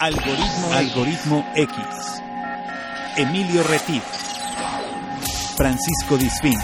Algoritmo, 0.00 0.72
Algoritmo 0.74 1.44
X. 1.56 2.22
Emilio 3.16 3.64
Retif. 3.64 4.04
Francisco 5.56 6.16
Disfín. 6.16 6.54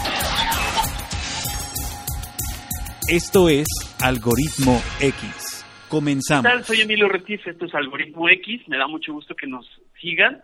Esto 3.09 3.49
es 3.49 3.67
Algoritmo 4.01 4.81
X. 5.01 5.65
Comenzamos. 5.89 6.45
¿Qué 6.45 6.49
tal? 6.49 6.63
Soy 6.63 6.79
Emilio 6.79 7.09
Retif, 7.09 7.45
esto 7.45 7.65
es 7.65 7.75
Algoritmo 7.75 8.29
X. 8.29 8.69
Me 8.69 8.77
da 8.77 8.87
mucho 8.87 9.11
gusto 9.11 9.35
que 9.35 9.47
nos 9.47 9.65
sigan 9.99 10.41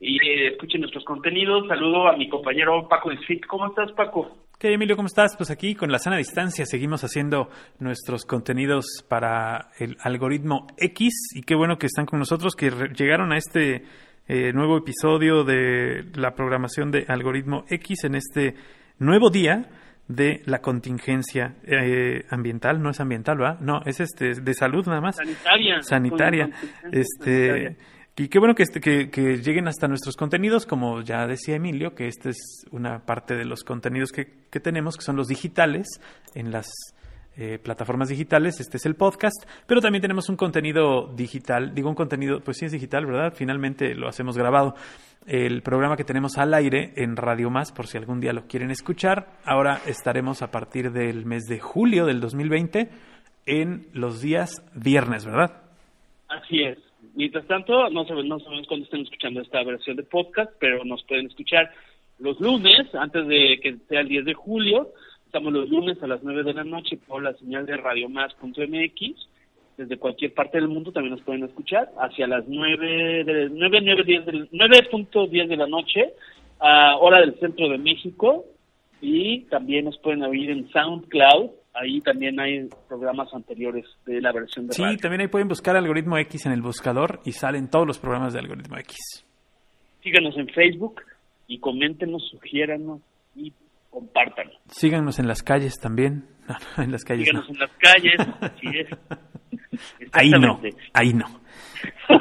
y 0.00 0.16
eh, 0.26 0.48
escuchen 0.48 0.80
nuestros 0.80 1.04
contenidos. 1.04 1.68
Saludo 1.68 2.08
a 2.08 2.16
mi 2.16 2.28
compañero 2.28 2.88
Paco 2.88 3.10
Disfín. 3.10 3.40
¿Cómo 3.46 3.68
estás, 3.68 3.92
Paco? 3.92 4.41
¿Qué, 4.62 4.72
Emilio? 4.72 4.94
¿Cómo 4.94 5.08
estás? 5.08 5.36
Pues 5.36 5.50
aquí 5.50 5.74
con 5.74 5.90
la 5.90 5.98
sana 5.98 6.18
distancia 6.18 6.64
seguimos 6.66 7.02
haciendo 7.02 7.50
nuestros 7.80 8.24
contenidos 8.24 9.04
para 9.08 9.72
el 9.80 9.96
algoritmo 10.04 10.68
X 10.76 11.32
y 11.34 11.42
qué 11.42 11.56
bueno 11.56 11.78
que 11.78 11.86
están 11.86 12.06
con 12.06 12.20
nosotros, 12.20 12.54
que 12.54 12.70
llegaron 12.96 13.32
a 13.32 13.38
este 13.38 13.82
eh, 14.28 14.52
nuevo 14.52 14.78
episodio 14.78 15.42
de 15.42 16.04
la 16.14 16.36
programación 16.36 16.92
de 16.92 17.04
algoritmo 17.08 17.64
X 17.70 18.04
en 18.04 18.14
este 18.14 18.54
nuevo 19.00 19.30
día 19.30 19.68
de 20.06 20.42
la 20.46 20.60
contingencia 20.60 21.56
eh, 21.64 22.24
ambiental, 22.30 22.80
no 22.80 22.90
es 22.90 23.00
ambiental, 23.00 23.38
¿verdad? 23.38 23.58
No, 23.58 23.82
es 23.84 23.98
este 23.98 24.40
de 24.40 24.54
salud 24.54 24.86
nada 24.86 25.00
más. 25.00 25.16
Sanitaria. 25.16 25.82
Sanitaria. 25.82 26.50
Este 26.92 27.48
sanitaria. 27.48 27.76
Y 28.16 28.28
qué 28.28 28.38
bueno 28.38 28.54
que, 28.54 28.62
este, 28.62 28.80
que, 28.80 29.10
que, 29.10 29.38
lleguen 29.38 29.68
hasta 29.68 29.88
nuestros 29.88 30.16
contenidos, 30.16 30.66
como 30.66 31.00
ya 31.00 31.26
decía 31.26 31.56
Emilio, 31.56 31.94
que 31.94 32.08
esta 32.08 32.28
es 32.28 32.66
una 32.70 33.06
parte 33.06 33.34
de 33.34 33.46
los 33.46 33.64
contenidos 33.64 34.12
que, 34.12 34.26
que 34.50 34.60
tenemos, 34.60 34.96
que 34.96 35.02
son 35.02 35.16
los 35.16 35.28
digitales, 35.28 35.86
en 36.34 36.52
las 36.52 36.70
eh, 37.34 37.58
plataformas 37.58 38.10
digitales, 38.10 38.60
este 38.60 38.76
es 38.76 38.84
el 38.84 38.94
podcast, 38.94 39.48
pero 39.66 39.80
también 39.80 40.02
tenemos 40.02 40.28
un 40.28 40.36
contenido 40.36 41.10
digital, 41.16 41.74
digo 41.74 41.88
un 41.88 41.94
contenido, 41.94 42.40
pues 42.40 42.58
sí 42.58 42.66
es 42.66 42.72
digital, 42.72 43.06
¿verdad? 43.06 43.32
Finalmente 43.34 43.94
lo 43.94 44.06
hacemos 44.06 44.36
grabado. 44.36 44.74
El 45.26 45.62
programa 45.62 45.96
que 45.96 46.04
tenemos 46.04 46.36
al 46.36 46.52
aire 46.52 46.92
en 46.96 47.16
Radio 47.16 47.48
Más, 47.48 47.72
por 47.72 47.86
si 47.86 47.96
algún 47.96 48.20
día 48.20 48.34
lo 48.34 48.46
quieren 48.46 48.70
escuchar, 48.70 49.38
ahora 49.46 49.80
estaremos 49.86 50.42
a 50.42 50.50
partir 50.50 50.92
del 50.92 51.24
mes 51.24 51.44
de 51.44 51.58
julio 51.58 52.04
del 52.04 52.20
2020 52.20 52.90
en 53.46 53.86
los 53.94 54.20
días 54.20 54.62
viernes, 54.74 55.24
¿verdad? 55.24 55.62
Así 56.28 56.64
es. 56.64 56.91
Mientras 57.14 57.46
tanto, 57.46 57.90
no 57.90 58.04
sabemos, 58.04 58.26
no 58.26 58.40
sabemos 58.40 58.66
cuándo 58.66 58.84
estén 58.84 59.02
escuchando 59.02 59.40
esta 59.42 59.62
versión 59.64 59.96
de 59.96 60.02
podcast, 60.02 60.50
pero 60.58 60.84
nos 60.84 61.02
pueden 61.04 61.26
escuchar 61.26 61.70
los 62.18 62.40
lunes, 62.40 62.94
antes 62.94 63.26
de 63.26 63.58
que 63.62 63.76
sea 63.88 64.00
el 64.00 64.08
10 64.08 64.24
de 64.24 64.34
julio. 64.34 64.92
Estamos 65.26 65.52
los 65.52 65.68
lunes 65.68 66.02
a 66.02 66.06
las 66.06 66.22
9 66.22 66.42
de 66.42 66.54
la 66.54 66.64
noche 66.64 66.98
por 67.06 67.22
la 67.22 67.34
señal 67.34 67.66
de 67.66 67.76
radiomás.mx. 67.76 69.28
Desde 69.76 69.96
cualquier 69.98 70.32
parte 70.32 70.58
del 70.58 70.68
mundo 70.68 70.92
también 70.92 71.14
nos 71.14 71.24
pueden 71.24 71.44
escuchar. 71.44 71.90
Hacia 71.98 72.26
las 72.26 72.46
9, 72.46 73.24
de, 73.24 73.48
9, 73.50 73.80
9, 73.82 74.04
10 74.04 74.26
de, 74.26 74.32
9.10 74.50 75.48
de 75.48 75.56
la 75.56 75.66
noche, 75.66 76.14
a 76.60 76.96
hora 76.96 77.20
del 77.20 77.38
centro 77.40 77.68
de 77.68 77.78
México. 77.78 78.44
Y 79.00 79.40
también 79.50 79.86
nos 79.86 79.98
pueden 79.98 80.22
oír 80.22 80.50
en 80.50 80.70
SoundCloud 80.70 81.50
ahí 81.74 82.00
también 82.00 82.38
hay 82.40 82.68
programas 82.88 83.32
anteriores 83.34 83.84
de 84.06 84.20
la 84.20 84.32
versión 84.32 84.66
de 84.66 84.74
Sí, 84.74 84.82
radio. 84.82 84.98
también 84.98 85.20
ahí 85.22 85.28
pueden 85.28 85.48
buscar 85.48 85.76
Algoritmo 85.76 86.18
X 86.18 86.46
en 86.46 86.52
el 86.52 86.62
buscador 86.62 87.20
y 87.24 87.32
salen 87.32 87.68
todos 87.70 87.86
los 87.86 87.98
programas 87.98 88.32
de 88.32 88.40
Algoritmo 88.40 88.76
X. 88.78 88.96
Síganos 90.02 90.36
en 90.36 90.48
Facebook 90.48 91.02
y 91.46 91.58
coméntenos, 91.58 92.28
sugiéranos 92.30 93.00
y 93.36 93.52
compártanos. 93.90 94.54
Síganos 94.68 95.18
en 95.18 95.26
las 95.28 95.42
calles 95.42 95.78
también. 95.80 96.24
No, 96.48 96.56
no, 96.76 96.82
en 96.82 96.90
las 96.90 97.04
calles 97.04 97.26
Síganos 97.28 97.48
no. 97.48 97.54
en 97.54 97.60
las 97.60 97.70
calles, 97.78 98.16
así 98.40 98.66
es. 98.76 98.88
Ahí 100.12 100.28
no, 100.30 100.60
ahí 100.92 101.12
no. 101.14 101.24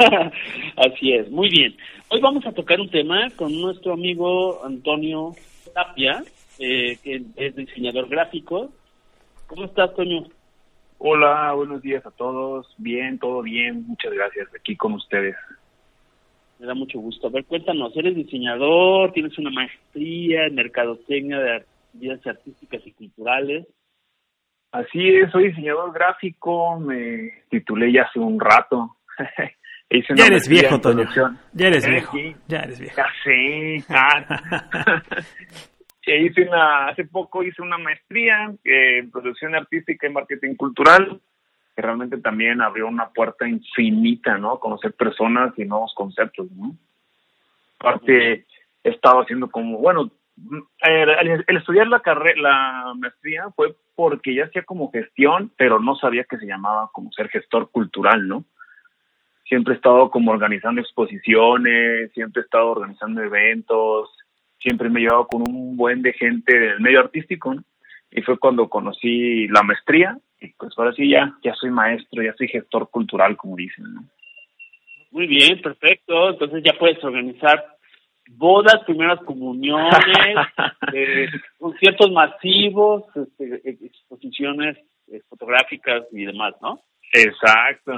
así 0.78 1.14
es, 1.14 1.30
muy 1.32 1.50
bien. 1.50 1.76
Hoy 2.10 2.22
vamos 2.22 2.46
a 2.46 2.52
tocar 2.52 2.80
un 2.80 2.90
tema 2.90 3.30
con 3.36 3.52
nuestro 3.60 3.94
amigo 3.94 4.64
Antonio 4.66 5.34
Tapia, 5.74 6.24
eh, 6.59 6.98
que 7.04 7.22
es 7.36 7.56
diseñador 7.56 8.08
gráfico, 8.09 8.72
¿Cómo 9.51 9.66
estás, 9.66 9.94
Toño? 9.95 10.23
Hola, 10.97 11.51
buenos 11.51 11.81
días 11.81 12.06
a 12.06 12.12
todos. 12.12 12.73
Bien, 12.78 13.19
todo 13.19 13.41
bien. 13.41 13.85
Muchas 13.85 14.13
gracias. 14.13 14.47
Aquí 14.57 14.78
con 14.78 14.94
ustedes. 14.94 15.35
Me 16.57 16.67
da 16.67 16.73
mucho 16.73 17.00
gusto. 17.00 17.28
A 17.28 17.31
ver, 17.31 17.44
cuéntanos. 17.44 17.91
¿Eres 17.97 18.16
diseñador? 18.16 19.12
¿Tienes 19.12 19.38
una 19.38 19.50
maestría 19.50 20.45
en 20.45 20.56
mercadotecnia 20.56 21.38
de 21.38 21.56
actividades 21.57 22.25
artísticas 22.28 22.81
y 22.88 22.94
culturales? 22.94 23.67
Así 24.72 25.06
es, 25.16 25.29
soy 25.31 25.50
diseñador 25.50 25.91
gráfico. 25.91 26.79
Me 26.79 27.44
titulé 27.50 27.91
ya 27.91 28.03
hace 28.03 28.19
un 28.19 28.39
rato. 28.39 28.95
Hice 29.89 30.13
ya 30.16 30.28
eres 30.28 30.47
viejo, 30.47 30.79
Toño. 30.79 31.03
Ya 31.51 31.68
eres 31.68 31.85
viejo. 31.85 32.18
Ya 32.47 32.59
eres 32.59 32.79
viejo. 32.79 32.95
Ya 32.95 33.07
sé. 33.25 33.83
Ah. 33.89 35.03
hice 36.06 36.44
una, 36.44 36.88
hace 36.88 37.06
poco 37.06 37.44
hice 37.44 37.62
una 37.62 37.78
maestría 37.78 38.53
en 38.63 39.12
producción 39.12 39.56
artística 39.56 40.07
y 40.07 40.12
marketing 40.12 40.56
cultural, 40.56 41.19
que 41.75 41.81
realmente 41.81 42.17
también 42.17 42.62
abrió 42.62 42.88
una 42.88 43.09
puerta 43.09 43.47
infinita, 43.47 44.38
¿no? 44.38 44.59
Conocer 44.59 44.94
personas 44.94 45.53
y 45.57 45.66
nuevos 45.66 45.94
conceptos, 45.95 46.51
¿no? 46.51 46.75
Aparte, 47.79 48.45
he 48.84 48.89
estado 48.89 49.22
haciendo 49.22 49.50
como, 49.50 49.78
bueno, 49.78 50.12
el, 50.81 51.44
el 51.47 51.57
estudiar 51.57 51.88
la 51.88 52.00
carrera, 52.00 52.41
la 52.41 52.94
maestría 52.95 53.50
fue 53.56 53.75
porque 53.95 54.33
ya 54.33 54.45
hacía 54.45 54.63
como 54.63 54.91
gestión, 54.91 55.51
pero 55.57 55.79
no 55.79 55.95
sabía 55.95 56.23
que 56.23 56.38
se 56.38 56.47
llamaba 56.47 56.89
como 56.91 57.12
ser 57.12 57.29
gestor 57.29 57.69
cultural, 57.69 58.28
¿no? 58.28 58.45
Siempre 59.45 59.73
he 59.73 59.78
estado 59.78 60.09
como 60.09 60.31
organizando 60.31 60.81
exposiciones, 60.81 62.12
siempre 62.13 62.41
he 62.41 62.45
estado 62.45 62.72
organizando 62.72 63.22
eventos, 63.22 64.09
siempre 64.62 64.90
me 64.90 65.00
he 65.00 65.04
llevado 65.04 65.28
con 65.28 65.42
un 65.42 65.76
buen 65.76 66.02
de 66.02 66.14
gente 66.14 66.58
del 66.58 66.80
medio 66.80 67.00
artístico, 67.00 67.54
¿no? 67.54 67.64
y 68.12 68.22
fue 68.22 68.38
cuando 68.38 68.70
conocí 68.70 69.48
la 69.48 69.64
maestría, 69.64 70.18
y 70.40 70.50
pues 70.54 70.74
ahora 70.78 70.94
sí 70.94 71.10
ya, 71.10 71.34
ya 71.44 71.54
soy 71.56 71.72
maestro, 71.72 72.22
ya 72.22 72.34
soy 72.38 72.48
gestor 72.48 72.90
cultural, 72.90 73.38
como 73.38 73.56
dicen, 73.56 73.86
¿no? 73.94 74.04
Muy 75.12 75.28
bien, 75.28 75.62
perfecto, 75.62 76.30
entonces 76.30 76.64
ya 76.64 76.74
puedes 76.78 77.02
organizar 77.04 77.64
bodas, 78.32 78.84
primeras 78.86 79.20
comuniones, 79.22 79.94
eh, 80.94 81.28
conciertos 81.58 82.12
masivos, 82.12 83.04
este, 83.16 83.62
exposiciones 83.86 84.78
eh, 85.08 85.22
fotográficas 85.30 86.04
y 86.12 86.26
demás, 86.26 86.54
¿no? 86.62 86.82
Exacto 87.14 87.94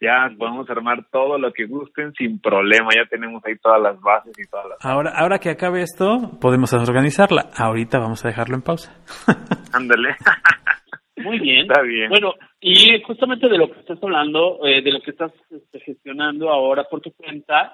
ya 0.00 0.30
podemos 0.38 0.68
armar 0.68 1.06
todo 1.10 1.38
lo 1.38 1.52
que 1.52 1.66
gusten 1.66 2.12
sin 2.14 2.40
problema, 2.40 2.90
ya 2.94 3.06
tenemos 3.08 3.44
ahí 3.44 3.56
todas 3.58 3.80
las 3.80 4.00
bases 4.00 4.32
y 4.38 4.48
todas 4.48 4.66
las... 4.68 4.84
Ahora, 4.84 5.12
ahora 5.16 5.38
que 5.38 5.50
acabe 5.50 5.82
esto, 5.82 6.38
podemos 6.40 6.72
organizarla. 6.72 7.50
Ahorita 7.56 7.98
vamos 7.98 8.24
a 8.24 8.28
dejarlo 8.28 8.56
en 8.56 8.62
pausa. 8.62 8.92
Ándale. 9.72 10.16
Muy 11.16 11.40
bien. 11.40 11.62
Está 11.62 11.82
bien. 11.82 12.10
Bueno, 12.10 12.34
y 12.60 13.02
justamente 13.02 13.48
de 13.48 13.58
lo 13.58 13.72
que 13.72 13.80
estás 13.80 13.98
hablando, 14.02 14.58
eh, 14.66 14.82
de 14.82 14.92
lo 14.92 15.00
que 15.00 15.12
estás 15.12 15.32
este, 15.50 15.80
gestionando 15.80 16.50
ahora 16.50 16.84
por 16.84 17.00
tu 17.00 17.12
cuenta, 17.12 17.72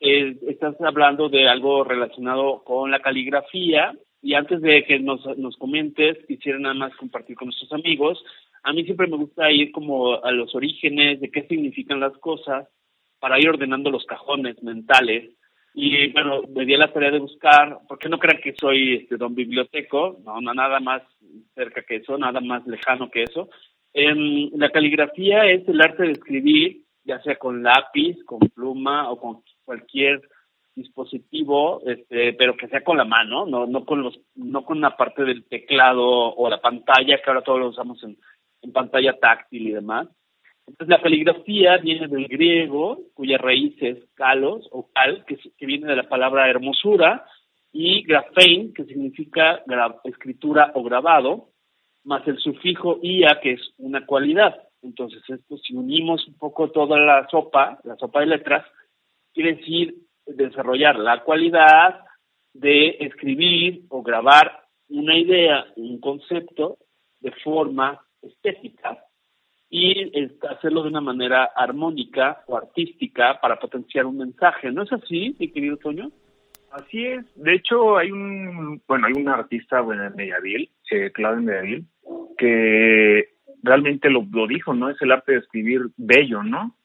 eh, 0.00 0.36
estás 0.48 0.74
hablando 0.80 1.28
de 1.28 1.48
algo 1.48 1.84
relacionado 1.84 2.62
con 2.64 2.90
la 2.90 3.00
caligrafía. 3.00 3.92
Y 4.22 4.34
antes 4.34 4.60
de 4.62 4.84
que 4.84 5.00
nos, 5.00 5.24
nos 5.36 5.56
comentes, 5.56 6.16
quisiera 6.26 6.58
nada 6.58 6.74
más 6.74 6.94
compartir 6.96 7.36
con 7.36 7.46
nuestros 7.46 7.72
amigos 7.72 8.22
a 8.62 8.72
mí 8.72 8.84
siempre 8.84 9.08
me 9.08 9.16
gusta 9.16 9.50
ir 9.50 9.72
como 9.72 10.22
a 10.22 10.30
los 10.30 10.54
orígenes 10.54 11.20
de 11.20 11.30
qué 11.30 11.42
significan 11.42 11.98
las 11.98 12.16
cosas 12.18 12.68
para 13.18 13.40
ir 13.40 13.48
ordenando 13.48 13.90
los 13.90 14.04
cajones 14.04 14.62
mentales. 14.62 15.30
Y 15.74 16.12
bueno, 16.12 16.42
me 16.54 16.64
di 16.64 16.76
la 16.76 16.92
tarea 16.92 17.10
de 17.10 17.18
buscar, 17.18 17.78
porque 17.88 18.08
no 18.08 18.18
crean 18.18 18.40
que 18.42 18.54
soy 18.54 18.96
este 18.96 19.16
don 19.16 19.34
biblioteco, 19.34 20.20
no, 20.24 20.40
no 20.40 20.54
nada 20.54 20.80
más 20.80 21.02
cerca 21.54 21.82
que 21.82 21.96
eso, 21.96 22.18
nada 22.18 22.40
más 22.40 22.66
lejano 22.66 23.10
que 23.10 23.24
eso. 23.24 23.48
En 23.94 24.50
la 24.58 24.70
caligrafía 24.70 25.46
es 25.46 25.66
el 25.66 25.80
arte 25.80 26.04
de 26.04 26.12
escribir, 26.12 26.82
ya 27.04 27.20
sea 27.22 27.36
con 27.36 27.62
lápiz, 27.62 28.22
con 28.24 28.38
pluma 28.38 29.10
o 29.10 29.18
con 29.18 29.42
cualquier 29.64 30.20
dispositivo, 30.74 31.82
este, 31.86 32.32
pero 32.34 32.56
que 32.56 32.68
sea 32.68 32.82
con 32.82 32.96
la 32.96 33.04
mano, 33.04 33.46
no, 33.46 33.66
no 33.66 33.84
con 33.84 34.02
los, 34.02 34.18
no 34.34 34.64
con 34.64 34.78
una 34.78 34.96
parte 34.96 35.24
del 35.24 35.44
teclado 35.44 36.04
o 36.04 36.48
la 36.48 36.60
pantalla 36.60 37.18
que 37.18 37.30
ahora 37.30 37.42
todos 37.42 37.60
lo 37.60 37.68
usamos 37.68 38.02
en, 38.04 38.16
en 38.62 38.72
pantalla 38.72 39.18
táctil 39.18 39.68
y 39.68 39.72
demás. 39.72 40.08
Entonces 40.66 40.88
la 40.88 41.02
caligrafía 41.02 41.78
viene 41.78 42.08
del 42.08 42.28
griego, 42.28 43.00
cuya 43.14 43.36
raíz 43.36 43.74
es 43.80 43.98
kalos 44.14 44.68
o 44.70 44.88
cal, 44.92 45.24
que, 45.26 45.36
que 45.36 45.66
viene 45.66 45.88
de 45.88 45.96
la 45.96 46.08
palabra 46.08 46.48
hermosura, 46.48 47.26
y 47.72 48.02
grafein, 48.02 48.72
que 48.74 48.84
significa 48.84 49.62
escritura 50.04 50.72
o 50.74 50.82
grabado, 50.82 51.48
más 52.04 52.26
el 52.28 52.38
sufijo 52.38 52.98
ia, 53.02 53.40
que 53.42 53.52
es 53.52 53.72
una 53.78 54.04
cualidad. 54.04 54.68
Entonces, 54.82 55.22
esto, 55.28 55.56
si 55.58 55.74
unimos 55.74 56.26
un 56.26 56.34
poco 56.34 56.70
toda 56.70 56.98
la 56.98 57.26
sopa, 57.30 57.78
la 57.84 57.96
sopa 57.96 58.20
de 58.20 58.26
letras, 58.26 58.66
quiere 59.32 59.54
decir 59.54 59.94
desarrollar 60.26 60.98
la 60.98 61.22
cualidad 61.22 62.00
de 62.52 62.96
escribir 63.00 63.82
o 63.88 64.02
grabar 64.02 64.62
una 64.88 65.16
idea, 65.16 65.64
un 65.76 66.00
concepto, 66.00 66.78
de 67.20 67.32
forma 67.44 68.00
estética 68.20 68.98
y 69.70 70.12
hacerlo 70.50 70.82
de 70.82 70.90
una 70.90 71.00
manera 71.00 71.50
armónica 71.56 72.42
o 72.46 72.56
artística 72.56 73.40
para 73.40 73.58
potenciar 73.58 74.04
un 74.04 74.18
mensaje. 74.18 74.70
¿No 74.70 74.82
es 74.82 74.92
así, 74.92 75.34
mi 75.38 75.48
querido 75.48 75.78
Toño? 75.78 76.10
Así 76.72 77.06
es. 77.06 77.24
De 77.36 77.54
hecho, 77.54 77.96
hay 77.96 78.10
un, 78.10 78.82
bueno, 78.86 79.06
hay 79.06 79.14
un 79.14 79.28
artista 79.28 79.80
bueno, 79.80 80.04
en 80.04 80.14
Mediaville, 80.14 80.70
eh, 80.90 81.10
Claudio 81.12 81.42
Mediaville, 81.42 81.84
que 82.36 83.30
realmente 83.62 84.10
lo, 84.10 84.26
lo 84.30 84.46
dijo, 84.46 84.74
¿no? 84.74 84.90
Es 84.90 85.00
el 85.00 85.12
arte 85.12 85.32
de 85.32 85.38
escribir 85.38 85.80
bello, 85.96 86.42
¿no? 86.42 86.76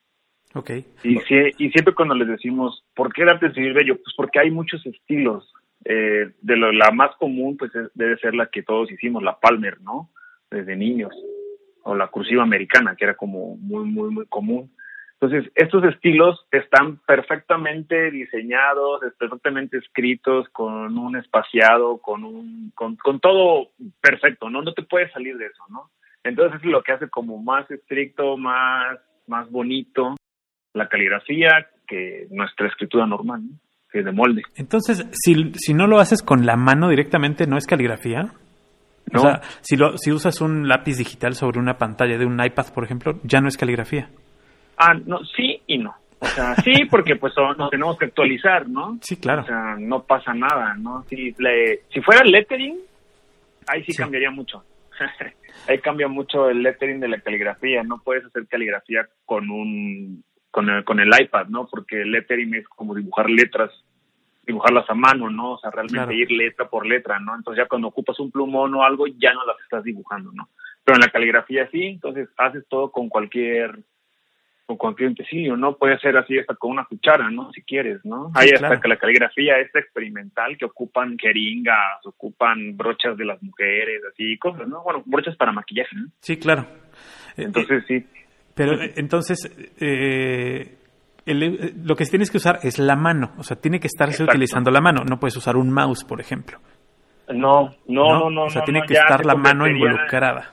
Ok. 0.58 0.72
Y, 1.04 1.20
y 1.58 1.70
siempre 1.70 1.94
cuando 1.94 2.16
les 2.16 2.28
decimos, 2.28 2.84
¿por 2.96 3.14
qué 3.14 3.22
el 3.22 3.30
arte 3.30 3.46
de 3.46 3.50
escribir 3.50 3.74
bello? 3.74 3.96
Pues 3.96 4.14
porque 4.16 4.40
hay 4.40 4.52
muchos 4.52 4.86
estilos. 4.86 5.54
Eh, 5.86 6.32
de 6.42 6.58
lo, 6.58 6.72
la 6.72 6.92
más 6.92 7.16
común, 7.18 7.56
pues 7.56 7.72
debe 7.94 8.18
ser 8.18 8.34
la 8.34 8.48
que 8.48 8.64
todos 8.64 8.92
hicimos, 8.92 9.22
la 9.24 9.40
Palmer, 9.40 9.80
¿no? 9.82 10.10
Desde 10.50 10.76
niños 10.76 11.14
o 11.84 11.96
la 11.96 12.08
cursiva 12.08 12.44
americana, 12.44 12.96
que 12.96 13.06
era 13.06 13.16
como 13.16 13.56
muy, 13.58 13.86
muy, 13.86 14.10
muy 14.10 14.26
común. 14.26 14.72
Entonces, 15.20 15.52
estos 15.56 15.84
estilos 15.86 16.46
están 16.52 16.98
perfectamente 17.08 18.12
diseñados, 18.12 19.02
perfectamente 19.18 19.78
escritos, 19.78 20.50
con 20.50 20.98
un 20.98 21.16
espaciado, 21.16 22.00
con 22.00 22.24
un, 22.24 22.72
con, 22.76 22.98
con 22.98 23.20
todo 23.20 23.70
perfecto, 24.02 24.50
¿no? 24.50 24.62
No 24.62 24.74
te 24.74 24.84
puedes 24.84 25.12
salir 25.14 25.38
de 25.38 25.46
eso, 25.46 25.64
¿no? 25.70 25.90
Entonces, 26.24 26.60
es 26.60 26.66
lo 26.66 26.84
que 26.84 26.92
hace 26.92 27.10
como 27.10 27.42
más 27.42 27.70
estricto, 27.72 28.36
más, 28.36 29.00
más 29.28 29.50
bonito 29.50 30.16
la 30.78 30.88
caligrafía 30.88 31.68
que 31.88 32.28
nuestra 32.32 32.68
escritura 32.68 33.06
normal, 33.06 33.42
¿no? 33.44 33.56
que 33.92 34.04
de 34.04 34.12
molde. 34.12 34.42
Entonces, 34.56 35.08
si, 35.12 35.54
si 35.54 35.74
no 35.74 35.88
lo 35.88 36.00
haces 36.00 36.22
con 36.22 36.46
la 36.46 36.58
mano 36.58 36.90
directamente, 36.90 37.48
¿no 37.48 37.58
es 37.58 37.66
caligrafía? 37.66 38.34
O 39.16 39.20
sea, 39.20 39.42
si, 39.62 39.78
lo, 39.78 39.98
si 39.98 40.12
usas 40.12 40.42
un 40.42 40.68
lápiz 40.68 40.98
digital 40.98 41.34
sobre 41.34 41.60
una 41.60 41.78
pantalla 41.78 42.18
de 42.18 42.26
un 42.26 42.44
iPad, 42.44 42.74
por 42.74 42.84
ejemplo, 42.84 43.20
ya 43.24 43.40
no 43.40 43.48
es 43.48 43.56
caligrafía. 43.56 44.10
Ah, 44.78 44.94
no, 45.06 45.20
sí 45.24 45.62
y 45.66 45.78
no. 45.78 45.96
O 46.20 46.26
sea, 46.26 46.56
sí, 46.56 46.86
porque 46.90 47.16
pues 47.16 47.34
nos 47.58 47.70
tenemos 47.70 47.98
que 47.98 48.06
actualizar, 48.06 48.68
¿no? 48.68 48.98
Sí, 49.02 49.18
claro. 49.18 49.44
O 49.44 49.46
sea, 49.46 49.76
no 49.80 50.04
pasa 50.04 50.34
nada, 50.34 50.76
¿no? 50.78 51.04
Si, 51.04 51.34
le, 51.38 51.84
si 51.94 52.02
fuera 52.02 52.22
el 52.26 52.32
lettering, 52.32 52.78
ahí 53.68 53.84
sí, 53.84 53.96
cambiaría 53.96 54.32
mucho. 54.32 54.64
ahí 55.68 55.80
cambia 55.80 56.08
mucho 56.08 56.50
el 56.50 56.64
lettering 56.64 57.00
de 57.00 57.08
la 57.08 57.20
caligrafía. 57.20 57.84
No 57.84 58.02
puedes 58.04 58.26
hacer 58.26 58.48
caligrafía 58.48 59.08
con 59.26 59.50
un 59.50 60.24
con 60.58 60.72
el, 60.72 60.84
con 60.84 61.00
el 61.00 61.12
iPad, 61.16 61.50
¿no? 61.50 61.68
Porque 61.68 62.02
el 62.02 62.12
lettering 62.12 62.56
es 62.56 62.68
como 62.68 62.96
dibujar 62.96 63.30
letras 63.30 63.70
dibujarlas 64.44 64.90
a 64.90 64.96
mano, 64.96 65.30
¿no? 65.30 65.52
O 65.52 65.60
sea, 65.60 65.70
realmente 65.70 66.16
ir 66.16 66.32
letra 66.32 66.68
por 66.68 66.84
letra, 66.84 67.20
¿no? 67.20 67.36
Entonces 67.36 67.64
ya 67.64 67.68
cuando 67.68 67.90
ocupas 67.90 68.20
un 68.20 68.32
plumón 68.32 68.74
o 68.74 68.84
algo, 68.84 69.06
ya 69.06 69.34
no 69.34 69.46
las 69.46 69.60
estás 69.62 69.84
dibujando, 69.84 70.32
¿no? 70.34 70.50
Pero 70.84 70.96
en 70.96 71.02
la 71.02 71.12
caligrafía 71.12 71.70
sí, 71.70 71.84
entonces 71.84 72.28
haces 72.38 72.66
todo 72.68 72.92
con 72.92 73.08
cualquier 73.08 73.78
con 74.66 74.78
cualquier 74.78 75.12
utensilio, 75.12 75.56
¿no? 75.58 75.78
Puede 75.78 76.00
ser 76.00 76.18
así 76.18 76.40
hasta 76.40 76.56
con 76.56 76.72
una 76.72 76.86
cuchara, 76.86 77.30
¿no? 77.30 77.52
Si 77.54 77.62
quieres, 77.62 78.04
¿no? 78.04 78.32
Hay 78.34 78.50
hasta 78.50 78.82
que 78.82 78.88
la 78.88 78.98
caligrafía 78.98 79.60
es 79.60 79.74
experimental, 79.76 80.58
que 80.58 80.66
ocupan 80.66 81.18
jeringas, 81.20 82.04
ocupan 82.04 82.76
brochas 82.76 83.16
de 83.16 83.26
las 83.26 83.44
mujeres, 83.44 84.02
así, 84.12 84.40
cosas, 84.40 84.68
¿no? 84.68 84.82
Bueno, 84.82 85.04
brochas 85.06 85.36
para 85.36 85.52
maquillaje, 85.52 85.96
¿no? 85.96 86.08
Sí, 86.22 86.38
claro. 86.38 86.66
Entonces, 87.38 87.84
sí. 87.88 88.04
Pero 88.58 88.74
entonces, 88.96 89.46
eh, 89.80 90.78
eh, 91.28 91.74
lo 91.84 91.96
que 91.96 92.06
tienes 92.06 92.32
que 92.32 92.38
usar 92.38 92.60
es 92.64 92.80
la 92.80 92.96
mano, 92.96 93.34
o 93.38 93.44
sea, 93.44 93.56
tiene 93.56 93.80
que 93.80 93.86
estarse 93.86 94.24
utilizando 94.24 94.72
la 94.72 94.82
mano, 94.82 95.04
no 95.08 95.20
puedes 95.20 95.38
usar 95.38 95.56
un 95.56 95.72
mouse, 95.72 96.04
por 96.04 96.20
ejemplo. 96.20 96.58
No, 97.30 97.76
no, 97.88 98.20
no, 98.20 98.30
no. 98.32 98.44
o 98.46 98.50
sea, 98.50 98.64
tiene 98.64 98.82
que 98.88 98.96
estar 98.96 99.24
la 99.26 99.36
mano 99.36 99.68
involucrada. 99.68 100.50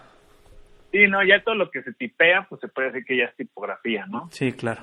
Sí, 0.92 1.06
no, 1.08 1.24
ya 1.24 1.42
todo 1.42 1.54
lo 1.54 1.70
que 1.70 1.82
se 1.82 1.92
tipea, 1.94 2.46
pues 2.46 2.60
se 2.60 2.68
puede 2.68 2.88
decir 2.88 3.04
que 3.06 3.16
ya 3.16 3.24
es 3.24 3.36
tipografía, 3.36 4.04
¿no? 4.06 4.28
Sí, 4.30 4.52
claro. 4.52 4.82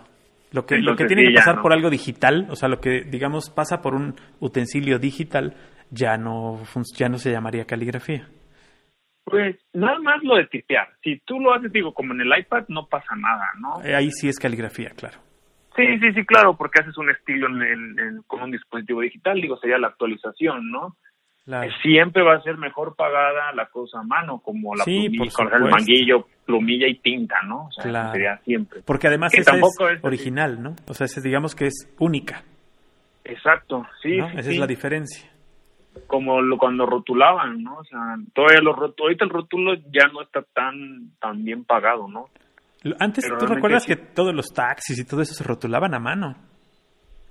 Lo 0.52 0.66
que, 0.66 0.80
lo 0.80 0.96
que 0.96 1.06
tiene 1.06 1.28
que 1.28 1.36
pasar 1.36 1.62
por 1.62 1.72
algo 1.72 1.90
digital, 1.90 2.48
o 2.50 2.56
sea, 2.56 2.68
lo 2.68 2.82
que, 2.82 3.04
digamos, 3.04 3.50
pasa 3.52 3.82
por 3.82 3.94
un 3.94 4.16
utensilio 4.40 4.98
digital, 5.00 5.56
ya 5.92 6.18
no, 6.18 6.60
ya 6.98 7.08
no 7.08 7.18
se 7.18 7.32
llamaría 7.32 7.66
caligrafía. 7.66 8.28
Pues 9.24 9.56
nada 9.74 10.00
más 10.00 10.24
lo 10.24 10.36
de 10.36 10.48
tipear. 10.48 10.90
Si 11.04 11.20
tú 11.26 11.40
lo 11.40 11.54
haces, 11.54 11.72
digo, 11.72 11.94
como 11.94 12.14
en 12.14 12.22
el 12.22 12.40
iPad, 12.40 12.66
no 12.68 12.88
pasa 12.88 13.16
nada, 13.16 13.50
¿no? 13.60 13.84
Eh, 13.84 13.96
ahí 13.96 14.10
sí 14.12 14.28
es 14.28 14.40
caligrafía, 14.40 14.90
claro. 14.90 15.20
Sí, 15.76 15.84
sí, 16.00 16.12
sí, 16.14 16.26
claro, 16.26 16.58
porque 16.58 16.82
haces 16.82 16.98
un 16.98 17.10
estilo 17.10 17.48
en, 17.48 18.24
con 18.28 18.42
un 18.42 18.52
dispositivo 18.52 19.02
digital, 19.02 19.40
digo, 19.40 19.58
sería 19.58 19.78
la 19.78 19.88
actualización, 19.88 20.70
¿no? 20.70 20.98
Siempre 21.82 22.24
va 22.24 22.36
a 22.36 22.42
ser 22.42 22.58
mejor 22.58 22.96
pagada 22.96 23.52
la 23.54 23.66
cosa 23.68 24.00
a 24.00 24.04
mano, 24.04 24.40
como 24.40 24.76
la 24.76 24.84
plumilla, 24.84 25.32
con 25.34 25.54
el 25.54 25.70
manguillo, 25.70 26.28
plumilla 26.46 26.88
y 26.88 27.00
tinta, 27.00 27.42
¿no? 27.46 27.66
O 27.66 27.72
sea, 27.72 28.12
sería 28.12 28.38
siempre. 28.44 28.82
Porque 28.86 29.08
además 29.08 29.34
esa 29.34 29.56
es, 29.56 30.04
original, 30.04 30.62
¿no? 30.62 30.76
O 30.88 30.94
sea, 30.94 31.08
digamos 31.22 31.56
que 31.56 31.66
es 31.68 31.94
única. 32.00 32.44
Exacto, 33.24 33.86
sí. 34.02 34.20
Esa 34.20 34.52
es 34.52 34.58
la 34.58 34.68
diferencia. 34.68 35.31
Como 36.08 36.42
lo, 36.42 36.58
cuando 36.58 36.86
rotulaban, 36.86 37.64
¿no? 37.64 37.78
O 37.78 37.84
sea, 37.84 38.18
todavía 38.34 38.62
lo 38.62 38.74
ahorita 38.74 39.26
el 39.26 39.30
rótulo 39.30 39.76
ya 39.92 40.08
no 40.14 40.22
está 40.22 40.42
tan, 40.54 41.12
tan 41.20 41.44
bien 41.44 41.66
pagado, 41.66 42.08
¿no? 42.08 42.30
Antes, 43.00 43.28
¿tú 43.40 43.46
recuerdas 43.46 43.86
que 43.86 43.96
todos 43.96 44.34
los 44.34 44.48
taxis 44.48 44.98
y 45.00 45.06
todo 45.06 45.22
eso 45.22 45.34
se 45.34 45.44
rotulaban 45.44 45.94
a 45.94 46.00
mano? 46.00 46.36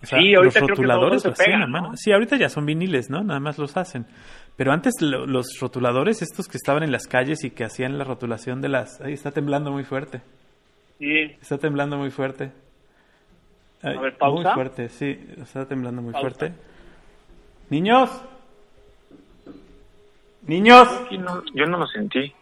sí, 0.03 0.35
ahorita 0.35 0.61
los 0.61 0.71
rotuladores 0.71 1.25
lo 1.25 1.33
hacían 1.33 1.63
a 1.63 1.67
mano. 1.67 1.97
Sí, 1.97 2.13
ahorita 2.13 2.37
ya 2.37 2.49
son 2.49 2.65
viniles, 2.67 3.11
¿no? 3.11 3.23
Nada 3.23 3.41
más 3.41 3.59
los 3.59 3.77
hacen. 3.77 4.07
Pero 4.57 4.73
antes 4.73 4.95
los 5.01 5.59
rotuladores, 5.61 6.23
estos 6.23 6.47
que 6.47 6.57
estaban 6.57 6.83
en 6.83 6.93
las 6.93 7.07
calles 7.07 7.45
y 7.45 7.51
que 7.51 7.65
hacían 7.65 7.99
la 7.99 8.05
rotulación 8.05 8.61
de 8.61 8.69
las... 8.69 9.01
Ahí 9.01 9.13
está 9.13 9.31
temblando 9.31 9.73
muy 9.73 9.85
fuerte. 9.85 10.23
Sí. 10.99 11.37
Está 11.41 11.59
temblando 11.59 11.97
muy 11.97 12.11
fuerte. 12.11 12.53
a 13.83 14.01
ver, 14.01 14.17
pausa. 14.17 14.49
Muy 14.49 14.55
fuerte, 14.55 14.89
sí. 14.89 15.19
Está 15.39 15.67
temblando 15.67 16.03
muy 16.03 16.13
fuerte. 16.13 16.53
Niños. 17.71 18.11
Niños. 20.43 20.89
yo 21.55 21.67
no 21.67 21.79
lo 21.79 21.87
sentí. 21.87 22.33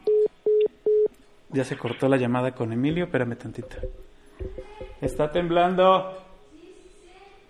Ya 1.51 1.65
se 1.65 1.77
cortó 1.77 2.09
la 2.09 2.17
llamada 2.17 2.53
con 2.53 2.73
Emilio, 2.73 3.05
espérame 3.05 3.37
tantito. 3.37 3.77
Está 5.01 5.33
temblando. 5.33 6.13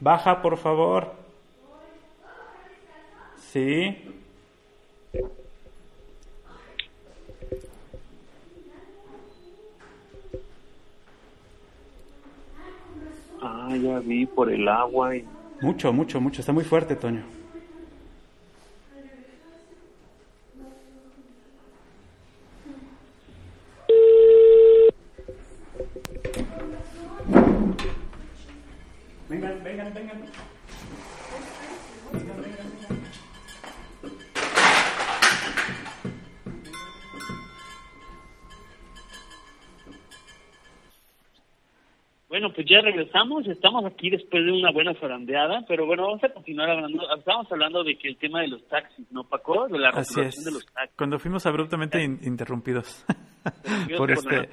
Baja, 0.00 0.40
por 0.40 0.56
favor. 0.56 1.12
Sí. 3.50 3.96
Ah, 13.40 13.74
ya 13.76 13.98
vi 14.00 14.26
por 14.26 14.52
el 14.52 14.68
agua. 14.68 15.16
Y... 15.16 15.24
Mucho, 15.60 15.92
mucho, 15.92 16.20
mucho. 16.20 16.40
Está 16.40 16.52
muy 16.52 16.64
fuerte, 16.64 16.94
Toño. 16.94 17.37
Bueno, 42.28 42.52
pues 42.52 42.66
ya 42.68 42.80
regresamos, 42.80 43.46
estamos 43.46 43.84
aquí 43.84 44.10
después 44.10 44.44
de 44.44 44.52
una 44.52 44.70
buena 44.72 44.94
zarandeada, 44.94 45.64
pero 45.66 45.86
bueno, 45.86 46.04
vamos 46.04 46.24
a 46.24 46.28
continuar 46.28 46.70
hablando, 46.70 47.02
estamos 47.16 47.50
hablando 47.50 47.84
de 47.84 47.96
que 47.96 48.08
el 48.08 48.16
tema 48.16 48.40
de 48.40 48.48
los 48.48 48.66
taxis, 48.68 49.10
¿no, 49.12 49.24
Paco? 49.24 49.68
De 49.68 49.78
la 49.78 49.90
Así 49.90 50.20
es. 50.20 50.44
de 50.44 50.50
los 50.50 50.66
taxis. 50.66 50.96
Cuando 50.96 51.18
fuimos 51.18 51.46
abruptamente 51.46 52.02
interrumpidos 52.02 53.04
por, 53.96 54.10
este, 54.10 54.50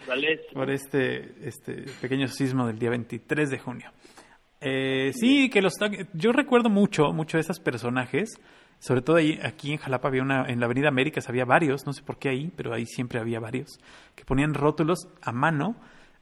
por 0.54 0.70
este, 0.70 1.48
este 1.48 1.86
pequeño 2.00 2.28
sismo 2.28 2.68
del 2.68 2.80
día 2.80 2.92
23 2.92 3.50
de 3.50 3.60
junio. 3.60 3.92
Eh, 4.68 5.12
sí, 5.14 5.52
que 5.52 5.62
los 5.62 5.74
yo 6.14 6.32
recuerdo 6.32 6.72
mucho, 6.72 7.14
mucho 7.14 7.38
de 7.38 7.42
esos 7.42 7.60
personajes, 7.60 8.40
sobre 8.80 9.04
todo 9.04 9.18
ahí, 9.18 9.40
aquí 9.44 9.72
en 9.72 9.78
Jalapa 9.78 10.08
había 10.08 10.24
una, 10.24 10.46
en 10.48 10.60
la 10.60 10.66
Avenida 10.66 10.88
Américas 10.88 11.30
había 11.30 11.46
varios, 11.46 11.86
no 11.86 11.94
sé 11.94 12.02
por 12.02 12.18
qué 12.18 12.30
ahí, 12.30 12.52
pero 12.56 12.74
ahí 12.74 12.88
siempre 12.88 13.20
había 13.20 13.40
varios, 13.40 13.80
que 14.16 14.26
ponían 14.26 14.56
rótulos 14.56 15.08
a 15.22 15.32
mano 15.32 15.76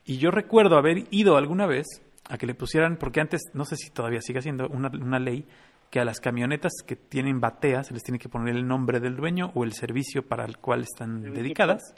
y 0.03 0.17
yo 0.17 0.29
recuerdo 0.29 0.77
haber 0.77 1.05
ido 1.09 1.37
alguna 1.37 1.67
vez 1.67 1.87
a 2.27 2.37
que 2.37 2.45
le 2.45 2.53
pusieran, 2.53 2.97
porque 2.97 3.21
antes, 3.21 3.43
no 3.53 3.63
sé 3.63 3.77
si 3.77 3.91
todavía 3.91 4.19
sigue 4.19 4.41
siendo 4.41 4.67
una, 4.67 4.89
una 4.89 5.19
ley, 5.19 5.47
que 5.89 6.01
a 6.01 6.05
las 6.05 6.19
camionetas 6.19 6.73
que 6.85 6.97
tienen 6.97 7.39
batea 7.39 7.85
se 7.85 7.93
les 7.93 8.03
tiene 8.03 8.19
que 8.19 8.27
poner 8.27 8.57
el 8.57 8.67
nombre 8.67 8.99
del 8.99 9.15
dueño 9.15 9.51
o 9.53 9.63
el 9.63 9.71
servicio 9.71 10.27
para 10.27 10.43
el 10.43 10.57
cual 10.57 10.81
están 10.81 11.21
dedicadas. 11.21 11.95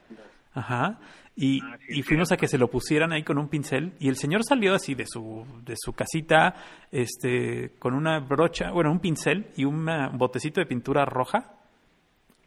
Ajá. 0.55 0.99
Y, 1.35 1.61
ah, 1.61 1.77
y, 1.89 2.01
fuimos 2.01 2.31
a 2.31 2.37
que 2.37 2.47
se 2.47 2.57
lo 2.57 2.69
pusieran 2.69 3.11
ahí 3.11 3.23
con 3.23 3.37
un 3.37 3.49
pincel 3.49 3.93
y 3.99 4.07
el 4.07 4.15
señor 4.15 4.43
salió 4.45 4.73
así 4.73 4.95
de 4.95 5.05
su, 5.05 5.45
de 5.65 5.75
su 5.77 5.91
casita 5.91 6.55
este, 6.91 7.73
con 7.77 7.93
una 7.93 8.19
brocha, 8.19 8.71
bueno, 8.71 8.89
un 8.89 8.99
pincel 8.99 9.47
y 9.57 9.65
un 9.65 9.85
botecito 10.13 10.61
de 10.61 10.65
pintura 10.65 11.03
roja 11.03 11.59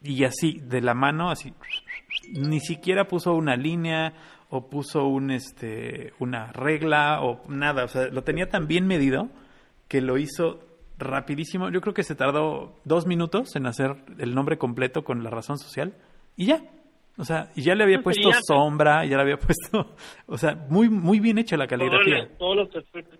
y 0.01 0.23
así, 0.23 0.59
de 0.63 0.81
la 0.81 0.95
mano, 0.95 1.29
así, 1.29 1.53
ni 2.33 2.59
siquiera 2.59 3.07
puso 3.07 3.33
una 3.35 3.55
línea 3.55 4.13
o 4.49 4.67
puso 4.67 5.05
un 5.05 5.29
este 5.29 6.13
una 6.17 6.51
regla 6.51 7.21
o 7.21 7.43
nada, 7.47 7.83
o 7.83 7.87
sea, 7.87 8.07
lo 8.07 8.23
tenía 8.23 8.49
tan 8.49 8.67
bien 8.67 8.87
medido 8.87 9.29
que 9.87 10.01
lo 10.01 10.17
hizo 10.17 10.61
rapidísimo. 10.97 11.69
Yo 11.69 11.81
creo 11.81 11.93
que 11.93 12.03
se 12.03 12.15
tardó 12.15 12.79
dos 12.85 13.05
minutos 13.05 13.55
en 13.55 13.67
hacer 13.67 13.97
el 14.17 14.33
nombre 14.33 14.57
completo 14.57 15.03
con 15.03 15.23
la 15.23 15.29
razón 15.29 15.59
social 15.59 15.95
y 16.35 16.47
ya. 16.47 16.63
O 17.19 17.25
sea, 17.25 17.49
y 17.53 17.63
ya 17.63 17.75
le 17.75 17.83
había 17.83 18.01
puesto 18.01 18.31
sombra, 18.47 19.03
ya 19.03 19.17
le 19.17 19.23
había 19.23 19.37
puesto, 19.37 19.93
o 20.25 20.37
sea, 20.37 20.55
muy 20.69 20.87
muy 20.87 21.19
bien 21.19 21.37
hecha 21.37 21.57
la 21.57 21.67
caligrafía. 21.67 22.29
Todo 22.37 22.69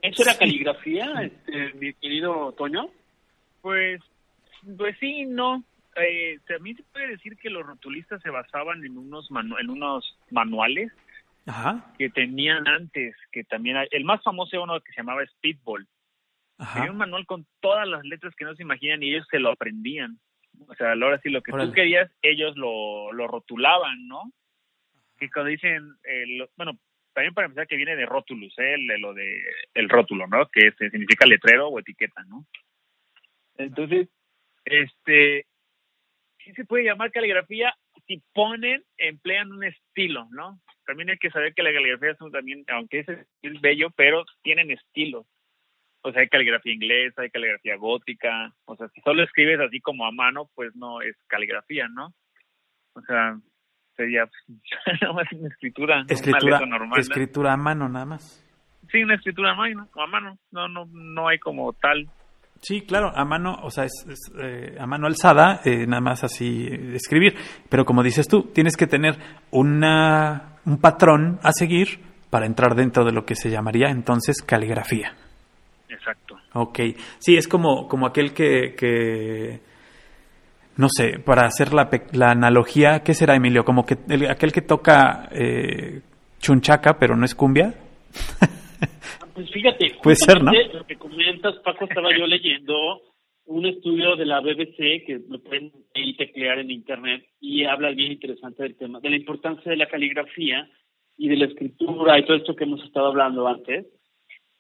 ¿Eso 0.02 0.24
era 0.24 0.38
caligrafía, 0.38 1.06
este, 1.22 1.74
mi 1.74 1.94
querido 1.96 2.54
Toño? 2.54 2.90
Pues, 3.62 4.02
pues 4.78 4.96
sí, 5.02 5.26
no. 5.26 5.66
Eh, 5.98 6.40
también 6.48 6.78
se 6.78 6.84
puede 6.84 7.10
decir 7.10 7.36
que 7.36 7.50
los 7.50 7.66
rotulistas 7.66 8.22
se 8.22 8.30
basaban 8.30 8.86
en 8.86 8.98
unos 8.98 9.28
en 9.60 9.70
unos 9.70 10.18
manuales 10.32 10.94
que 11.98 12.10
tenían 12.10 12.70
antes, 12.70 13.16
que 13.34 13.44
también 13.44 13.78
el 13.92 14.06
más 14.06 14.24
famoso 14.24 14.52
era 14.54 14.64
uno 14.64 14.80
que 14.80 14.94
se 14.94 15.02
llamaba 15.02 15.26
Speedball. 15.26 15.86
Tenía 16.74 16.92
un 16.92 16.98
manual 16.98 17.26
con 17.26 17.46
todas 17.60 17.88
las 17.88 18.04
letras 18.06 18.34
que 18.36 18.46
no 18.46 18.56
se 18.56 18.64
imaginan 18.64 19.04
y 19.04 19.10
ellos 19.10 19.28
se 19.30 19.40
lo 19.40 19.52
aprendían. 19.52 20.20
O 20.68 20.76
sea, 20.76 20.92
ahora 20.92 21.20
sí, 21.22 21.30
lo 21.30 21.42
que 21.42 21.52
tú 21.52 21.72
querías, 21.72 22.12
ellos 22.22 22.56
lo, 22.58 23.12
lo 23.14 23.28
rotulaban, 23.28 24.08
¿no? 24.08 24.32
Y 25.20 25.30
cuando 25.30 25.50
dicen, 25.50 25.96
eh, 26.04 26.48
bueno, 26.56 26.74
también 27.14 27.34
para 27.34 27.48
empezar 27.48 27.68
que 27.68 27.76
viene 27.76 27.96
de 27.96 28.06
rótulus, 28.06 28.58
¿eh? 28.60 28.76
El, 28.76 29.02
lo 29.02 29.14
de 29.14 29.42
el 29.74 29.90
rótulo, 29.90 30.28
¿no? 30.28 30.48
Que 30.48 30.68
este, 30.68 30.90
significa 30.90 31.26
letrero 31.26 31.68
o 31.68 31.80
etiqueta, 31.80 32.24
¿no? 32.26 32.46
Entonces, 33.58 34.08
este, 34.66 35.46
sí 36.44 36.54
se 36.54 36.66
puede 36.66 36.86
llamar 36.86 37.12
caligrafía 37.12 37.76
si 38.08 38.24
ponen, 38.34 38.84
emplean 38.98 39.52
un 39.52 39.64
estilo, 39.64 40.28
¿no? 40.32 40.60
También 40.86 41.12
hay 41.12 41.18
que 41.18 41.30
saber 41.30 41.54
que 41.54 41.62
la 41.62 41.72
caligrafía 41.72 42.12
es 42.12 42.32
también, 42.32 42.64
aunque 42.70 43.00
es, 43.02 43.08
es 43.08 43.62
bello, 43.62 43.92
pero 43.92 44.26
tienen 44.42 44.72
estilo. 44.72 45.28
O 46.02 46.12
sea, 46.12 46.22
hay 46.22 46.30
caligrafía 46.30 46.74
inglesa, 46.74 47.24
hay 47.24 47.30
caligrafía 47.30 47.76
gótica. 47.76 48.54
O 48.66 48.76
sea, 48.76 48.88
si 48.90 49.02
solo 49.02 49.24
escribes 49.24 49.60
así 49.60 49.82
como 49.82 50.06
a 50.06 50.12
mano, 50.12 50.50
pues 50.56 50.76
no 50.76 51.02
es 51.02 51.16
caligrafía, 51.28 51.88
¿no? 51.90 52.14
O 52.94 53.02
sea, 53.02 53.38
sería 53.96 54.24
nada 55.02 55.14
más 55.14 55.32
una 55.34 55.50
escritura, 55.50 56.06
escritura 56.08 56.66
normal. 56.66 57.00
Escritura 57.00 57.54
a 57.54 57.58
mano 57.58 57.90
nada 57.90 58.06
más. 58.06 58.46
Sí, 58.92 59.04
una 59.04 59.16
escritura 59.16 59.52
a 59.52 59.56
mano, 59.56 59.88
a 59.94 60.08
mano. 60.08 60.38
No, 60.52 60.68
no, 60.68 60.88
no 60.92 61.28
hay 61.28 61.38
como 61.38 61.74
tal. 61.74 62.08
Sí, 62.62 62.82
claro, 62.82 63.12
a 63.16 63.24
mano, 63.24 63.58
o 63.64 63.72
sea, 63.72 63.86
es, 63.86 64.06
eh, 64.42 64.76
a 64.80 64.86
mano 64.86 65.08
alzada, 65.08 65.62
eh, 65.64 65.86
nada 65.88 66.02
más 66.02 66.24
así 66.24 66.68
eh, 66.68 66.96
escribir. 66.96 67.36
Pero 67.70 67.86
como 67.86 68.04
dices 68.04 68.28
tú, 68.28 68.52
tienes 68.54 68.76
que 68.76 68.88
tener 68.88 69.18
una, 69.52 70.60
un 70.66 70.80
patrón 70.80 71.40
a 71.44 71.52
seguir 71.52 72.00
para 72.30 72.46
entrar 72.46 72.76
dentro 72.76 73.06
de 73.06 73.12
lo 73.12 73.26
que 73.26 73.36
se 73.36 73.50
llamaría 73.50 73.90
entonces 73.90 74.42
caligrafía. 74.42 75.14
Exacto. 76.12 76.36
Ok, 76.54 76.80
sí, 77.20 77.36
es 77.36 77.48
como, 77.48 77.88
como 77.88 78.08
aquel 78.08 78.34
que, 78.34 78.76
que 78.78 79.60
no 80.78 80.88
sé, 80.90 81.20
para 81.20 81.46
hacer 81.46 81.74
la, 81.74 81.90
la 82.14 82.32
analogía, 82.32 83.02
¿qué 83.04 83.14
será, 83.14 83.36
Emilio? 83.36 83.64
Como 83.64 83.86
que 83.86 83.98
aquel 84.30 84.52
que 84.52 84.62
toca 84.62 85.30
eh, 85.32 86.02
chunchaca, 86.40 86.98
pero 86.98 87.16
no 87.16 87.26
es 87.26 87.36
cumbia. 87.36 87.74
Pues 89.34 89.52
fíjate, 89.52 89.98
puede 90.04 90.16
ser, 90.16 90.42
¿no? 90.42 90.52
Lo 90.52 90.86
que 90.86 90.96
comentas, 90.96 91.56
Paco, 91.64 91.86
estaba 91.86 92.10
yo 92.18 92.26
leyendo 92.26 93.02
un 93.46 93.66
estudio 93.66 94.16
de 94.16 94.26
la 94.26 94.40
BBC 94.42 95.06
que 95.06 95.20
lo 95.28 95.40
pueden 95.42 95.72
teclear 96.18 96.60
en 96.60 96.72
internet 96.72 97.26
y 97.42 97.66
habla 97.66 97.90
bien 97.92 98.14
interesante 98.14 98.64
del 98.64 98.76
tema, 98.76 99.00
de 99.00 99.10
la 99.10 99.16
importancia 99.16 99.72
de 99.72 99.78
la 99.78 99.88
caligrafía 99.88 100.70
y 101.18 101.28
de 101.28 101.36
la 101.36 101.46
escritura 101.46 102.18
y 102.18 102.26
todo 102.26 102.38
esto 102.38 102.56
que 102.56 102.64
hemos 102.64 102.84
estado 102.84 103.08
hablando 103.08 103.48
antes. 103.48 103.86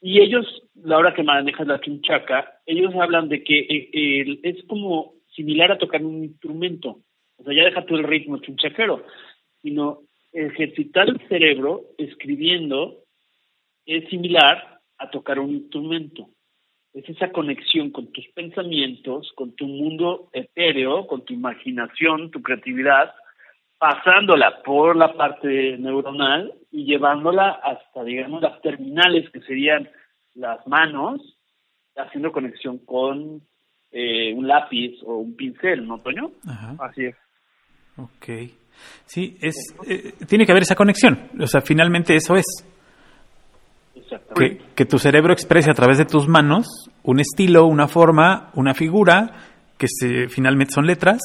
Y 0.01 0.21
ellos, 0.21 0.45
la 0.75 0.97
hora 0.97 1.13
que 1.13 1.23
manejas 1.23 1.67
la 1.67 1.81
chunchaca, 1.81 2.59
ellos 2.65 2.93
hablan 2.95 3.27
de 3.27 3.43
que 3.43 3.59
eh, 3.59 4.39
es 4.43 4.63
como 4.65 5.13
similar 5.35 5.71
a 5.71 5.77
tocar 5.77 6.03
un 6.03 6.23
instrumento. 6.23 7.01
O 7.37 7.43
sea, 7.43 7.53
ya 7.53 7.63
deja 7.65 7.85
tú 7.85 7.95
el 7.95 8.03
ritmo 8.03 8.37
chunchaquero, 8.37 9.05
sino 9.61 10.01
ejercitar 10.31 11.09
el 11.09 11.19
cerebro 11.27 11.83
escribiendo 11.97 13.03
es 13.85 14.07
similar 14.09 14.79
a 14.97 15.09
tocar 15.09 15.39
un 15.39 15.51
instrumento. 15.51 16.29
Es 16.93 17.07
esa 17.09 17.31
conexión 17.31 17.91
con 17.91 18.11
tus 18.11 18.27
pensamientos, 18.29 19.31
con 19.35 19.55
tu 19.55 19.65
mundo 19.65 20.29
etéreo, 20.33 21.07
con 21.07 21.23
tu 21.25 21.33
imaginación, 21.33 22.31
tu 22.31 22.41
creatividad, 22.41 23.13
pasándola 23.79 24.61
por 24.63 24.95
la 24.95 25.13
parte 25.13 25.77
neuronal 25.77 26.53
y 26.69 26.83
llevándola 26.85 27.59
hasta, 27.63 28.03
digamos, 28.03 28.41
las 28.41 28.61
terminales 28.61 29.29
que 29.31 29.39
serían 29.41 29.89
las 30.35 30.65
manos, 30.67 31.21
haciendo 31.95 32.31
conexión 32.31 32.79
con 32.79 33.41
eh, 33.91 34.33
un 34.33 34.47
lápiz 34.47 35.01
o 35.05 35.17
un 35.17 35.35
pincel, 35.35 35.87
¿no, 35.87 35.97
Toño? 35.99 36.31
Así 36.79 37.05
es. 37.05 37.15
Ok. 37.97 38.51
Sí, 39.05 39.37
es, 39.41 39.55
eh, 39.87 40.13
tiene 40.27 40.45
que 40.45 40.51
haber 40.51 40.63
esa 40.63 40.75
conexión. 40.75 41.29
O 41.39 41.47
sea, 41.47 41.61
finalmente 41.61 42.15
eso 42.15 42.35
es. 42.35 42.45
Que, 44.35 44.59
que, 44.75 44.85
tu 44.85 44.97
cerebro 44.97 45.33
exprese 45.33 45.69
a 45.69 45.73
través 45.73 45.97
de 45.97 46.05
tus 46.05 46.27
manos 46.27 46.89
un 47.03 47.19
estilo, 47.19 47.65
una 47.65 47.87
forma, 47.87 48.49
una 48.55 48.73
figura, 48.73 49.33
que 49.77 49.87
se, 49.87 50.29
finalmente 50.29 50.73
son 50.73 50.87
letras 50.87 51.19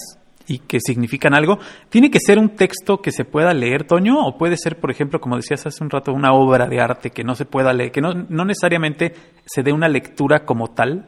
y 0.47 0.59
que 0.61 0.79
significan 0.81 1.35
algo. 1.35 1.59
¿Tiene 1.89 2.11
que 2.11 2.19
ser 2.21 2.39
un 2.39 2.57
texto 2.57 3.01
que 3.01 3.11
se 3.11 3.25
pueda 3.25 3.55
leer, 3.55 3.85
Toño? 3.85 4.27
¿O 4.27 4.39
puede 4.39 4.57
ser, 4.57 4.77
por 4.77 4.91
ejemplo, 4.91 5.21
como 5.21 5.37
decías 5.37 5.67
hace 5.67 5.83
un 5.83 5.91
rato, 5.91 6.13
una 6.13 6.33
obra 6.33 6.67
de 6.67 6.81
arte 6.81 7.11
que 7.11 7.25
no 7.25 7.35
se 7.35 7.45
pueda 7.45 7.73
leer, 7.73 7.93
que 7.93 8.01
no, 8.01 8.13
no 8.15 8.45
necesariamente 8.45 9.13
se 9.45 9.63
dé 9.63 9.73
una 9.73 9.89
lectura 9.89 10.45
como 10.45 10.75
tal? 10.75 11.07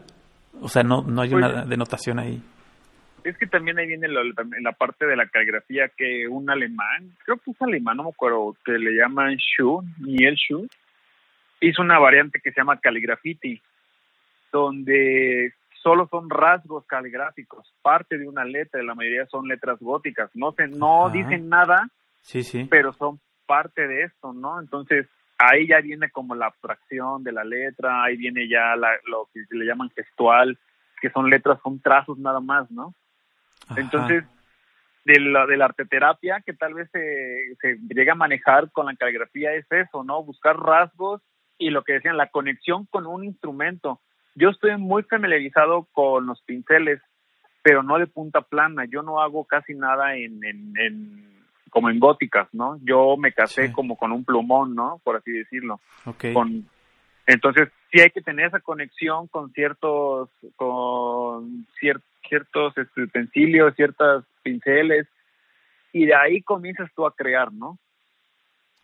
O 0.60 0.68
sea, 0.68 0.82
no, 0.82 1.02
no 1.02 1.22
hay 1.22 1.34
una 1.34 1.52
pues, 1.52 1.68
denotación 1.68 2.18
ahí. 2.18 2.42
Es 3.24 3.36
que 3.38 3.46
también 3.46 3.78
ahí 3.78 3.88
viene 3.88 4.06
la, 4.08 4.72
parte 4.72 5.04
de 5.04 5.16
la 5.16 5.26
caligrafía 5.26 5.88
que 5.96 6.28
un 6.28 6.48
alemán, 6.48 7.10
creo 7.24 7.36
que 7.38 7.50
es 7.50 7.60
alemán, 7.60 7.96
no 7.96 8.04
me 8.04 8.10
acuerdo, 8.10 8.56
que 8.64 8.72
le 8.72 8.92
llaman 8.92 9.36
Schuh, 9.36 9.82
Niel 9.98 10.36
Schuh, 10.36 10.68
hizo 11.60 11.82
una 11.82 11.98
variante 11.98 12.40
que 12.40 12.52
se 12.52 12.60
llama 12.60 12.78
caligrafiti, 12.78 13.60
donde 14.52 15.52
solo 15.86 16.08
son 16.10 16.28
rasgos 16.28 16.84
caligráficos, 16.84 17.72
parte 17.80 18.18
de 18.18 18.26
una 18.26 18.44
letra, 18.44 18.82
la 18.82 18.96
mayoría 18.96 19.24
son 19.26 19.46
letras 19.46 19.78
góticas, 19.78 20.28
no 20.34 20.50
se, 20.50 20.66
no 20.66 21.10
dicen 21.10 21.48
nada, 21.48 21.88
sí, 22.22 22.42
sí. 22.42 22.66
pero 22.68 22.92
son 22.94 23.20
parte 23.46 23.86
de 23.86 24.02
esto, 24.02 24.32
¿no? 24.32 24.58
Entonces, 24.58 25.06
ahí 25.38 25.68
ya 25.68 25.80
viene 25.80 26.10
como 26.10 26.34
la 26.34 26.46
abstracción 26.46 27.22
de 27.22 27.30
la 27.30 27.44
letra, 27.44 28.02
ahí 28.02 28.16
viene 28.16 28.48
ya 28.48 28.74
lo 28.74 29.28
que 29.32 29.44
le 29.50 29.64
llaman 29.64 29.88
gestual, 29.94 30.58
que 31.00 31.08
son 31.10 31.30
letras, 31.30 31.60
son 31.62 31.80
trazos 31.80 32.18
nada 32.18 32.40
más, 32.40 32.68
¿no? 32.72 32.92
Entonces, 33.76 34.24
de 35.04 35.20
la, 35.20 35.46
de 35.46 35.56
la 35.56 35.66
arteterapia 35.66 36.42
que 36.44 36.52
tal 36.52 36.74
vez 36.74 36.90
se, 36.90 37.54
se 37.60 37.78
llega 37.94 38.14
a 38.14 38.16
manejar 38.16 38.72
con 38.72 38.86
la 38.86 38.96
caligrafía 38.96 39.52
es 39.52 39.70
eso, 39.70 40.02
¿no? 40.02 40.24
Buscar 40.24 40.56
rasgos 40.58 41.22
y 41.58 41.70
lo 41.70 41.84
que 41.84 41.92
decían, 41.92 42.16
la 42.16 42.30
conexión 42.30 42.86
con 42.86 43.06
un 43.06 43.22
instrumento. 43.22 44.00
Yo 44.36 44.50
estoy 44.50 44.76
muy 44.76 45.02
familiarizado 45.02 45.88
con 45.92 46.26
los 46.26 46.40
pinceles, 46.42 47.00
pero 47.62 47.82
no 47.82 47.98
de 47.98 48.06
punta 48.06 48.42
plana. 48.42 48.84
Yo 48.84 49.02
no 49.02 49.20
hago 49.20 49.44
casi 49.44 49.74
nada 49.74 50.14
en, 50.14 50.44
en 50.44 51.36
como 51.70 51.90
en 51.90 51.98
góticas, 51.98 52.48
¿no? 52.52 52.78
Yo 52.82 53.16
me 53.16 53.32
casé 53.32 53.72
como 53.72 53.96
con 53.96 54.12
un 54.12 54.24
plumón, 54.24 54.74
¿no? 54.74 55.00
Por 55.04 55.16
así 55.16 55.32
decirlo. 55.32 55.80
Okay. 56.04 56.32
Con, 56.32 56.68
entonces, 57.26 57.68
sí 57.90 58.00
hay 58.00 58.10
que 58.10 58.22
tener 58.22 58.46
esa 58.46 58.60
conexión 58.60 59.26
con 59.26 59.52
ciertos, 59.52 60.30
con 60.54 61.66
ciertos 61.78 62.78
este, 62.78 63.02
utensilios, 63.02 63.74
ciertas 63.74 64.24
pinceles, 64.42 65.08
y 65.92 66.06
de 66.06 66.14
ahí 66.14 66.42
comienzas 66.42 66.90
tú 66.94 67.04
a 67.04 67.14
crear, 67.14 67.52
¿no? 67.52 67.78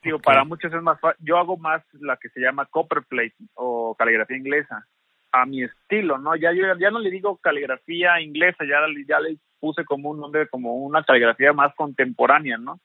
Digo, 0.02 0.18
para 0.18 0.44
muchos 0.44 0.72
es 0.72 0.82
más 0.82 0.98
fácil. 0.98 1.24
Yo 1.24 1.38
hago 1.38 1.56
más 1.56 1.82
la 1.94 2.16
que 2.16 2.28
se 2.30 2.40
llama 2.40 2.66
copperplate 2.66 3.36
o 3.54 3.94
caligrafía 3.94 4.36
inglesa 4.36 4.86
a 5.32 5.46
mi 5.46 5.64
estilo, 5.64 6.18
¿no? 6.18 6.36
Ya 6.36 6.52
yo 6.52 6.64
ya 6.78 6.90
no 6.90 6.98
le 6.98 7.10
digo 7.10 7.38
caligrafía 7.38 8.20
inglesa, 8.20 8.64
ya, 8.64 8.80
ya 9.08 9.18
le 9.18 9.38
puse 9.58 9.84
como 9.84 10.10
un 10.10 10.20
nombre, 10.20 10.46
como 10.48 10.76
una 10.76 11.02
caligrafía 11.02 11.52
más 11.52 11.74
contemporánea, 11.74 12.58
¿no? 12.58 12.80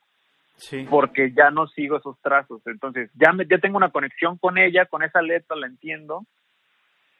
Sí. 0.55 0.87
Porque 0.89 1.31
ya 1.33 1.51
no 1.51 1.67
sigo 1.67 1.97
esos 1.97 2.19
trazos. 2.21 2.61
Entonces, 2.65 3.11
ya, 3.13 3.31
me, 3.31 3.45
ya 3.45 3.59
tengo 3.59 3.77
una 3.77 3.91
conexión 3.91 4.37
con 4.37 4.57
ella, 4.57 4.85
con 4.85 5.03
esa 5.03 5.21
letra, 5.21 5.55
la 5.55 5.67
entiendo. 5.67 6.25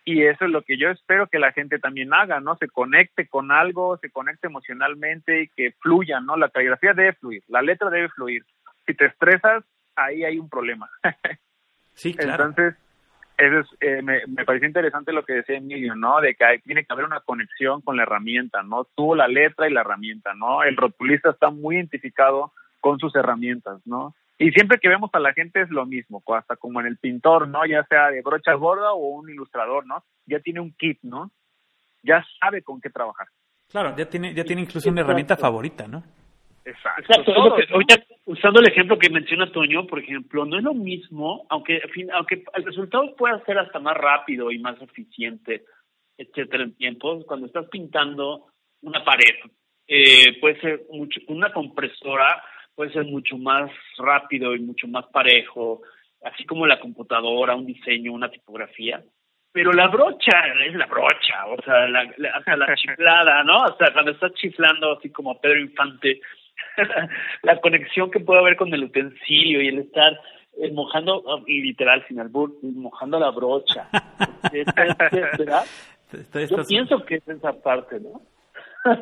Y 0.05 0.23
eso 0.23 0.45
es 0.45 0.51
lo 0.51 0.61
que 0.61 0.77
yo 0.77 0.89
espero 0.89 1.27
que 1.27 1.37
la 1.37 1.51
gente 1.51 1.79
también 1.79 2.13
haga, 2.13 2.39
¿no? 2.39 2.55
Se 2.55 2.69
conecte 2.69 3.27
con 3.27 3.51
algo, 3.51 3.97
se 3.97 4.09
conecte 4.09 4.47
emocionalmente 4.47 5.41
y 5.41 5.47
que 5.49 5.73
fluya, 5.81 6.21
¿no? 6.21 6.37
La 6.37 6.49
caligrafía 6.49 6.93
debe 6.93 7.13
fluir, 7.13 7.43
la 7.47 7.61
letra 7.61 7.89
debe 7.89 8.07
fluir. 8.09 8.45
Si 8.85 8.93
te 8.93 9.07
estresas, 9.07 9.65
ahí 9.95 10.23
hay 10.23 10.39
un 10.39 10.49
problema. 10.49 10.89
sí, 11.93 12.13
claro. 12.13 12.45
Entonces, 12.45 12.75
eso 13.37 13.59
es, 13.59 13.67
eh, 13.81 14.01
me, 14.01 14.25
me 14.27 14.45
pareció 14.45 14.67
interesante 14.67 15.13
lo 15.13 15.23
que 15.23 15.33
decía 15.33 15.57
Emilio, 15.57 15.95
¿no? 15.95 16.19
De 16.21 16.33
que 16.35 16.43
hay, 16.43 16.59
tiene 16.59 16.83
que 16.83 16.93
haber 16.93 17.05
una 17.05 17.19
conexión 17.19 17.81
con 17.81 17.95
la 17.95 18.03
herramienta, 18.03 18.63
¿no? 18.63 18.87
Tú, 18.95 19.13
la 19.13 19.27
letra 19.27 19.69
y 19.69 19.73
la 19.73 19.81
herramienta, 19.81 20.33
¿no? 20.33 20.63
El 20.63 20.75
rotulista 20.75 21.29
está 21.29 21.51
muy 21.51 21.75
identificado 21.75 22.51
con 22.79 22.99
sus 22.99 23.15
herramientas, 23.15 23.79
¿no? 23.85 24.15
Y 24.39 24.51
siempre 24.51 24.79
que 24.79 24.89
vemos 24.89 25.09
a 25.13 25.19
la 25.19 25.33
gente 25.33 25.61
es 25.61 25.69
lo 25.69 25.85
mismo, 25.85 26.23
hasta 26.35 26.55
como 26.55 26.79
en 26.79 26.87
el 26.87 26.97
pintor, 26.97 27.47
¿no? 27.47 27.65
Ya 27.65 27.83
sea 27.85 28.09
de 28.09 28.21
brocha 28.21 28.53
gorda 28.53 28.93
o 28.93 29.07
un 29.07 29.29
ilustrador, 29.29 29.85
¿no? 29.85 30.03
Ya 30.25 30.39
tiene 30.39 30.59
un 30.59 30.73
kit, 30.73 30.99
¿no? 31.03 31.31
Ya 32.03 32.25
sabe 32.39 32.61
con 32.61 32.81
qué 32.81 32.89
trabajar. 32.89 33.27
Claro, 33.69 33.95
ya 33.95 34.09
tiene, 34.09 34.33
ya 34.33 34.43
tiene 34.43 34.61
incluso 34.63 34.89
una 34.89 35.01
herramienta 35.01 35.37
favorita, 35.37 35.87
¿no? 35.87 36.03
Exacto. 36.67 37.55
usando 38.25 38.59
el 38.59 38.67
ejemplo 38.67 38.99
que 38.99 39.09
menciona 39.09 39.49
Toño, 39.51 39.87
por 39.87 39.99
ejemplo, 39.99 40.43
no 40.43 40.57
es 40.57 40.63
lo 40.63 40.73
mismo, 40.73 41.45
aunque, 41.49 41.81
aunque 42.13 42.43
el 42.55 42.65
resultado 42.65 43.15
pueda 43.15 43.43
ser 43.45 43.57
hasta 43.57 43.79
más 43.79 43.95
rápido 43.95 44.51
y 44.51 44.59
más 44.59 44.81
eficiente, 44.81 45.63
etcétera, 46.17 46.63
en 46.63 46.75
tiempos, 46.75 47.23
cuando 47.25 47.47
estás 47.47 47.67
pintando 47.69 48.47
una 48.81 49.01
pared, 49.05 49.35
eh, 49.87 50.37
puede 50.41 50.59
ser 50.59 50.81
mucho, 50.91 51.21
una 51.27 51.53
compresora 51.53 52.43
puede 52.75 52.91
ser 52.91 53.05
mucho 53.05 53.37
más 53.37 53.71
rápido 53.97 54.53
y 54.53 54.59
mucho 54.59 54.87
más 54.87 55.05
parejo, 55.07 55.81
así 56.23 56.45
como 56.45 56.67
la 56.67 56.79
computadora, 56.79 57.55
un 57.55 57.65
diseño, 57.65 58.11
una 58.11 58.29
tipografía. 58.29 59.01
Pero 59.51 59.71
la 59.71 59.87
brocha 59.87 60.37
es 60.63 60.75
la 60.75 60.85
brocha, 60.85 61.47
o 61.47 61.61
sea, 61.63 61.87
la, 61.87 62.03
la 62.17 62.75
chiflada, 62.75 63.43
¿no? 63.43 63.63
O 63.63 63.77
sea, 63.77 63.91
cuando 63.93 64.11
estás 64.11 64.33
chiflando 64.33 64.97
así 64.97 65.09
como 65.09 65.39
Pedro 65.41 65.59
Infante, 65.59 66.19
la 67.43 67.59
conexión 67.59 68.11
que 68.11 68.19
puede 68.19 68.39
haber 68.39 68.55
con 68.55 68.73
el 68.73 68.83
utensilio 68.83 69.61
y 69.61 69.67
el 69.67 69.79
estar 69.79 70.19
eh, 70.59 70.71
mojando, 70.71 71.23
literal, 71.47 72.03
sin 72.07 72.19
albur, 72.19 72.53
mojando 72.63 73.19
la 73.19 73.31
brocha. 73.31 73.87
¿Verdad? 74.51 75.65
Yo 76.49 76.63
pienso 76.67 77.05
que 77.05 77.15
es 77.15 77.27
esa 77.27 77.53
parte, 77.53 77.99
¿no? 77.99 78.21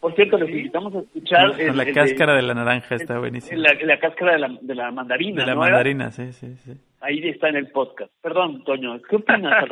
Por 0.00 0.14
cierto, 0.14 0.38
les 0.38 0.50
invitamos 0.50 0.94
a 0.94 1.00
escuchar. 1.00 1.58
la 1.58 1.92
cáscara 1.92 2.36
de, 2.36 2.42
la 2.42 2.54
naranja 2.54 2.94
está 2.94 3.18
buenísima. 3.18 3.60
La, 3.82 3.98
cáscara 3.98 4.34
de 4.34 4.38
la, 4.38 4.56
de 4.60 4.74
la 4.74 4.90
mandarina. 4.92 5.42
De 5.42 5.46
la 5.50 5.56
mandarina, 5.56 6.12
sí, 6.12 6.32
sí, 6.32 6.54
sí. 6.56 6.72
Ahí 7.00 7.26
está 7.28 7.48
en 7.48 7.56
el 7.56 7.70
podcast. 7.70 8.12
Perdón, 8.22 8.62
Toño, 8.64 9.00
¿qué 9.02 9.16
opinas? 9.16 9.64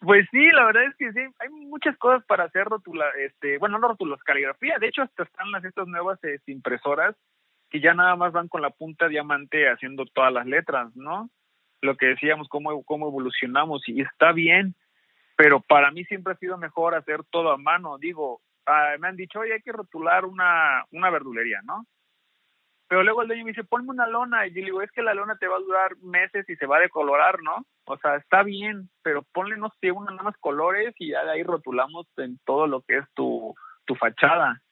Pues 0.00 0.26
sí, 0.30 0.50
la 0.52 0.66
verdad 0.66 0.84
es 0.84 0.96
que 0.96 1.12
sí, 1.12 1.20
hay 1.38 1.48
muchas 1.50 1.96
cosas 1.98 2.24
para 2.26 2.44
hacer 2.44 2.64
rotula, 2.64 3.06
este, 3.18 3.58
bueno, 3.58 3.78
no 3.78 3.88
rótulos, 3.88 4.22
caligrafía. 4.22 4.78
De 4.78 4.88
hecho, 4.88 5.02
hasta 5.02 5.24
están 5.24 5.50
las 5.50 5.64
estas 5.64 5.86
nuevas 5.86 6.22
este, 6.24 6.52
impresoras 6.52 7.14
que 7.70 7.80
ya 7.80 7.94
nada 7.94 8.14
más 8.16 8.32
van 8.32 8.48
con 8.48 8.62
la 8.62 8.70
punta 8.70 9.08
diamante 9.08 9.68
haciendo 9.68 10.04
todas 10.06 10.32
las 10.32 10.46
letras, 10.46 10.94
¿no? 10.94 11.30
Lo 11.82 11.96
que 11.96 12.06
decíamos, 12.06 12.48
cómo, 12.48 12.82
cómo 12.84 13.08
evolucionamos 13.08 13.82
y 13.88 14.00
está 14.00 14.32
bien 14.32 14.74
pero 15.36 15.60
para 15.60 15.90
mí 15.90 16.04
siempre 16.04 16.32
ha 16.32 16.36
sido 16.36 16.56
mejor 16.56 16.94
hacer 16.94 17.22
todo 17.30 17.50
a 17.52 17.58
mano. 17.58 17.98
Digo, 17.98 18.40
ah, 18.64 18.96
me 18.98 19.08
han 19.08 19.16
dicho, 19.16 19.40
oye, 19.40 19.52
hay 19.52 19.60
que 19.60 19.72
rotular 19.72 20.24
una, 20.24 20.84
una 20.90 21.10
verdulería, 21.10 21.60
¿no? 21.62 21.86
Pero 22.88 23.02
luego 23.02 23.22
el 23.22 23.28
dueño 23.28 23.44
me 23.44 23.50
dice, 23.50 23.64
ponme 23.64 23.90
una 23.90 24.06
lona. 24.06 24.46
Y 24.46 24.50
yo 24.50 24.60
le 24.60 24.66
digo, 24.66 24.82
es 24.82 24.90
que 24.92 25.02
la 25.02 25.14
lona 25.14 25.36
te 25.36 25.48
va 25.48 25.56
a 25.56 25.60
durar 25.60 25.96
meses 26.02 26.48
y 26.48 26.56
se 26.56 26.66
va 26.66 26.76
a 26.76 26.80
decolorar, 26.80 27.42
¿no? 27.42 27.66
O 27.84 27.96
sea, 27.98 28.16
está 28.16 28.42
bien, 28.42 28.88
pero 29.02 29.22
ponle, 29.32 29.56
no 29.56 29.72
sé, 29.80 29.90
unos 29.90 30.14
más 30.22 30.36
colores 30.38 30.94
y 30.98 31.10
ya 31.10 31.24
de 31.24 31.32
ahí 31.32 31.42
rotulamos 31.42 32.06
en 32.16 32.38
todo 32.44 32.66
lo 32.66 32.82
que 32.82 32.98
es 32.98 33.04
tu, 33.14 33.54
tu 33.84 33.94
fachada. 33.96 34.62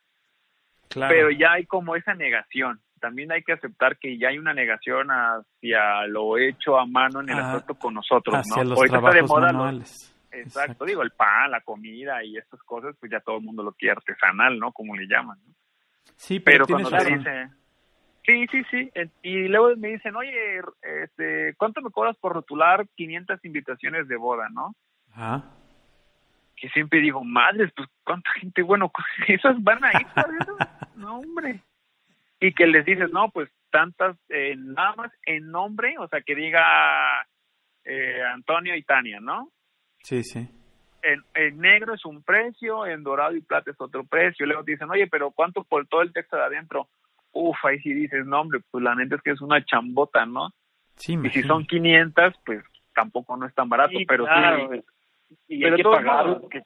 Claro. 0.88 1.12
Pero 1.12 1.30
ya 1.30 1.52
hay 1.52 1.66
como 1.66 1.97
esa 1.97 2.14
negación. 2.14 2.80
También 3.00 3.33
hay 3.33 3.42
que 3.42 3.52
aceptar 3.52 3.99
que 3.99 4.16
ya 4.16 4.28
hay 4.28 4.38
una 4.38 4.54
negación 4.54 5.09
hacia 5.11 6.06
lo 6.06 6.38
hecho 6.38 6.78
a 6.78 6.87
mano 6.87 7.21
en 7.21 7.30
el 7.30 7.38
ah, 7.38 7.64
con 7.78 7.94
nosotros, 7.94 8.35
hacia 8.37 8.64
Los 8.64 8.80
trabajos 8.80 9.14
de 9.14 9.23
moda 9.23 9.52
manuales. 9.52 10.14
Exacto, 10.30 10.85
digo, 10.85 11.02
el 11.02 11.11
pan, 11.11 11.50
la 11.50 11.61
comida 11.61 12.25
y 12.25 12.37
estas 12.37 12.61
cosas, 12.62 12.97
pues 12.99 13.12
ya 13.12 13.21
todo 13.21 13.37
el 13.37 13.44
mundo 13.44 13.62
lo 13.62 13.73
quiere 13.73 13.92
artesanal, 13.92 14.59
¿no? 14.59 14.73
Como 14.73 14.97
le 14.97 15.06
llaman, 15.06 15.38
¿no? 15.47 15.54
Sí, 16.16 16.40
pero, 16.40 16.66
cuando 16.66 16.90
te 16.90 17.04
dice, 17.04 17.50
sí, 18.25 18.47
sí, 18.50 18.62
sí, 18.71 18.90
y 19.23 19.49
luego 19.49 19.76
me 19.76 19.88
dicen, 19.88 20.16
oye, 20.16 20.61
este, 20.83 21.54
¿cuánto 21.57 21.81
me 21.81 21.90
cobras 21.90 22.16
por 22.19 22.33
rotular 22.33 22.87
500 22.97 23.45
invitaciones 23.45 24.09
de 24.09 24.16
boda, 24.16 24.49
no? 24.51 24.75
Ajá. 25.12 25.44
Que 26.57 26.68
siempre 26.70 27.01
digo, 27.01 27.25
madres, 27.25 27.72
pues 27.77 27.88
cuánta 28.05 28.31
gente, 28.33 28.62
bueno, 28.62 28.90
esas 29.29 29.62
van 29.62 29.85
a 29.85 29.92
ir, 29.92 30.07
no, 30.96 31.18
hombre. 31.18 31.61
Y 32.40 32.53
que 32.53 32.66
les 32.66 32.85
dices, 32.85 33.11
no, 33.12 33.31
pues 33.31 33.51
tantas, 33.70 34.16
eh, 34.29 34.55
nada 34.57 34.94
más 34.94 35.12
en 35.27 35.51
nombre, 35.51 35.96
o 35.99 36.07
sea, 36.09 36.20
que 36.20 36.35
diga 36.35 36.62
eh, 37.85 38.22
Antonio 38.22 38.77
y 38.77 38.83
Tania, 38.83 39.20
¿no? 39.20 39.51
Sí, 40.03 40.22
sí. 40.22 40.49
En, 41.03 41.59
negro 41.59 41.94
es 41.94 42.05
un 42.05 42.22
precio, 42.22 42.87
en 42.87 43.03
dorado 43.03 43.35
y 43.37 43.40
plata 43.40 43.70
es 43.70 43.81
otro 43.81 44.05
precio. 44.05 44.46
Luego 44.46 44.64
te 44.64 44.72
dicen, 44.72 44.90
oye, 44.90 45.07
pero 45.07 45.33
¿cuánto 45.33 45.64
por 45.64 45.87
todo 45.87 46.03
el 46.03 46.12
texto 46.12 46.37
de 46.37 46.44
adentro? 46.44 46.88
Uf, 47.35 47.57
ahí 47.64 47.79
sí 47.81 47.92
dices, 47.92 48.25
no, 48.25 48.40
hombre, 48.40 48.61
pues 48.70 48.83
la 48.83 48.94
neta 48.94 49.16
es 49.16 49.23
que 49.23 49.33
es 49.33 49.40
una 49.40 49.64
chambota, 49.64 50.25
¿no? 50.25 50.51
Sí, 50.97 51.18
y 51.23 51.29
si 51.31 51.42
son 51.42 51.66
500, 51.66 52.35
pues 52.47 52.64
tampoco 52.94 53.37
no 53.37 53.47
es 53.47 53.55
tan 53.55 53.68
barato, 53.68 53.99
pero 54.07 54.27
sí. 54.27 54.81
Y 55.49 55.61
pero 55.61 55.77
hay 55.77 55.83
que 55.83 55.88
pagar 55.88 56.27
lo 56.27 56.49
que 56.49 56.62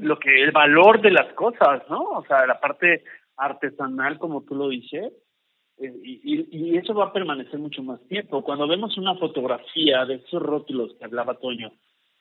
lo 0.00 0.18
que 0.18 0.42
el 0.42 0.52
valor 0.52 1.00
de 1.02 1.10
las 1.10 1.32
cosas, 1.34 1.82
¿no? 1.90 2.02
O 2.02 2.24
sea, 2.26 2.46
la 2.46 2.58
parte 2.58 3.04
artesanal, 3.36 4.18
como 4.18 4.42
tú 4.42 4.54
lo 4.54 4.68
dices, 4.68 5.12
eh, 5.78 5.92
y, 6.02 6.46
y, 6.50 6.76
eso 6.78 6.94
va 6.94 7.06
a 7.06 7.12
permanecer 7.12 7.58
mucho 7.58 7.82
más 7.82 8.00
tiempo. 8.08 8.42
Cuando 8.42 8.66
vemos 8.66 8.96
una 8.96 9.14
fotografía 9.16 10.06
de 10.06 10.14
esos 10.14 10.42
rótulos 10.42 10.94
que 10.98 11.04
hablaba 11.04 11.34
Toño, 11.34 11.70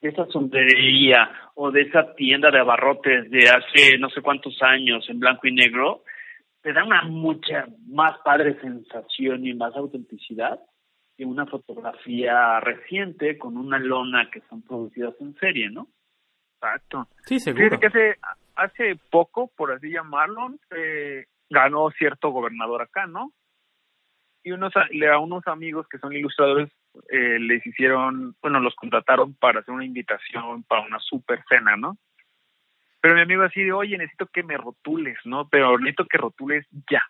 de 0.01 0.09
esa 0.09 0.25
sombrería 0.27 1.29
o 1.55 1.71
de 1.71 1.83
esa 1.83 2.13
tienda 2.15 2.51
de 2.51 2.59
abarrotes 2.59 3.29
de 3.31 3.47
hace 3.49 3.97
no 3.97 4.09
sé 4.09 4.21
cuántos 4.21 4.61
años 4.61 5.09
en 5.09 5.19
blanco 5.19 5.47
y 5.47 5.53
negro, 5.53 6.03
te 6.65 6.73
da 6.73 6.83
una 6.83 7.03
mucha 7.03 7.67
más 7.85 8.17
padre 8.23 8.59
sensación 8.59 9.45
y 9.45 9.53
más 9.53 9.75
autenticidad 9.75 10.59
que 11.15 11.23
una 11.23 11.45
fotografía 11.45 12.59
reciente 12.59 13.37
con 13.37 13.55
una 13.55 13.77
lona 13.77 14.31
que 14.31 14.41
son 14.49 14.63
producidas 14.63 15.13
en 15.19 15.35
serie, 15.35 15.69
¿no? 15.69 15.87
Exacto. 16.55 17.07
Sí, 17.23 17.39
seguro. 17.39 17.79
que 17.79 17.85
hace, 17.85 18.15
hace 18.55 18.99
poco, 19.11 19.51
por 19.55 19.73
así 19.73 19.91
llamarlo, 19.91 20.55
eh, 20.75 21.25
ganó 21.51 21.91
cierto 21.91 22.31
gobernador 22.31 22.81
acá, 22.81 23.05
¿no? 23.05 23.31
Y 24.43 24.51
unos, 24.51 24.73
a 24.75 25.19
unos 25.19 25.45
amigos 25.45 25.87
que 25.87 25.99
son 25.99 26.13
ilustradores 26.13 26.71
eh, 27.09 27.37
les 27.41 27.63
hicieron, 27.63 28.35
bueno, 28.41 28.59
los 28.59 28.73
contrataron 28.73 29.35
para 29.35 29.59
hacer 29.59 29.71
una 29.71 29.85
invitación 29.85 30.63
para 30.63 30.81
una 30.81 30.99
super 30.99 31.43
cena, 31.47 31.77
¿no? 31.77 31.95
Pero 33.05 33.13
mi 33.13 33.21
amigo 33.21 33.43
así 33.43 33.61
de, 33.61 33.71
oye, 33.71 33.99
necesito 33.99 34.25
que 34.25 34.41
me 34.41 34.57
rotules, 34.57 35.15
¿no? 35.25 35.47
Pero 35.47 35.77
necesito 35.77 36.07
que 36.07 36.17
rotules 36.17 36.65
ya. 36.89 37.03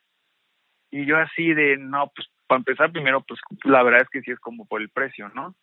Y 0.91 1.05
yo 1.05 1.17
así 1.17 1.53
de, 1.53 1.77
no, 1.77 2.11
pues 2.13 2.27
para 2.47 2.57
empezar 2.57 2.91
primero, 2.91 3.21
pues 3.21 3.39
la 3.63 3.81
verdad 3.81 4.01
es 4.01 4.09
que 4.09 4.19
sí 4.19 4.31
es 4.31 4.39
como 4.41 4.65
por 4.65 4.81
el 4.81 4.89
precio, 4.89 5.29
¿no? 5.29 5.55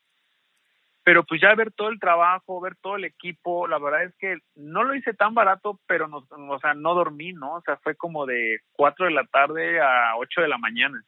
Pero 1.04 1.24
pues 1.24 1.38
ya 1.42 1.54
ver 1.54 1.70
todo 1.70 1.90
el 1.90 2.00
trabajo, 2.00 2.62
ver 2.62 2.76
todo 2.76 2.96
el 2.96 3.04
equipo, 3.04 3.68
la 3.68 3.78
verdad 3.78 4.04
es 4.04 4.14
que 4.16 4.38
no 4.54 4.84
lo 4.84 4.94
hice 4.94 5.12
tan 5.12 5.34
barato, 5.34 5.78
pero 5.86 6.08
no, 6.08 6.26
o 6.30 6.60
sea, 6.60 6.72
no 6.72 6.94
dormí, 6.94 7.34
¿no? 7.34 7.56
O 7.56 7.60
sea, 7.60 7.76
fue 7.82 7.94
como 7.94 8.24
de 8.24 8.60
4 8.72 9.04
de 9.04 9.12
la 9.12 9.26
tarde 9.26 9.82
a 9.82 10.16
8 10.16 10.40
de 10.40 10.48
la 10.48 10.56
mañana. 10.56 11.04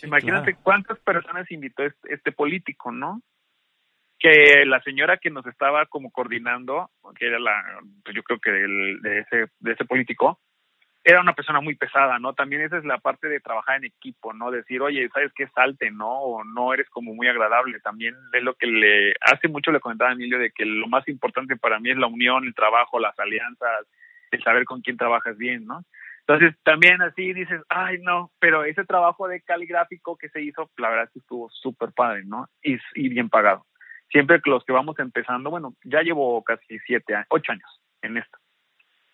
Imagínate 0.00 0.54
cuántas 0.62 1.00
personas 1.00 1.50
invitó 1.50 1.82
este, 1.82 2.14
este, 2.14 2.30
político, 2.30 2.92
¿no? 2.92 3.20
Que 4.24 4.64
la 4.64 4.80
señora 4.80 5.18
que 5.18 5.28
nos 5.28 5.44
estaba 5.44 5.84
como 5.84 6.10
coordinando, 6.10 6.88
que 7.18 7.26
era 7.26 7.38
la, 7.38 7.62
pues 8.02 8.16
yo 8.16 8.22
creo 8.22 8.38
que 8.38 8.50
de 8.50 9.18
ese 9.18 9.50
de 9.60 9.72
ese 9.72 9.84
político, 9.84 10.40
era 11.04 11.20
una 11.20 11.34
persona 11.34 11.60
muy 11.60 11.74
pesada, 11.74 12.18
¿no? 12.18 12.32
También 12.32 12.62
esa 12.62 12.78
es 12.78 12.84
la 12.84 12.96
parte 12.96 13.28
de 13.28 13.40
trabajar 13.40 13.76
en 13.76 13.84
equipo, 13.84 14.32
¿no? 14.32 14.50
Decir, 14.50 14.80
oye, 14.80 15.06
¿sabes 15.12 15.30
qué? 15.36 15.46
Salte, 15.48 15.90
¿no? 15.90 16.08
O 16.08 16.44
no 16.44 16.72
eres 16.72 16.88
como 16.88 17.14
muy 17.14 17.28
agradable. 17.28 17.78
También 17.80 18.14
es 18.32 18.42
lo 18.42 18.54
que 18.54 18.66
le 18.66 19.12
hace 19.20 19.48
mucho 19.48 19.70
le 19.70 19.80
comentaba 19.80 20.10
a 20.10 20.14
Emilio 20.14 20.38
de 20.38 20.50
que 20.50 20.64
lo 20.64 20.86
más 20.86 21.06
importante 21.06 21.58
para 21.58 21.78
mí 21.78 21.90
es 21.90 21.98
la 21.98 22.06
unión, 22.06 22.44
el 22.44 22.54
trabajo, 22.54 22.98
las 22.98 23.18
alianzas, 23.18 23.86
el 24.30 24.42
saber 24.42 24.64
con 24.64 24.80
quién 24.80 24.96
trabajas 24.96 25.36
bien, 25.36 25.66
¿no? 25.66 25.84
Entonces 26.26 26.56
también 26.62 27.02
así 27.02 27.34
dices, 27.34 27.60
ay 27.68 27.98
no, 28.00 28.30
pero 28.38 28.64
ese 28.64 28.86
trabajo 28.86 29.28
de 29.28 29.42
caligráfico 29.42 30.16
que 30.16 30.30
se 30.30 30.40
hizo, 30.40 30.70
la 30.78 30.88
verdad 30.88 31.04
es 31.04 31.10
que 31.12 31.18
estuvo 31.18 31.50
súper 31.50 31.92
padre, 31.92 32.22
¿no? 32.24 32.48
Y, 32.62 32.78
bien 33.10 33.28
pagado. 33.28 33.66
Siempre 34.10 34.40
que 34.40 34.50
los 34.50 34.64
que 34.64 34.72
vamos 34.72 34.98
empezando, 34.98 35.50
bueno, 35.50 35.74
ya 35.84 36.02
llevo 36.02 36.42
casi 36.44 36.78
siete, 36.80 37.14
ocho 37.28 37.52
años 37.52 37.80
en 38.02 38.16
esto. 38.16 38.38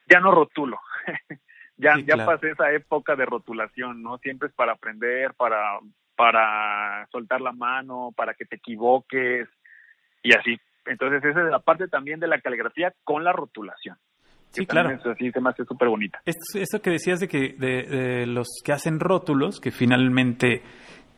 Ya 0.08 0.20
no 0.20 0.32
rotulo, 0.32 0.78
ya, 1.76 1.94
ya 2.04 2.24
pasé 2.24 2.50
esa 2.50 2.72
época 2.72 3.16
de 3.16 3.26
rotulación, 3.26 4.02
¿no? 4.02 4.18
Siempre 4.18 4.48
es 4.48 4.54
para 4.54 4.72
aprender, 4.72 5.34
para, 5.34 5.78
para 6.16 7.06
soltar 7.10 7.40
la 7.40 7.52
mano, 7.52 8.12
para 8.16 8.34
que 8.34 8.44
te 8.44 8.56
equivoques 8.56 9.48
y 10.22 10.34
así. 10.34 10.58
Entonces 10.86 11.24
esa 11.24 11.40
es 11.42 11.50
la 11.50 11.60
parte 11.60 11.88
también 11.88 12.20
de 12.20 12.26
la 12.26 12.40
caligrafía 12.40 12.92
con 13.04 13.24
la 13.24 13.32
rotulación. 13.32 13.96
Sí, 14.50 14.66
claro. 14.66 14.90
Eso 14.90 15.14
sí 15.14 15.30
se 15.30 15.40
me 15.40 15.50
hace 15.50 15.64
súper 15.64 15.88
bonita. 15.88 16.20
Esto, 16.24 16.82
que 16.82 16.90
decías 16.90 17.20
de 17.20 17.28
que 17.28 17.54
de, 17.56 18.26
los 18.26 18.48
que 18.64 18.72
hacen 18.72 18.98
rótulos, 18.98 19.60
que 19.60 19.70
finalmente 19.70 20.62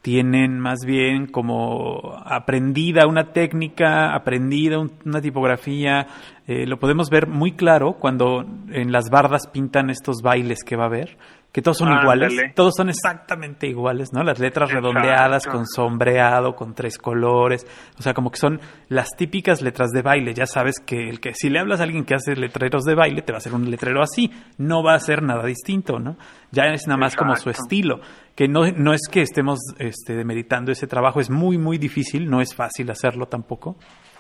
tienen 0.02 0.58
más 0.58 0.80
bien 0.84 1.28
como 1.28 2.20
aprendida 2.24 3.06
una 3.06 3.32
técnica, 3.32 4.14
aprendida 4.14 4.80
una 5.04 5.20
tipografía, 5.20 6.08
eh, 6.48 6.66
lo 6.66 6.78
podemos 6.78 7.08
ver 7.08 7.28
muy 7.28 7.52
claro 7.52 7.94
cuando 8.00 8.44
en 8.70 8.90
las 8.90 9.10
bardas 9.10 9.46
pintan 9.46 9.90
estos 9.90 10.20
bailes 10.20 10.64
que 10.64 10.74
va 10.76 10.84
a 10.84 10.88
haber, 10.88 11.16
que 11.52 11.60
todos 11.60 11.76
son 11.76 11.92
iguales, 11.92 12.32
todos 12.54 12.72
son 12.74 12.88
exactamente 12.88 13.66
iguales, 13.66 14.10
¿no? 14.14 14.22
Las 14.22 14.38
letras 14.38 14.72
redondeadas 14.72 15.46
con 15.46 15.66
sombreado, 15.66 16.56
con 16.56 16.74
tres 16.74 16.96
colores, 16.96 17.66
o 17.98 18.02
sea, 18.02 18.14
como 18.14 18.30
que 18.30 18.38
son 18.38 18.58
las 18.88 19.10
típicas 19.10 19.60
letras 19.60 19.90
de 19.90 20.00
baile. 20.00 20.32
Ya 20.32 20.46
sabes 20.46 20.76
que 20.84 21.10
el 21.10 21.20
que 21.20 21.34
si 21.34 21.50
le 21.50 21.58
hablas 21.58 21.80
a 21.80 21.82
alguien 21.82 22.06
que 22.06 22.14
hace 22.14 22.34
letreros 22.36 22.84
de 22.84 22.94
baile, 22.94 23.20
te 23.20 23.32
va 23.32 23.36
a 23.36 23.40
hacer 23.40 23.52
un 23.52 23.70
letrero 23.70 24.02
así, 24.02 24.32
no 24.56 24.82
va 24.82 24.94
a 24.94 25.00
ser 25.00 25.22
nada 25.22 25.44
distinto, 25.44 25.98
¿no? 25.98 26.16
Ya 26.52 26.64
es 26.72 26.86
nada 26.86 26.98
más 26.98 27.16
como 27.16 27.36
su 27.36 27.50
estilo, 27.50 28.00
que 28.34 28.48
no, 28.48 28.70
no 28.72 28.94
es 28.94 29.02
que 29.10 29.20
estemos 29.20 29.60
este, 29.78 30.14
demeritando 30.14 30.72
ese 30.72 30.86
trabajo, 30.86 31.20
es 31.20 31.28
muy, 31.28 31.58
muy 31.58 31.76
difícil, 31.76 32.30
no 32.30 32.40
es 32.40 32.54
fácil 32.54 32.90
hacerlo 32.90 33.26
tampoco. 33.26 33.76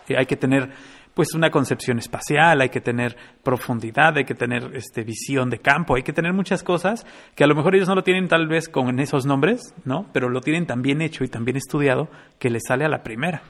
Eh, 0.08 0.16
hay 0.18 0.26
que 0.26 0.36
tener 0.36 0.70
pues 1.14 1.34
una 1.34 1.50
concepción 1.50 1.98
espacial, 1.98 2.60
hay 2.60 2.68
que 2.68 2.80
tener 2.80 3.16
profundidad, 3.42 4.16
hay 4.16 4.24
que 4.24 4.34
tener 4.34 4.74
este, 4.74 5.04
visión 5.04 5.50
de 5.50 5.58
campo, 5.58 5.96
hay 5.96 6.02
que 6.02 6.12
tener 6.12 6.32
muchas 6.32 6.62
cosas 6.62 7.04
que 7.36 7.44
a 7.44 7.46
lo 7.46 7.54
mejor 7.54 7.74
ellos 7.74 7.88
no 7.88 7.94
lo 7.94 8.02
tienen 8.02 8.28
tal 8.28 8.48
vez 8.48 8.68
con 8.68 8.98
esos 9.00 9.26
nombres, 9.26 9.74
¿no? 9.84 10.06
Pero 10.12 10.28
lo 10.28 10.40
tienen 10.40 10.66
tan 10.66 10.82
bien 10.82 11.02
hecho 11.02 11.24
y 11.24 11.28
tan 11.28 11.44
bien 11.44 11.56
estudiado 11.56 12.08
que 12.38 12.50
les 12.50 12.62
sale 12.66 12.84
a 12.84 12.88
la 12.88 13.02
primera. 13.02 13.42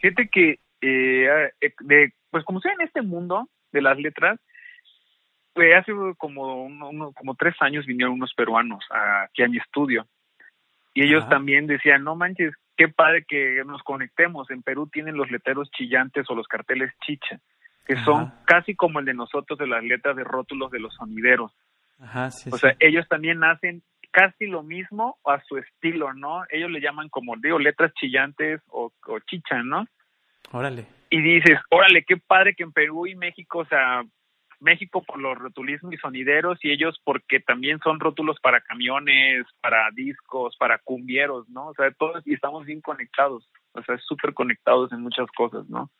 Fíjate 0.00 0.28
que, 0.32 0.58
eh, 0.80 1.50
eh, 1.60 1.72
de, 1.80 2.12
pues 2.30 2.44
como 2.44 2.60
sea 2.60 2.72
en 2.72 2.86
este 2.86 3.02
mundo 3.02 3.48
de 3.72 3.82
las 3.82 3.98
letras, 3.98 4.38
pues 5.52 5.74
hace 5.76 5.92
como, 6.16 6.68
como 7.14 7.34
tres 7.34 7.54
años 7.60 7.84
vinieron 7.84 8.14
unos 8.14 8.32
peruanos 8.34 8.84
aquí 8.90 9.42
a 9.42 9.48
mi 9.48 9.58
estudio 9.58 10.06
y 10.94 11.04
ellos 11.04 11.28
también 11.28 11.66
decían, 11.66 12.02
no 12.04 12.16
manches, 12.16 12.52
qué 12.80 12.88
padre 12.88 13.26
que 13.28 13.62
nos 13.66 13.82
conectemos. 13.82 14.50
En 14.50 14.62
Perú 14.62 14.88
tienen 14.90 15.14
los 15.14 15.30
letreros 15.30 15.70
chillantes 15.70 16.24
o 16.30 16.34
los 16.34 16.48
carteles 16.48 16.90
chicha, 17.04 17.38
que 17.86 17.94
son 18.04 18.32
casi 18.46 18.74
como 18.74 19.00
el 19.00 19.04
de 19.04 19.12
nosotros 19.12 19.58
de 19.58 19.66
las 19.66 19.84
letras 19.84 20.16
de 20.16 20.24
rótulos 20.24 20.70
de 20.70 20.80
los 20.80 20.94
sonideros. 20.94 21.52
o 21.98 22.56
sea, 22.56 22.74
ellos 22.78 23.06
también 23.06 23.44
hacen 23.44 23.82
casi 24.10 24.46
lo 24.46 24.62
mismo 24.62 25.18
a 25.26 25.42
su 25.42 25.58
estilo, 25.58 26.14
¿no? 26.14 26.44
Ellos 26.48 26.70
le 26.70 26.80
llaman 26.80 27.10
como 27.10 27.36
digo 27.36 27.58
letras 27.58 27.92
chillantes 28.00 28.62
o, 28.68 28.90
o 29.06 29.18
chicha, 29.28 29.62
¿no? 29.62 29.84
Órale. 30.50 30.86
Y 31.10 31.20
dices, 31.20 31.58
órale, 31.68 32.02
qué 32.04 32.16
padre 32.16 32.54
que 32.54 32.62
en 32.62 32.72
Perú 32.72 33.06
y 33.06 33.14
México, 33.14 33.58
o 33.58 33.66
sea, 33.66 34.04
México 34.60 35.02
por 35.02 35.18
los 35.18 35.36
rotulismos 35.38 35.92
y 35.92 35.96
sonideros 35.96 36.58
y 36.62 36.70
ellos 36.70 37.00
porque 37.04 37.40
también 37.40 37.78
son 37.82 38.00
rótulos 38.00 38.38
para 38.40 38.60
camiones, 38.60 39.44
para 39.60 39.90
discos, 39.92 40.56
para 40.56 40.78
cumbieros, 40.78 41.48
¿no? 41.48 41.68
O 41.68 41.74
sea, 41.74 41.90
todos 41.92 42.26
y 42.26 42.34
estamos 42.34 42.66
bien 42.66 42.80
conectados, 42.80 43.48
o 43.72 43.82
sea, 43.82 43.98
súper 43.98 44.34
conectados 44.34 44.92
en 44.92 45.00
muchas 45.00 45.26
cosas, 45.36 45.68
¿no? 45.68 45.90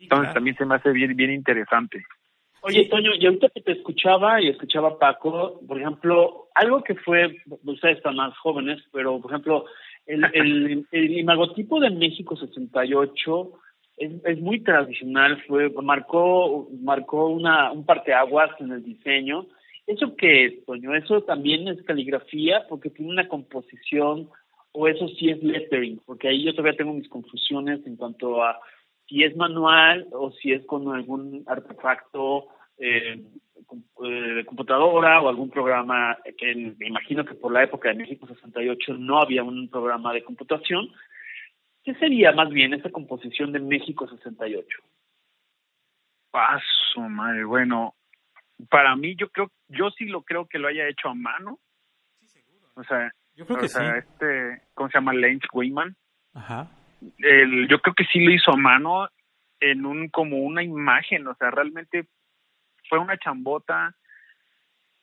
Entonces 0.00 0.32
también 0.32 0.56
se 0.56 0.64
me 0.64 0.76
hace 0.76 0.90
bien, 0.92 1.16
bien 1.16 1.32
interesante. 1.32 2.04
Oye, 2.60 2.86
Toño, 2.86 3.12
y 3.14 3.24
ahorita 3.26 3.48
que 3.54 3.60
te 3.60 3.72
escuchaba 3.72 4.40
y 4.40 4.48
escuchaba 4.48 4.88
a 4.88 4.98
Paco, 4.98 5.60
por 5.66 5.80
ejemplo, 5.80 6.48
algo 6.54 6.82
que 6.82 6.94
fue, 6.96 7.36
ustedes 7.64 7.98
están 7.98 8.16
más 8.16 8.36
jóvenes, 8.38 8.82
pero 8.92 9.20
por 9.20 9.30
ejemplo, 9.30 9.64
el, 10.06 10.24
el, 10.34 10.86
el 10.90 11.18
imagotipo 11.18 11.78
de 11.78 11.90
México 11.90 12.36
68 12.36 13.52
es, 13.98 14.12
es 14.24 14.40
muy 14.40 14.60
tradicional, 14.60 15.42
fue 15.46 15.70
marcó 15.82 16.68
marcó 16.80 17.28
una 17.28 17.72
un 17.72 17.84
parteaguas 17.84 18.50
en 18.60 18.72
el 18.72 18.84
diseño. 18.84 19.46
¿Eso 19.86 20.14
qué 20.16 20.44
es, 20.44 20.64
Toño? 20.66 20.94
¿Eso 20.94 21.22
también 21.22 21.66
es 21.68 21.82
caligrafía 21.82 22.66
porque 22.68 22.90
tiene 22.90 23.10
una 23.10 23.28
composición 23.28 24.28
o 24.72 24.86
eso 24.86 25.08
sí 25.08 25.30
es 25.30 25.42
lettering? 25.42 26.00
Porque 26.04 26.28
ahí 26.28 26.44
yo 26.44 26.52
todavía 26.52 26.76
tengo 26.76 26.92
mis 26.92 27.08
confusiones 27.08 27.86
en 27.86 27.96
cuanto 27.96 28.42
a 28.42 28.58
si 29.08 29.24
es 29.24 29.34
manual 29.36 30.06
o 30.12 30.30
si 30.32 30.52
es 30.52 30.64
con 30.66 30.94
algún 30.94 31.42
artefacto 31.46 32.48
eh, 32.78 33.22
eh 34.04 34.34
de 34.34 34.44
computadora 34.44 35.20
o 35.20 35.28
algún 35.28 35.50
programa 35.50 36.16
que 36.36 36.54
me 36.78 36.86
imagino 36.86 37.24
que 37.24 37.34
por 37.34 37.52
la 37.52 37.64
época 37.64 37.88
de 37.88 37.96
México 37.96 38.26
68 38.26 38.94
no 38.98 39.20
había 39.20 39.42
un 39.42 39.68
programa 39.68 40.12
de 40.12 40.22
computación, 40.22 40.88
¿Qué 41.88 41.94
sería 41.94 42.32
más 42.32 42.50
bien 42.50 42.74
esta 42.74 42.90
composición 42.90 43.50
de 43.50 43.60
México 43.60 44.06
68? 44.06 44.78
Paso, 46.30 47.00
madre. 47.08 47.44
Bueno, 47.44 47.94
para 48.68 48.94
mí 48.94 49.16
yo 49.16 49.30
creo, 49.30 49.50
yo 49.68 49.88
sí 49.92 50.04
lo 50.04 50.20
creo 50.20 50.46
que 50.46 50.58
lo 50.58 50.68
haya 50.68 50.86
hecho 50.86 51.08
a 51.08 51.14
mano. 51.14 51.58
Sí, 52.20 52.26
seguro. 52.26 52.68
O 52.74 52.84
sea, 52.84 53.10
yo 53.36 53.46
creo 53.46 53.60
que 53.60 53.68
sí. 53.68 53.82
este, 53.96 54.60
¿cómo 54.74 54.90
se 54.90 54.98
llama? 54.98 55.14
Lance 55.14 55.46
Weyman. 55.50 55.96
Ajá. 56.34 56.68
El, 57.20 57.66
yo 57.68 57.78
creo 57.78 57.94
que 57.94 58.04
sí 58.12 58.20
lo 58.20 58.32
hizo 58.32 58.52
a 58.52 58.56
mano 58.58 59.08
en 59.58 59.86
un 59.86 60.10
como 60.10 60.36
una 60.40 60.62
imagen, 60.62 61.26
o 61.26 61.34
sea, 61.36 61.50
realmente 61.50 62.06
fue 62.90 62.98
una 62.98 63.16
chambota 63.16 63.96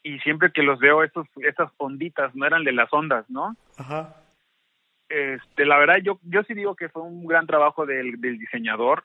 y 0.03 0.19
siempre 0.19 0.51
que 0.51 0.61
los 0.61 0.77
veo 0.77 1.03
estos 1.03 1.25
esas 1.37 1.71
onditas 1.77 2.35
no 2.35 2.45
eran 2.45 2.63
de 2.63 2.73
las 2.73 2.93
ondas, 2.93 3.27
¿no? 3.27 3.55
Ajá 3.75 4.21
este, 5.09 5.65
la 5.65 5.77
verdad, 5.77 5.97
yo, 6.03 6.19
yo 6.23 6.43
sí 6.43 6.53
digo 6.53 6.75
que 6.75 6.89
fue 6.89 7.03
un 7.03 7.25
gran 7.25 7.45
trabajo 7.45 7.85
del, 7.85 8.19
del 8.19 8.37
diseñador, 8.37 9.03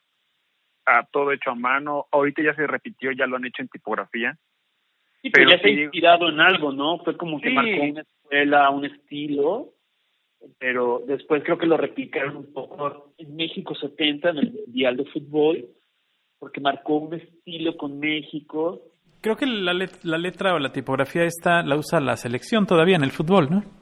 a 0.87 1.05
todo 1.05 1.33
hecho 1.33 1.51
a 1.51 1.55
mano. 1.55 2.07
Ahorita 2.11 2.43
ya 2.43 2.55
se 2.55 2.67
repitió, 2.67 3.13
ya 3.13 3.27
lo 3.27 3.37
han 3.37 3.45
hecho 3.45 3.63
en 3.63 3.69
tipografía. 3.69 4.37
Sí, 5.23 5.31
pero, 5.31 5.51
ya 5.51 5.59
se 5.61 5.69
ha 5.69 5.71
inspirado 5.71 6.29
en 6.29 6.41
algo, 6.41 6.73
¿no? 6.73 6.99
Fue 6.99 7.17
como 7.17 7.41
que 7.41 7.51
marcó 7.51 7.83
una 7.83 8.01
escuela, 8.01 8.71
un 8.71 8.87
estilo, 8.87 9.75
pero 10.59 11.03
después 11.07 11.43
creo 11.45 11.59
que 11.59 11.67
lo 11.67 11.77
replicaron 11.77 12.37
un 12.37 12.53
poco 12.53 13.13
en 13.19 13.37
México 13.37 13.75
70, 13.75 14.31
en 14.31 14.39
el 14.39 14.53
Mundial 14.53 14.97
de 14.97 15.05
Fútbol, 15.07 15.67
porque 16.39 16.61
marcó 16.61 16.97
un 16.97 17.15
estilo 17.15 17.77
con 17.77 17.99
México. 17.99 18.81
Creo 19.21 19.37
que 19.37 19.45
la, 19.45 19.75
la 19.75 20.19
letra 20.19 20.55
o 20.55 20.59
la 20.59 20.73
tipografía 20.73 21.25
esta 21.25 21.63
la 21.63 21.77
usa 21.77 22.01
la 22.01 22.17
selección 22.17 22.65
todavía 22.65 22.97
en 22.97 23.05
el 23.05 23.11
fútbol, 23.11 23.51
¿no? 23.51 23.80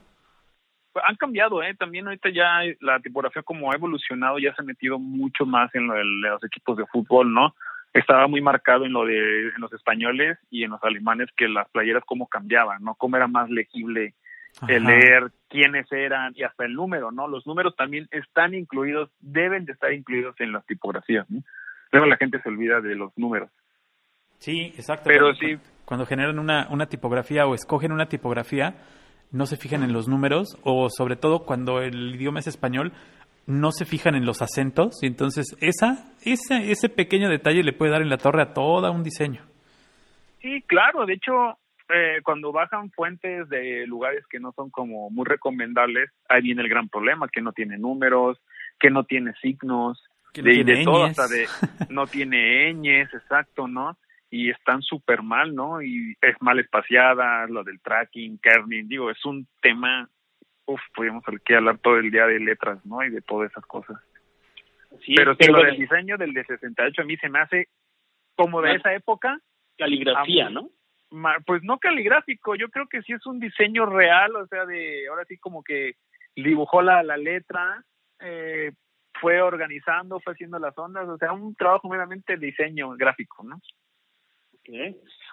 Han 1.07 1.17
cambiado, 1.17 1.63
¿eh? 1.63 1.75
También 1.75 2.07
ahorita 2.07 2.31
ya 2.31 2.61
la 2.81 3.01
tipografía 3.01 3.43
como 3.43 3.71
ha 3.71 3.75
evolucionado, 3.75 4.39
ya 4.39 4.55
se 4.55 4.63
ha 4.63 4.65
metido 4.65 4.99
mucho 4.99 5.47
más 5.47 5.75
en, 5.75 5.87
lo 5.87 5.95
de, 5.95 6.05
los 6.05 6.45
equipos 6.45 6.77
de 6.77 6.87
fútbol, 6.87 7.33
¿no? 7.33 7.55
Estaba 7.93 8.27
muy 8.29 8.41
marcado 8.41 8.85
en 8.85 8.93
lo 8.93 9.05
de 9.05 9.49
en 9.49 9.61
los 9.61 9.73
españoles 9.73 10.39
y 10.51 10.65
en 10.65 10.71
los 10.71 10.83
alemanes 10.83 11.29
que 11.37 11.49
las 11.49 11.69
playeras 11.71 12.05
cómo 12.05 12.27
cambiaban, 12.27 12.83
¿no? 12.83 12.95
Cómo 12.95 13.17
era 13.17 13.27
más 13.27 13.49
legible 13.51 14.15
el 14.67 14.85
leer 14.85 15.31
quiénes 15.49 15.91
eran 15.93 16.33
y 16.35 16.43
hasta 16.43 16.65
el 16.65 16.75
número, 16.75 17.11
¿no? 17.13 17.29
Los 17.29 17.47
números 17.47 17.77
también 17.77 18.09
están 18.11 18.55
incluidos, 18.55 19.11
deben 19.21 19.65
de 19.65 19.73
estar 19.73 19.93
incluidos 19.93 20.35
en 20.41 20.53
las 20.53 20.67
tipografías, 20.67 21.29
¿no? 21.31 21.43
Luego 21.93 22.07
la 22.07 22.17
gente 22.17 22.41
se 22.43 22.49
olvida 22.49 22.81
de 22.81 22.95
los 22.95 23.17
números. 23.17 23.51
Sí, 24.39 24.73
exacto. 24.77 25.05
Pero 25.07 25.33
cuando, 25.33 25.39
sí. 25.41 25.59
Cuando 25.85 26.07
generan 26.07 26.39
una, 26.39 26.69
una 26.71 26.87
tipografía 26.87 27.47
o 27.47 27.55
escogen 27.55 27.93
una 27.93 28.09
tipografía, 28.09 28.75
no 29.31 29.47
se 29.47 29.57
fijan 29.57 29.83
en 29.83 29.93
los 29.93 30.09
números 30.09 30.59
o 30.63 30.89
sobre 30.91 31.17
todo 31.17 31.45
cuando 31.45 31.81
el 31.81 32.15
idioma 32.15 32.41
es 32.41 32.47
español 32.47 32.93
no 33.47 33.73
se 33.73 33.87
fijan 33.87 34.15
en 34.15 34.27
los 34.27 34.43
acentos 34.43 35.03
y 35.03 35.07
entonces 35.07 35.57
esa, 35.61 36.13
ese, 36.23 36.71
ese 36.71 36.89
pequeño 36.91 37.31
detalle 37.31 37.63
le 37.63 37.73
puede 37.73 37.93
dar 37.93 38.03
en 38.03 38.11
la 38.11 38.19
torre 38.19 38.43
a 38.43 38.53
todo 38.53 38.93
un 38.93 39.03
diseño. 39.03 39.43
Sí, 40.43 40.63
claro, 40.67 41.07
de 41.07 41.15
hecho 41.15 41.59
eh, 41.89 42.21
cuando 42.23 42.53
bajan 42.53 42.91
fuentes 42.91 43.49
de 43.49 43.87
lugares 43.87 44.25
que 44.29 44.39
no 44.39 44.53
son 44.53 44.69
como 44.69 45.09
muy 45.09 45.25
recomendables, 45.25 46.11
ahí 46.29 46.43
viene 46.43 46.61
el 46.61 46.69
gran 46.69 46.91
problema, 46.91 47.29
que 47.29 47.41
no 47.41 47.53
tiene 47.53 47.79
números, 47.79 48.39
que 48.79 48.91
no 48.91 49.05
tiene 49.05 49.33
signos, 49.41 50.05
que 50.35 50.43
no 50.43 50.51
tiene 50.51 50.75
de 50.77 50.85
todo, 50.85 51.05
hasta 51.05 51.27
de 51.29 51.47
no 51.89 52.07
tiene 52.07 52.75
ñes, 52.75 53.13
exacto, 53.15 53.67
¿no? 53.67 53.97
Y 54.31 54.51
están 54.51 54.83
súper 54.83 55.23
mal, 55.23 55.55
¿no? 55.55 55.83
Y 55.83 56.17
es 56.21 56.37
mal 56.41 56.59
espaciada, 56.59 57.47
lo 57.47 57.65
del 57.65 57.81
tracking, 57.81 58.39
kerning, 58.39 58.89
digo, 58.89 59.11
es 59.11 59.25
un 59.25 59.47
tema, 59.63 60.09
uff, 60.67 60.81
podríamos 60.95 61.25
aquí 61.27 61.55
hablar 61.55 61.79
todo 61.79 61.99
el 61.99 62.11
día 62.11 62.27
de 62.27 62.41
letras, 62.41 62.85
¿no? 62.85 63.03
Y 63.03 63.11
de 63.11 63.23
todas 63.23 63.51
esas 63.51 63.65
cosas. 63.67 63.97
Sí, 65.05 65.15
pero 65.17 65.35
sí, 65.35 65.51
lo 65.51 65.63
del 65.63 65.77
diseño 65.77 66.17
del 66.17 66.33
de 66.33 66.45
68 66.45 67.03
a 67.03 67.05
mí 67.05 67.17
se 67.17 67.29
me 67.29 67.41
hace 67.41 67.69
como 68.37 68.61
de 68.63 68.75
esa 68.75 68.95
época. 68.95 69.39
Caligrafía, 69.77 70.51
¿no? 70.51 70.71
Pues 71.47 71.63
no 71.63 71.79
caligráfico, 71.79 72.55
yo 72.55 72.69
creo 72.69 72.87
que 72.87 73.03
sí 73.03 73.13
es 73.15 73.25
un 73.27 73.41
diseño 73.41 73.87
real, 73.87 74.37
o 74.37 74.47
sea, 74.47 74.67
de 74.67 75.09
ahora 75.09 75.25
sí 75.25 75.39
como 75.39 75.63
que 75.63 75.95
dibujó 76.37 76.83
la, 76.83 77.03
la 77.03 77.17
letra, 77.17 77.83
eh, 78.21 78.73
fue 79.21 79.41
organizando, 79.41 80.21
fue 80.21 80.35
haciendo 80.35 80.59
las 80.59 80.77
ondas, 80.77 81.09
o 81.09 81.17
sea, 81.17 81.33
un 81.33 81.55
trabajo 81.55 81.89
meramente 81.89 82.37
de 82.37 82.47
diseño 82.47 82.91
gráfico, 82.91 83.43
¿no? 83.43 83.59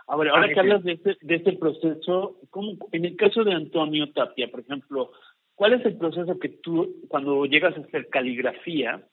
Ahora, 0.07 0.31
ahora 0.31 0.53
que 0.53 0.59
hablas 0.59 0.83
de 0.83 0.93
este, 0.93 1.17
de 1.21 1.35
este 1.35 1.53
proceso, 1.53 2.39
¿cómo, 2.49 2.77
en 2.91 3.05
el 3.05 3.15
caso 3.15 3.43
de 3.43 3.53
Antonio 3.53 4.11
Tapia, 4.11 4.49
por 4.49 4.59
ejemplo, 4.61 5.11
¿cuál 5.55 5.73
es 5.73 5.85
el 5.85 5.97
proceso 5.97 6.37
que 6.39 6.49
tú, 6.49 6.95
cuando 7.07 7.45
llegas 7.45 7.75
a 7.75 7.81
hacer 7.81 8.09
caligrafía, 8.09 9.03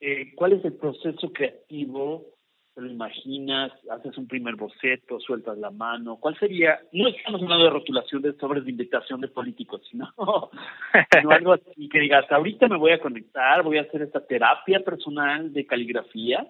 eh, 0.00 0.34
cuál 0.34 0.54
es 0.54 0.64
el 0.64 0.74
proceso 0.74 1.32
creativo? 1.32 2.26
¿Te 2.74 2.80
lo 2.80 2.90
imaginas? 2.90 3.70
¿Haces 3.90 4.16
un 4.16 4.26
primer 4.26 4.56
boceto? 4.56 5.20
¿Sueltas 5.20 5.58
la 5.58 5.70
mano? 5.70 6.16
¿Cuál 6.16 6.38
sería? 6.38 6.80
No 6.92 7.06
estamos 7.08 7.42
hablando 7.42 7.64
de 7.64 7.70
rotulación 7.70 8.22
de 8.22 8.32
sobres 8.38 8.64
de 8.64 8.70
invitación 8.70 9.20
de 9.20 9.28
políticos, 9.28 9.82
sino, 9.90 10.08
sino 11.12 11.30
algo 11.30 11.52
así 11.52 11.86
que 11.90 12.00
digas, 12.00 12.24
ahorita 12.32 12.68
me 12.68 12.78
voy 12.78 12.92
a 12.92 13.00
conectar, 13.00 13.62
voy 13.62 13.76
a 13.76 13.82
hacer 13.82 14.00
esta 14.00 14.26
terapia 14.26 14.80
personal 14.80 15.52
de 15.52 15.66
caligrafía. 15.66 16.48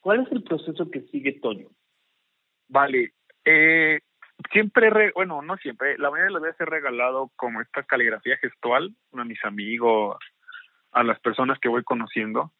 ¿Cuál 0.00 0.20
es 0.20 0.30
el 0.30 0.44
proceso 0.44 0.88
que 0.90 1.00
sigue 1.10 1.40
Toño? 1.40 1.70
Vale. 2.68 3.12
Eh, 3.44 4.00
siempre, 4.52 4.90
re, 4.90 5.12
bueno, 5.14 5.42
no 5.42 5.56
siempre, 5.58 5.98
la 5.98 6.10
mayoría 6.10 6.26
de 6.26 6.32
las 6.32 6.42
veces 6.42 6.60
he 6.60 6.64
regalado 6.64 7.30
como 7.36 7.60
esta 7.60 7.82
caligrafía 7.82 8.36
gestual 8.38 8.94
a 9.12 9.24
mis 9.24 9.42
amigos, 9.44 10.18
a 10.92 11.02
las 11.02 11.20
personas 11.20 11.58
que 11.58 11.68
voy 11.68 11.82
conociendo, 11.82 12.52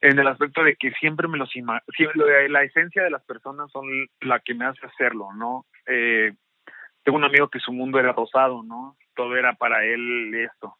en 0.00 0.18
el 0.18 0.28
aspecto 0.28 0.62
de 0.62 0.76
que 0.76 0.92
siempre 0.92 1.26
me 1.26 1.38
los 1.38 1.50
siempre, 1.50 2.48
la 2.48 2.62
esencia 2.62 3.02
de 3.02 3.10
las 3.10 3.24
personas 3.24 3.70
son 3.72 3.86
la 4.20 4.38
que 4.40 4.54
me 4.54 4.64
hace 4.64 4.86
hacerlo, 4.86 5.32
¿no? 5.34 5.66
Eh, 5.86 6.32
tengo 7.02 7.18
un 7.18 7.24
amigo 7.24 7.48
que 7.48 7.58
su 7.58 7.72
mundo 7.72 7.98
era 7.98 8.12
rosado, 8.12 8.62
¿no? 8.62 8.96
Todo 9.14 9.36
era 9.36 9.54
para 9.54 9.84
él 9.84 10.32
esto. 10.34 10.76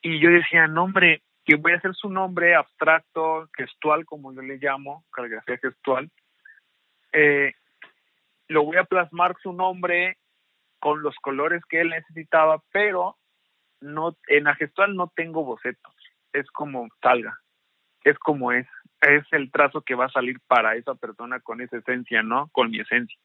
Y 0.00 0.20
yo 0.20 0.30
decía, 0.30 0.66
no, 0.66 0.84
hombre, 0.84 1.22
que 1.44 1.56
voy 1.56 1.72
a 1.72 1.76
hacer 1.76 1.94
su 1.94 2.08
nombre 2.08 2.54
abstracto, 2.54 3.48
gestual, 3.56 4.06
como 4.06 4.32
yo 4.32 4.40
le 4.40 4.56
llamo, 4.56 5.04
caligrafía 5.12 5.58
gestual. 5.58 6.10
Eh, 7.14 7.52
lo 8.48 8.64
voy 8.64 8.76
a 8.76 8.84
plasmar 8.84 9.36
su 9.42 9.52
nombre 9.52 10.18
con 10.80 11.02
los 11.02 11.14
colores 11.16 11.62
que 11.68 11.80
él 11.80 11.88
necesitaba, 11.90 12.62
pero 12.72 13.16
no 13.80 14.16
en 14.26 14.44
la 14.44 14.54
gestual 14.54 14.94
no 14.94 15.12
tengo 15.14 15.44
bocetos, 15.44 15.94
es 16.32 16.50
como 16.50 16.88
salga, 17.00 17.38
es 18.02 18.18
como 18.18 18.52
es, 18.52 18.66
es 19.00 19.24
el 19.32 19.50
trazo 19.50 19.82
que 19.82 19.94
va 19.94 20.06
a 20.06 20.10
salir 20.10 20.40
para 20.46 20.74
esa 20.76 20.94
persona 20.94 21.40
con 21.40 21.60
esa 21.60 21.78
esencia, 21.78 22.22
¿no? 22.22 22.48
Con 22.52 22.70
mi 22.70 22.80
esencia. 22.80 23.18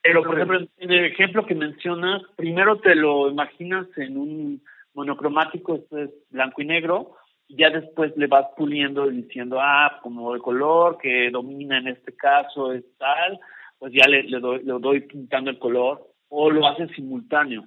Pero, 0.00 0.22
por 0.22 0.36
ejemplo, 0.36 0.60
en 0.78 0.90
el 0.90 1.04
ejemplo 1.06 1.44
que 1.44 1.54
mencionas, 1.54 2.22
primero 2.36 2.78
te 2.80 2.94
lo 2.94 3.28
imaginas 3.28 3.86
en 3.96 4.16
un 4.16 4.62
monocromático, 4.94 5.74
esto 5.74 5.98
es 5.98 6.10
blanco 6.30 6.62
y 6.62 6.66
negro, 6.66 7.16
ya 7.48 7.70
después 7.70 8.16
le 8.16 8.26
vas 8.26 8.46
puliendo 8.56 9.10
y 9.10 9.22
diciendo, 9.22 9.58
ah, 9.60 9.98
como 10.02 10.34
el 10.34 10.42
color 10.42 10.98
que 10.98 11.30
domina 11.30 11.78
en 11.78 11.88
este 11.88 12.14
caso 12.14 12.72
es 12.72 12.84
tal, 12.98 13.38
pues 13.78 13.92
ya 13.92 14.06
le, 14.08 14.22
le, 14.24 14.38
doy, 14.38 14.62
le 14.62 14.72
doy 14.78 15.00
pintando 15.02 15.50
el 15.50 15.58
color, 15.58 16.06
o 16.28 16.50
lo 16.50 16.66
haces 16.66 16.90
simultáneo. 16.94 17.64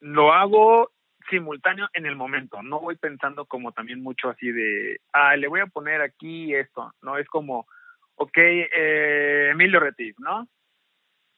Lo 0.00 0.32
hago 0.32 0.90
simultáneo 1.30 1.88
en 1.94 2.06
el 2.06 2.16
momento, 2.16 2.62
no 2.62 2.80
voy 2.80 2.96
pensando 2.96 3.46
como 3.46 3.72
también 3.72 4.02
mucho 4.02 4.28
así 4.28 4.50
de, 4.50 5.00
ah, 5.12 5.36
le 5.36 5.48
voy 5.48 5.60
a 5.60 5.66
poner 5.66 6.00
aquí 6.00 6.54
esto, 6.54 6.92
no 7.02 7.18
es 7.18 7.26
como, 7.28 7.66
ok, 8.16 8.36
eh, 8.36 9.48
Emilio 9.52 9.80
Retif, 9.80 10.16
¿no? 10.18 10.48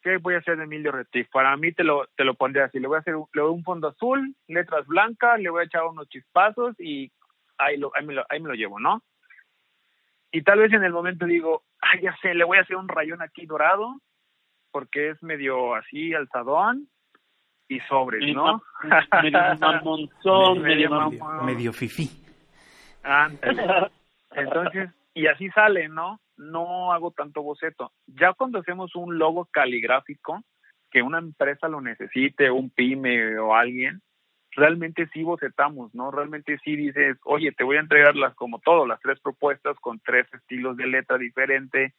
¿qué 0.03 0.17
voy 0.19 0.35
a 0.35 0.39
hacer 0.39 0.57
de 0.57 0.65
Emilio 0.65 0.93
Retif? 0.93 1.29
Para 1.31 1.57
mí 1.57 1.73
te 1.73 1.85
lo, 1.85 2.07
te 2.17 2.25
lo 2.25 2.35
pondré 2.35 2.63
así, 2.63 2.79
le 2.79 2.89
voy 2.89 2.97
a 2.97 3.01
hacer 3.01 3.15
le 3.33 3.43
un 3.43 3.65
fondo 3.65 3.89
azul, 3.89 4.35
letras 4.47 4.87
blancas, 4.87 5.41
le 5.41 5.51
voy 5.51 5.63
a 5.63 5.67
echar 5.67 5.85
unos 5.85 6.09
chispazos 6.09 6.75
y 6.79 7.11
ahí, 7.59 7.77
lo, 7.77 7.91
ahí, 7.95 8.05
me 8.05 8.15
lo, 8.15 8.25
ahí 8.29 8.41
me 8.41 8.49
lo 8.49 8.55
llevo, 8.55 8.81
¿no? 8.81 9.03
Y 10.31 10.43
tal 10.43 10.59
vez 10.59 10.73
en 10.73 10.85
el 10.85 10.93
momento 10.93 11.27
digo, 11.27 11.65
ay, 11.81 12.03
ya 12.03 12.17
sé, 12.21 12.35
le 12.35 12.45
voy 12.45 12.59
a 12.59 12.63
hacer 12.63 12.77
un 12.77 12.89
rayón 12.89 13.23
aquí 13.23 13.47
dorado, 13.47 14.01
porque 14.71 15.11
es 15.11 15.23
medio 15.23 15.75
así 15.75 16.15
alzadón 16.15 16.89
y 17.69 17.81
sobres, 17.81 18.35
¿no? 18.35 18.63
medio 19.23 19.39
mamonzón, 19.59 20.63
medio, 20.63 20.91
medio, 20.91 21.43
medio 21.43 21.73
fifí. 21.73 22.11
Entonces, 24.33 24.91
y 25.15 25.27
así 25.27 25.49
sale, 25.51 25.89
¿no? 25.89 26.21
No 26.37 26.93
hago 26.93 27.11
tanto 27.11 27.43
boceto. 27.43 27.93
Ya 28.07 28.35
cuando 28.35 28.61
hacemos 28.61 28.95
un 28.95 29.19
logo 29.19 29.47
caligráfico, 29.47 30.43
que 30.91 31.03
una 31.03 31.19
empresa 31.19 31.69
lo 31.69 31.81
necesite, 31.81 32.51
un 32.51 32.71
pyme 32.71 33.39
o 33.39 33.55
alguien, 33.55 34.01
realmente 34.59 35.09
sí 35.13 35.23
bocetamos, 35.23 35.95
¿no? 35.95 36.11
Realmente 36.11 36.59
sí 36.65 36.77
dices, 36.77 37.17
oye, 37.25 37.53
te 37.53 37.65
voy 37.65 37.77
a 37.77 37.81
entregar 37.81 38.17
las, 38.17 38.35
como 38.35 38.59
todo, 38.59 38.87
las 38.87 39.01
tres 39.01 39.19
propuestas 39.21 39.77
con 39.81 40.01
tres 40.01 40.27
estilos 40.33 40.77
de 40.77 40.87
letra 40.87 41.17
diferente 41.17 41.95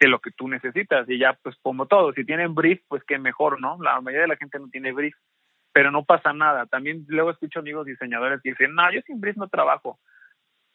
de 0.00 0.08
lo 0.08 0.20
que 0.20 0.30
tú 0.30 0.48
necesitas. 0.48 1.08
Y 1.08 1.18
ya, 1.18 1.38
pues 1.42 1.56
como 1.62 1.86
todo, 1.86 2.12
si 2.12 2.24
tienen 2.24 2.54
brief, 2.54 2.80
pues 2.88 3.02
qué 3.04 3.18
mejor, 3.18 3.60
¿no? 3.60 3.78
La 3.82 4.00
mayoría 4.00 4.22
de 4.22 4.28
la 4.28 4.36
gente 4.36 4.58
no 4.58 4.68
tiene 4.68 4.92
brief, 4.92 5.14
pero 5.72 5.90
no 5.90 6.04
pasa 6.04 6.32
nada. 6.32 6.66
También 6.66 7.04
luego 7.08 7.30
escucho 7.30 7.60
amigos 7.60 7.86
diseñadores 7.86 8.40
que 8.42 8.50
dicen, 8.50 8.74
no, 8.74 8.90
yo 8.92 9.00
sin 9.02 9.20
brief 9.20 9.36
no 9.36 9.48
trabajo 9.48 9.98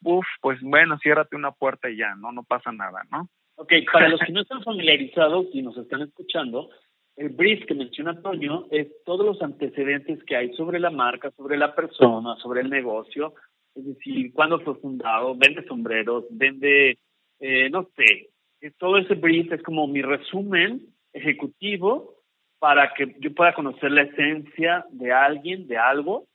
uf, 0.02 0.26
pues 0.40 0.60
bueno, 0.62 0.98
ciérrate 0.98 1.36
una 1.36 1.52
puerta 1.52 1.90
y 1.90 1.96
ya, 1.96 2.14
¿no? 2.16 2.32
No 2.32 2.42
pasa 2.44 2.72
nada, 2.72 3.02
¿no? 3.10 3.28
Ok, 3.56 3.72
para 3.92 4.08
los 4.08 4.20
que 4.20 4.32
no 4.32 4.42
están 4.42 4.62
familiarizados 4.62 5.46
y 5.52 5.62
nos 5.62 5.76
están 5.76 6.02
escuchando, 6.02 6.70
el 7.18 7.30
brief 7.30 7.66
que 7.66 7.74
menciona 7.74 8.22
Toño 8.22 8.66
es 8.70 8.88
todos 9.04 9.26
los 9.26 9.42
antecedentes 9.42 10.22
que 10.24 10.36
hay 10.36 10.54
sobre 10.54 10.78
la 10.78 10.90
marca, 10.90 11.32
sobre 11.32 11.58
la 11.58 11.74
persona, 11.74 12.36
sobre 12.36 12.60
el 12.60 12.70
negocio, 12.70 13.34
es 13.74 13.84
decir, 13.84 14.32
cuándo 14.32 14.60
fue 14.60 14.76
fundado, 14.76 15.34
vende 15.36 15.66
sombreros, 15.66 16.24
vende, 16.30 16.98
eh, 17.40 17.68
no 17.70 17.88
sé, 17.96 18.30
todo 18.78 18.98
ese 18.98 19.14
brief 19.14 19.52
es 19.52 19.62
como 19.62 19.88
mi 19.88 20.00
resumen 20.00 20.80
ejecutivo 21.12 22.14
para 22.60 22.92
que 22.94 23.16
yo 23.18 23.34
pueda 23.34 23.52
conocer 23.52 23.90
la 23.90 24.02
esencia 24.02 24.84
de 24.90 25.12
alguien, 25.12 25.66
de 25.66 25.76
algo, 25.76 26.26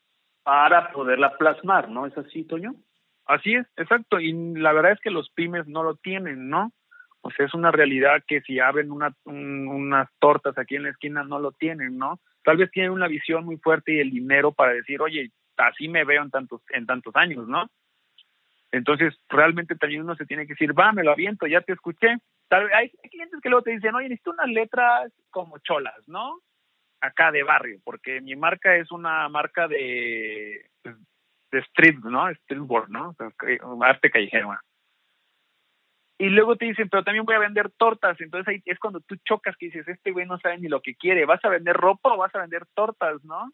para 0.43 0.91
poderla 0.91 1.37
plasmar, 1.37 1.89
¿no? 1.89 2.05
¿Es 2.05 2.17
así, 2.17 2.43
Toño? 2.43 2.75
Así 3.25 3.55
es, 3.55 3.65
exacto. 3.77 4.19
Y 4.19 4.33
la 4.55 4.73
verdad 4.73 4.91
es 4.93 4.99
que 4.99 5.11
los 5.11 5.29
pymes 5.29 5.65
no 5.67 5.83
lo 5.83 5.95
tienen, 5.95 6.49
¿no? 6.49 6.71
O 7.25 7.31
sea, 7.31 7.45
es 7.45 7.53
una 7.53 7.71
realidad 7.71 8.21
que 8.27 8.41
si 8.41 8.59
abren 8.59 8.91
una, 8.91 9.15
unas 9.23 10.09
tortas 10.19 10.57
aquí 10.57 10.75
en 10.75 10.83
la 10.83 10.89
esquina 10.89 11.23
no 11.23 11.39
lo 11.39 11.53
tienen, 11.53 11.97
¿no? 11.97 12.19
Tal 12.43 12.57
vez 12.57 12.69
tienen 12.69 12.91
una 12.91 13.07
visión 13.07 13.45
muy 13.45 13.55
fuerte 13.57 13.93
y 13.93 13.99
el 13.99 14.11
dinero 14.11 14.51
para 14.51 14.73
decir, 14.73 15.01
oye, 15.01 15.31
así 15.55 15.87
me 15.87 16.03
veo 16.03 16.21
en 16.21 16.29
tantos, 16.29 16.61
en 16.69 16.85
tantos 16.85 17.15
años, 17.15 17.47
¿no? 17.47 17.69
Entonces, 18.73 19.15
realmente 19.29 19.75
también 19.75 20.01
uno 20.01 20.15
se 20.15 20.25
tiene 20.25 20.45
que 20.45 20.53
decir, 20.53 20.77
va, 20.77 20.91
me 20.91 21.03
lo 21.03 21.11
aviento, 21.11 21.47
ya 21.47 21.61
te 21.61 21.71
escuché. 21.71 22.17
Tal 22.49 22.65
vez 22.65 22.73
hay, 22.73 22.89
clientes 23.09 23.39
que 23.41 23.49
luego 23.49 23.63
te 23.63 23.71
dicen, 23.71 23.95
oye, 23.95 24.09
necesito 24.09 24.31
unas 24.31 24.49
letras 24.49 25.13
como 25.29 25.59
cholas, 25.59 25.95
¿no? 26.07 26.41
Acá 26.99 27.31
de 27.31 27.43
barrio, 27.43 27.79
porque 27.85 28.19
mi 28.19 28.35
marca 28.35 28.75
es 28.75 28.91
una 28.91 29.29
marca 29.29 29.69
de, 29.69 30.65
pues, 30.81 30.97
de 31.51 31.59
street, 31.59 31.99
¿no? 32.03 32.29
Streetboard, 32.33 32.89
¿no? 32.89 33.15
Arte 33.81 34.11
callejero. 34.11 34.57
Y 36.23 36.29
luego 36.29 36.55
te 36.55 36.63
dicen, 36.63 36.87
pero 36.87 37.03
también 37.03 37.25
voy 37.25 37.35
a 37.35 37.39
vender 37.39 37.69
tortas. 37.71 38.15
Entonces 38.21 38.47
ahí 38.47 38.61
es 38.63 38.79
cuando 38.79 39.01
tú 39.01 39.17
chocas 39.25 39.57
que 39.57 39.65
dices, 39.65 39.85
este 39.89 40.11
güey 40.11 40.25
no 40.25 40.39
sabe 40.39 40.57
ni 40.57 40.69
lo 40.69 40.81
que 40.81 40.95
quiere. 40.95 41.25
¿Vas 41.25 41.43
a 41.43 41.49
vender 41.49 41.75
ropa 41.75 42.13
o 42.13 42.17
vas 42.17 42.33
a 42.33 42.39
vender 42.39 42.65
tortas, 42.73 43.21
no? 43.25 43.51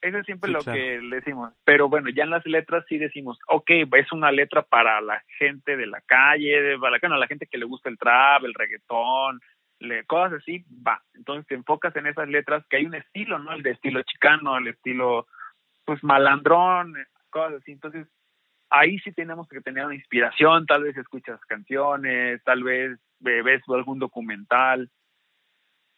Eso 0.00 0.18
es 0.18 0.26
siempre 0.26 0.50
lo 0.50 0.64
que 0.64 1.00
le 1.00 1.16
decimos. 1.16 1.54
Pero 1.62 1.88
bueno, 1.88 2.08
ya 2.08 2.24
en 2.24 2.30
las 2.30 2.44
letras 2.44 2.84
sí 2.88 2.98
decimos, 2.98 3.38
ok, 3.46 3.70
es 3.92 4.10
una 4.10 4.32
letra 4.32 4.62
para 4.62 5.00
la 5.00 5.22
gente 5.38 5.76
de 5.76 5.86
la 5.86 6.00
calle, 6.00 6.76
para 6.80 6.98
la, 7.00 7.18
la 7.18 7.26
gente 7.28 7.46
que 7.46 7.58
le 7.58 7.66
gusta 7.66 7.88
el 7.88 7.98
trap, 7.98 8.42
el 8.42 8.54
reggaetón, 8.54 9.38
le, 9.78 10.04
cosas 10.06 10.40
así, 10.40 10.64
va. 10.84 11.00
Entonces 11.14 11.46
te 11.46 11.54
enfocas 11.54 11.94
en 11.94 12.08
esas 12.08 12.28
letras 12.28 12.66
que 12.68 12.78
hay 12.78 12.86
un 12.86 12.96
estilo, 12.96 13.38
¿no? 13.38 13.52
El 13.52 13.62
de 13.62 13.70
estilo 13.70 14.02
chicano, 14.02 14.58
el 14.58 14.66
estilo 14.66 15.28
pues 15.84 16.02
malandrón, 16.02 16.96
cosas 17.30 17.60
así. 17.60 17.70
Entonces, 17.70 18.08
ahí 18.70 18.98
sí 19.00 19.12
tenemos 19.12 19.48
que 19.48 19.60
tener 19.60 19.84
una 19.84 19.94
inspiración, 19.94 20.66
tal 20.66 20.84
vez 20.84 20.96
escuchas 20.96 21.40
canciones, 21.46 22.42
tal 22.44 22.62
vez 22.62 22.98
ves 23.18 23.62
algún 23.68 23.98
documental. 23.98 24.90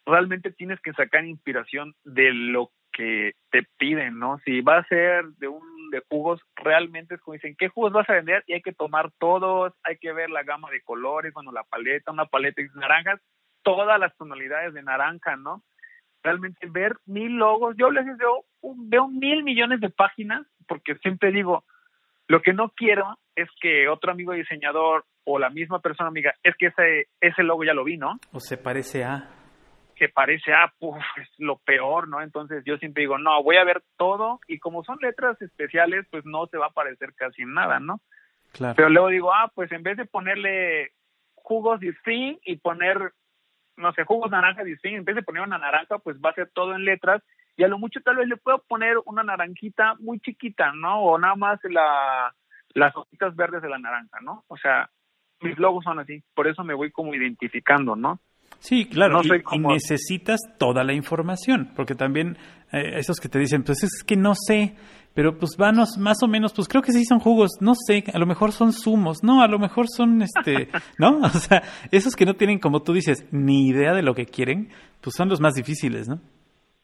Realmente 0.05 0.51
tienes 0.51 0.81
que 0.81 0.93
sacar 0.93 1.23
inspiración 1.25 1.95
de 2.03 2.33
lo 2.33 2.71
que 2.91 3.33
te 3.51 3.63
piden, 3.77 4.19
¿no? 4.19 4.39
Si 4.45 4.61
va 4.61 4.79
a 4.79 4.87
ser 4.87 5.25
de 5.37 5.47
un 5.47 5.89
de 5.91 6.03
jugos, 6.09 6.41
realmente 6.55 7.15
es 7.15 7.21
como 7.21 7.33
dicen, 7.33 7.55
¿qué 7.57 7.69
jugos 7.69 7.93
vas 7.93 8.09
a 8.09 8.13
vender? 8.13 8.43
Y 8.47 8.53
hay 8.53 8.61
que 8.61 8.73
tomar 8.73 9.11
todos, 9.19 9.73
hay 9.83 9.97
que 9.97 10.11
ver 10.11 10.31
la 10.31 10.43
gama 10.43 10.69
de 10.71 10.81
colores, 10.81 11.33
bueno, 11.33 11.51
la 11.51 11.63
paleta, 11.63 12.11
una 12.11 12.25
paleta 12.25 12.61
de 12.61 12.69
naranjas, 12.73 13.21
todas 13.61 13.99
las 13.99 14.15
tonalidades 14.17 14.73
de 14.73 14.81
naranja, 14.81 15.35
¿no? 15.37 15.63
realmente 16.23 16.67
ver 16.69 16.97
mil 17.05 17.33
logos. 17.33 17.75
Yo 17.77 17.91
les 17.91 18.05
veo 18.61 19.07
mil 19.09 19.43
millones 19.43 19.81
de 19.81 19.89
páginas 19.89 20.47
porque 20.67 20.95
siempre 20.95 21.31
digo, 21.31 21.65
lo 22.27 22.41
que 22.41 22.53
no 22.53 22.69
quiero 22.69 23.17
es 23.35 23.49
que 23.59 23.87
otro 23.87 24.11
amigo 24.11 24.33
diseñador 24.33 25.05
o 25.25 25.39
la 25.39 25.49
misma 25.49 25.79
persona 25.79 26.09
amiga, 26.09 26.33
es 26.43 26.55
que 26.57 26.67
ese, 26.67 27.07
ese 27.21 27.43
logo 27.43 27.63
ya 27.63 27.73
lo 27.73 27.83
vi, 27.83 27.97
¿no? 27.97 28.19
O 28.31 28.39
se 28.39 28.57
parece 28.57 29.03
a. 29.03 29.29
Que 29.95 30.09
parece 30.09 30.51
a, 30.51 30.73
puf, 30.79 30.97
es 31.21 31.29
lo 31.37 31.57
peor, 31.57 32.07
¿no? 32.07 32.21
Entonces 32.21 32.63
yo 32.65 32.77
siempre 32.77 33.01
digo, 33.01 33.17
no, 33.17 33.41
voy 33.43 33.57
a 33.57 33.63
ver 33.63 33.83
todo 33.97 34.39
y 34.47 34.59
como 34.59 34.83
son 34.83 34.97
letras 35.01 35.41
especiales, 35.41 36.05
pues 36.09 36.25
no 36.25 36.47
se 36.47 36.57
va 36.57 36.67
a 36.67 36.73
parecer 36.73 37.13
casi 37.15 37.43
nada, 37.45 37.79
¿no? 37.79 37.99
Claro. 38.51 38.75
Pero 38.75 38.89
luego 38.89 39.07
digo, 39.07 39.33
ah, 39.33 39.51
pues 39.53 39.71
en 39.71 39.83
vez 39.83 39.97
de 39.97 40.05
ponerle 40.05 40.91
jugos 41.35 41.79
fin 42.03 42.39
y 42.45 42.57
poner 42.57 43.13
no 43.77 43.91
sé, 43.93 44.03
jugos 44.03 44.31
naranja 44.31 44.63
diseño, 44.63 44.97
en 44.97 45.05
vez 45.05 45.15
de 45.15 45.23
poner 45.23 45.41
una 45.41 45.57
naranja, 45.57 45.97
pues 45.99 46.17
va 46.17 46.29
a 46.29 46.35
ser 46.35 46.49
todo 46.53 46.75
en 46.75 46.85
letras 46.85 47.23
y 47.55 47.63
a 47.63 47.67
lo 47.67 47.77
mucho 47.77 47.99
tal 48.01 48.17
vez 48.17 48.27
le 48.27 48.37
puedo 48.37 48.59
poner 48.67 48.97
una 49.05 49.23
naranjita 49.23 49.95
muy 49.99 50.19
chiquita, 50.19 50.71
¿no? 50.73 51.03
O 51.03 51.17
nada 51.17 51.35
más 51.35 51.59
la, 51.63 52.33
las 52.73 52.95
hojitas 52.95 53.35
verdes 53.35 53.61
de 53.61 53.69
la 53.69 53.79
naranja, 53.79 54.19
¿no? 54.21 54.43
O 54.47 54.57
sea, 54.57 54.89
mis 55.41 55.57
logos 55.57 55.83
son 55.83 55.99
así, 55.99 56.23
por 56.33 56.47
eso 56.47 56.63
me 56.63 56.73
voy 56.73 56.91
como 56.91 57.13
identificando, 57.13 57.95
¿no? 57.95 58.19
Sí, 58.59 58.87
claro, 58.87 59.21
y, 59.23 59.59
necesitas 59.59 60.39
toda 60.57 60.83
la 60.83 60.93
información, 60.93 61.71
porque 61.75 61.95
también 61.95 62.37
eh, 62.71 62.97
esos 62.97 63.19
que 63.19 63.27
te 63.27 63.39
dicen, 63.39 63.63
pues 63.63 63.83
es 63.83 64.03
que 64.05 64.15
no 64.15 64.33
sé 64.35 64.75
pero 65.13 65.37
pues 65.37 65.55
vanos 65.57 65.97
más 65.97 66.17
o 66.23 66.27
menos, 66.27 66.53
pues 66.53 66.67
creo 66.67 66.81
que 66.81 66.91
sí 66.91 67.05
son 67.05 67.19
jugos, 67.19 67.51
no 67.59 67.73
sé, 67.75 68.03
a 68.11 68.17
lo 68.17 68.25
mejor 68.25 68.51
son 68.51 68.73
zumos, 68.73 69.23
no, 69.23 69.41
a 69.43 69.47
lo 69.47 69.59
mejor 69.59 69.85
son 69.87 70.21
este, 70.21 70.69
¿no? 70.97 71.19
O 71.19 71.29
sea, 71.29 71.63
esos 71.91 72.15
que 72.15 72.25
no 72.25 72.33
tienen, 72.35 72.59
como 72.59 72.81
tú 72.81 72.93
dices, 72.93 73.25
ni 73.31 73.67
idea 73.67 73.93
de 73.93 74.01
lo 74.01 74.15
que 74.15 74.25
quieren, 74.25 74.69
pues 75.01 75.15
son 75.15 75.29
los 75.29 75.39
más 75.39 75.53
difíciles, 75.53 76.07
¿no? 76.07 76.19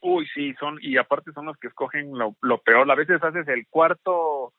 Uy, 0.02 0.28
sí, 0.34 0.54
son, 0.60 0.78
y 0.82 0.98
aparte 0.98 1.32
son 1.34 1.46
los 1.46 1.58
que 1.58 1.68
escogen 1.68 2.18
lo, 2.18 2.36
lo 2.42 2.60
peor. 2.60 2.90
A 2.90 2.96
veces 2.96 3.22
haces 3.22 3.48
el 3.48 3.68
cuarto, 3.68 4.54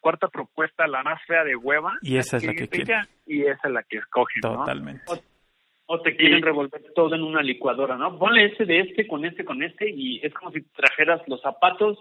cuarta 0.00 0.28
propuesta, 0.28 0.86
la 0.86 1.02
más 1.02 1.20
fea 1.26 1.44
de 1.44 1.56
hueva. 1.56 1.94
Y 2.02 2.18
esa 2.18 2.36
es 2.36 2.44
la 2.44 2.54
que 2.54 2.68
quieren. 2.68 3.06
Y 3.26 3.42
esa 3.42 3.68
es 3.68 3.72
la 3.72 3.82
que 3.82 3.98
escogen, 3.98 4.42
Totalmente. 4.42 5.04
O, 5.88 6.00
te 6.00 6.16
quieren 6.16 6.42
revolver 6.42 6.82
todo 6.96 7.14
en 7.14 7.22
una 7.22 7.42
licuadora, 7.42 7.96
¿no? 7.96 8.18
Ponle 8.18 8.46
ese 8.46 8.64
de 8.64 8.80
este 8.80 9.06
con 9.06 9.24
este 9.24 9.44
con 9.44 9.62
este 9.62 9.88
y 9.88 10.18
es 10.24 10.34
como 10.34 10.50
si 10.50 10.62
trajeras 10.62 11.22
los 11.28 11.40
zapatos 11.40 11.96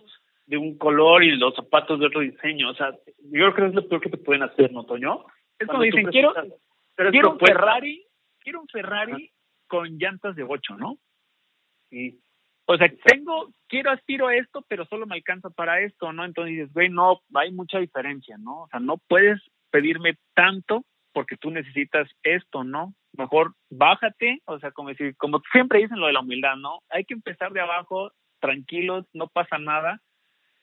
de 0.47 0.57
un 0.57 0.75
color 0.77 1.23
y 1.23 1.35
los 1.37 1.53
zapatos 1.53 1.99
de 1.99 2.07
otro 2.07 2.21
diseño. 2.21 2.71
O 2.71 2.73
sea, 2.73 2.91
yo 3.31 3.53
creo 3.53 3.53
que 3.53 3.65
es 3.65 3.73
lo 3.75 3.87
peor 3.87 4.01
que 4.01 4.09
te 4.09 4.17
pueden 4.17 4.41
hacer, 4.41 4.71
¿no, 4.71 4.85
Toño? 4.85 5.25
Es 5.59 5.67
como 5.67 5.83
dicen, 5.83 6.07
quiero, 6.07 6.33
quiero 6.95 7.31
un 7.33 7.39
Ferrari, 7.39 8.03
quiero 8.39 8.61
un 8.61 8.67
Ferrari 8.67 9.31
con 9.67 9.97
llantas 9.97 10.35
de 10.35 10.43
ocho, 10.43 10.75
¿no? 10.77 10.97
Sí. 11.89 12.19
O 12.67 12.77
sea, 12.77 12.91
tengo, 13.05 13.49
quiero, 13.67 13.91
aspiro 13.91 14.27
a 14.27 14.35
esto, 14.35 14.65
pero 14.67 14.85
solo 14.85 15.05
me 15.05 15.15
alcanza 15.15 15.49
para 15.51 15.81
esto, 15.81 16.11
¿no? 16.11 16.25
Entonces 16.25 16.55
dices, 16.55 16.73
güey, 16.73 16.89
no, 16.89 17.21
hay 17.35 17.51
mucha 17.51 17.79
diferencia, 17.79 18.37
¿no? 18.39 18.63
O 18.63 18.67
sea, 18.69 18.79
no 18.79 18.97
puedes 19.07 19.39
pedirme 19.69 20.17
tanto 20.33 20.83
porque 21.13 21.37
tú 21.37 21.51
necesitas 21.51 22.09
esto, 22.23 22.63
¿no? 22.63 22.93
Mejor 23.13 23.53
bájate, 23.69 24.41
o 24.45 24.59
sea, 24.59 24.71
como 24.71 24.89
decir, 24.89 25.15
como 25.17 25.41
siempre 25.51 25.79
dicen 25.79 25.99
lo 25.99 26.07
de 26.07 26.13
la 26.13 26.21
humildad, 26.21 26.57
¿no? 26.57 26.79
Hay 26.89 27.05
que 27.05 27.13
empezar 27.13 27.53
de 27.53 27.61
abajo, 27.61 28.11
tranquilos, 28.39 29.05
no 29.13 29.27
pasa 29.27 29.57
nada. 29.57 30.01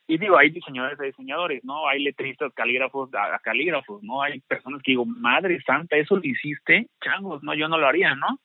Y 0.08 0.18
digo, 0.18 0.36
hay 0.36 0.50
diseñadores 0.50 1.00
a 1.00 1.04
diseñadores, 1.04 1.64
¿no? 1.64 1.88
Hay 1.88 2.02
letristas, 2.02 2.52
calígrafos 2.54 3.10
a, 3.14 3.38
calígrafos, 3.38 4.02
¿no? 4.02 4.22
Hay 4.22 4.40
personas 4.40 4.82
que 4.82 4.92
digo, 4.92 5.06
madre 5.06 5.62
santa, 5.62 5.96
eso 5.96 6.16
lo 6.16 6.24
hiciste, 6.24 6.88
changos, 7.02 7.42
¿no? 7.42 7.54
Yo 7.54 7.68
no 7.68 7.78
lo 7.78 7.86
haría, 7.86 8.14
¿no? 8.16 8.38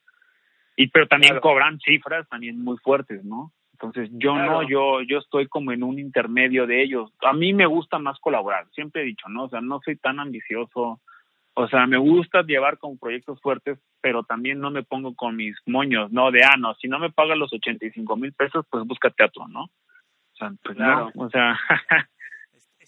Y 0.77 0.87
pero 0.87 1.07
también 1.07 1.39
cobran 1.39 1.79
cifras 1.79 2.29
también 2.29 2.63
muy 2.63 2.77
fuertes, 2.77 3.25
¿no? 3.25 3.51
Entonces 3.73 4.09
yo 4.13 4.35
no, 4.35 4.61
yo 4.61 5.01
yo 5.01 5.17
estoy 5.17 5.47
como 5.47 5.71
en 5.71 5.83
un 5.83 5.99
intermedio 5.99 6.67
de 6.67 6.83
ellos. 6.83 7.11
A 7.21 7.33
mí 7.33 7.51
me 7.51 7.65
gusta 7.65 7.97
más 7.97 8.19
colaborar, 8.19 8.67
siempre 8.73 9.01
he 9.01 9.05
dicho, 9.05 9.27
¿no? 9.27 9.45
O 9.45 9.49
sea, 9.49 9.59
no 9.59 9.81
soy 9.83 9.97
tan 9.97 10.19
ambicioso. 10.19 11.01
O 11.55 11.67
sea, 11.67 11.87
me 11.87 11.97
gusta 11.97 12.43
llevar 12.43 12.77
con 12.77 12.99
proyectos 12.99 13.41
fuertes, 13.41 13.79
pero 13.99 14.21
también 14.21 14.59
no 14.59 14.69
me 14.69 14.83
pongo 14.83 15.15
con 15.15 15.35
mis 15.35 15.55
moños, 15.65 16.11
¿no? 16.11 16.29
De, 16.29 16.43
ah, 16.43 16.55
no, 16.57 16.75
si 16.75 16.87
no 16.87 16.99
me 16.99 17.11
pagan 17.11 17.39
los 17.39 17.51
85 17.51 18.15
mil 18.15 18.31
pesos, 18.33 18.63
pues 18.69 18.85
búscate 18.85 19.23
otro, 19.23 19.47
¿no? 19.47 19.63
O 19.63 20.35
sea, 20.37 20.51
pues 20.63 20.77
no, 20.77 21.11
o 21.15 21.29
sea, 21.31 21.59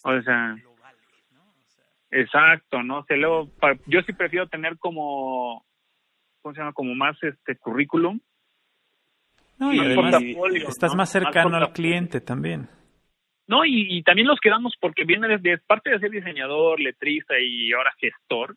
o 0.03 0.21
sea, 0.21 0.55
exacto, 2.11 2.83
¿no? 2.83 3.03
Se 3.05 3.17
luego, 3.17 3.49
yo 3.87 4.03
sí 4.03 4.13
prefiero 4.13 4.47
tener 4.47 4.77
como 4.77 5.65
¿cómo 6.41 6.53
se 6.53 6.61
llama? 6.61 6.73
Como 6.73 6.95
más 6.95 7.21
este 7.23 7.57
currículum. 7.57 8.19
No, 9.57 9.73
y, 9.73 9.79
además 9.79 10.21
estás 10.67 10.95
más 10.95 11.11
cercano 11.11 11.57
al 11.57 11.73
cliente 11.73 12.21
también. 12.21 12.69
No, 13.47 13.65
y, 13.65 14.03
también 14.03 14.27
los 14.27 14.39
quedamos 14.39 14.75
porque 14.79 15.05
viene 15.05 15.27
desde 15.27 15.57
parte 15.57 15.89
de 15.89 15.99
ser 15.99 16.11
diseñador, 16.11 16.79
letrista 16.79 17.33
y 17.39 17.73
ahora 17.73 17.91
gestor, 17.97 18.55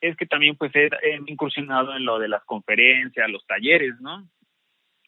es 0.00 0.14
que 0.16 0.26
también 0.26 0.54
pues 0.56 0.70
he, 0.74 0.90
incursionado 1.26 1.96
en 1.96 2.04
lo 2.04 2.18
de 2.18 2.28
las 2.28 2.44
conferencias, 2.44 3.30
los 3.30 3.44
talleres, 3.46 3.98
¿no? 4.00 4.28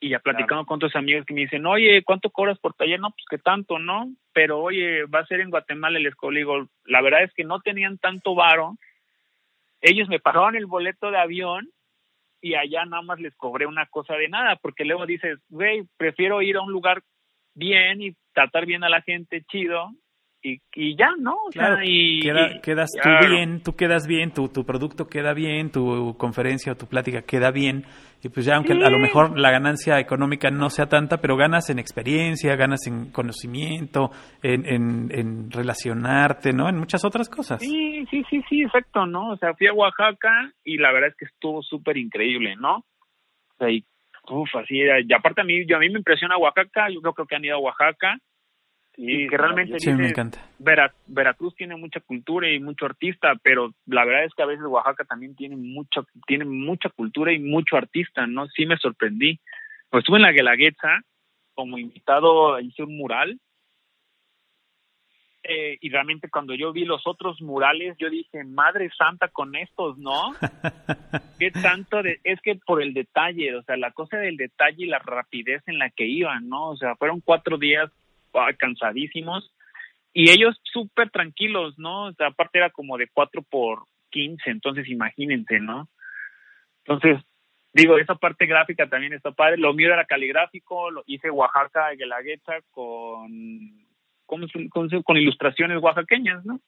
Y 0.01 0.11
ya 0.11 0.21
platicando 0.21 0.65
con 0.65 0.77
otros 0.77 0.97
amigos 0.97 1.27
que 1.27 1.35
me 1.35 1.43
dicen, 1.43 1.67
oye, 1.67 2.03
¿cuánto 2.03 2.31
cobras 2.31 2.59
por 2.59 2.73
taller? 2.75 2.99
No, 2.99 3.11
pues 3.11 3.25
que 3.29 3.39
tanto, 3.39 3.79
¿no? 3.79 4.09
Pero 4.33 4.61
oye, 4.61 5.05
va 5.05 5.21
a 5.21 5.27
ser 5.27 5.41
en 5.41 5.51
Guatemala 5.51 5.99
el 5.99 6.07
escuela. 6.07 6.39
Digo, 6.39 6.69
la 6.85 7.03
verdad 7.03 7.25
es 7.25 7.33
que 7.35 7.45
no 7.45 7.61
tenían 7.61 7.99
tanto 7.99 8.35
varo 8.35 8.77
ellos 9.81 10.09
me 10.09 10.21
pagaban 10.21 10.57
el 10.57 10.67
boleto 10.67 11.11
de 11.11 11.19
avión 11.19 11.71
y 12.41 12.55
allá 12.55 12.85
nada 12.85 13.03
más 13.03 13.21
les 13.21 13.35
cobré 13.37 13.67
una 13.67 13.87
cosa 13.87 14.15
de 14.15 14.29
nada, 14.29 14.57
porque 14.57 14.85
luego 14.85 15.07
dices, 15.07 15.39
güey, 15.49 15.85
prefiero 15.97 16.41
ir 16.43 16.57
a 16.57 16.63
un 16.63 16.73
lugar 16.73 17.03
bien 17.55 18.01
y 18.01 18.15
tratar 18.33 18.67
bien 18.67 18.85
a 18.85 18.89
la 18.89 19.03
gente 19.03 19.43
chido 19.51 19.91
y, 20.49 20.61
y 20.75 20.97
ya, 20.97 21.09
¿no? 21.19 21.37
claro, 21.53 21.79
y, 21.83 22.21
quedas 22.63 22.91
tú 23.03 23.09
bien, 23.29 23.63
tú 23.63 23.77
quedas 23.77 24.07
bien, 24.07 24.33
tu, 24.33 24.49
tu 24.49 24.65
producto 24.65 25.07
queda 25.07 25.35
bien, 25.35 25.71
tu 25.71 26.17
conferencia 26.17 26.73
o 26.73 26.77
tu 26.77 26.87
plática 26.87 27.23
queda 27.23 27.51
bien, 27.51 27.85
y 28.23 28.29
pues 28.31 28.47
ya 28.47 28.57
aunque 28.57 28.73
a 28.73 28.91
lo 28.91 28.99
mejor 28.99 29.39
la 29.39 29.51
ganancia 29.51 30.01
económica 30.01 30.51
no 30.51 30.71
sea 30.71 30.87
tanta, 30.87 31.19
pero 31.21 31.37
ganas 31.37 31.71
en 31.71 31.79
experiencia, 31.79 32.57
ganas 32.57 32.87
en 32.87 33.13
conocimiento, 33.13 34.11
en, 34.43 34.67
en, 34.67 35.09
en 35.13 35.51
relacionarte, 35.51 36.53
¿no? 36.53 36.69
En 36.69 36.79
muchas 36.79 37.05
otras 37.05 37.29
cosas. 37.29 37.61
Sí, 37.61 38.05
sí, 38.11 38.25
sí, 38.29 38.43
sí, 38.49 38.63
exacto, 38.63 39.07
¿no? 39.07 39.31
O 39.31 39.37
sea, 39.37 39.55
fui 39.55 39.69
a 39.69 39.73
Oaxaca 39.73 40.53
y 40.65 40.79
la 40.79 40.93
verdad 40.93 41.11
es 41.11 41.17
que 41.17 41.27
estuvo 41.27 41.63
súper 41.63 41.97
increíble, 41.97 42.57
¿no? 42.57 42.79
O 42.79 43.57
sea, 43.59 43.71
y, 43.71 43.85
uf, 44.31 44.55
así, 44.57 44.79
y 44.79 45.13
aparte 45.13 45.43
a 45.43 45.45
mí, 45.45 45.65
yo, 45.67 45.77
a 45.77 45.81
mí 45.81 45.89
me 45.89 45.99
impresiona 45.99 46.37
Oaxaca, 46.39 46.89
yo 46.91 47.01
creo 47.01 47.27
que 47.27 47.37
han 47.37 47.45
ido 47.45 47.57
a 47.57 47.61
Oaxaca, 47.61 48.19
y 49.01 49.29
que 49.29 49.37
realmente 49.37 49.79
sí. 49.79 49.93
Veracruz 51.07 51.55
tiene 51.55 51.77
mucha 51.77 52.01
cultura 52.01 52.51
y 52.51 52.59
mucho 52.59 52.85
artista, 52.85 53.35
pero 53.43 53.73
la 53.87 54.05
verdad 54.05 54.25
es 54.25 54.35
que 54.35 54.43
a 54.43 54.47
veces 54.47 54.65
Oaxaca 54.67 55.05
también 55.05 55.37
tiene 55.37 55.57
mucha, 55.57 56.03
tiene 56.27 56.45
mucha 56.45 56.89
cultura 56.89 57.33
y 57.33 57.39
mucho 57.39 57.77
artista, 57.77 58.27
¿no? 58.27 58.49
Sí 58.49 58.67
me 58.67 58.77
sorprendí. 58.77 59.39
Pues 59.89 60.03
estuve 60.03 60.17
en 60.17 60.25
la 60.25 60.33
Guelaguetza 60.33 61.01
como 61.55 61.79
invitado, 61.79 62.59
hice 62.59 62.83
un 62.83 62.97
mural, 62.97 63.41
eh, 65.45 65.79
y 65.81 65.89
realmente 65.91 66.29
cuando 66.29 66.55
yo 66.55 66.73
vi 66.73 66.85
los 66.85 67.07
otros 67.07 67.41
murales, 67.41 67.97
yo 67.99 68.11
dije, 68.11 68.45
Madre 68.45 68.91
Santa 68.99 69.29
con 69.29 69.55
estos, 69.55 69.97
¿no? 69.97 70.35
¿Qué 71.39 71.51
tanto 71.53 72.03
de, 72.03 72.21
es 72.25 72.41
que 72.43 72.57
por 72.57 72.83
el 72.83 72.93
detalle, 72.93 73.55
o 73.55 73.63
sea, 73.63 73.77
la 73.77 73.93
cosa 73.93 74.19
del 74.19 74.37
detalle 74.37 74.85
y 74.85 74.89
la 74.89 74.99
rapidez 74.99 75.63
en 75.67 75.79
la 75.79 75.89
que 75.91 76.05
iban, 76.05 76.49
¿no? 76.49 76.71
O 76.71 76.77
sea, 76.77 76.97
fueron 76.97 77.21
cuatro 77.21 77.57
días 77.57 77.91
cansadísimos 78.57 79.53
y 80.13 80.31
ellos 80.31 80.61
súper 80.65 81.11
tranquilos, 81.11 81.79
¿no? 81.79 82.07
O 82.07 82.13
sea, 82.15 82.29
aparte 82.29 82.59
era 82.59 82.71
como 82.71 82.97
de 82.97 83.09
4 83.13 83.43
por 83.43 83.85
15, 84.11 84.51
entonces 84.51 84.89
imagínense, 84.89 85.61
¿no? 85.61 85.89
Entonces, 86.85 87.23
digo, 87.73 87.99
esa 87.99 88.15
parte 88.15 88.47
gráfica 88.47 88.89
también 88.89 89.13
está 89.13 89.33
padre. 89.33 89.59
Lo 89.59 89.75
mío 89.75 89.93
era 89.93 90.05
caligráfico, 90.07 90.91
lo 90.91 91.05
hice 91.07 91.31
Oaxaca, 91.31 91.91
Guelaguetza 91.93 92.55
con, 92.71 93.29
con, 94.27 94.49
con, 94.71 94.89
con 95.03 95.17
ilustraciones 95.17 95.83
oaxaqueñas, 95.83 96.45
¿no? 96.45 96.61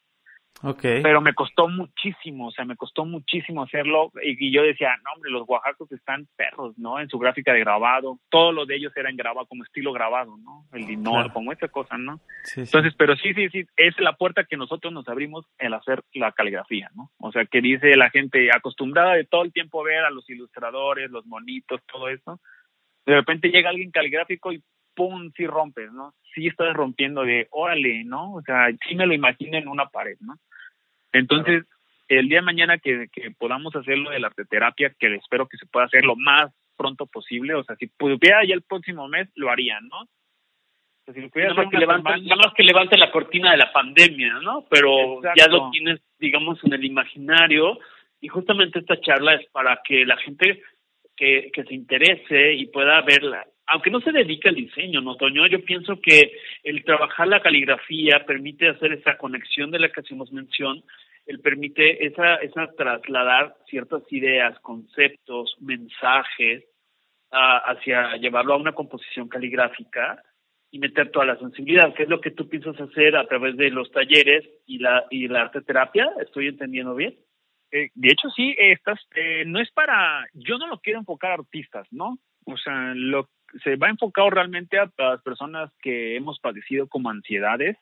Okay. 0.62 1.02
Pero 1.02 1.22
me 1.22 1.32
costó 1.32 1.68
muchísimo, 1.68 2.48
o 2.48 2.50
sea, 2.50 2.66
me 2.66 2.76
costó 2.76 3.06
muchísimo 3.06 3.62
hacerlo 3.62 4.12
y, 4.22 4.52
yo 4.52 4.62
decía, 4.62 4.90
no, 5.02 5.12
hombre, 5.14 5.30
los 5.30 5.48
oaxacos 5.48 5.90
están 5.90 6.28
perros, 6.36 6.76
¿no? 6.76 7.00
En 7.00 7.08
su 7.08 7.18
gráfica 7.18 7.54
de 7.54 7.60
grabado, 7.60 8.18
todo 8.28 8.52
lo 8.52 8.66
de 8.66 8.76
ellos 8.76 8.92
era 8.94 9.08
en 9.08 9.16
grabado, 9.16 9.46
como 9.46 9.64
estilo 9.64 9.92
grabado, 9.92 10.36
¿no? 10.36 10.66
El 10.72 10.86
dinor, 10.86 11.32
como 11.32 11.52
esa 11.52 11.68
cosa, 11.68 11.96
¿no? 11.96 12.20
Entonces, 12.54 12.94
pero 12.98 13.16
sí, 13.16 13.32
sí, 13.32 13.48
sí, 13.48 13.64
es 13.76 13.98
la 14.00 14.12
puerta 14.12 14.44
que 14.44 14.58
nosotros 14.58 14.92
nos 14.92 15.08
abrimos 15.08 15.46
el 15.58 15.72
hacer 15.72 16.02
la 16.12 16.32
caligrafía, 16.32 16.90
¿no? 16.94 17.10
O 17.18 17.32
sea, 17.32 17.46
que 17.46 17.62
dice 17.62 17.96
la 17.96 18.10
gente 18.10 18.50
acostumbrada 18.54 19.14
de 19.14 19.24
todo 19.24 19.44
el 19.44 19.52
tiempo 19.54 19.82
ver 19.82 20.04
a 20.04 20.10
los 20.10 20.28
ilustradores, 20.28 21.10
los 21.10 21.24
monitos, 21.24 21.80
todo 21.90 22.08
eso, 22.08 22.38
de 23.06 23.14
repente 23.14 23.48
llega 23.48 23.70
alguien 23.70 23.90
caligráfico 23.90 24.52
y 24.52 24.62
pum, 24.94 25.30
sí 25.36 25.46
rompes, 25.46 25.92
¿no? 25.92 26.14
Sí 26.34 26.46
estás 26.46 26.74
rompiendo 26.74 27.22
de, 27.22 27.48
órale, 27.50 28.04
¿no? 28.04 28.34
O 28.34 28.42
sea, 28.42 28.68
sí 28.88 28.94
me 28.94 29.06
lo 29.06 29.14
imagino 29.14 29.56
en 29.58 29.68
una 29.68 29.86
pared, 29.86 30.16
¿no? 30.20 30.34
Entonces, 31.12 31.64
el 32.08 32.28
día 32.28 32.38
de 32.38 32.46
mañana 32.46 32.78
que, 32.78 33.08
que 33.12 33.30
podamos 33.30 33.74
hacerlo 33.74 34.10
de 34.10 34.20
la 34.20 34.28
arteterapia, 34.28 34.94
que 34.98 35.14
espero 35.14 35.46
que 35.46 35.56
se 35.56 35.66
pueda 35.66 35.86
hacer 35.86 36.04
lo 36.04 36.16
más 36.16 36.52
pronto 36.76 37.06
posible, 37.06 37.54
o 37.54 37.64
sea, 37.64 37.76
si 37.76 37.86
pudiera 37.86 38.44
ya 38.44 38.54
el 38.54 38.62
próximo 38.62 39.06
mes, 39.08 39.28
lo 39.34 39.50
harían, 39.50 39.86
¿no? 39.88 40.08
O 41.06 41.12
si 41.12 41.20
nada, 41.20 41.54
más 41.54 41.70
que 41.70 41.78
levante, 41.78 42.10
nada 42.10 42.36
más 42.36 42.54
que 42.54 42.62
levante 42.62 42.96
la 42.96 43.10
cortina 43.10 43.50
de 43.50 43.56
la 43.56 43.72
pandemia, 43.72 44.34
¿no? 44.42 44.64
Pero 44.70 45.20
ya 45.36 45.48
lo 45.48 45.70
tienes, 45.70 46.00
digamos, 46.18 46.62
en 46.64 46.72
el 46.72 46.84
imaginario 46.84 47.78
y 48.20 48.28
justamente 48.28 48.78
esta 48.78 49.00
charla 49.00 49.34
es 49.34 49.46
para 49.50 49.80
que 49.84 50.06
la 50.06 50.16
gente 50.18 50.62
que, 51.16 51.50
que 51.52 51.64
se 51.64 51.74
interese 51.74 52.54
y 52.54 52.66
pueda 52.66 53.00
verla, 53.02 53.44
aunque 53.70 53.90
no 53.90 54.00
se 54.00 54.10
dedique 54.10 54.48
al 54.48 54.56
diseño, 54.56 55.00
¿no, 55.00 55.16
Toño? 55.16 55.46
Yo 55.46 55.64
pienso 55.64 56.00
que 56.00 56.32
el 56.64 56.84
trabajar 56.84 57.28
la 57.28 57.40
caligrafía 57.40 58.24
permite 58.26 58.68
hacer 58.68 58.92
esa 58.92 59.16
conexión 59.16 59.70
de 59.70 59.78
la 59.78 59.90
que 59.90 60.00
hacemos 60.00 60.32
mención, 60.32 60.82
él 61.26 61.38
permite 61.38 62.04
esa, 62.04 62.36
esa 62.36 62.66
trasladar 62.76 63.54
ciertas 63.68 64.02
ideas, 64.10 64.58
conceptos, 64.60 65.56
mensajes 65.60 66.64
hacia 67.30 68.16
llevarlo 68.16 68.54
a 68.54 68.56
una 68.56 68.72
composición 68.72 69.28
caligráfica 69.28 70.20
y 70.72 70.80
meter 70.80 71.12
toda 71.12 71.26
la 71.26 71.38
sensibilidad, 71.38 71.94
que 71.94 72.02
es 72.02 72.08
lo 72.08 72.20
que 72.20 72.32
tú 72.32 72.48
piensas 72.48 72.80
hacer 72.80 73.16
a 73.16 73.26
través 73.28 73.56
de 73.56 73.70
los 73.70 73.88
talleres 73.92 74.48
y 74.66 74.78
la 74.78 75.04
y 75.10 75.28
la 75.28 75.42
arte 75.42 75.60
terapia, 75.60 76.10
¿estoy 76.20 76.48
entendiendo 76.48 76.96
bien? 76.96 77.14
Eh, 77.70 77.90
de 77.94 78.08
hecho 78.08 78.28
sí, 78.30 78.56
estas 78.58 78.98
eh, 79.14 79.44
no 79.46 79.60
es 79.60 79.70
para, 79.70 80.26
yo 80.34 80.58
no 80.58 80.66
lo 80.66 80.80
quiero 80.80 80.98
enfocar 80.98 81.30
a 81.30 81.34
artistas, 81.34 81.86
¿no? 81.92 82.18
O 82.46 82.56
sea, 82.56 82.94
lo, 82.96 83.28
se 83.62 83.76
va 83.76 83.88
enfocado 83.88 84.30
realmente 84.30 84.78
a, 84.78 84.90
las 84.98 85.22
personas 85.22 85.70
que 85.82 86.16
hemos 86.16 86.38
padecido 86.40 86.88
como 86.88 87.10
ansiedades 87.10 87.76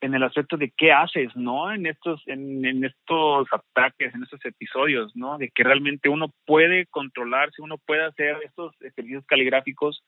en 0.00 0.14
el 0.14 0.22
aspecto 0.22 0.56
de 0.56 0.72
qué 0.76 0.92
haces, 0.92 1.34
¿no? 1.36 1.72
En 1.72 1.86
estos, 1.86 2.22
en, 2.26 2.84
estos 2.84 3.48
ataques, 3.50 4.14
en 4.14 4.22
estos 4.22 4.44
episodios, 4.44 5.14
¿no? 5.16 5.38
De 5.38 5.50
que 5.50 5.64
realmente 5.64 6.08
uno 6.08 6.32
puede 6.44 6.86
controlarse, 6.86 7.62
uno 7.62 7.78
puede 7.78 8.04
hacer 8.04 8.36
estos 8.44 8.74
ejercicios 8.82 9.24
caligráficos, 9.26 10.04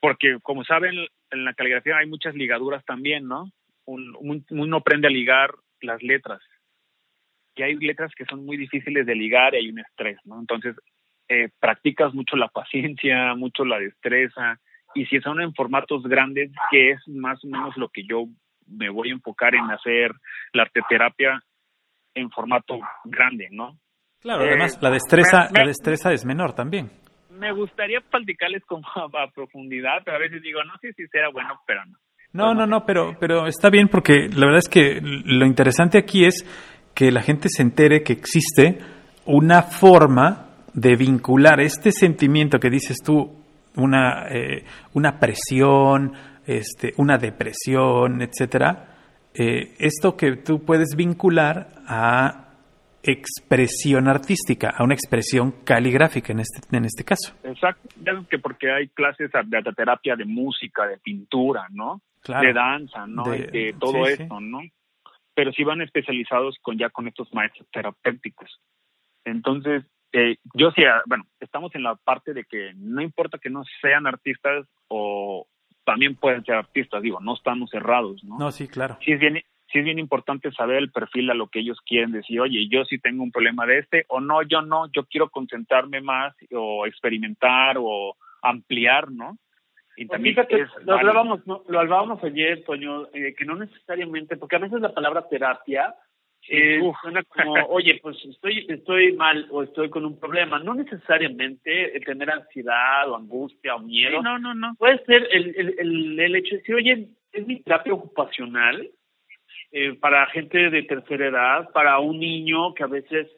porque 0.00 0.38
como 0.42 0.64
saben, 0.64 1.06
en 1.30 1.44
la 1.44 1.54
caligrafía 1.54 1.98
hay 1.98 2.08
muchas 2.08 2.34
ligaduras 2.34 2.84
también, 2.84 3.28
¿no? 3.28 3.50
uno 3.84 4.76
aprende 4.76 5.08
a 5.08 5.10
ligar 5.10 5.52
las 5.80 6.00
letras. 6.02 6.40
Y 7.54 7.62
hay 7.62 7.74
letras 7.74 8.12
que 8.14 8.24
son 8.24 8.46
muy 8.46 8.56
difíciles 8.56 9.04
de 9.04 9.14
ligar 9.14 9.54
y 9.54 9.58
hay 9.58 9.68
un 9.68 9.80
estrés, 9.80 10.18
¿no? 10.24 10.38
Entonces, 10.38 10.76
eh, 11.32 11.48
practicas 11.58 12.12
mucho 12.12 12.36
la 12.36 12.48
paciencia, 12.48 13.34
mucho 13.34 13.64
la 13.64 13.78
destreza, 13.78 14.58
y 14.94 15.06
si 15.06 15.18
son 15.20 15.40
en 15.40 15.54
formatos 15.54 16.02
grandes, 16.02 16.50
que 16.70 16.90
es 16.90 17.08
más 17.08 17.42
o 17.44 17.48
menos 17.48 17.76
lo 17.76 17.88
que 17.88 18.04
yo 18.04 18.26
me 18.66 18.90
voy 18.90 19.10
a 19.10 19.14
enfocar 19.14 19.54
en 19.54 19.70
hacer 19.70 20.12
la 20.52 20.64
arteterapia 20.64 21.42
en 22.14 22.30
formato 22.30 22.78
grande, 23.04 23.48
¿no? 23.50 23.78
Claro, 24.20 24.42
además 24.42 24.78
la 24.82 24.90
destreza, 24.90 25.48
la 25.52 25.66
destreza 25.66 26.12
es 26.12 26.24
menor 26.24 26.52
también. 26.52 26.90
Me 27.30 27.50
gustaría 27.52 28.00
platicarles 28.00 28.64
como 28.66 28.86
a, 28.94 29.30
profundidad, 29.34 30.02
pero 30.04 30.18
a 30.18 30.20
veces 30.20 30.42
digo, 30.42 30.62
no 30.64 30.74
sé 30.80 30.92
si 30.92 31.06
será 31.08 31.30
bueno, 31.30 31.60
pero 31.66 31.84
no. 31.86 31.98
No, 32.34 32.54
no, 32.54 32.66
no, 32.66 32.86
pero, 32.86 33.16
pero 33.18 33.46
está 33.46 33.68
bien 33.68 33.88
porque 33.88 34.28
la 34.28 34.46
verdad 34.46 34.60
es 34.60 34.68
que 34.68 35.00
lo 35.02 35.44
interesante 35.44 35.98
aquí 35.98 36.24
es 36.24 36.46
que 36.94 37.10
la 37.10 37.20
gente 37.20 37.48
se 37.50 37.62
entere 37.62 38.02
que 38.02 38.14
existe 38.14 38.78
una 39.26 39.62
forma 39.62 40.51
de 40.74 40.96
vincular 40.96 41.60
este 41.60 41.92
sentimiento 41.92 42.58
que 42.58 42.70
dices 42.70 42.98
tú, 43.04 43.30
una, 43.76 44.28
eh, 44.28 44.64
una 44.94 45.18
presión, 45.18 46.12
este, 46.46 46.92
una 46.96 47.18
depresión, 47.18 48.22
etcétera, 48.22 48.88
eh, 49.34 49.74
esto 49.78 50.16
que 50.16 50.36
tú 50.36 50.64
puedes 50.64 50.94
vincular 50.96 51.68
a 51.86 52.48
expresión 53.02 54.08
artística, 54.08 54.70
a 54.70 54.84
una 54.84 54.94
expresión 54.94 55.52
caligráfica 55.64 56.32
en 56.32 56.40
este, 56.40 56.76
en 56.76 56.84
este 56.84 57.04
caso. 57.04 57.34
Exacto, 57.42 57.88
ya 58.00 58.12
que 58.30 58.38
porque 58.38 58.70
hay 58.70 58.88
clases 58.88 59.30
de 59.32 59.72
terapia 59.74 60.14
de 60.14 60.24
música, 60.24 60.86
de 60.86 60.98
pintura, 60.98 61.66
¿no? 61.70 62.00
de 62.24 62.52
danza, 62.52 63.06
¿no? 63.06 63.24
De, 63.24 63.74
todo 63.78 64.06
esto, 64.06 64.40
¿no? 64.40 64.60
Pero 65.34 65.52
sí 65.52 65.64
van 65.64 65.80
especializados 65.80 66.56
con 66.62 66.78
ya 66.78 66.90
con 66.90 67.08
estos 67.08 67.32
maestros 67.32 67.66
terapéuticos. 67.72 68.60
Entonces, 69.24 69.84
eh, 70.12 70.36
yo 70.54 70.70
sí, 70.72 70.84
ah, 70.84 71.02
bueno, 71.06 71.24
estamos 71.40 71.74
en 71.74 71.82
la 71.82 71.96
parte 71.96 72.34
de 72.34 72.44
que 72.44 72.72
no 72.76 73.00
importa 73.00 73.38
que 73.38 73.50
no 73.50 73.64
sean 73.80 74.06
artistas 74.06 74.66
o 74.88 75.46
también 75.84 76.16
pueden 76.16 76.44
ser 76.44 76.56
artistas, 76.56 77.02
digo, 77.02 77.18
no 77.20 77.34
estamos 77.34 77.70
cerrados, 77.70 78.22
¿no? 78.22 78.38
No, 78.38 78.52
sí, 78.52 78.68
claro. 78.68 78.98
Sí 79.04 79.12
es 79.12 79.20
bien, 79.20 79.42
sí 79.72 79.78
es 79.78 79.84
bien 79.84 79.98
importante 79.98 80.52
saber 80.52 80.76
el 80.76 80.92
perfil 80.92 81.30
a 81.30 81.34
lo 81.34 81.48
que 81.48 81.60
ellos 81.60 81.78
quieren 81.84 82.12
decir, 82.12 82.40
oye, 82.40 82.68
yo 82.68 82.84
sí 82.84 82.98
tengo 82.98 83.22
un 83.22 83.32
problema 83.32 83.66
de 83.66 83.78
este, 83.78 84.04
o 84.08 84.20
no, 84.20 84.42
yo 84.42 84.62
no, 84.62 84.90
yo 84.92 85.04
quiero 85.06 85.30
concentrarme 85.30 86.00
más 86.00 86.34
o 86.52 86.86
experimentar 86.86 87.76
o 87.78 88.16
ampliar, 88.42 89.10
¿no? 89.10 89.38
Y 89.96 90.06
también 90.06 90.36
lo 90.84 90.94
hablábamos, 90.94 91.40
lo 91.46 91.78
hablábamos 91.78 92.22
ayer, 92.24 92.64
Toño, 92.64 93.08
eh, 93.12 93.34
que 93.36 93.44
no 93.44 93.56
necesariamente, 93.56 94.36
porque 94.36 94.56
a 94.56 94.60
veces 94.60 94.80
la 94.80 94.94
palabra 94.94 95.28
terapia 95.28 95.94
eh, 96.48 96.80
suena 97.00 97.22
como, 97.24 97.54
oye, 97.68 98.00
pues 98.02 98.16
estoy, 98.24 98.66
estoy 98.68 99.12
mal 99.12 99.46
o 99.50 99.62
estoy 99.62 99.88
con 99.90 100.04
un 100.04 100.18
problema. 100.18 100.58
No 100.58 100.74
necesariamente 100.74 102.00
tener 102.04 102.30
ansiedad 102.30 103.08
o 103.08 103.16
angustia 103.16 103.76
o 103.76 103.80
miedo. 103.80 104.22
no, 104.22 104.38
no, 104.38 104.54
no. 104.54 104.74
Puede 104.76 105.04
ser 105.04 105.28
el, 105.30 105.54
el, 105.56 106.18
el, 106.18 106.36
hecho 106.36 106.56
de 106.56 106.58
decir, 106.58 106.74
oye, 106.74 107.08
es 107.32 107.46
mi 107.46 107.62
terapia 107.62 107.94
ocupacional 107.94 108.90
eh, 109.70 109.94
para 109.94 110.26
gente 110.26 110.70
de 110.70 110.82
tercera 110.82 111.28
edad, 111.28 111.70
para 111.72 111.98
un 112.00 112.18
niño 112.18 112.74
que 112.74 112.82
a 112.82 112.88
veces 112.88 113.28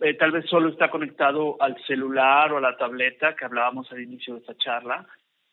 eh, 0.00 0.14
tal 0.14 0.32
vez 0.32 0.46
solo 0.46 0.70
está 0.70 0.90
conectado 0.90 1.56
al 1.60 1.76
celular 1.84 2.52
o 2.52 2.58
a 2.58 2.60
la 2.60 2.76
tableta 2.76 3.36
que 3.36 3.44
hablábamos 3.44 3.90
al 3.92 4.00
inicio 4.00 4.34
de 4.34 4.40
esta 4.40 4.56
charla 4.56 5.06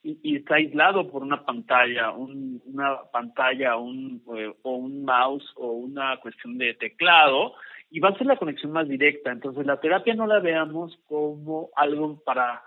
y, 0.04 0.38
está 0.38 0.56
aislado 0.56 1.10
por 1.10 1.24
una 1.24 1.45
pantalla, 1.45 2.12
un, 2.12 2.62
una 2.66 2.98
pantalla 3.12 3.76
un, 3.76 4.24
eh, 4.36 4.54
o 4.62 4.76
un 4.76 5.04
mouse 5.04 5.45
o 5.56 5.72
una 5.72 6.18
cuestión 6.18 6.58
de 6.58 6.74
teclado 6.76 7.54
y 7.89 8.00
va 8.00 8.10
a 8.10 8.18
ser 8.18 8.28
la 8.28 8.38
conexión 8.38 8.72
más 8.72 8.88
directa. 8.88 9.32
Entonces 9.32 9.66
la 9.66 9.80
terapia 9.80 10.14
no 10.16 10.28
la 10.28 10.39
veamos 10.39 10.98
como 11.08 11.70
algo 11.76 12.22
para, 12.24 12.64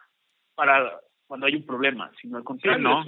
para 0.54 1.00
cuando 1.26 1.46
hay 1.46 1.56
un 1.56 1.66
problema, 1.66 2.10
sino 2.20 2.36
al 2.36 2.44
contrario, 2.44 2.80
no. 2.80 3.04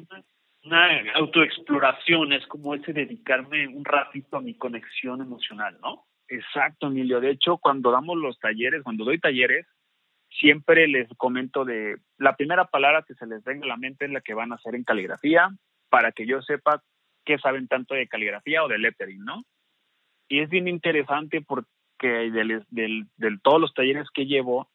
una, 0.64 1.12
autoexploración, 1.14 2.32
es 2.32 2.46
como 2.46 2.74
ese 2.74 2.92
dedicarme 2.92 3.66
un 3.66 3.84
ratito 3.84 4.36
a 4.36 4.40
mi 4.40 4.54
conexión 4.54 5.20
emocional, 5.20 5.76
¿no? 5.82 6.04
Exacto, 6.28 6.86
Emilio. 6.86 7.20
De 7.20 7.30
hecho, 7.30 7.58
cuando 7.58 7.90
damos 7.90 8.16
los 8.16 8.38
talleres, 8.38 8.82
cuando 8.82 9.04
doy 9.04 9.18
talleres, 9.18 9.66
siempre 10.38 10.88
les 10.88 11.08
comento 11.16 11.64
de 11.64 11.96
la 12.18 12.36
primera 12.36 12.66
palabra 12.66 13.04
que 13.06 13.14
se 13.14 13.26
les 13.26 13.42
venga 13.44 13.64
a 13.64 13.68
la 13.68 13.76
mente 13.76 14.06
es 14.06 14.10
la 14.10 14.20
que 14.20 14.34
van 14.34 14.52
a 14.52 14.56
hacer 14.56 14.74
en 14.74 14.84
caligrafía 14.84 15.50
para 15.88 16.12
que 16.12 16.26
yo 16.26 16.42
sepa 16.42 16.82
qué 17.24 17.38
saben 17.38 17.68
tanto 17.68 17.94
de 17.94 18.08
caligrafía 18.08 18.64
o 18.64 18.68
de 18.68 18.78
lettering, 18.78 19.24
¿no? 19.24 19.44
Y 20.28 20.40
es 20.40 20.48
bien 20.48 20.68
interesante 20.68 21.42
porque 21.42 21.66
de 22.02 22.64
del, 22.70 23.40
todos 23.42 23.60
los 23.60 23.74
talleres 23.74 24.08
que 24.12 24.26
llevo, 24.26 24.70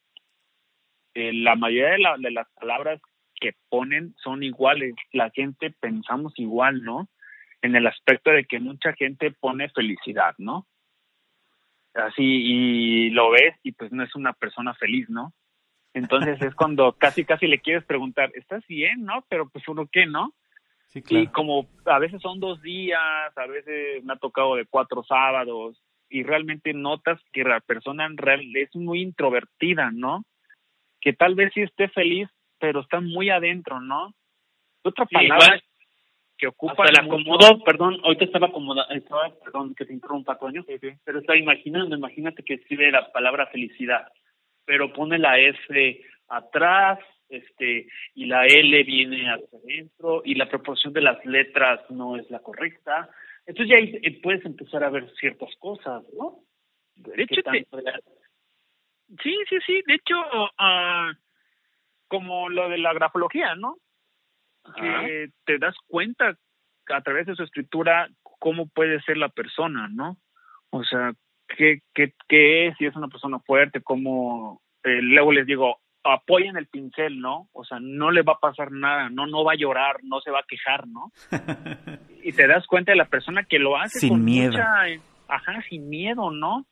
eh, 1.14 1.34
la 1.34 1.56
mayoría 1.56 1.90
de, 1.90 2.22
de 2.24 2.32
las 2.32 2.48
palabras 2.54 3.02
que 3.40 3.54
ponen 3.70 4.16
son 4.24 4.44
iguales. 4.44 4.96
La 5.12 5.30
gente 5.32 5.72
pensamos 5.80 6.34
igual, 6.38 6.84
¿no? 6.84 7.10
En 7.62 7.76
el 7.76 7.88
aspecto 7.88 8.32
de 8.32 8.46
que 8.46 8.60
mucha 8.60 8.94
gente 8.94 9.32
pone 9.32 9.70
felicidad, 9.70 10.36
¿no? 10.38 10.68
Así, 11.94 12.24
y 12.24 13.10
lo 13.10 13.32
ves 13.32 13.56
y 13.64 13.72
pues 13.72 13.92
no 13.92 14.04
es 14.04 14.16
una 14.16 14.34
persona 14.34 14.76
feliz, 14.76 15.10
¿no? 15.10 15.34
Entonces 15.98 16.42
es 16.42 16.54
cuando 16.56 16.94
casi, 16.94 17.26
casi 17.26 17.48
le 17.48 17.60
quieres 17.60 17.84
preguntar, 17.86 18.32
¿estás 18.36 18.66
bien, 18.68 19.04
no? 19.04 19.26
Pero 19.30 19.50
pues 19.50 19.68
uno 19.68 19.88
qué, 19.92 20.06
¿no? 20.06 20.34
Sí, 20.88 21.02
claro. 21.02 21.24
Y 21.24 21.28
como 21.28 21.68
a 21.86 22.00
veces 22.00 22.22
son 22.22 22.40
dos 22.40 22.62
días, 22.62 23.00
a 23.36 23.48
veces 23.48 24.04
me 24.04 24.14
ha 24.14 24.18
tocado 24.18 24.56
de 24.56 24.66
cuatro 24.66 25.04
sábados, 25.04 25.82
y 26.10 26.24
realmente 26.24 26.74
notas 26.74 27.20
que 27.34 27.44
la 27.44 27.60
persona 27.60 28.06
en 28.06 28.18
real 28.18 28.42
es 28.56 28.74
muy 28.76 29.02
introvertida, 29.02 29.92
¿no? 29.92 30.24
Que 31.02 31.14
tal 31.14 31.36
vez 31.36 31.52
sí 31.54 31.62
esté 31.62 31.90
feliz, 31.90 32.30
pero 32.60 32.82
está 32.82 33.02
muy 33.02 33.30
adentro, 33.30 33.82
¿no? 33.82 34.14
Otra 34.84 35.06
palabra 35.06 35.60
que 36.38 36.48
ocupa 36.48 36.86
el 36.86 37.00
acomodo, 37.00 37.64
perdón, 37.64 38.00
ahorita 38.04 38.26
estaba 38.26 38.48
acomodado, 38.48 38.90
estaba, 38.92 39.30
perdón 39.44 39.74
que 39.74 39.86
te 39.86 39.94
interrumpa, 39.94 40.38
Toño, 40.38 40.64
pero 41.04 41.20
estaba 41.20 41.38
imaginando, 41.38 41.96
imagínate 41.96 42.44
que 42.44 42.54
escribe 42.54 42.92
la 42.92 43.12
palabra 43.12 43.48
felicidad 43.48 44.08
pero 44.68 44.92
pone 44.92 45.18
la 45.18 45.40
F 45.40 46.02
atrás, 46.28 47.00
este, 47.30 47.88
y 48.14 48.26
la 48.26 48.46
L 48.46 48.84
viene 48.84 49.32
hacia 49.32 49.58
adentro, 49.58 50.22
y 50.26 50.36
la 50.36 50.50
proporción 50.50 50.92
de 50.92 51.02
las 51.02 51.26
letras 51.26 51.90
no 51.90 52.18
es 52.18 52.30
la 52.30 52.40
correcta. 52.40 53.10
Entonces 53.46 53.70
ya 53.70 53.78
ahí 53.78 53.98
eh, 54.04 54.20
puedes 54.22 54.46
empezar 54.46 54.84
a 54.84 54.90
ver 54.90 55.10
ciertas 55.16 55.50
cosas, 55.58 56.04
¿no? 56.20 56.40
De 56.98 57.24
hecho, 57.24 57.42
sí, 59.24 59.36
sí, 59.50 59.58
sí, 59.66 59.82
de 59.86 59.94
hecho, 59.94 60.20
uh, 60.20 61.14
como 62.10 62.50
lo 62.50 62.68
de 62.68 62.78
la 62.78 62.94
grafología, 62.94 63.56
¿no? 63.56 63.78
Que 64.76 65.30
te 65.46 65.60
das 65.60 65.76
cuenta 65.88 66.38
a 66.88 67.02
través 67.02 67.28
de 67.28 67.36
su 67.36 67.44
escritura 67.44 68.10
cómo 68.22 68.68
puede 68.68 69.02
ser 69.04 69.16
la 69.16 69.30
persona, 69.30 69.88
¿no? 69.90 70.18
O 70.72 70.84
sea, 70.84 71.14
qué, 71.48 71.82
qué, 71.94 72.14
qué 72.28 72.68
es, 72.68 72.78
si 72.78 72.86
es 72.86 72.96
una 72.96 73.08
persona 73.08 73.40
fuerte, 73.40 73.82
cómo, 73.82 74.62
eh, 74.84 75.02
luego 75.02 75.32
les 75.32 75.46
digo, 75.46 75.80
apoyen 76.04 76.58
el 76.58 76.68
pincel, 76.68 77.20
¿no? 77.20 77.50
O 77.54 77.64
sea, 77.66 77.80
no 77.82 78.12
le 78.12 78.22
va 78.22 78.34
a 78.34 78.40
pasar 78.40 78.72
nada, 78.72 79.10
no, 79.10 79.28
no 79.28 79.44
va 79.44 79.54
a 79.54 79.58
llorar, 79.58 79.98
no 80.04 80.22
se 80.22 80.32
va 80.32 80.40
a 80.40 80.46
quejar, 80.48 80.88
¿no? 80.88 81.12
y 82.24 82.32
te 82.34 82.48
das 82.48 82.66
cuenta 82.68 82.92
de 82.92 82.98
la 82.98 83.06
persona 83.06 83.44
que 83.44 83.60
lo 83.60 83.78
hace 83.78 84.00
sin 84.00 84.24
miedo. 84.24 84.58
ajá, 85.28 85.62
sin 85.70 85.90
miedo, 85.90 86.32
¿no? 86.32 86.66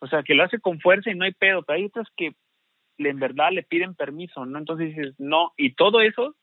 O 0.00 0.06
sea, 0.06 0.22
que 0.22 0.34
lo 0.34 0.44
hace 0.44 0.60
con 0.60 0.80
fuerza 0.80 1.10
y 1.10 1.14
no 1.14 1.24
hay 1.24 1.32
pedo, 1.32 1.62
pero 1.62 1.78
hay 1.78 1.86
otras 1.86 2.06
que 2.16 2.34
en 2.98 3.18
verdad 3.18 3.50
le 3.52 3.62
piden 3.62 3.94
permiso, 3.94 4.44
¿no? 4.44 4.58
Entonces 4.58 4.94
dices, 4.94 5.14
no, 5.18 5.52
y 5.56 5.74
todo 5.74 6.00
eso 6.00 6.34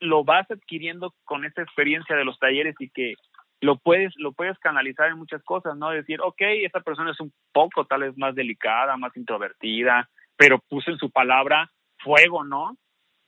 lo 0.00 0.24
vas 0.24 0.50
adquiriendo 0.50 1.14
con 1.24 1.44
esta 1.44 1.62
experiencia 1.62 2.16
de 2.16 2.24
los 2.24 2.38
talleres 2.38 2.74
y 2.78 2.90
que 2.90 3.14
lo 3.60 3.76
puedes 3.76 4.14
lo 4.16 4.32
puedes 4.32 4.58
canalizar 4.58 5.08
en 5.10 5.18
muchas 5.18 5.42
cosas, 5.42 5.76
¿no? 5.76 5.90
Decir, 5.90 6.20
ok, 6.22 6.40
esta 6.62 6.80
persona 6.80 7.10
es 7.10 7.20
un 7.20 7.32
poco 7.52 7.84
tal 7.86 8.02
vez 8.02 8.16
más 8.16 8.34
delicada, 8.34 8.96
más 8.96 9.16
introvertida, 9.16 10.08
pero 10.36 10.58
puso 10.68 10.90
en 10.90 10.98
su 10.98 11.10
palabra 11.10 11.70
fuego, 11.98 12.44
¿no? 12.44 12.76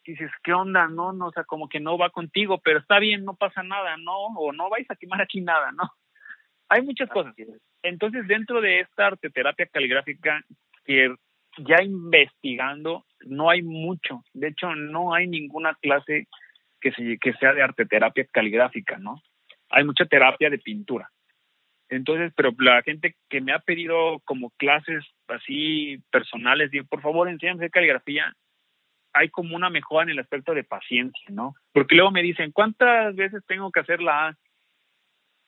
Y 0.05 0.12
dices, 0.12 0.31
¿qué 0.43 0.53
onda? 0.53 0.89
No, 0.89 1.12
no, 1.12 1.26
o 1.26 1.33
sea, 1.33 1.45
como 1.45 1.68
que 1.68 1.78
no 1.78 1.99
va 1.99 2.11
contigo, 2.11 2.59
pero 2.59 2.78
está 2.78 2.99
bien, 2.99 3.24
no 3.24 3.35
pasa 3.35 3.62
nada, 3.62 3.97
¿no? 3.97 4.16
O 4.37 4.53
no 4.53 4.70
vais 4.70 4.91
a 4.91 4.97
quemar 4.97 5.20
aquí 5.20 5.41
nada, 5.41 5.72
¿no? 5.72 5.91
Hay 6.68 6.83
muchas 6.83 7.09
cosas. 7.11 7.35
Entonces, 7.83 8.26
dentro 8.26 8.61
de 8.61 8.81
esta 8.81 9.09
arte 9.09 9.31
terapia 9.31 9.66
caligráfica, 9.66 10.41
que 10.85 11.14
ya 11.59 11.83
investigando, 11.83 13.05
no 13.26 13.51
hay 13.51 13.62
mucho. 13.62 14.24
De 14.33 14.49
hecho, 14.49 14.74
no 14.74 15.14
hay 15.14 15.26
ninguna 15.26 15.74
clase 15.74 16.28
que, 16.81 16.93
se, 16.93 17.18
que 17.18 17.33
sea 17.35 17.53
de 17.53 17.62
arte 17.62 17.87
terapia 17.87 18.24
caligráfica, 18.33 18.99
¿no? 18.99 19.20
Hay 19.71 19.85
mucha 19.85 20.05
terapia 20.05 20.51
de 20.51 20.59
pintura. 20.59 21.11
Entonces, 21.89 22.33
pero 22.37 22.53
la 22.59 22.83
gente 22.83 23.16
que 23.29 23.41
me 23.41 23.53
ha 23.53 23.59
pedido 23.59 24.21
como 24.25 24.51
clases 24.51 25.05
así 25.27 25.99
personales, 26.11 26.71
digo, 26.71 26.87
por 26.89 27.03
favor, 27.03 27.29
enséñame 27.29 27.68
caligrafía, 27.68 28.33
hay 29.12 29.29
como 29.29 29.57
una 29.57 29.71
mejora 29.71 30.05
en 30.05 30.11
el 30.11 30.21
aspecto 30.21 30.55
de 30.55 30.62
paciencia, 30.62 31.27
¿no? 31.31 31.55
Porque 31.73 31.97
luego 31.97 32.12
me 32.12 32.23
dicen, 32.23 32.53
¿cuántas 32.53 33.14
veces 33.16 33.43
tengo 33.47 33.73
que 33.73 33.81
hacer 33.81 34.01
la 34.01 34.29
A? 34.29 34.37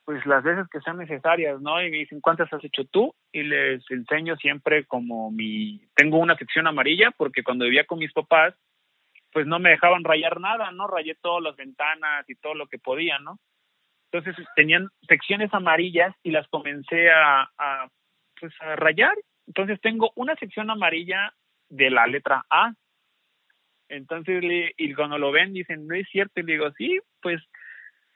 Pues 0.05 0.27
las 0.27 0.43
veces 0.43 0.67
que 0.69 0.81
sean 0.81 0.99
necesarias, 0.99 1.61
¿no? 1.61 1.81
Y 1.81 1.89
me 1.89 1.99
dicen, 1.99 2.21
¿cuántas 2.21 2.53
has 2.53 2.65
hecho 2.65 2.85
tú? 2.87 3.15
Y 3.31 3.45
les 3.45 3.89
enseño 3.89 4.35
siempre 4.37 4.85
como 4.85 5.31
mi... 5.31 5.81
Tengo 5.95 6.19
una 6.19 6.37
sección 6.37 6.67
amarilla 6.67 7.13
porque 7.13 7.45
cuando 7.45 7.67
vivía 7.67 7.85
con 7.85 8.01
mis 8.01 8.13
papás, 8.13 8.55
pues 9.33 9.47
no 9.47 9.61
me 9.61 9.71
dejaban 9.71 10.03
rayar 10.03 10.41
nada, 10.41 10.73
¿no? 10.73 10.89
Rayé 10.89 11.15
todas 11.15 11.43
las 11.43 11.55
ventanas 11.55 12.29
y 12.29 12.35
todo 12.35 12.55
lo 12.55 12.67
que 12.67 12.81
podía, 12.81 13.21
¿no? 13.21 13.39
Entonces 14.13 14.47
tenían 14.55 14.89
secciones 15.09 15.53
amarillas 15.55 16.15
y 16.23 16.33
las 16.33 16.47
comencé 16.49 17.11
a, 17.11 17.49
a, 17.57 17.89
pues 18.39 18.53
a 18.61 18.77
rayar. 18.77 19.17
Entonces 19.47 19.81
tengo 19.81 20.13
una 20.17 20.37
sección 20.37 20.71
amarilla 20.71 21.33
de 21.71 21.91
la 21.91 22.07
letra 22.07 22.45
A. 22.51 22.75
Entonces, 23.89 24.43
y 24.77 24.95
cuando 24.95 25.19
lo 25.19 25.33
ven 25.33 25.55
dicen, 25.55 25.87
no 25.87 25.95
es 25.95 26.07
cierto. 26.11 26.41
Y 26.41 26.45
digo, 26.45 26.71
sí, 26.73 27.01
pues 27.23 27.43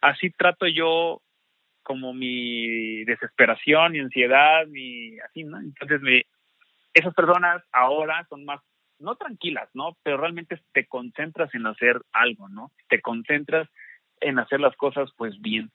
así 0.03 0.31
trato 0.31 0.67
yo 0.67 1.23
como 1.83 2.13
mi 2.13 3.05
desesperación, 3.05 3.95
y 3.95 4.01
ansiedad, 4.01 4.67
y 4.75 5.19
así, 5.21 5.45
¿no? 5.45 5.61
Entonces, 5.61 6.01
me, 6.01 6.27
esas 6.93 7.15
personas 7.15 7.63
ahora 7.73 8.27
son 8.29 8.45
más, 8.45 8.61
no 8.99 9.15
tranquilas, 9.15 9.69
¿no? 9.73 9.97
Pero 10.03 10.17
realmente 10.17 10.61
te 10.73 10.87
concentras 10.87 11.55
en 11.55 11.67
hacer 11.67 12.03
algo, 12.13 12.49
¿no? 12.49 12.73
Te 12.89 13.01
concentras 13.01 13.69
en 14.21 14.39
hacer 14.39 14.61
las 14.61 14.75
cosas 14.77 15.11
pues 15.17 15.41
bien. 15.41 15.71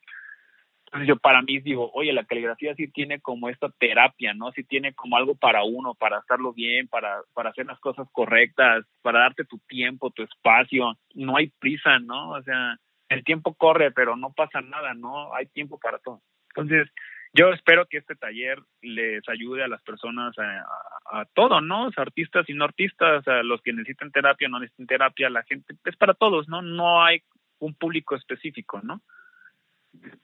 Entonces 0.92 1.08
yo 1.08 1.16
para 1.16 1.42
mí 1.42 1.60
digo, 1.60 1.90
oye, 1.94 2.12
la 2.12 2.26
caligrafía 2.26 2.76
sí 2.76 2.90
tiene 2.90 3.22
como 3.22 3.48
esta 3.48 3.70
terapia, 3.70 4.34
¿no? 4.34 4.52
Sí 4.52 4.66
tiene 4.66 4.94
como 4.94 5.16
algo 5.16 5.36
para 5.36 5.64
uno, 5.64 5.94
para 5.94 6.18
hacerlo 6.18 6.52
bien, 6.52 6.90
para, 6.90 7.22
para 7.34 7.52
hacer 7.52 7.66
las 7.66 7.80
cosas 7.80 8.10
correctas, 8.12 8.86
para 9.02 9.20
darte 9.20 9.46
tu 9.46 9.58
tiempo, 9.70 10.12
tu 10.12 10.24
espacio. 10.24 10.98
No 11.14 11.38
hay 11.38 11.48
prisa, 11.60 11.98
¿no? 12.00 12.32
O 12.32 12.44
sea, 12.44 12.76
el 13.08 13.24
tiempo 13.24 13.54
corre, 13.54 13.92
pero 13.92 14.18
no 14.18 14.34
pasa 14.34 14.60
nada, 14.60 14.94
¿no? 14.94 15.34
Hay 15.34 15.46
tiempo 15.46 15.80
para 15.80 15.98
todo. 16.00 16.20
Entonces, 16.50 16.90
yo 17.34 17.54
espero 17.54 17.86
que 17.86 18.00
este 18.00 18.16
taller 18.16 18.60
les 18.82 19.24
ayude 19.30 19.64
a 19.64 19.70
las 19.70 19.82
personas 19.84 20.38
a, 20.38 21.22
a, 21.22 21.26
todo, 21.34 21.62
¿no? 21.62 21.88
O 21.88 21.92
artistas 21.96 22.50
y 22.50 22.54
no 22.54 22.66
artistas, 22.66 23.26
a 23.30 23.44
los 23.44 23.62
que 23.62 23.72
necesitan 23.72 24.12
terapia, 24.12 24.50
no 24.50 24.60
necesitan 24.60 24.88
terapia, 24.88 25.30
la 25.30 25.44
gente, 25.44 25.74
es 25.86 25.96
para 25.96 26.16
todos, 26.16 26.50
¿no? 26.50 26.62
No 26.62 27.02
hay 27.02 27.22
un 27.60 27.76
público 27.76 28.18
específico, 28.18 28.82
¿no? 28.84 29.02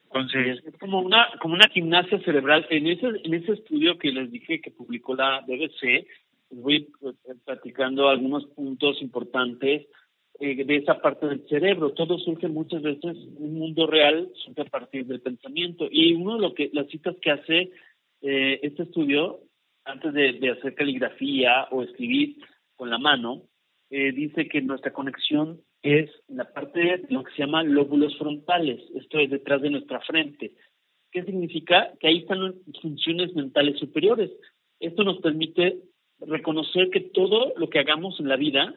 Entonces, 0.05 0.63
es 0.65 0.78
como 0.78 1.01
una 1.01 1.28
como 1.41 1.53
una 1.53 1.68
gimnasia 1.70 2.20
cerebral. 2.22 2.65
En 2.70 2.88
ese 2.88 3.07
en 3.24 3.34
ese 3.34 3.53
estudio 3.53 3.97
que 3.97 4.11
les 4.11 4.32
dije 4.32 4.61
que 4.61 4.72
publicó 4.72 5.15
la 5.15 5.41
BBC, 5.41 6.07
les 6.49 6.61
voy 6.61 6.88
pues, 6.99 7.15
platicando 7.45 8.09
algunos 8.09 8.45
puntos 8.47 9.01
importantes 9.01 9.88
eh, 10.39 10.65
de 10.65 10.76
esa 10.78 11.01
parte 11.01 11.28
del 11.28 11.47
cerebro. 11.47 11.91
Todo 11.91 12.18
surge 12.20 12.47
muchas 12.47 12.82
veces 12.82 13.18
un 13.38 13.59
mundo 13.59 13.86
real 13.88 14.30
surge 14.45 14.61
a 14.61 14.65
partir 14.65 15.05
del 15.05 15.22
pensamiento 15.22 15.88
y 15.91 16.13
uno 16.13 16.36
de 16.36 16.41
lo 16.41 16.53
que 16.53 16.70
las 16.74 16.88
citas 16.88 17.15
que 17.22 17.32
hace 17.32 17.72
eh, 18.22 18.59
este 18.63 18.84
estudio 18.84 19.41
antes 19.84 20.13
de, 20.13 20.34
de 20.34 20.51
hacer 20.51 20.74
caligrafía 20.76 21.68
o 21.72 21.84
escribir 21.84 22.38
con 22.76 22.89
la 22.89 22.97
mano 22.97 23.43
eh, 23.89 24.11
dice 24.11 24.47
que 24.47 24.61
nuestra 24.61 24.91
conexión 24.91 25.61
es 25.88 26.09
la 26.27 26.51
parte 26.51 26.79
de 26.79 27.05
lo 27.09 27.23
que 27.23 27.31
se 27.31 27.43
llama 27.43 27.63
lóbulos 27.63 28.17
frontales, 28.17 28.81
esto 28.95 29.19
es 29.19 29.29
detrás 29.29 29.61
de 29.61 29.69
nuestra 29.69 30.01
frente. 30.01 30.53
¿Qué 31.11 31.23
significa? 31.23 31.93
Que 31.99 32.07
ahí 32.07 32.17
están 32.19 32.55
funciones 32.81 33.33
mentales 33.33 33.79
superiores. 33.79 34.31
Esto 34.79 35.03
nos 35.03 35.19
permite 35.19 35.77
reconocer 36.19 36.89
que 36.89 36.99
todo 36.99 37.53
lo 37.55 37.69
que 37.69 37.79
hagamos 37.79 38.19
en 38.19 38.27
la 38.27 38.35
vida, 38.35 38.75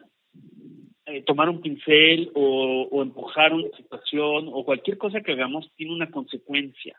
eh, 1.05 1.23
tomar 1.23 1.49
un 1.49 1.61
pincel 1.61 2.31
o, 2.33 2.87
o, 2.89 3.01
empujar 3.01 3.53
una 3.53 3.69
situación 3.75 4.49
o 4.51 4.63
cualquier 4.63 4.97
cosa 4.97 5.21
que 5.21 5.33
hagamos, 5.33 5.69
tiene 5.75 5.93
una 5.93 6.09
consecuencia. 6.09 6.97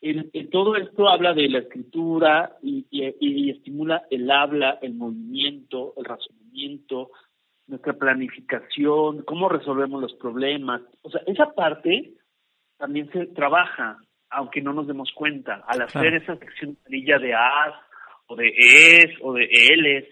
El, 0.00 0.30
todo 0.50 0.76
esto 0.76 1.08
habla 1.08 1.32
de 1.32 1.48
la 1.48 1.58
escritura 1.60 2.56
y, 2.62 2.86
y, 2.90 3.14
y 3.20 3.50
estimula 3.50 4.04
el 4.10 4.30
habla, 4.30 4.78
el 4.82 4.94
movimiento, 4.94 5.94
el 5.96 6.04
razonamiento, 6.04 7.10
nuestra 7.66 7.94
planificación, 7.94 9.22
cómo 9.22 9.48
resolvemos 9.48 10.00
los 10.00 10.14
problemas. 10.14 10.82
O 11.02 11.10
sea, 11.10 11.22
esa 11.26 11.52
parte 11.52 12.14
también 12.76 13.10
se 13.12 13.26
trabaja, 13.26 13.98
aunque 14.30 14.60
no 14.60 14.72
nos 14.72 14.86
demos 14.86 15.10
cuenta. 15.14 15.64
Al 15.66 15.82
hacer 15.82 16.14
esa 16.14 16.36
sección 16.36 16.76
de 16.86 17.34
A's 17.34 17.74
o 18.26 18.36
de 18.36 18.48
E's 18.48 19.10
o 19.22 19.32
de 19.32 19.48
L's, 19.76 20.08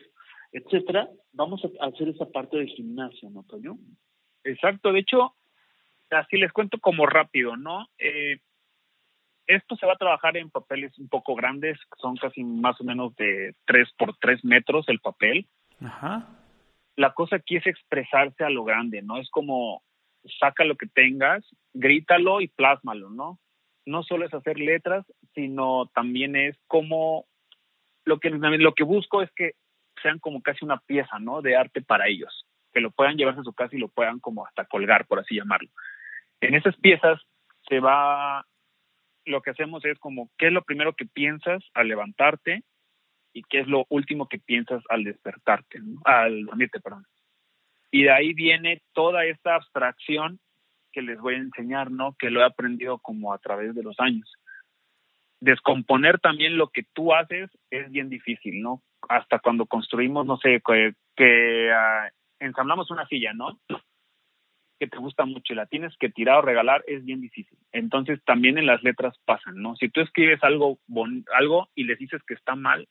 etcétera, 0.53 1.09
vamos 1.33 1.63
a 1.65 1.87
hacer 1.87 2.09
esa 2.09 2.27
parte 2.27 2.59
de 2.59 2.67
gimnasio, 2.67 3.31
¿no, 3.31 3.43
Toño? 3.45 3.77
Exacto. 4.45 4.93
De 4.93 5.01
hecho, 5.01 5.35
así 6.11 6.37
les 6.37 6.53
cuento 6.53 6.79
como 6.79 7.07
rápido, 7.07 7.57
¿no? 7.57 7.87
Eh, 7.99 8.39
esto 9.47 9.77
se 9.77 9.87
va 9.87 9.95
a 9.95 9.99
trabajar 9.99 10.37
en 10.37 10.51
papeles 10.51 10.97
un 10.99 11.09
poco 11.09 11.35
grandes, 11.35 11.79
son 12.01 12.17
casi 12.17 12.45
más 12.45 12.81
o 12.81 12.85
menos 12.85 13.15
de 13.17 13.55
3 13.67 13.89
por 13.99 14.17
3 14.19 14.45
metros 14.45 14.89
el 14.89 15.01
papel. 15.01 15.47
Ajá 15.81 16.42
la 16.97 17.13
cosa 17.13 17.37
aquí 17.37 17.57
es 17.57 17.67
expresarse 17.67 18.45
a 18.45 18.51
lo 18.51 18.65
grande, 18.65 19.03
¿no? 19.03 19.19
Es 19.19 19.31
como 19.31 19.83
saca 20.39 20.65
lo 20.65 20.77
que 20.77 20.87
tengas, 20.87 21.45
grítalo 21.73 22.41
y 22.41 22.49
plásmalo, 22.49 23.11
¿no? 23.11 23.39
No 23.85 24.03
solo 24.03 24.27
es 24.27 24.35
hacer 24.35 24.59
letras, 24.59 25.05
sino 25.35 25.87
también 25.95 26.37
es 26.37 26.57
como 26.67 27.27
lo 28.05 28.19
que 28.19 28.31
lo 28.31 28.75
que 28.75 28.85
busco 28.85 29.23
es 29.23 29.31
que 29.33 29.53
sean 30.03 30.19
como 30.19 30.43
casi 30.43 30.65
una 30.65 30.79
pieza, 30.79 31.19
¿no? 31.19 31.43
De 31.43 31.57
arte 31.57 31.83
para 31.83 32.09
ellos, 32.09 32.47
que 32.73 32.81
lo 32.81 32.91
puedan 32.91 33.17
llevarse 33.17 33.41
a 33.41 33.45
su 33.45 33.53
casa 33.53 33.75
y 33.75 33.81
lo 33.81 33.89
puedan 33.89 34.21
como 34.21 34.47
hasta 34.47 34.65
colgar, 34.65 35.07
por 35.07 35.19
así 35.19 35.37
llamarlo. 35.37 35.71
En 36.41 36.55
esas 36.55 36.77
piezas 36.77 37.21
se 37.69 37.81
va 37.81 38.47
lo 39.25 39.41
que 39.41 39.51
hacemos 39.51 39.85
es 39.85 39.99
como 39.99 40.31
qué 40.37 40.49
es 40.49 40.53
lo 40.53 40.63
primero 40.63 40.95
que 40.95 41.07
piensas 41.07 41.63
al 41.75 41.89
levantarte, 41.89 42.65
y 43.33 43.43
qué 43.43 43.61
es 43.61 43.67
lo 43.67 43.87
último 43.89 44.29
que 44.29 44.39
piensas 44.39 44.83
al 44.89 45.05
despertarte, 45.05 45.81
al 46.05 46.45
dormirte, 46.45 46.81
perdón. 46.81 47.07
Y 47.91 48.05
de 48.05 48.11
ahí 48.11 48.33
viene 48.33 48.83
toda 48.93 49.25
esta 49.25 49.55
abstracción 49.55 50.41
que 50.93 51.03
les 51.03 51.19
voy 51.21 51.35
a 51.35 51.39
enseñar, 51.39 51.91
¿no? 51.91 52.15
Que 52.19 52.31
lo 52.31 52.41
he 52.41 52.45
aprendido 52.45 52.99
como 52.99 53.33
a 53.33 53.39
través 53.39 53.75
de 53.75 53.83
los 53.83 53.99
años. 53.99 54.31
Descomponer 55.41 56.21
también 56.21 56.57
lo 56.57 56.69
que 56.69 56.85
tú 56.93 57.15
haces 57.15 57.51
es 57.71 57.91
bien 57.91 58.09
difícil, 58.09 58.63
¿no? 58.63 58.83
Hasta 59.09 59.39
cuando 59.39 59.67
construimos, 59.67 60.27
no 60.27 60.37
sé, 60.37 60.63
que, 60.65 60.95
que 61.17 61.71
uh, 61.71 62.09
ensamblamos 62.39 62.91
una 62.91 63.07
silla, 63.07 63.33
¿no? 63.33 63.59
que 64.83 64.89
te 64.89 64.99
gusta 64.99 65.25
mucho 65.25 65.53
y 65.53 65.57
la 65.57 65.67
tienes 65.67 65.97
que 65.97 66.09
tirar 66.09 66.39
o 66.39 66.43
regalar 66.43 66.83
es 66.89 67.05
bien 67.05 67.21
difícil. 67.21 67.57
Entonces 67.71 68.21
también 68.25 68.59
en 68.59 68.67
las 68.67 68.83
letras 68.83 69.17
pasan, 69.25 69.63
¿no? 69.63 69.77
Si 69.77 69.89
tú 69.89 70.01
escribes 70.01 70.43
algo 70.43 70.81
bon 70.89 71.25
algo 71.37 71.69
y 71.77 71.85
les 71.85 72.01
dices 72.01 72.21
que 72.27 72.35
está 72.35 72.57
mal, 72.57 72.89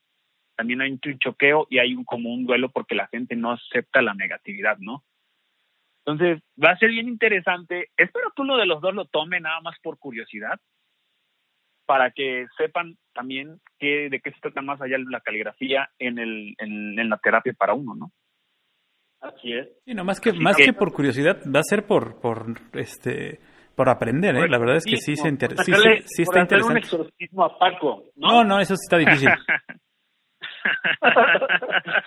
también 0.62 0.82
hay 0.82 0.91
un 0.91 0.99
choqueo 1.18 1.66
y 1.72 1.80
hay 1.80 1.95
un 1.95 2.05
como 2.05 2.32
un 2.32 2.45
duelo 2.45 2.70
porque 2.70 2.93
la 2.93 3.07
gente 3.07 3.36
no 3.36 3.53
acepta 3.53 3.99
la 4.03 4.14
negatividad, 4.14 4.78
¿no? 4.78 5.03
Entonces, 6.05 6.43
va 6.64 6.70
a 6.70 6.78
ser 6.78 6.91
bien 6.91 7.07
interesante. 7.07 7.89
Espero 7.97 8.32
que 8.36 8.43
uno 8.43 8.57
de 8.57 8.68
los 8.68 8.80
dos 8.80 8.93
lo 8.93 9.05
tome 9.05 9.39
nada 9.39 9.59
más 9.62 9.76
por 9.82 9.97
curiosidad, 9.97 10.59
para 11.88 12.12
que 12.12 12.45
sepan 12.59 12.95
también 13.12 13.59
qué, 13.80 14.07
de 14.12 14.20
qué 14.20 14.32
se 14.34 14.39
trata 14.39 14.62
más 14.62 14.80
allá 14.84 14.99
de 14.99 15.05
la 15.09 15.22
caligrafía 15.22 15.89
en, 15.97 16.20
el, 16.20 16.53
en, 16.59 17.09
la 17.09 17.18
terapia 17.18 17.53
para 17.57 17.74
uno, 17.74 17.95
¿no? 17.95 18.12
Así 19.20 19.53
es. 19.53 19.68
Sí, 19.84 19.95
no, 19.95 20.03
más 20.03 20.22
que, 20.22 20.32
más 20.32 20.57
que, 20.57 20.74
por 20.74 20.93
curiosidad, 20.93 21.41
va 21.43 21.62
a 21.62 21.64
ser 21.64 21.88
por, 21.88 22.22
por 22.22 22.53
este 22.74 23.39
por 23.76 23.89
aprender, 23.89 24.36
¿eh? 24.36 24.47
La 24.47 24.59
verdad 24.59 24.76
es 24.76 24.86
que 24.86 24.97
sí, 24.97 25.16
se 25.16 25.28
inter 25.28 25.55
sí, 25.57 25.74
sí, 26.05 26.22
está 26.22 26.41
interesante. 26.41 26.74
un 26.74 26.78
exorcismo 26.78 27.45
a 27.45 27.57
Paco, 27.57 28.12
¿no? 28.16 28.28
No, 28.28 28.43
no, 28.43 28.59
eso 28.59 28.76
sí 28.76 28.84
está 28.86 28.97
difícil. 28.97 29.30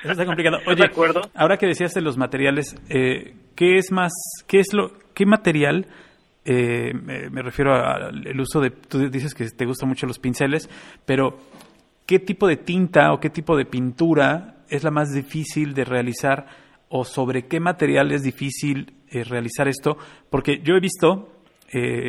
Eso 0.03 0.13
está 0.13 0.27
complicado. 0.27 0.59
Oye, 0.67 0.91
ahora 1.35 1.57
que 1.57 1.67
decías 1.67 1.95
de 1.95 2.01
los 2.01 2.17
materiales, 2.17 2.77
eh, 2.89 3.35
¿qué 3.55 3.77
es 3.79 3.91
más, 3.91 4.13
qué 4.47 4.61
es 4.61 4.73
lo, 4.73 4.93
qué 5.15 5.27
material? 5.27 5.87
Eh, 6.45 6.93
me, 6.93 7.43
refiero 7.43 7.75
al 7.75 8.39
uso 8.39 8.61
de, 8.61 8.71
tú 8.71 9.09
dices 9.09 9.35
que 9.35 9.49
te 9.49 9.65
gustan 9.65 9.89
mucho 9.89 10.07
los 10.07 10.19
pinceles, 10.19 10.69
pero 11.07 11.39
¿qué 12.07 12.19
tipo 12.19 12.47
de 12.47 12.57
tinta 12.57 13.13
o 13.13 13.21
qué 13.21 13.31
tipo 13.31 13.57
de 13.57 13.65
pintura 13.65 14.57
es 14.69 14.85
la 14.85 14.91
más 14.91 15.13
difícil 15.13 15.73
de 15.75 15.85
realizar 15.85 16.47
o 16.91 17.05
sobre 17.05 17.47
qué 17.47 17.61
material 17.61 18.13
es 18.13 18.23
difícil 18.23 18.93
eh, 19.09 19.25
realizar 19.25 19.69
esto? 19.69 19.97
Porque 20.31 20.61
yo 20.63 20.75
he 20.75 20.81
visto 20.81 21.31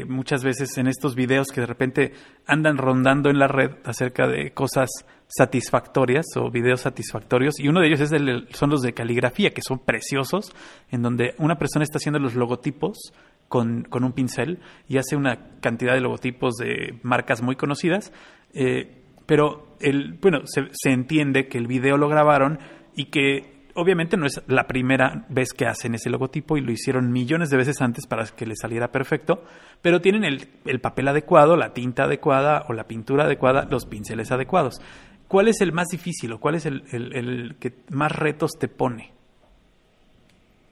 muchas 0.07 0.43
veces 0.43 0.77
en 0.77 0.85
estos 0.85 1.15
videos 1.15 1.47
que 1.47 1.61
de 1.61 1.65
repente 1.65 2.13
andan 2.45 2.77
rondando 2.77 3.31
en 3.31 3.39
la 3.39 3.47
red 3.47 3.71
acerca 3.83 4.27
de 4.27 4.51
cosas 4.51 4.89
satisfactorias 5.27 6.25
o 6.35 6.51
videos 6.51 6.81
satisfactorios 6.81 7.59
y 7.59 7.67
uno 7.67 7.81
de 7.81 7.87
ellos 7.87 8.01
es 8.01 8.11
el, 8.11 8.47
son 8.51 8.69
los 8.69 8.81
de 8.81 8.93
caligrafía 8.93 9.51
que 9.51 9.61
son 9.61 9.79
preciosos 9.79 10.53
en 10.91 11.01
donde 11.01 11.33
una 11.39 11.57
persona 11.57 11.83
está 11.83 11.97
haciendo 11.97 12.19
los 12.19 12.35
logotipos 12.35 13.11
con, 13.47 13.83
con 13.83 14.03
un 14.03 14.13
pincel 14.13 14.59
y 14.87 14.97
hace 14.97 15.15
una 15.15 15.59
cantidad 15.61 15.93
de 15.93 16.01
logotipos 16.01 16.55
de 16.55 16.99
marcas 17.03 17.41
muy 17.41 17.55
conocidas 17.55 18.13
eh, 18.53 19.01
pero 19.25 19.75
el, 19.79 20.13
bueno 20.21 20.41
se, 20.45 20.67
se 20.71 20.91
entiende 20.91 21.47
que 21.47 21.57
el 21.57 21.67
video 21.67 21.97
lo 21.97 22.07
grabaron 22.07 22.59
y 22.95 23.05
que 23.05 23.55
obviamente 23.75 24.17
no 24.17 24.25
es 24.25 24.41
la 24.47 24.67
primera 24.67 25.25
vez 25.29 25.53
que 25.53 25.65
hacen 25.65 25.95
ese 25.95 26.09
logotipo 26.09 26.57
y 26.57 26.61
lo 26.61 26.71
hicieron 26.71 27.11
millones 27.11 27.49
de 27.49 27.57
veces 27.57 27.81
antes 27.81 28.07
para 28.07 28.25
que 28.25 28.45
le 28.45 28.55
saliera 28.55 28.91
perfecto, 28.91 29.43
pero 29.81 30.01
tienen 30.01 30.23
el, 30.23 30.47
el, 30.65 30.79
papel 30.79 31.09
adecuado, 31.09 31.57
la 31.57 31.73
tinta 31.73 32.05
adecuada 32.05 32.65
o 32.69 32.73
la 32.73 32.85
pintura 32.85 33.25
adecuada, 33.25 33.67
los 33.69 33.85
pinceles 33.85 34.31
adecuados. 34.31 34.79
¿Cuál 35.27 35.47
es 35.47 35.61
el 35.61 35.71
más 35.71 35.87
difícil 35.87 36.31
o 36.33 36.39
cuál 36.39 36.55
es 36.55 36.65
el, 36.65 36.83
el, 36.91 37.15
el 37.15 37.55
que 37.59 37.73
más 37.89 38.11
retos 38.11 38.51
te 38.59 38.67
pone? 38.67 39.11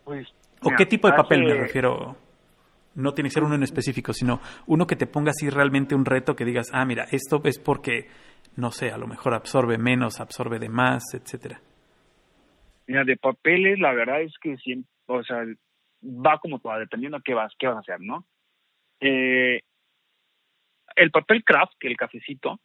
Pues, 0.03 0.27
¿O 0.61 0.71
qué 0.77 0.85
tipo 0.85 1.07
de 1.07 1.15
papel 1.15 1.43
me 1.43 1.55
refiero? 1.55 2.15
No 2.95 3.13
tiene 3.13 3.29
que 3.29 3.33
ser 3.33 3.43
uno 3.43 3.55
en 3.55 3.63
específico, 3.63 4.13
sino 4.13 4.39
uno 4.67 4.85
que 4.85 4.95
te 4.95 5.07
ponga 5.07 5.31
así 5.31 5.49
realmente 5.49 5.95
un 5.95 6.05
reto 6.05 6.35
que 6.35 6.45
digas, 6.45 6.69
ah, 6.73 6.85
mira, 6.85 7.05
esto 7.11 7.41
es 7.43 7.57
porque, 7.57 8.07
no 8.55 8.71
sé, 8.71 8.91
a 8.91 8.97
lo 8.97 9.07
mejor 9.07 9.33
absorbe 9.33 9.77
menos, 9.77 10.19
absorbe 10.19 10.59
de 10.59 10.69
más, 10.69 11.03
etcétera. 11.13 11.59
Mira, 12.85 13.03
de 13.03 13.17
papeles, 13.17 13.79
la 13.79 13.93
verdad 13.93 14.21
es 14.21 14.33
que 14.39 14.57
siempre, 14.57 14.89
o 15.07 15.23
sea, 15.23 15.43
va 16.03 16.37
como 16.39 16.59
todo, 16.59 16.77
dependiendo 16.77 17.17
de 17.17 17.23
qué 17.23 17.33
vas, 17.33 17.51
qué 17.57 17.67
vas 17.67 17.77
a 17.77 17.79
hacer, 17.79 17.99
¿no? 18.01 18.25
Eh, 18.99 19.61
el 20.95 21.11
papel 21.11 21.43
craft, 21.43 21.73
que 21.79 21.87
el 21.87 21.97
cafecito, 21.97 22.59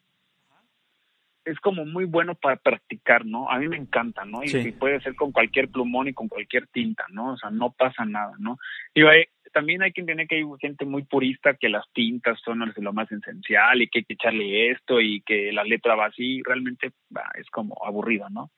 es 1.50 1.58
como 1.60 1.84
muy 1.84 2.04
bueno 2.04 2.34
para 2.34 2.56
practicar, 2.56 3.24
¿no? 3.24 3.50
A 3.50 3.58
mí 3.58 3.68
me 3.68 3.76
encanta, 3.76 4.24
¿no? 4.24 4.42
Y, 4.42 4.48
sí. 4.48 4.72
puede 4.72 5.00
ser 5.00 5.14
con 5.14 5.32
cualquier 5.32 5.68
plumón 5.68 6.08
y 6.08 6.14
con 6.14 6.28
cualquier 6.28 6.66
tinta, 6.68 7.04
¿no? 7.10 7.32
O 7.32 7.36
sea, 7.36 7.50
no 7.50 7.72
pasa 7.72 8.04
nada, 8.04 8.34
¿no? 8.38 8.58
Y 8.94 9.02
hay, 9.02 9.24
también 9.52 9.82
hay 9.82 9.92
que 9.92 10.02
entender 10.02 10.26
que 10.26 10.36
hay 10.36 10.44
gente 10.60 10.84
muy 10.84 11.04
purista 11.04 11.54
que 11.54 11.68
las 11.68 11.84
tintas 11.92 12.38
son 12.44 12.72
lo 12.76 12.92
más 12.92 13.10
esencial 13.10 13.80
y 13.80 13.88
que 13.88 14.00
hay 14.00 14.04
que 14.04 14.14
echarle 14.14 14.70
esto 14.70 15.00
y 15.00 15.22
que 15.22 15.52
la 15.52 15.64
letra 15.64 15.94
va 15.94 16.06
así, 16.06 16.42
realmente 16.44 16.92
bah, 17.08 17.30
es 17.34 17.48
como 17.50 17.76
aburrido, 17.84 18.28
¿no? 18.30 18.50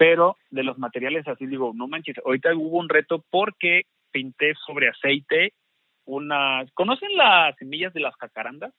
pero 0.00 0.38
de 0.48 0.62
los 0.62 0.78
materiales 0.78 1.28
así 1.28 1.44
digo, 1.44 1.72
no 1.74 1.86
manches, 1.86 2.16
ahorita 2.24 2.54
hubo 2.54 2.78
un 2.78 2.88
reto 2.88 3.22
porque 3.28 3.82
pinté 4.10 4.54
sobre 4.66 4.88
aceite 4.88 5.52
unas, 6.06 6.72
¿conocen 6.72 7.14
las 7.18 7.54
semillas 7.56 7.92
de 7.92 8.00
las 8.00 8.14
jacarandas? 8.16 8.72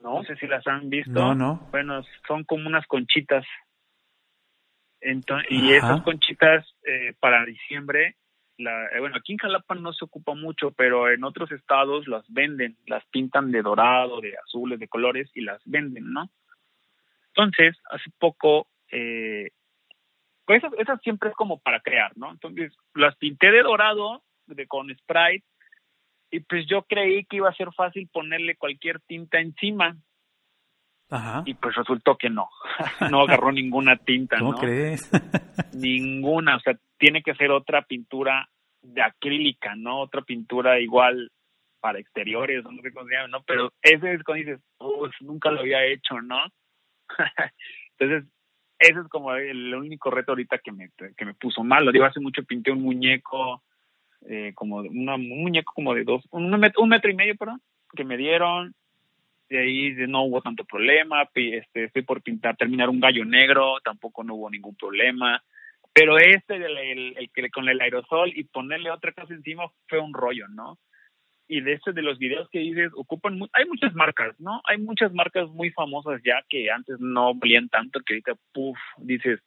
No, 0.00 0.14
no 0.14 0.24
sé 0.24 0.36
si 0.36 0.46
las 0.46 0.66
han 0.66 0.88
visto. 0.88 1.12
No, 1.12 1.34
no. 1.34 1.68
Bueno, 1.70 2.02
son 2.26 2.44
como 2.44 2.66
unas 2.66 2.86
conchitas. 2.86 3.44
Entonces, 5.00 5.50
y 5.50 5.72
esas 5.72 6.02
conchitas 6.02 6.66
eh, 6.84 7.14
para 7.20 7.44
diciembre, 7.44 8.16
la, 8.58 8.86
eh, 8.88 9.00
bueno, 9.00 9.16
aquí 9.16 9.32
en 9.32 9.38
Jalapa 9.38 9.74
no 9.74 9.92
se 9.92 10.04
ocupa 10.04 10.34
mucho, 10.34 10.72
pero 10.72 11.10
en 11.10 11.24
otros 11.24 11.50
estados 11.52 12.06
las 12.06 12.24
venden, 12.28 12.76
las 12.86 13.04
pintan 13.06 13.50
de 13.50 13.62
dorado, 13.62 14.20
de 14.20 14.34
azules, 14.36 14.78
de 14.78 14.88
colores 14.88 15.30
y 15.34 15.42
las 15.42 15.62
venden, 15.64 16.12
¿no? 16.12 16.30
Entonces, 17.28 17.78
hace 17.90 18.10
poco 18.18 18.68
eh, 18.90 19.50
pues 20.50 20.64
esas, 20.64 20.78
esas 20.80 21.00
siempre 21.02 21.30
es 21.30 21.36
como 21.36 21.60
para 21.60 21.80
crear, 21.80 22.10
¿no? 22.16 22.30
Entonces 22.32 22.76
las 22.94 23.14
pinté 23.16 23.52
de 23.52 23.62
dorado, 23.62 24.24
de 24.46 24.66
con 24.66 24.92
Sprite, 24.92 25.46
y 26.30 26.40
pues 26.40 26.66
yo 26.66 26.82
creí 26.82 27.24
que 27.24 27.36
iba 27.36 27.48
a 27.48 27.54
ser 27.54 27.72
fácil 27.72 28.08
ponerle 28.12 28.56
cualquier 28.56 29.00
tinta 29.00 29.40
encima. 29.40 29.96
Ajá. 31.10 31.42
Y 31.44 31.54
pues 31.54 31.74
resultó 31.74 32.16
que 32.16 32.30
no, 32.30 32.48
no 33.10 33.22
agarró 33.22 33.50
ninguna 33.52 33.96
tinta, 33.96 34.38
¿Cómo 34.38 34.52
¿no? 34.52 34.58
crees? 34.58 35.10
ninguna, 35.74 36.56
o 36.56 36.60
sea, 36.60 36.78
tiene 36.98 37.22
que 37.22 37.34
ser 37.34 37.50
otra 37.50 37.82
pintura 37.82 38.48
de 38.82 39.02
acrílica, 39.02 39.74
¿no? 39.74 40.00
Otra 40.00 40.22
pintura 40.22 40.78
igual 40.80 41.30
para 41.80 41.98
exteriores, 41.98 42.62
no 42.64 42.80
sé 42.82 42.92
cómo 42.92 43.08
se 43.08 43.14
llama, 43.14 43.28
¿no? 43.28 43.42
Pero 43.42 43.72
ese 43.82 44.14
es 44.14 44.22
cuando 44.22 44.44
dices, 44.44 44.60
pues 44.78 45.12
nunca 45.20 45.50
lo 45.50 45.60
había 45.60 45.84
hecho, 45.84 46.20
¿no? 46.20 46.38
Entonces, 47.98 48.30
ese 48.78 49.00
es 49.00 49.08
como 49.08 49.34
el 49.34 49.74
único 49.74 50.10
reto 50.10 50.32
ahorita 50.32 50.58
que 50.58 50.72
me, 50.72 50.90
que 51.16 51.24
me 51.24 51.34
puso 51.34 51.64
mal. 51.64 51.84
Lo 51.84 51.92
digo, 51.92 52.04
hace 52.04 52.20
mucho 52.20 52.44
pinté 52.44 52.70
un 52.70 52.82
muñeco, 52.82 53.62
eh, 54.28 54.52
como 54.54 54.76
una, 54.76 55.14
un 55.14 55.42
muñeco 55.42 55.72
como 55.74 55.94
de 55.94 56.04
dos, 56.04 56.22
un 56.30 56.50
metro, 56.58 56.82
un 56.82 56.88
metro 56.88 57.10
y 57.10 57.14
medio, 57.14 57.36
perdón, 57.36 57.60
que 57.94 58.04
me 58.04 58.16
dieron. 58.16 58.74
De 59.48 59.58
ahí 59.58 59.94
no 60.06 60.22
hubo 60.24 60.40
tanto 60.42 60.64
problema. 60.64 61.28
Este, 61.34 61.84
estoy 61.84 62.02
por 62.02 62.22
pintar, 62.22 62.56
terminar 62.56 62.88
un 62.88 63.00
gallo 63.00 63.24
negro, 63.24 63.80
tampoco 63.82 64.22
no 64.22 64.36
hubo 64.36 64.48
ningún 64.48 64.76
problema. 64.76 65.42
Pero 65.92 66.18
este, 66.18 66.56
el, 66.56 67.16
el, 67.16 67.30
que 67.34 67.50
con 67.50 67.68
el 67.68 67.80
aerosol 67.80 68.32
y 68.34 68.44
ponerle 68.44 68.92
otra 68.92 69.12
cosa 69.12 69.34
encima 69.34 69.64
fue 69.88 69.98
un 69.98 70.14
rollo, 70.14 70.46
¿no? 70.48 70.78
y 71.50 71.60
de 71.62 71.72
este 71.72 71.92
de 71.92 72.02
los 72.02 72.16
videos 72.18 72.48
que 72.50 72.60
dices 72.60 72.92
ocupan 72.94 73.36
mu 73.36 73.46
hay 73.52 73.66
muchas 73.66 73.92
marcas 73.92 74.38
no 74.38 74.60
hay 74.64 74.78
muchas 74.78 75.12
marcas 75.12 75.48
muy 75.48 75.70
famosas 75.70 76.22
ya 76.24 76.44
que 76.48 76.70
antes 76.70 77.00
no 77.00 77.34
valían 77.34 77.68
tanto 77.68 77.98
que 78.06 78.14
ahorita 78.14 78.34
puff 78.52 78.78
dices 78.98 79.40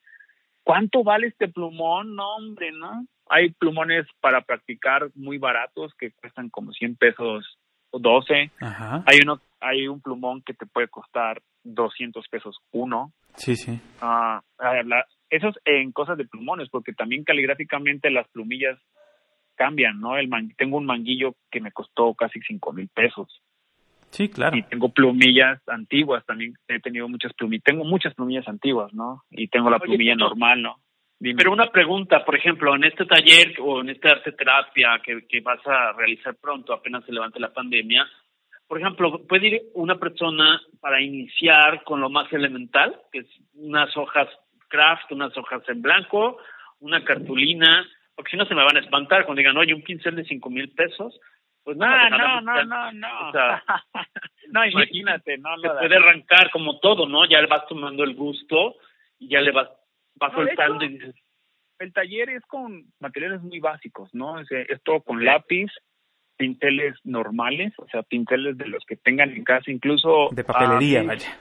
cuánto 0.63 1.05
vale 1.05 1.27
este 1.27 1.47
plumón 1.47 2.13
no 2.13 2.35
hombre 2.35 2.73
no 2.73 3.07
hay 3.29 3.51
plumones 3.51 4.05
para 4.19 4.41
practicar 4.41 5.09
muy 5.15 5.37
baratos 5.37 5.93
que 5.97 6.11
cuestan 6.11 6.49
como 6.49 6.71
100 6.71 6.95
pesos 6.97 7.57
o 7.91 7.99
12 7.99 8.51
Ajá. 8.59 9.03
hay 9.05 9.19
uno 9.23 9.39
hay 9.59 9.87
un 9.87 10.01
plumón 10.01 10.41
que 10.41 10.53
te 10.53 10.65
puede 10.65 10.87
costar 10.87 11.41
200 11.63 12.27
pesos 12.27 12.57
uno 12.71 13.13
sí 13.35 13.55
sí 13.55 13.79
uh, 14.01 14.39
eso 15.29 15.47
es 15.49 15.55
en 15.65 15.91
cosas 15.91 16.17
de 16.17 16.25
plumones 16.25 16.69
porque 16.69 16.93
también 16.93 17.23
caligráficamente 17.23 18.09
las 18.09 18.27
plumillas 18.29 18.79
cambian, 19.55 19.99
¿no? 19.99 20.17
El 20.17 20.27
man, 20.27 20.51
tengo 20.57 20.77
un 20.77 20.85
manguillo 20.85 21.35
que 21.51 21.61
me 21.61 21.71
costó 21.71 22.13
casi 22.13 22.39
cinco 22.41 22.73
mil 22.73 22.89
pesos. 22.89 23.41
Sí, 24.09 24.29
claro. 24.29 24.55
Y 24.55 24.63
tengo 24.63 24.89
plumillas 24.89 25.59
antiguas 25.67 26.23
también. 26.25 26.53
He 26.67 26.79
tenido 26.79 27.07
muchas 27.09 27.33
plumillas. 27.33 27.63
Tengo 27.63 27.83
muchas 27.83 28.13
plumillas 28.13 28.47
antiguas, 28.47 28.93
¿no? 28.93 29.23
Y 29.31 29.47
tengo 29.47 29.71
la 29.71 29.79
plumilla 29.79 30.15
normal, 30.15 30.61
¿no? 30.61 30.75
Dime. 31.19 31.37
Pero 31.37 31.53
una 31.53 31.67
pregunta, 31.67 32.25
por 32.25 32.35
ejemplo, 32.35 32.75
en 32.75 32.83
este 32.83 33.05
taller 33.05 33.53
o 33.61 33.81
en 33.81 33.89
esta 33.89 34.09
arte 34.09 34.33
terapia 34.33 34.99
que, 35.03 35.25
que 35.27 35.39
vas 35.39 35.65
a 35.65 35.93
realizar 35.93 36.35
pronto, 36.35 36.73
apenas 36.73 37.05
se 37.05 37.13
levante 37.13 37.39
la 37.39 37.53
pandemia, 37.53 38.05
por 38.67 38.79
ejemplo, 38.79 39.21
puede 39.27 39.47
ir 39.47 39.61
una 39.75 39.99
persona 39.99 40.59
para 40.79 40.99
iniciar 40.99 41.83
con 41.83 42.01
lo 42.01 42.09
más 42.09 42.31
elemental, 42.33 42.99
que 43.11 43.19
es 43.19 43.27
unas 43.53 43.95
hojas 43.95 44.27
craft, 44.67 45.11
unas 45.11 45.37
hojas 45.37 45.61
en 45.67 45.81
blanco, 45.81 46.39
una 46.79 47.03
cartulina, 47.03 47.87
porque 48.15 48.31
si 48.31 48.37
no 48.37 48.45
se 48.45 48.55
me 48.55 48.63
van 48.63 48.77
a 48.77 48.79
espantar 48.79 49.25
cuando 49.25 49.39
digan, 49.39 49.57
oye, 49.57 49.73
un 49.73 49.83
pincel 49.83 50.15
de 50.15 50.25
cinco 50.25 50.49
mil 50.49 50.69
pesos. 50.69 51.19
Pues 51.63 51.77
no, 51.77 51.85
no, 51.85 52.09
no, 52.09 52.41
no, 52.41 52.63
no, 52.65 52.91
no. 52.91 53.29
O 53.29 53.31
sea, 53.31 53.63
no, 54.49 54.65
imagínate, 54.65 55.37
no, 55.37 55.55
Se 55.61 55.69
puede 55.69 55.95
arrancar 55.95 56.49
como 56.49 56.79
todo, 56.79 57.07
¿no? 57.07 57.25
Ya 57.25 57.41
le 57.41 57.47
vas 57.47 57.67
tomando 57.67 58.03
el 58.03 58.15
gusto 58.15 58.75
y 59.19 59.29
ya 59.29 59.39
le 59.39 59.51
vas, 59.51 59.69
vas 60.15 60.33
No, 60.33 60.39
soltando 60.39 60.83
hecho, 60.85 60.93
y 60.93 60.97
dices, 60.97 61.15
El 61.79 61.93
taller 61.93 62.29
es 62.29 62.43
con 62.45 62.85
materiales 62.99 63.41
muy 63.41 63.59
básicos, 63.59 64.13
¿no? 64.13 64.39
Es, 64.39 64.47
es 64.51 64.81
todo 64.83 65.01
con 65.01 65.23
lápiz, 65.23 65.71
pinceles 66.37 66.95
normales, 67.03 67.73
o 67.77 67.87
sea, 67.87 68.03
pinceles 68.03 68.57
de 68.57 68.67
los 68.67 68.83
que 68.85 68.95
tengan 68.95 69.31
en 69.31 69.43
casa, 69.43 69.71
incluso... 69.71 70.29
De 70.31 70.43
papelería, 70.43 71.01
ah, 71.01 71.03
vaya. 71.03 71.37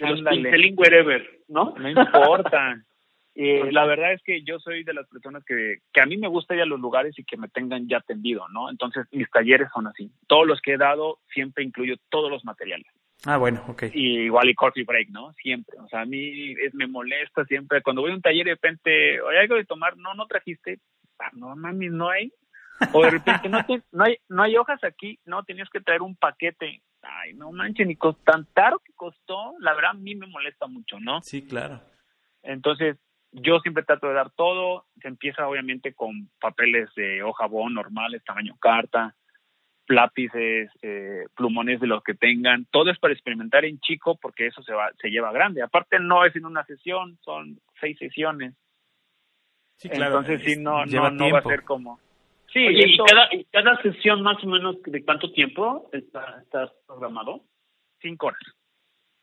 de 0.00 0.08
los 0.08 0.18
ándale. 0.18 0.42
pinceling 0.42 0.74
wherever, 0.76 1.30
¿no? 1.48 1.74
No 1.78 1.88
importa. 1.88 2.82
Eh, 3.40 3.70
la 3.70 3.86
verdad 3.86 4.14
es 4.14 4.22
que 4.24 4.42
yo 4.42 4.58
soy 4.58 4.82
de 4.82 4.92
las 4.92 5.06
personas 5.06 5.44
que, 5.44 5.76
que 5.92 6.00
a 6.00 6.06
mí 6.06 6.16
me 6.16 6.26
gusta 6.26 6.56
ir 6.56 6.62
a 6.62 6.66
los 6.66 6.80
lugares 6.80 7.16
y 7.20 7.22
que 7.22 7.36
me 7.36 7.46
tengan 7.46 7.86
ya 7.86 7.98
atendido, 7.98 8.48
¿no? 8.48 8.68
Entonces, 8.68 9.06
mis 9.12 9.30
talleres 9.30 9.68
son 9.72 9.86
así. 9.86 10.10
Todos 10.26 10.44
los 10.44 10.60
que 10.60 10.72
he 10.72 10.76
dado, 10.76 11.20
siempre 11.32 11.62
incluyo 11.62 11.94
todos 12.08 12.32
los 12.32 12.44
materiales. 12.44 12.88
Ah, 13.24 13.36
bueno, 13.36 13.64
ok. 13.68 13.84
Y 13.92 14.20
igual 14.24 14.48
y 14.48 14.54
coffee 14.54 14.84
break, 14.84 15.08
¿no? 15.10 15.32
Siempre. 15.34 15.78
O 15.80 15.88
sea, 15.88 16.02
a 16.02 16.06
mí 16.06 16.52
es, 16.52 16.74
me 16.74 16.86
molesta 16.86 17.44
siempre. 17.44 17.82
Cuando 17.82 18.02
voy 18.02 18.12
a 18.12 18.14
un 18.14 18.22
taller 18.22 18.42
y 18.42 18.44
de 18.44 18.54
repente, 18.54 19.18
¿hay 19.28 19.38
algo 19.38 19.56
de 19.56 19.64
tomar? 19.64 19.96
No, 19.96 20.14
no 20.14 20.26
trajiste. 20.26 20.78
Ah, 21.18 21.30
no, 21.32 21.54
mami, 21.56 21.88
no 21.88 22.10
hay. 22.10 22.32
O 22.92 23.02
de 23.02 23.10
repente, 23.10 23.48
no, 23.48 23.64
te, 23.66 23.82
no, 23.90 24.04
hay, 24.04 24.18
no 24.28 24.42
hay 24.42 24.56
hojas 24.56 24.82
aquí. 24.84 25.18
No, 25.24 25.42
tenías 25.42 25.68
que 25.70 25.80
traer 25.80 26.02
un 26.02 26.14
paquete. 26.14 26.82
Ay, 27.02 27.34
no 27.34 27.50
manches, 27.50 27.86
ni 27.86 27.96
tan 28.24 28.46
caro 28.54 28.78
que 28.84 28.92
costó. 28.92 29.54
La 29.58 29.74
verdad, 29.74 29.90
a 29.90 29.94
mí 29.94 30.14
me 30.14 30.26
molesta 30.28 30.66
mucho, 30.66 31.00
¿no? 31.00 31.20
Sí, 31.22 31.46
claro. 31.46 31.80
Entonces, 32.42 32.96
yo 33.32 33.58
siempre 33.60 33.82
trato 33.82 34.08
de 34.08 34.14
dar 34.14 34.30
todo. 34.30 34.86
Se 35.02 35.08
empieza 35.08 35.48
obviamente 35.48 35.92
con 35.92 36.30
papeles 36.40 36.88
de 36.94 37.22
hoja 37.22 37.46
bon 37.46 37.74
normales, 37.74 38.22
tamaño 38.24 38.56
carta, 38.60 39.16
lápices, 39.88 40.70
eh, 40.82 41.24
plumones 41.36 41.80
de 41.80 41.86
los 41.86 42.02
que 42.02 42.14
tengan. 42.14 42.66
Todo 42.70 42.90
es 42.90 42.98
para 42.98 43.14
experimentar 43.14 43.64
en 43.64 43.80
chico 43.80 44.18
porque 44.20 44.46
eso 44.46 44.62
se 44.62 44.72
va, 44.72 44.90
se 45.00 45.08
lleva 45.08 45.32
grande. 45.32 45.62
Aparte 45.62 45.98
no 46.00 46.24
es 46.24 46.34
en 46.36 46.46
una 46.46 46.64
sesión, 46.64 47.18
son 47.22 47.58
seis 47.80 47.98
sesiones. 47.98 48.54
Sí, 49.76 49.88
claro. 49.88 50.18
Entonces 50.18 50.42
sí, 50.42 50.60
no, 50.60 50.84
no, 50.86 51.10
no 51.10 51.30
va 51.30 51.38
a 51.38 51.42
ser 51.42 51.64
como... 51.64 52.00
Sí, 52.52 52.66
Oye, 52.66 52.86
¿y 52.86 52.96
cada, 52.96 53.28
y 53.34 53.44
cada 53.44 53.80
sesión 53.82 54.22
más 54.22 54.42
o 54.42 54.46
menos 54.46 54.82
de 54.82 55.04
cuánto 55.04 55.30
tiempo 55.32 55.90
está, 55.92 56.40
está 56.42 56.72
programado? 56.86 57.42
cinco 58.00 58.28
horas. 58.28 58.40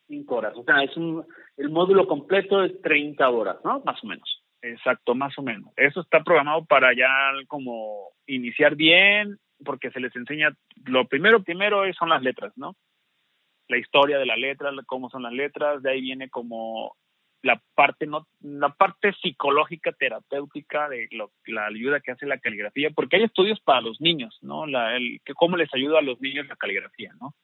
Cinco 0.06 0.36
horas. 0.36 0.54
O 0.56 0.64
sea, 0.64 0.82
es 0.82 0.96
un, 0.96 1.24
el 1.56 1.70
módulo 1.70 2.06
completo 2.06 2.62
es 2.62 2.80
30 2.82 3.28
horas, 3.28 3.56
¿no? 3.64 3.80
Más 3.84 4.02
o 4.02 4.06
menos. 4.06 4.42
Exacto, 4.62 5.14
más 5.14 5.36
o 5.38 5.42
menos. 5.42 5.72
Eso 5.76 6.00
está 6.00 6.22
programado 6.22 6.64
para 6.64 6.94
ya 6.94 7.08
como 7.48 8.10
iniciar 8.26 8.74
bien, 8.74 9.38
porque 9.64 9.90
se 9.90 10.00
les 10.00 10.14
enseña, 10.16 10.50
lo 10.84 11.06
primero, 11.06 11.42
primero 11.42 11.82
son 11.94 12.10
las 12.10 12.22
letras, 12.22 12.52
¿no? 12.56 12.76
La 13.68 13.78
historia 13.78 14.18
de 14.18 14.26
la 14.26 14.36
letra, 14.36 14.70
cómo 14.86 15.10
son 15.10 15.22
las 15.22 15.32
letras, 15.32 15.82
de 15.82 15.90
ahí 15.90 16.00
viene 16.00 16.28
como 16.30 16.96
la 17.42 17.62
parte 17.74 18.06
no 18.06 18.26
la 18.40 18.70
parte 18.70 19.12
psicológica 19.22 19.92
terapéutica 19.92 20.88
de 20.88 21.06
lo, 21.12 21.32
la 21.46 21.66
ayuda 21.66 22.00
que 22.00 22.10
hace 22.10 22.26
la 22.26 22.38
caligrafía 22.38 22.90
porque 22.90 23.16
hay 23.16 23.24
estudios 23.24 23.60
para 23.60 23.82
los 23.82 24.00
niños 24.00 24.36
no 24.42 24.66
la 24.66 24.96
el 24.96 25.20
que 25.24 25.34
cómo 25.34 25.56
les 25.56 25.72
ayuda 25.72 25.98
a 25.98 26.02
los 26.02 26.20
niños 26.20 26.46
la 26.48 26.56
caligrafía 26.56 27.12
no 27.20 27.34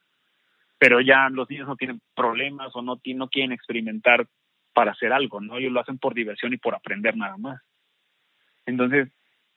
pero 0.78 1.00
ya 1.00 1.28
los 1.30 1.48
niños 1.48 1.68
no 1.68 1.76
tienen 1.76 2.00
problemas 2.16 2.74
o 2.74 2.82
no 2.82 3.00
no 3.04 3.28
quieren 3.28 3.52
experimentar 3.52 4.26
para 4.72 4.92
hacer 4.92 5.12
algo 5.12 5.40
no 5.40 5.58
ellos 5.58 5.72
lo 5.72 5.80
hacen 5.80 5.98
por 5.98 6.14
diversión 6.14 6.52
y 6.52 6.56
por 6.56 6.74
aprender 6.74 7.16
nada 7.16 7.36
más. 7.36 7.60
Entonces 8.66 9.08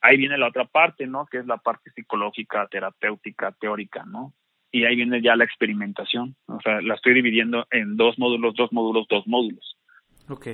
ahí 0.05 0.17
viene 0.17 0.37
la 0.37 0.47
otra 0.47 0.65
parte 0.65 1.07
no 1.07 1.25
que 1.25 1.39
es 1.39 1.45
la 1.45 1.57
parte 1.57 1.91
psicológica 1.91 2.67
terapéutica 2.69 3.51
teórica 3.59 4.03
no 4.05 4.33
y 4.71 4.85
ahí 4.85 4.95
viene 4.95 5.21
ya 5.21 5.35
la 5.35 5.45
experimentación 5.45 6.35
o 6.47 6.59
sea 6.61 6.81
la 6.81 6.95
estoy 6.95 7.13
dividiendo 7.13 7.65
en 7.71 7.97
dos 7.97 8.17
módulos 8.17 8.55
dos 8.55 8.71
módulos 8.71 9.07
dos 9.09 9.27
módulos 9.27 9.75
Ok. 10.29 10.47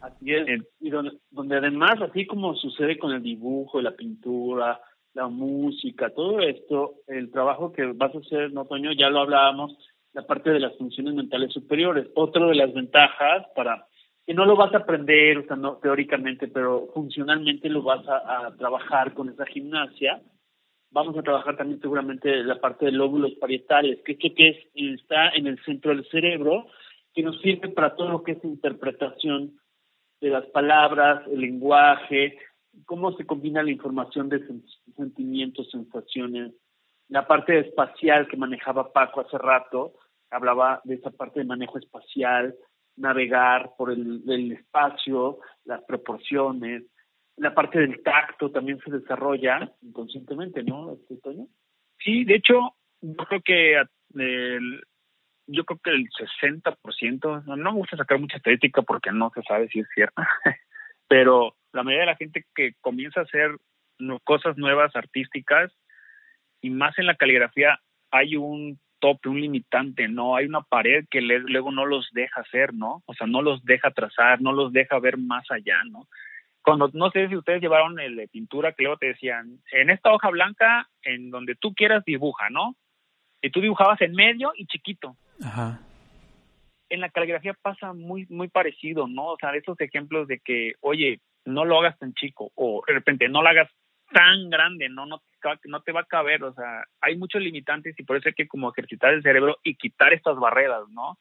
Así 0.00 0.32
es, 0.32 0.62
y 0.80 0.90
donde, 0.90 1.18
donde 1.30 1.56
además, 1.56 2.00
así 2.00 2.26
como 2.26 2.54
sucede 2.54 2.98
con 2.98 3.12
el 3.12 3.22
dibujo, 3.22 3.80
la 3.80 3.96
pintura, 3.96 4.80
la 5.12 5.26
música, 5.26 6.10
todo 6.10 6.40
esto, 6.40 6.94
el 7.08 7.30
trabajo 7.30 7.72
que 7.72 7.84
vas 7.86 8.14
a 8.14 8.18
hacer, 8.18 8.52
¿no, 8.52 8.64
Toño? 8.64 8.92
Ya 8.92 9.10
lo 9.10 9.20
hablábamos, 9.20 9.76
la 10.12 10.22
parte 10.26 10.50
de 10.50 10.60
las 10.60 10.76
funciones 10.78 11.14
mentales 11.14 11.52
superiores. 11.52 12.06
Otra 12.14 12.46
de 12.46 12.54
las 12.54 12.72
ventajas 12.72 13.46
para 13.56 13.86
que 14.28 14.34
no 14.34 14.44
lo 14.44 14.56
vas 14.56 14.74
a 14.74 14.78
aprender, 14.80 15.38
o 15.38 15.46
sea, 15.46 15.56
no 15.56 15.78
teóricamente, 15.78 16.48
pero 16.48 16.88
funcionalmente 16.92 17.70
lo 17.70 17.80
vas 17.80 18.06
a, 18.06 18.48
a 18.48 18.54
trabajar 18.58 19.14
con 19.14 19.30
esa 19.30 19.46
gimnasia. 19.46 20.20
Vamos 20.90 21.16
a 21.16 21.22
trabajar 21.22 21.56
también 21.56 21.80
seguramente 21.80 22.44
la 22.44 22.60
parte 22.60 22.84
de 22.84 22.92
lóbulos 22.92 23.32
parietales, 23.40 24.00
que 24.04 24.12
esto 24.12 24.28
que 24.36 24.48
es, 24.50 25.00
está 25.00 25.30
en 25.30 25.46
el 25.46 25.58
centro 25.64 25.92
del 25.92 26.06
cerebro, 26.10 26.66
que 27.14 27.22
nos 27.22 27.40
sirve 27.40 27.70
para 27.70 27.96
todo 27.96 28.10
lo 28.10 28.22
que 28.22 28.32
es 28.32 28.44
interpretación 28.44 29.58
de 30.20 30.28
las 30.28 30.44
palabras, 30.48 31.26
el 31.28 31.40
lenguaje, 31.40 32.36
cómo 32.84 33.12
se 33.12 33.24
combina 33.24 33.62
la 33.62 33.70
información 33.70 34.28
de 34.28 34.46
sentimientos, 34.94 35.70
sensaciones, 35.70 36.52
la 37.08 37.26
parte 37.26 37.58
espacial 37.60 38.28
que 38.28 38.36
manejaba 38.36 38.92
Paco 38.92 39.22
hace 39.22 39.38
rato, 39.38 39.94
hablaba 40.30 40.82
de 40.84 40.96
esa 40.96 41.12
parte 41.12 41.40
de 41.40 41.46
manejo 41.46 41.78
espacial, 41.78 42.54
navegar 42.98 43.70
por 43.76 43.90
el, 43.90 44.52
espacio, 44.52 45.38
las 45.64 45.82
proporciones, 45.84 46.84
la 47.36 47.54
parte 47.54 47.78
del 47.78 48.02
tacto 48.02 48.50
también 48.50 48.78
se 48.84 48.90
desarrolla 48.90 49.72
inconscientemente, 49.82 50.62
¿no, 50.62 50.96
este, 51.10 51.32
Sí, 52.00 52.24
de 52.24 52.36
hecho, 52.36 52.74
yo 53.00 53.16
creo 53.16 53.42
que 53.42 53.82
el, 54.14 54.82
yo 55.46 55.64
creo 55.64 55.80
que 55.82 55.90
el 55.90 56.08
60%, 56.10 57.44
no, 57.44 57.56
no 57.56 57.72
me 57.72 57.78
gusta 57.78 57.96
sacar 57.96 58.18
mucha 58.18 58.36
estadística 58.36 58.82
porque 58.82 59.10
no 59.12 59.30
se 59.34 59.42
sabe 59.42 59.68
si 59.68 59.80
es 59.80 59.88
cierta, 59.94 60.28
pero 61.08 61.54
la 61.72 61.82
mayoría 61.82 62.06
de 62.06 62.12
la 62.12 62.16
gente 62.16 62.44
que 62.54 62.74
comienza 62.80 63.20
a 63.20 63.24
hacer 63.24 63.56
cosas 64.24 64.56
nuevas 64.56 64.94
artísticas 64.94 65.72
y 66.60 66.70
más 66.70 66.98
en 66.98 67.06
la 67.06 67.16
caligrafía 67.16 67.78
hay 68.10 68.36
un 68.36 68.78
tope, 68.98 69.28
un 69.28 69.40
limitante, 69.40 70.08
¿no? 70.08 70.36
Hay 70.36 70.46
una 70.46 70.62
pared 70.62 71.04
que 71.10 71.20
luego 71.20 71.70
no 71.72 71.86
los 71.86 72.08
deja 72.12 72.40
hacer, 72.40 72.74
¿no? 72.74 73.02
O 73.06 73.14
sea, 73.14 73.26
no 73.26 73.42
los 73.42 73.64
deja 73.64 73.90
trazar, 73.90 74.40
no 74.40 74.52
los 74.52 74.72
deja 74.72 74.98
ver 74.98 75.18
más 75.18 75.50
allá, 75.50 75.76
¿no? 75.90 76.06
Cuando, 76.62 76.90
no 76.92 77.10
sé 77.10 77.28
si 77.28 77.36
ustedes 77.36 77.62
llevaron 77.62 77.98
el 77.98 78.16
de 78.16 78.28
pintura 78.28 78.72
que 78.72 78.82
luego 78.82 78.98
te 78.98 79.06
decían, 79.06 79.58
en 79.72 79.90
esta 79.90 80.12
hoja 80.12 80.28
blanca, 80.30 80.88
en 81.02 81.30
donde 81.30 81.54
tú 81.54 81.74
quieras 81.74 82.04
dibuja, 82.04 82.50
¿no? 82.50 82.76
Y 83.40 83.50
tú 83.50 83.60
dibujabas 83.60 84.00
en 84.02 84.12
medio 84.12 84.52
y 84.54 84.66
chiquito. 84.66 85.16
Ajá. 85.42 85.80
En 86.90 87.00
la 87.00 87.08
caligrafía 87.08 87.54
pasa 87.54 87.92
muy, 87.92 88.26
muy 88.28 88.48
parecido, 88.48 89.06
¿no? 89.06 89.26
O 89.26 89.36
sea, 89.38 89.54
esos 89.54 89.80
ejemplos 89.80 90.26
de 90.28 90.40
que, 90.40 90.74
oye, 90.80 91.20
no 91.44 91.64
lo 91.64 91.78
hagas 91.78 91.98
tan 91.98 92.12
chico, 92.14 92.50
o 92.54 92.82
de 92.86 92.94
repente 92.94 93.28
no 93.28 93.42
lo 93.42 93.48
hagas 93.48 93.70
tan 94.12 94.50
grande, 94.50 94.88
no, 94.88 95.06
no, 95.06 95.22
no 95.64 95.82
te 95.82 95.92
va 95.92 96.00
a 96.00 96.04
caber, 96.04 96.44
o 96.44 96.52
sea, 96.54 96.84
hay 97.00 97.16
muchos 97.16 97.40
limitantes 97.42 97.98
y 97.98 98.02
por 98.02 98.16
eso 98.16 98.28
hay 98.28 98.34
que 98.34 98.48
como 98.48 98.70
ejercitar 98.70 99.12
el 99.12 99.22
cerebro 99.22 99.56
y 99.62 99.76
quitar 99.76 100.12
estas 100.12 100.36
barreras, 100.38 100.88
¿no? 100.90 101.18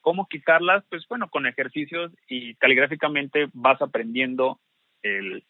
¿Cómo 0.00 0.26
quitarlas? 0.26 0.84
Pues 0.88 1.06
bueno, 1.08 1.28
con 1.28 1.46
ejercicios 1.46 2.12
y 2.28 2.54
caligráficamente 2.56 3.48
vas 3.52 3.80
aprendiendo 3.82 4.58
el 5.02 5.44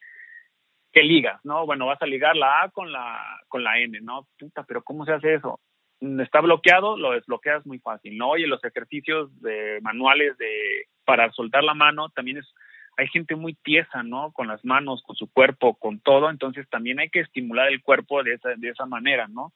que 0.93 1.03
ligas, 1.03 1.41
¿no? 1.45 1.67
Bueno, 1.67 1.87
vas 1.87 2.03
a 2.03 2.07
ligar 2.07 2.37
la 2.37 2.63
A 2.63 2.71
con 2.71 2.91
la 2.93 3.41
con 3.49 3.63
la 3.63 3.79
N, 3.79 4.01
¿no? 4.01 4.27
Puta, 4.39 4.65
pero 4.65 4.83
¿cómo 4.83 5.05
se 5.05 5.13
hace 5.13 5.35
eso? 5.35 5.61
está 6.01 6.41
bloqueado, 6.41 6.97
lo 6.97 7.13
desbloqueas 7.13 7.67
muy 7.67 7.79
fácil, 7.79 8.17
¿no? 8.17 8.31
Oye, 8.31 8.47
los 8.47 8.65
ejercicios 8.65 9.29
de 9.43 9.81
manuales 9.83 10.37
de 10.39 10.87
para 11.05 11.31
soltar 11.33 11.63
la 11.63 11.75
mano 11.75 12.09
también 12.11 12.39
es 12.39 12.55
hay 13.01 13.09
gente 13.09 13.35
muy 13.35 13.55
tiesa, 13.55 14.03
¿no? 14.03 14.31
Con 14.33 14.47
las 14.49 14.63
manos, 14.65 15.03
con 15.03 15.17
su 15.17 15.27
cuerpo, 15.33 15.75
con 15.75 16.01
todo, 16.01 16.29
entonces 16.29 16.69
también 16.69 17.01
hay 17.01 17.09
que 17.09 17.21
estimular 17.21 17.69
el 17.69 17.83
cuerpo 17.83 18.23
de 18.23 18.35
esa 18.35 18.51
de 18.57 18.69
esa 18.69 18.85
manera, 18.85 19.27
¿no? 19.27 19.53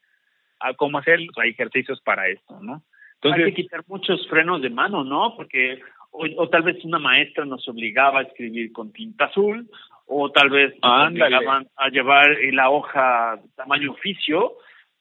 A 0.61 0.73
cómo 0.73 0.99
hacer 0.99 1.21
hay 1.37 1.51
ejercicios 1.51 2.01
para 2.01 2.29
esto, 2.29 2.59
¿no? 2.63 2.83
Entonces, 3.17 3.45
hay 3.45 3.53
que 3.53 3.63
quitar 3.63 3.83
muchos 3.87 4.27
frenos 4.29 4.63
de 4.63 4.71
mano, 4.71 5.05
¿no? 5.05 5.35
Porque 5.37 5.81
o, 6.11 6.49
tal 6.49 6.63
vez 6.63 6.83
una 6.85 6.99
maestra 6.99 7.45
nos 7.45 7.69
obligaba 7.69 8.21
a 8.21 8.23
escribir 8.23 8.73
con 8.73 8.93
tinta 8.93 9.27
azul 9.27 9.69
o 10.07 10.31
tal 10.31 10.49
vez 10.49 10.75
nos 10.83 11.11
obligaban 11.11 11.67
a 11.77 11.89
llevar 11.89 12.37
la 12.53 12.71
hoja 12.71 13.41
tamaño 13.57 13.93
oficio 13.93 14.55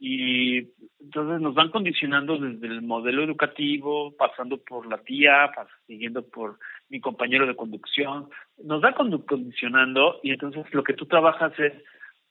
y 0.05 0.57
entonces 0.99 1.39
nos 1.39 1.55
van 1.55 1.71
condicionando 1.71 2.37
desde 2.37 2.67
el 2.67 2.81
modelo 2.81 3.23
educativo, 3.23 4.13
pasando 4.17 4.57
por 4.57 4.85
la 4.85 4.97
tía, 4.97 5.49
siguiendo 5.87 6.27
por 6.27 6.59
mi 6.89 6.99
compañero 6.99 7.47
de 7.47 7.55
conducción, 7.55 8.27
nos 8.61 8.83
va 8.83 8.93
condicionando 8.95 10.19
y 10.21 10.31
entonces 10.31 10.65
lo 10.73 10.83
que 10.83 10.91
tú 10.91 11.05
trabajas 11.05 11.57
es 11.57 11.71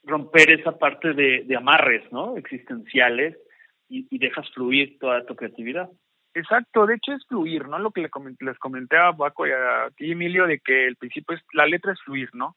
romper 0.04 0.50
esa 0.50 0.76
parte 0.76 1.14
de, 1.14 1.56
amarres, 1.56 2.02
¿no? 2.12 2.36
Existenciales 2.36 3.38
y, 3.88 4.18
dejas 4.18 4.50
fluir 4.50 4.98
toda 4.98 5.24
tu 5.24 5.34
creatividad. 5.34 5.88
Exacto, 6.34 6.84
de 6.84 6.96
hecho 6.96 7.12
es 7.12 7.26
fluir, 7.26 7.68
¿no? 7.68 7.78
Lo 7.78 7.90
que 7.90 8.02
les 8.02 8.58
comenté 8.58 8.98
a 8.98 9.14
Paco 9.14 9.46
y 9.46 9.50
a 9.50 9.88
ti, 9.96 10.12
Emilio, 10.12 10.46
de 10.46 10.58
que 10.58 10.86
el 10.86 10.96
principio 10.96 11.36
es, 11.36 11.42
la 11.54 11.64
letra 11.64 11.94
es 11.94 12.00
fluir, 12.02 12.28
¿no? 12.34 12.54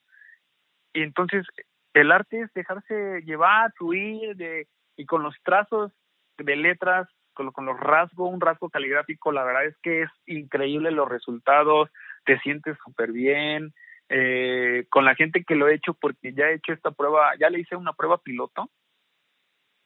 Y 0.94 1.04
entonces 1.04 1.46
el 1.94 2.12
arte 2.12 2.42
es 2.42 2.54
dejarse 2.54 3.22
llevar, 3.22 3.72
fluir, 3.78 4.36
de 4.36 4.68
y 4.98 5.06
con 5.06 5.24
los 5.24 5.36
trazos 5.44 5.92
de 6.38 6.56
letras, 6.56 7.08
con, 7.34 7.52
con 7.52 7.66
los 7.66 7.80
rasgos, 7.80 8.34
un 8.34 8.42
rasgo 8.42 8.70
caligráfico, 8.70 9.32
la 9.32 9.44
verdad 9.44 9.66
es 9.66 9.78
que 9.82 10.04
es 10.04 10.10
increíble 10.26 10.92
los 10.92 11.10
resultados, 11.10 11.90
te 12.26 12.40
sientes 12.40 12.78
súper 12.84 13.12
bien, 13.12 13.74
eh, 14.10 14.86
con 14.90 15.06
la 15.06 15.16
gente 15.16 15.44
que 15.44 15.56
lo 15.56 15.68
he 15.68 15.76
hecho, 15.76 15.94
porque 15.94 16.34
ya 16.34 16.46
he 16.46 16.56
hecho 16.56 16.74
esta 16.74 16.92
prueba, 16.92 17.34
ya 17.40 17.50
le 17.50 17.60
hice 17.60 17.76
una 17.76 17.94
prueba 17.94 18.20
piloto, 18.20 18.70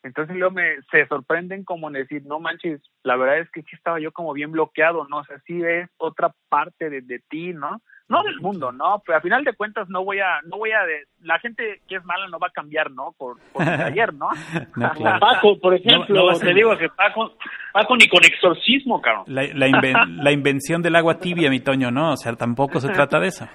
entonces 0.03 0.35
luego 0.37 0.53
me, 0.53 0.81
se 0.91 1.05
sorprenden 1.07 1.65
como 1.65 1.87
en 1.87 1.93
decir, 1.93 2.25
no 2.25 2.39
manches, 2.39 2.81
la 3.03 3.17
verdad 3.17 3.39
es 3.39 3.51
que 3.51 3.63
sí 3.63 3.75
estaba 3.75 3.99
yo 3.99 4.11
como 4.11 4.33
bien 4.33 4.51
bloqueado, 4.51 5.05
¿no? 5.09 5.17
O 5.17 5.23
sea, 5.25 5.39
sí 5.45 5.61
es 5.61 5.89
otra 5.97 6.33
parte 6.47 6.89
de, 6.89 7.01
de 7.01 7.19
ti, 7.19 7.53
¿no? 7.53 7.81
No 8.09 8.23
del 8.23 8.41
mundo, 8.41 8.71
¿no? 8.71 9.01
Pero 9.05 9.19
a 9.19 9.21
final 9.21 9.43
de 9.43 9.53
cuentas 9.53 9.87
no 9.87 10.03
voy 10.03 10.19
a, 10.19 10.41
no 10.43 10.57
voy 10.57 10.71
a, 10.71 10.83
de, 10.83 11.03
la 11.21 11.39
gente 11.39 11.81
que 11.87 11.95
es 11.95 12.03
mala 12.03 12.27
no 12.27 12.39
va 12.39 12.47
a 12.47 12.51
cambiar, 12.51 12.89
¿no? 12.91 13.13
Por, 13.17 13.37
por 13.53 13.61
ayer, 13.61 14.13
¿no? 14.13 14.29
Paco, 15.19 15.59
por 15.59 15.75
ejemplo, 15.75 16.33
te 16.39 16.53
digo 16.53 16.75
que 16.77 16.89
Paco, 16.89 17.35
Paco 17.71 17.95
ni 17.95 18.07
con 18.09 18.25
exorcismo, 18.25 18.99
cabrón. 18.99 19.25
La, 19.27 19.43
la, 20.07 20.31
invención 20.31 20.81
del 20.81 20.95
agua 20.95 21.19
tibia, 21.19 21.51
mi 21.51 21.59
Toño, 21.59 21.91
¿no? 21.91 22.13
O 22.13 22.17
sea, 22.17 22.33
tampoco 22.33 22.79
se 22.79 22.89
trata 22.89 23.19
de 23.19 23.27
eso. 23.27 23.47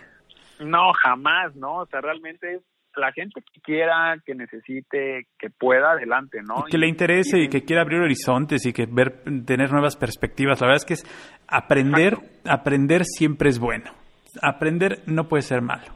No, 0.61 0.93
jamás, 0.93 1.55
¿no? 1.57 1.79
O 1.79 1.87
sea, 1.87 2.01
realmente 2.01 2.55
es 2.55 2.63
la 2.95 3.11
gente 3.11 3.43
que 3.53 3.61
quiera, 3.61 4.17
que 4.25 4.37
necesite, 4.37 5.27
que 5.37 5.51
pueda, 5.51 5.93
adelante, 5.93 6.39
¿no? 6.47 6.63
que 6.71 6.79
le 6.79 6.87
interese 6.87 7.41
y, 7.41 7.49
que 7.49 7.65
quiera 7.65 7.83
abrir 7.83 8.01
horizontes 8.01 8.65
y 8.67 8.73
que 8.73 8.87
ver, 8.87 9.25
tener 9.45 9.73
nuevas 9.73 9.97
perspectivas. 9.97 10.61
La 10.61 10.69
verdad 10.69 10.77
es 10.77 10.85
que 10.85 10.95
es 10.95 11.41
aprender, 11.49 12.19
aprender 12.45 13.05
siempre 13.05 13.49
es 13.49 13.59
bueno 13.59 14.04
aprender 14.43 14.99
no 15.07 15.29
puede 15.29 15.43
ser 15.43 15.63
malo. 15.63 15.87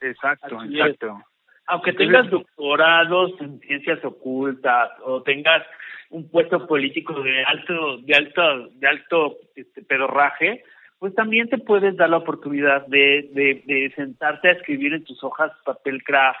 Exacto, 0.00 0.62
exacto. 0.62 1.22
Aunque 1.68 1.92
tengas 1.92 2.30
doctorados 2.30 3.32
en 3.40 3.58
ciencias 3.60 4.04
ocultas 4.04 4.90
o 5.04 5.22
tengas 5.22 5.62
un 6.10 6.28
puesto 6.28 6.66
político 6.66 7.20
de 7.22 7.44
alto, 7.44 7.98
de 7.98 8.14
alto, 8.14 8.68
de 8.74 8.86
alto 8.86 9.36
este, 9.56 9.82
pedorraje, 9.82 10.62
pues 10.98 11.14
también 11.14 11.48
te 11.48 11.58
puedes 11.58 11.96
dar 11.96 12.10
la 12.10 12.18
oportunidad 12.18 12.86
de, 12.86 13.28
de, 13.32 13.62
de 13.66 13.92
sentarte 13.96 14.48
a 14.48 14.52
escribir 14.52 14.94
en 14.94 15.04
tus 15.04 15.22
hojas 15.24 15.52
papel 15.64 16.02
craft 16.04 16.38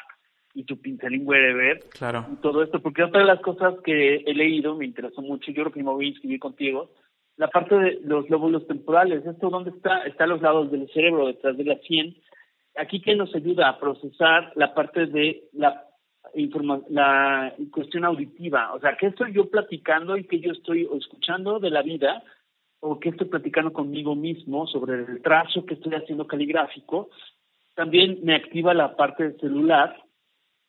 y 0.54 0.64
tu 0.64 0.80
pincelín 0.80 1.26
wherever 1.26 1.80
claro. 1.90 2.26
y 2.32 2.36
todo 2.36 2.62
esto, 2.62 2.80
porque 2.80 3.02
otra 3.02 3.20
de 3.20 3.26
las 3.26 3.40
cosas 3.40 3.74
que 3.84 4.16
he 4.26 4.34
leído 4.34 4.74
me 4.74 4.86
interesó 4.86 5.20
mucho, 5.20 5.52
yo 5.52 5.64
creo 5.64 5.72
que 5.72 5.82
me 5.82 5.90
voy 5.90 6.06
a 6.06 6.08
inscribir 6.08 6.40
contigo, 6.40 6.90
la 7.36 7.48
parte 7.48 7.74
de 7.74 8.00
los 8.02 8.28
lóbulos 8.30 8.66
temporales. 8.66 9.24
¿Esto 9.26 9.50
dónde 9.50 9.70
está? 9.70 10.02
Está 10.02 10.24
a 10.24 10.28
los 10.28 10.42
lados 10.42 10.70
del 10.70 10.88
cerebro, 10.92 11.26
detrás 11.26 11.56
de 11.56 11.64
la 11.64 11.76
sien. 11.78 12.16
Aquí 12.76 13.00
que 13.00 13.14
nos 13.14 13.34
ayuda 13.34 13.68
a 13.68 13.78
procesar 13.78 14.52
la 14.54 14.74
parte 14.74 15.06
de 15.06 15.48
la 15.52 15.82
la 16.90 17.54
cuestión 17.70 18.04
auditiva, 18.04 18.74
o 18.74 18.80
sea, 18.80 18.96
qué 18.96 19.06
estoy 19.06 19.32
yo 19.32 19.48
platicando 19.48 20.16
y 20.16 20.24
qué 20.24 20.40
yo 20.40 20.52
estoy 20.52 20.88
escuchando 20.98 21.58
de 21.58 21.70
la 21.70 21.82
vida 21.82 22.22
o 22.80 22.98
qué 23.00 23.10
estoy 23.10 23.28
platicando 23.28 23.72
conmigo 23.72 24.14
mismo 24.14 24.66
sobre 24.66 24.94
el 24.94 25.22
trazo 25.22 25.64
que 25.64 25.74
estoy 25.74 25.94
haciendo 25.94 26.26
caligráfico. 26.26 27.08
También 27.74 28.18
me 28.22 28.34
activa 28.34 28.74
la 28.74 28.96
parte 28.96 29.32
celular 29.38 29.96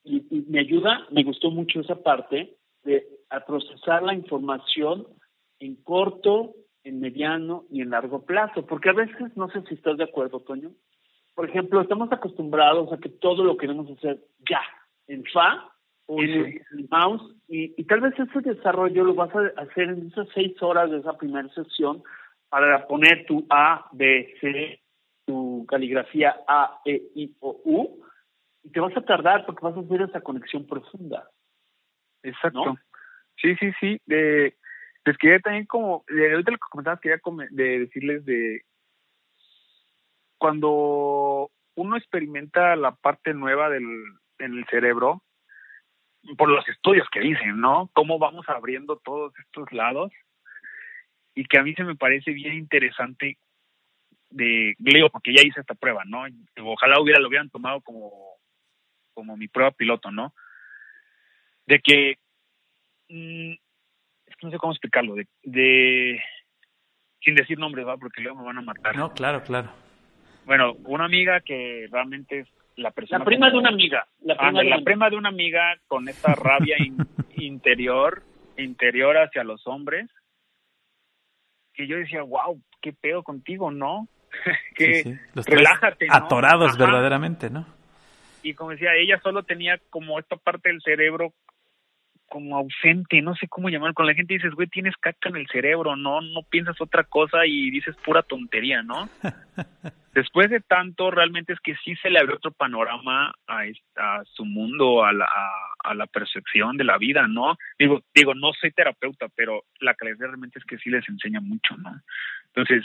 y, 0.04 0.24
me 0.48 0.60
ayuda, 0.60 1.06
me 1.12 1.24
gustó 1.24 1.52
mucho 1.52 1.82
esa 1.82 2.02
parte 2.02 2.56
de 2.84 3.06
procesar 3.46 4.04
la 4.04 4.14
información 4.14 5.06
en 5.60 5.76
corto, 5.84 6.56
en 6.84 7.00
mediano 7.00 7.66
y 7.70 7.82
en 7.82 7.90
largo 7.90 8.26
plazo, 8.26 8.66
porque 8.66 8.90
a 8.90 8.94
veces 8.94 9.36
no 9.36 9.50
sé 9.50 9.62
si 9.64 9.76
estás 9.76 9.98
de 9.98 10.06
acuerdo, 10.06 10.40
Toño. 10.40 10.72
Por 11.36 11.50
ejemplo, 11.50 11.82
estamos 11.82 12.12
acostumbrados 12.12 12.92
a 12.92 12.98
que 12.98 13.10
todo 13.10 13.44
lo 13.44 13.58
queremos 13.58 13.90
hacer 13.92 14.20
ya, 14.50 14.62
en 15.08 15.24
fa 15.26 15.72
o 16.08 16.22
en 16.22 16.62
el 16.72 16.88
mouse 16.90 17.36
y, 17.48 17.84
tal 17.84 18.02
vez 18.02 18.14
ese 18.18 18.40
desarrollo 18.42 19.04
lo 19.04 19.14
vas 19.14 19.30
a 19.36 19.62
hacer 19.62 19.90
en 19.90 20.08
esas 20.08 20.28
seis 20.34 20.62
horas 20.62 20.90
de 20.90 21.00
esa 21.00 21.18
primera 21.18 21.48
sesión 21.50 22.02
para 22.50 22.88
poner 22.88 23.26
tu 23.26 23.46
A, 23.50 23.88
B, 23.92 24.36
C, 24.40 24.80
tu 25.26 25.66
caligrafía 25.68 26.38
A, 26.48 26.80
E, 26.86 27.02
I, 27.16 27.36
O, 27.42 27.60
U 27.66 28.04
y 28.64 28.72
te 28.72 28.80
vas 28.80 28.96
a 28.96 29.02
tardar 29.02 29.46
porque 29.46 29.66
vas 29.66 29.78
a 29.78 29.82
hacer 29.82 30.02
esa 30.02 30.22
conexión 30.22 30.66
profunda. 30.66 31.30
Exacto. 32.24 32.76
Sí, 33.36 33.56
sí, 33.56 33.72
sí. 33.80 34.02
De, 34.06 34.57
les 35.08 35.18
quería 35.18 35.40
también 35.40 35.66
como, 35.66 36.04
de, 36.10 36.34
ahorita 36.34 36.52
lo 36.52 36.58
que 36.58 36.70
comentabas, 36.70 37.00
quería 37.00 37.20
de 37.52 37.80
decirles 37.80 38.26
de 38.26 38.62
cuando 40.38 41.50
uno 41.76 41.98
experimenta 41.98 42.76
la 42.76 42.92
parte 42.92 43.34
nueva 43.34 43.70
del, 43.70 43.86
en 44.40 44.66
cerebro, 44.66 45.24
por 46.38 46.50
los 46.50 46.68
estudios 46.68 47.08
que 47.10 47.22
dicen, 47.22 47.62
¿no? 47.62 47.90
Cómo 47.94 48.20
vamos 48.20 48.48
abriendo 48.50 48.98
todos 48.98 49.34
estos 49.40 49.72
lados 49.72 50.12
y 51.34 51.46
que 51.46 51.58
a 51.58 51.64
mí 51.64 51.74
se 51.74 51.86
me 51.86 51.96
parece 51.96 52.32
bien 52.32 52.56
interesante 52.56 53.38
de 54.30 54.76
Leo, 54.80 55.10
porque 55.10 55.34
ya 55.34 55.42
hice 55.42 55.62
esta 55.62 55.76
prueba, 55.76 56.04
¿no? 56.06 56.26
Ojalá 56.64 57.00
hubiera 57.00 57.22
lo 57.22 57.30
hubieran 57.30 57.50
tomado 57.50 57.80
como 57.82 58.12
como 59.14 59.38
mi 59.38 59.48
prueba 59.48 59.72
piloto, 59.72 60.12
¿no? 60.12 60.34
De 61.66 61.80
que 61.80 62.18
mm, 63.08 63.54
que 63.54 63.67
no 64.42 64.52
sé 64.52 64.58
cómo 64.58 64.74
explicarlo, 64.74 65.16
de, 65.16 65.28
de 65.44 66.22
sin 67.22 67.36
decir 67.36 67.58
nombres, 67.58 67.86
¿va? 67.86 67.98
Porque 67.98 68.22
luego 68.22 68.40
me 68.40 68.46
van 68.46 68.60
a 68.60 68.62
matar. 68.62 68.96
No, 68.96 69.12
claro, 69.12 69.44
claro. 69.44 69.70
Bueno, 70.46 70.74
una 70.86 71.06
amiga 71.06 71.42
que 71.42 71.88
realmente 71.92 72.40
es 72.40 72.48
la 72.78 72.92
persona. 72.92 73.20
La 73.20 73.26
prima 73.26 73.50
de 73.50 73.58
una 73.58 73.70
amiga. 73.70 74.08
La 74.22 74.38
prima, 74.38 74.62
de, 74.62 74.70
la 74.70 74.82
prima 74.82 75.10
de 75.10 75.18
una 75.18 75.30
amiga 75.30 75.76
con 75.88 76.08
esta 76.08 76.34
rabia 76.36 76.78
interior, 77.36 78.24
interior 78.58 79.18
hacia 79.18 79.44
los 79.44 79.66
hombres. 79.68 80.10
Que 81.74 81.86
yo 81.88 81.98
decía, 81.98 82.24
wow, 82.24 82.62
qué 82.82 82.94
pedo 82.94 83.24
contigo, 83.24 83.72
¿no? 83.72 84.08
que 84.76 85.20
relájate. 85.36 86.08
Atorados 86.10 86.78
verdaderamente, 86.78 87.50
¿no? 87.50 87.66
Y 88.42 88.54
como 88.54 88.72
decía, 88.72 88.96
ella 88.96 89.20
solo 89.22 89.44
tenía 89.44 89.78
como 89.90 90.18
esta 90.20 90.38
parte 90.38 90.70
del 90.70 90.82
cerebro 90.82 91.34
como 92.28 92.58
ausente, 92.58 93.22
no 93.22 93.36
sé 93.36 93.48
cómo 93.48 93.70
llamar, 93.70 93.94
con 93.94 94.06
la 94.06 94.14
gente 94.14 94.34
dices, 94.34 94.54
güey, 94.54 94.68
tienes 94.68 94.96
caca 94.98 95.30
en 95.30 95.38
el 95.38 95.48
cerebro, 95.48 95.96
no, 95.96 96.22
no 96.22 96.44
piensas 96.44 96.80
otra 96.80 97.04
cosa 97.04 97.46
y 97.46 97.72
dices 97.72 97.96
pura 98.06 98.22
tontería, 98.22 98.84
¿no? 98.84 99.10
Después 100.14 100.50
de 100.50 100.62
tanto, 100.62 101.12
realmente 101.12 101.54
es 101.54 101.60
que 101.60 101.76
sí 101.86 101.96
se 101.98 102.10
le 102.10 102.20
abrió 102.20 102.38
otro 102.38 102.52
panorama 102.52 103.34
a, 103.48 103.62
a 103.98 104.24
su 104.26 104.46
mundo, 104.46 105.06
a 105.06 105.14
la, 105.14 105.30
a, 105.84 105.94
la 105.94 106.08
percepción 106.08 106.76
de 106.76 106.86
la 106.86 106.98
vida, 106.98 107.28
¿no? 107.28 107.56
Digo, 107.78 108.02
digo, 108.16 108.34
no 108.34 108.52
soy 108.54 108.72
terapeuta, 108.72 109.28
pero 109.36 109.66
la 109.80 109.94
calidad 109.94 110.18
realmente 110.22 110.58
es 110.58 110.66
que 110.66 110.80
sí 110.80 110.90
les 110.90 111.08
enseña 111.08 111.40
mucho, 111.40 111.78
¿no? 111.78 112.02
Entonces, 112.48 112.84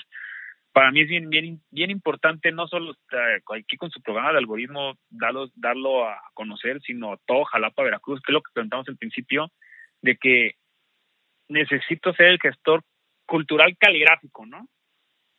para 0.72 0.90
mí 0.90 1.00
es 1.02 1.08
bien 1.08 1.28
bien 1.28 1.60
bien 1.70 1.90
importante 1.90 2.50
no 2.50 2.66
solo 2.66 2.94
aquí 3.54 3.76
con 3.76 3.90
su 3.90 4.00
programa 4.00 4.32
de 4.32 4.38
algoritmo 4.38 4.94
darlo 5.10 5.48
darlo 5.54 6.08
a 6.08 6.20
conocer 6.34 6.80
sino 6.80 7.18
todo 7.26 7.44
Jalapa 7.44 7.82
Veracruz 7.82 8.20
que 8.20 8.32
es 8.32 8.34
lo 8.34 8.42
que 8.42 8.52
preguntamos 8.52 8.88
al 8.88 8.96
principio 8.96 9.50
de 10.00 10.16
que 10.16 10.52
necesito 11.48 12.12
ser 12.14 12.26
el 12.28 12.40
gestor 12.40 12.82
cultural 13.26 13.76
caligráfico 13.78 14.46
no 14.46 14.66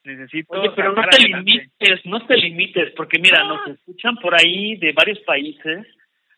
necesito 0.03 0.53
Oye, 0.53 0.71
pero 0.75 0.93
no 0.93 1.03
te 1.09 1.27
limites 1.27 2.05
no 2.05 2.25
te 2.25 2.37
limites 2.37 2.93
porque 2.95 3.19
mira 3.19 3.43
nos 3.43 3.67
escuchan 3.67 4.15
por 4.17 4.35
ahí 4.35 4.77
de 4.77 4.93
varios 4.93 5.19
países 5.19 5.87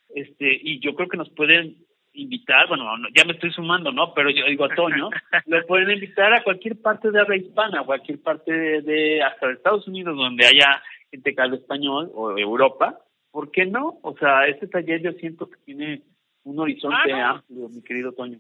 este 0.10 0.60
y 0.62 0.80
yo 0.80 0.96
creo 0.96 1.10
que 1.10 1.18
nos 1.18 1.30
pueden 1.32 1.85
invitar, 2.16 2.68
bueno, 2.68 2.86
ya 3.16 3.26
me 3.26 3.34
estoy 3.34 3.52
sumando, 3.52 3.92
¿no? 3.92 4.14
Pero 4.14 4.30
yo 4.30 4.46
digo 4.46 4.66
a 4.66 4.76
Toño, 4.76 5.10
lo 5.46 5.66
pueden 5.68 5.92
invitar 5.92 6.34
a 6.34 6.44
cualquier 6.44 6.82
parte 6.82 7.12
de 7.12 7.20
habla 7.20 7.36
hispana, 7.36 7.84
cualquier 7.84 8.22
parte 8.22 8.52
de, 8.82 9.22
hasta 9.24 9.48
de 9.48 9.54
Estados 9.54 9.88
Unidos 9.88 10.16
donde 10.16 10.46
haya 10.46 10.82
gente 11.12 11.34
que 11.34 11.42
hable 11.42 11.58
español 11.58 12.12
o 12.14 12.38
Europa, 12.38 13.00
¿por 13.32 13.52
qué 13.52 13.66
no? 13.66 14.00
O 14.02 14.16
sea, 14.18 14.48
este 14.48 14.68
taller 14.68 15.02
yo 15.02 15.12
siento 15.14 15.50
que 15.50 15.58
tiene 15.66 16.02
un 16.44 16.60
horizonte 16.60 17.12
ah, 17.14 17.32
amplio, 17.32 17.70
mi 17.70 17.82
querido 17.82 18.12
Toño. 18.12 18.40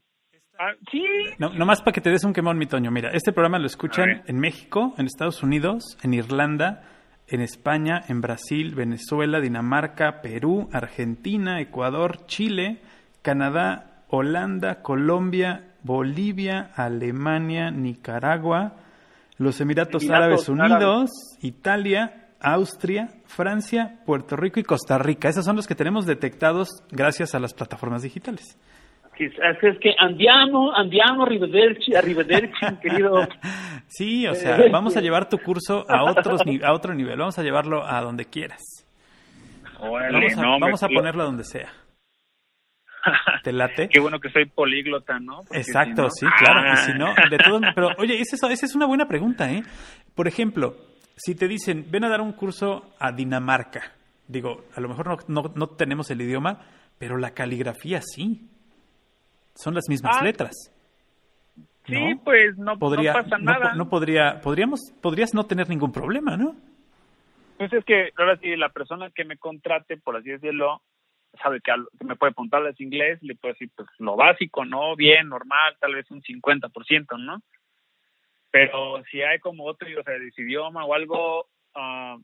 Ah, 0.58 0.74
sí. 0.90 1.04
No, 1.38 1.50
nomás 1.50 1.82
para 1.82 1.94
que 1.94 2.02
te 2.02 2.10
des 2.10 2.24
un 2.24 2.34
quemón, 2.34 2.58
mi 2.58 2.66
Toño. 2.66 2.92
Mira, 2.92 3.10
este 3.10 3.34
programa 3.34 3.60
lo 3.60 3.66
escuchan 3.66 4.24
en 4.26 4.40
México, 4.40 4.94
en 4.98 5.06
Estados 5.06 5.44
Unidos, 5.44 5.98
en 6.02 6.14
Irlanda, 6.14 6.84
en 7.28 7.42
España, 7.42 8.02
en 8.08 8.22
Brasil, 8.22 8.74
Venezuela, 8.76 9.42
Dinamarca, 9.42 10.22
Perú, 10.22 10.70
Argentina, 10.72 11.60
Ecuador, 11.60 12.26
Chile, 12.28 12.82
Canadá, 13.26 14.04
Holanda, 14.08 14.84
Colombia, 14.84 15.74
Bolivia, 15.82 16.70
Alemania, 16.76 17.72
Nicaragua, 17.72 18.76
los 19.40 19.60
Emiratos, 19.60 20.08
Árabes 20.08 20.48
Unidos, 20.48 21.10
Italia, 21.42 22.28
Austria, 22.40 23.08
Francia, 23.26 24.00
Puerto 24.06 24.36
Rico 24.36 24.60
y 24.60 24.64
Costa 24.64 25.00
Rica. 25.00 25.28
Esos 25.28 25.44
son 25.44 25.56
los 25.56 25.66
que 25.66 25.74
tenemos 25.74 26.06
detectados 26.06 26.70
gracias 26.92 27.34
a 27.34 27.40
las 27.40 27.56
plataformas 27.56 28.04
digitales. 28.04 28.60
Así 29.12 29.26
es 29.26 29.80
que 29.80 29.96
andiamo, 29.98 30.72
andiamo, 30.76 31.24
arrivederci, 31.24 31.96
arrivederci, 31.96 32.54
querido. 32.84 33.28
Sí, 33.88 34.28
o 34.28 34.36
sea, 34.36 34.60
vamos 34.72 34.96
a 34.98 35.02
llevar 35.02 35.30
tu 35.30 35.40
curso 35.40 35.84
a, 35.90 36.04
otros, 36.04 36.42
a 36.64 36.74
otro 36.74 36.94
nivel, 36.94 37.18
vamos 37.18 37.40
a 37.40 37.42
llevarlo 37.42 37.84
a 37.84 38.02
donde 38.02 38.26
quieras. 38.26 38.62
vamos 39.80 40.38
a, 40.38 40.42
vamos 40.60 40.84
a 40.84 40.88
ponerlo 40.90 41.24
donde 41.24 41.44
sea. 41.44 41.85
¿Te 43.44 43.52
late? 43.54 43.90
Qué 43.90 44.00
bueno 44.00 44.20
que 44.20 44.30
soy 44.30 44.46
políglota, 44.46 45.20
¿no? 45.20 45.42
Exacto, 45.52 46.10
sí, 46.10 46.26
claro. 46.38 46.74
Y 46.74 46.78
si 46.78 46.94
no, 46.94 47.14
de 47.30 47.38
todo, 47.38 47.60
pero 47.76 47.90
oye, 47.98 48.20
esa 48.20 48.52
es 48.52 48.76
una 48.76 48.86
buena 48.86 49.08
pregunta, 49.08 49.52
¿eh? 49.52 49.64
Por 50.14 50.28
ejemplo, 50.28 50.76
si 51.16 51.36
te 51.36 51.48
dicen, 51.48 51.86
ven 51.90 52.04
a 52.04 52.10
dar 52.10 52.22
un 52.22 52.34
curso 52.34 52.94
a 53.00 53.12
Dinamarca, 53.12 53.94
digo, 54.28 54.66
a 54.76 54.82
lo 54.82 54.90
mejor 54.90 55.30
no, 55.30 55.44
no, 55.56 55.68
tenemos 55.68 56.10
el 56.12 56.22
idioma, 56.22 56.62
pero 56.98 57.18
la 57.18 57.32
caligrafía 57.32 58.02
sí. 58.02 58.50
Son 59.54 59.74
las 59.74 59.86
mismas 59.88 60.18
ah. 60.20 60.24
letras. 60.24 60.52
Sí, 61.86 62.16
pues 62.24 62.58
no, 62.58 62.78
podría, 62.78 63.14
pasa 63.14 63.38
nada. 63.38 63.76
No, 63.76 63.88
podría, 63.88 64.42
podríamos, 64.42 64.92
podrías 65.02 65.34
no 65.34 65.46
tener 65.46 65.70
ningún 65.70 65.92
problema, 65.92 66.36
¿no? 66.36 66.56
Pues 67.58 67.72
es 67.72 67.86
que 67.86 68.10
ahora 68.18 68.38
sí, 68.38 68.56
la 68.56 68.70
persona 68.70 69.12
que 69.12 69.24
me 69.24 69.38
contrate, 69.38 69.96
por 69.96 70.18
así 70.18 70.32
decirlo, 70.32 70.82
sabe 71.42 71.62
que, 71.62 71.72
me 72.06 72.16
puede 72.16 72.34
es 72.70 72.82
inglés, 72.82 73.20
le 73.22 73.36
puedo 73.36 73.54
decir 73.54 73.70
pues 73.76 73.88
lo 74.00 74.16
básico, 74.16 74.66
¿no? 74.66 74.96
Bien, 74.96 75.30
normal, 75.30 75.76
tal 75.80 75.96
vez 75.96 76.10
un 76.12 76.22
50%, 76.22 77.20
¿no? 77.20 77.42
Pero 78.52 79.04
si 79.12 79.22
hay 79.22 79.40
como 79.40 79.66
otro, 79.66 79.88
o 80.00 80.04
sea, 80.04 80.14
de 80.14 80.32
idioma 80.38 80.86
o 80.86 80.94
algo... 80.94 81.48
Uh, 81.76 82.22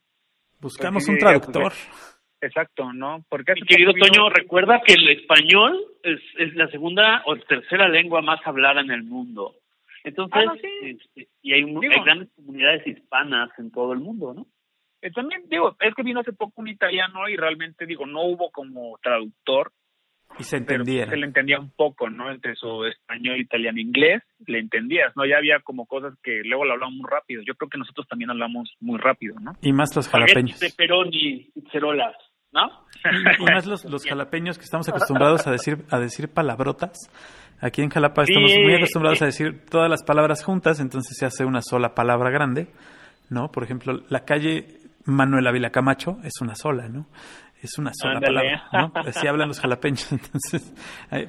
Buscamos 0.59 1.07
un 1.07 1.17
traductor. 1.17 1.73
exacto, 2.39 2.93
¿no? 2.93 3.25
Porque 3.29 3.53
Mi 3.55 3.63
querido 3.63 3.93
Toño, 3.93 4.29
recuerda 4.29 4.81
que 4.85 4.93
el 4.93 5.09
español 5.09 5.77
es, 6.03 6.21
es 6.37 6.55
la 6.55 6.67
segunda 6.69 7.23
o 7.25 7.35
tercera 7.35 7.89
lengua 7.89 8.21
más 8.21 8.39
hablada 8.45 8.81
en 8.81 8.91
el 8.91 9.03
mundo. 9.03 9.55
Entonces, 10.03 10.43
ah, 10.47 10.55
este, 10.81 11.27
y 11.41 11.53
hay, 11.53 11.63
hay 11.63 12.03
grandes 12.03 12.29
comunidades 12.35 12.85
hispanas 12.87 13.49
en 13.57 13.71
todo 13.71 13.93
el 13.93 13.99
mundo, 13.99 14.33
¿no? 14.33 14.47
Eh, 15.01 15.11
también 15.11 15.43
digo, 15.49 15.75
es 15.79 15.95
que 15.95 16.03
vino 16.03 16.19
hace 16.19 16.33
poco 16.33 16.61
un 16.61 16.67
italiano 16.67 17.27
y 17.27 17.35
realmente 17.35 17.85
digo, 17.85 18.05
no 18.05 18.23
hubo 18.23 18.51
como 18.51 18.97
traductor. 19.01 19.71
Y 20.39 20.43
se 20.43 20.57
entendía. 20.57 21.07
Se 21.07 21.17
le 21.17 21.25
entendía 21.25 21.59
un 21.59 21.71
poco, 21.71 22.09
¿no? 22.09 22.31
Entre 22.31 22.55
su 22.55 22.85
español, 22.85 23.39
italiano, 23.39 23.79
inglés, 23.79 24.23
le 24.47 24.59
entendías, 24.59 25.11
¿no? 25.17 25.25
Ya 25.25 25.37
había 25.37 25.59
como 25.59 25.85
cosas 25.85 26.13
que 26.23 26.41
luego 26.45 26.63
lo 26.63 26.73
hablamos 26.73 26.95
muy 26.95 27.09
rápido. 27.09 27.41
Yo 27.45 27.55
creo 27.55 27.69
que 27.69 27.77
nosotros 27.77 28.07
también 28.07 28.29
hablamos 28.29 28.73
muy 28.79 28.97
rápido, 28.97 29.35
¿no? 29.41 29.53
Y 29.61 29.73
más 29.73 29.93
los 29.95 30.07
jalapeños. 30.07 30.59
De 30.59 30.71
Perón 30.77 31.09
y 31.11 31.51
Cerolas, 31.71 32.15
¿no? 32.53 32.69
Y, 33.39 33.43
más 33.43 33.65
los, 33.65 33.83
los 33.85 34.05
jalapeños 34.05 34.57
que 34.57 34.63
estamos 34.63 34.87
acostumbrados 34.87 35.47
a 35.47 35.51
decir, 35.51 35.79
a 35.89 35.99
decir 35.99 36.29
palabrotas. 36.29 37.09
Aquí 37.59 37.81
en 37.81 37.89
Jalapa 37.89 38.23
estamos 38.23 38.53
muy 38.63 38.75
acostumbrados 38.75 39.21
a 39.21 39.25
decir 39.25 39.65
todas 39.69 39.89
las 39.89 40.03
palabras 40.03 40.43
juntas, 40.43 40.79
entonces 40.79 41.15
se 41.17 41.25
hace 41.25 41.45
una 41.45 41.61
sola 41.61 41.93
palabra 41.93 42.31
grande, 42.31 42.67
¿no? 43.29 43.51
Por 43.51 43.63
ejemplo, 43.63 44.01
la 44.09 44.25
calle 44.25 44.80
Manuel 45.05 45.47
Ávila 45.47 45.71
Camacho 45.71 46.17
es 46.23 46.41
una 46.41 46.55
sola, 46.55 46.87
¿no? 46.87 47.07
Es 47.61 47.77
una 47.77 47.91
sola 47.93 48.19
palabra, 48.19 48.63
¿no? 48.73 48.91
Así 48.95 49.27
hablan 49.27 49.47
los 49.47 49.59
jalapeños, 49.59 50.11
entonces 50.11 50.73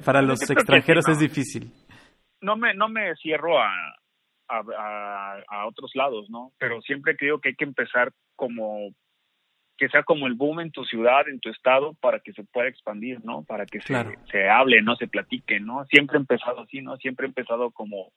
para 0.03 0.21
los 0.21 0.49
extranjeros 0.49 1.07
es 1.07 1.19
difícil. 1.19 1.71
No 2.41 2.57
me, 2.57 2.73
no 2.73 2.89
me 2.89 3.15
cierro 3.15 3.59
a, 3.59 3.71
a, 4.49 5.37
a, 5.47 5.67
otros 5.67 5.91
lados, 5.93 6.29
¿no? 6.29 6.51
Pero 6.57 6.81
siempre 6.81 7.15
creo 7.15 7.39
que 7.39 7.49
hay 7.49 7.55
que 7.55 7.65
empezar 7.65 8.11
como 8.35 8.89
que 9.77 9.89
sea 9.89 10.03
como 10.03 10.27
el 10.27 10.35
boom 10.35 10.59
en 10.59 10.71
tu 10.71 10.83
ciudad, 10.85 11.27
en 11.27 11.39
tu 11.39 11.49
estado, 11.49 11.93
para 11.95 12.19
que 12.19 12.31
se 12.33 12.43
pueda 12.43 12.67
expandir, 12.67 13.23
¿no? 13.25 13.43
Para 13.43 13.65
que 13.65 13.81
se, 13.81 13.95
se 14.31 14.49
hable, 14.49 14.81
no 14.81 14.95
se 14.95 15.07
platique, 15.07 15.59
¿no? 15.59 15.85
Siempre 15.85 16.17
he 16.17 16.19
empezado 16.19 16.61
así, 16.61 16.81
¿no? 16.81 16.97
Siempre 16.97 17.25
he 17.25 17.29
empezado 17.29 17.71
como 17.71 18.11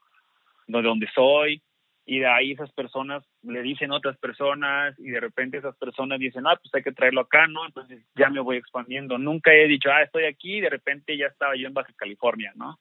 de 0.66 0.82
donde 0.82 1.06
soy, 1.14 1.62
y 2.08 2.20
de 2.20 2.26
ahí 2.28 2.52
esas 2.52 2.70
personas 2.70 3.24
le 3.42 3.62
dicen 3.62 3.90
otras 3.90 4.16
personas 4.18 4.94
y 4.98 5.10
de 5.10 5.18
repente 5.18 5.58
esas 5.58 5.76
personas 5.76 6.20
dicen, 6.20 6.46
ah, 6.46 6.56
pues 6.56 6.72
hay 6.72 6.84
que 6.84 6.92
traerlo 6.92 7.22
acá, 7.22 7.48
¿no? 7.48 7.66
Entonces 7.66 8.00
ya 8.14 8.30
me 8.30 8.40
voy 8.40 8.58
expandiendo. 8.58 9.18
Nunca 9.18 9.52
he 9.52 9.66
dicho, 9.66 9.90
ah, 9.90 10.02
estoy 10.02 10.24
aquí 10.24 10.58
y 10.58 10.60
de 10.60 10.70
repente 10.70 11.16
ya 11.18 11.26
estaba 11.26 11.56
yo 11.56 11.66
en 11.66 11.74
Baja 11.74 11.92
California, 11.96 12.52
¿no? 12.54 12.78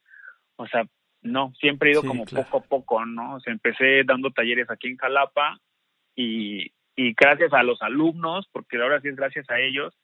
O 0.57 0.67
sea, 0.67 0.85
no, 1.23 1.51
siempre 1.59 1.89
he 1.89 1.93
ido 1.93 2.03
como 2.03 2.25
poco 2.25 2.57
a 2.59 2.61
poco, 2.61 3.03
¿no? 3.03 3.35
O 3.35 3.39
sea, 3.39 3.51
empecé 3.51 4.03
dando 4.03 4.29
talleres 4.29 4.69
aquí 4.69 4.89
en 4.89 4.97
Jalapa 4.97 5.59
y, 6.15 6.71
y 6.95 7.13
gracias 7.13 7.51
a 7.51 7.63
los 7.63 7.81
alumnos, 7.81 8.47
porque 8.51 8.77
ahora 8.77 9.01
sí 9.01 9.07
es 9.07 9.15
gracias 9.15 9.49
a 9.49 9.59
ellos, 9.59 9.97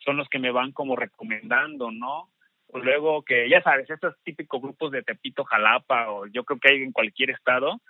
son 0.00 0.18
los 0.18 0.28
que 0.28 0.38
me 0.38 0.50
van 0.50 0.72
como 0.72 0.96
recomendando, 0.96 1.90
¿no? 1.90 2.30
Pues 2.70 2.84
luego 2.84 3.22
que, 3.22 3.48
ya 3.48 3.60
sabes, 3.62 3.90
estos 3.90 4.14
típicos 4.22 4.62
grupos 4.62 4.92
de 4.92 5.02
Tepito, 5.02 5.44
Jalapa, 5.44 6.10
o 6.10 6.26
yo 6.26 6.44
creo 6.44 6.60
que 6.60 6.72
hay 6.72 6.82
en 6.82 6.92
cualquier 6.92 7.30
estado, 7.30 7.80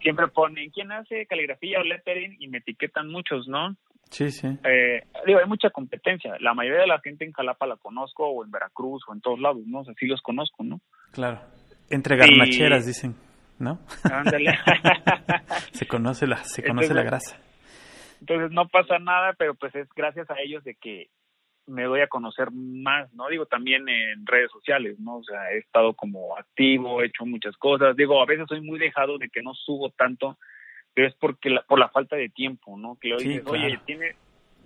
siempre 0.00 0.28
ponen, 0.28 0.70
¿quién 0.70 0.92
hace 0.92 1.26
caligrafía 1.26 1.80
o 1.80 1.82
lettering? 1.82 2.36
Y 2.38 2.48
me 2.48 2.58
etiquetan 2.58 3.10
muchos, 3.10 3.48
¿no? 3.48 3.74
Sí, 4.10 4.30
sí. 4.30 4.46
Eh, 4.64 5.02
digo, 5.26 5.40
hay 5.40 5.46
mucha 5.46 5.70
competencia. 5.70 6.36
La 6.38 6.54
mayoría 6.54 6.82
de 6.82 6.86
la 6.86 7.00
gente 7.00 7.24
en 7.24 7.32
Jalapa 7.32 7.66
la 7.66 7.76
conozco, 7.76 8.28
o 8.28 8.44
en 8.44 8.50
Veracruz, 8.50 9.02
o 9.08 9.12
en 9.12 9.20
todos 9.20 9.40
lados, 9.40 9.66
¿no? 9.66 9.80
O 9.80 9.84
sea, 9.84 9.94
sí 9.98 10.06
los 10.06 10.20
conozco, 10.22 10.62
¿no? 10.62 10.80
Claro. 11.12 11.40
Entre 11.90 12.16
garnacheras, 12.16 12.86
dicen, 12.86 13.16
¿no? 13.58 13.80
Ándale. 14.04 14.52
se 15.72 15.86
conoce 15.86 16.26
la, 16.26 16.36
se 16.36 16.62
conoce 16.62 16.94
la 16.94 17.02
grasa. 17.02 17.40
Entonces 18.20 18.52
no 18.52 18.68
pasa 18.68 18.98
nada, 18.98 19.34
pero 19.36 19.54
pues 19.54 19.74
es 19.74 19.88
gracias 19.94 20.30
a 20.30 20.40
ellos 20.40 20.64
de 20.64 20.76
que 20.76 21.08
me 21.66 21.84
doy 21.84 22.00
a 22.00 22.08
conocer 22.08 22.50
más, 22.52 23.12
¿no? 23.14 23.28
Digo, 23.28 23.46
también 23.46 23.88
en 23.88 24.26
redes 24.26 24.50
sociales, 24.50 24.98
¿no? 24.98 25.18
O 25.18 25.24
sea, 25.24 25.52
he 25.52 25.58
estado 25.58 25.94
como 25.94 26.36
activo, 26.36 27.00
he 27.02 27.06
hecho 27.06 27.24
muchas 27.24 27.56
cosas. 27.56 27.96
Digo, 27.96 28.20
a 28.20 28.26
veces 28.26 28.46
soy 28.48 28.60
muy 28.60 28.78
dejado 28.78 29.18
de 29.18 29.28
que 29.28 29.42
no 29.42 29.54
subo 29.54 29.90
tanto, 29.90 30.38
pero 30.92 31.08
es 31.08 31.14
porque 31.14 31.50
la, 31.50 31.62
por 31.62 31.78
la 31.78 31.88
falta 31.88 32.16
de 32.16 32.28
tiempo, 32.28 32.76
¿no? 32.76 32.96
Que 33.00 33.14
hoy 33.14 33.42
oye, 33.46 33.78
tiene, 33.84 34.14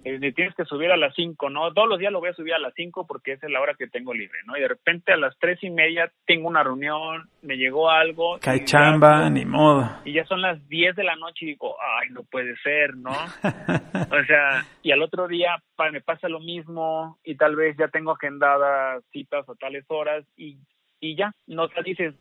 eh, 0.04 0.32
tienes 0.32 0.54
que 0.54 0.64
subir 0.64 0.90
a 0.90 0.96
las 0.96 1.14
5, 1.14 1.50
¿no? 1.50 1.72
Todos 1.72 1.88
los 1.88 1.98
días 1.98 2.12
lo 2.12 2.20
voy 2.20 2.30
a 2.30 2.34
subir 2.34 2.54
a 2.54 2.58
las 2.58 2.74
5 2.74 3.06
porque 3.06 3.32
esa 3.32 3.46
es 3.46 3.52
la 3.52 3.60
hora 3.60 3.74
que 3.74 3.88
tengo 3.88 4.14
libre, 4.14 4.38
¿no? 4.46 4.56
Y 4.56 4.60
de 4.60 4.68
repente 4.68 5.12
a 5.12 5.16
las 5.16 5.36
tres 5.38 5.58
y 5.62 5.70
media 5.70 6.10
tengo 6.26 6.48
una 6.48 6.62
reunión, 6.62 7.28
me 7.42 7.56
llegó 7.56 7.90
algo. 7.90 8.38
Cae 8.40 8.64
chamba, 8.64 9.28
ni 9.30 9.44
modo. 9.44 9.88
Y 10.04 10.12
ya 10.12 10.24
son 10.24 10.42
las 10.42 10.66
10 10.68 10.96
de 10.96 11.04
la 11.04 11.16
noche 11.16 11.44
y 11.44 11.46
digo, 11.48 11.76
ay, 11.80 12.10
no 12.10 12.22
puede 12.24 12.56
ser, 12.58 12.96
¿no? 12.96 13.10
o 13.12 14.24
sea, 14.26 14.64
y 14.82 14.92
al 14.92 15.02
otro 15.02 15.28
día 15.28 15.62
me 15.92 16.00
pasa 16.00 16.28
lo 16.28 16.40
mismo 16.40 17.18
y 17.24 17.36
tal 17.36 17.56
vez 17.56 17.76
ya 17.78 17.88
tengo 17.88 18.12
agendadas 18.12 19.04
citas 19.12 19.48
a 19.48 19.54
tales 19.54 19.84
horas 19.88 20.24
y 20.36 20.58
y 21.00 21.16
ya, 21.16 21.32
no 21.46 21.68
te 21.68 21.82
dices, 21.82 22.14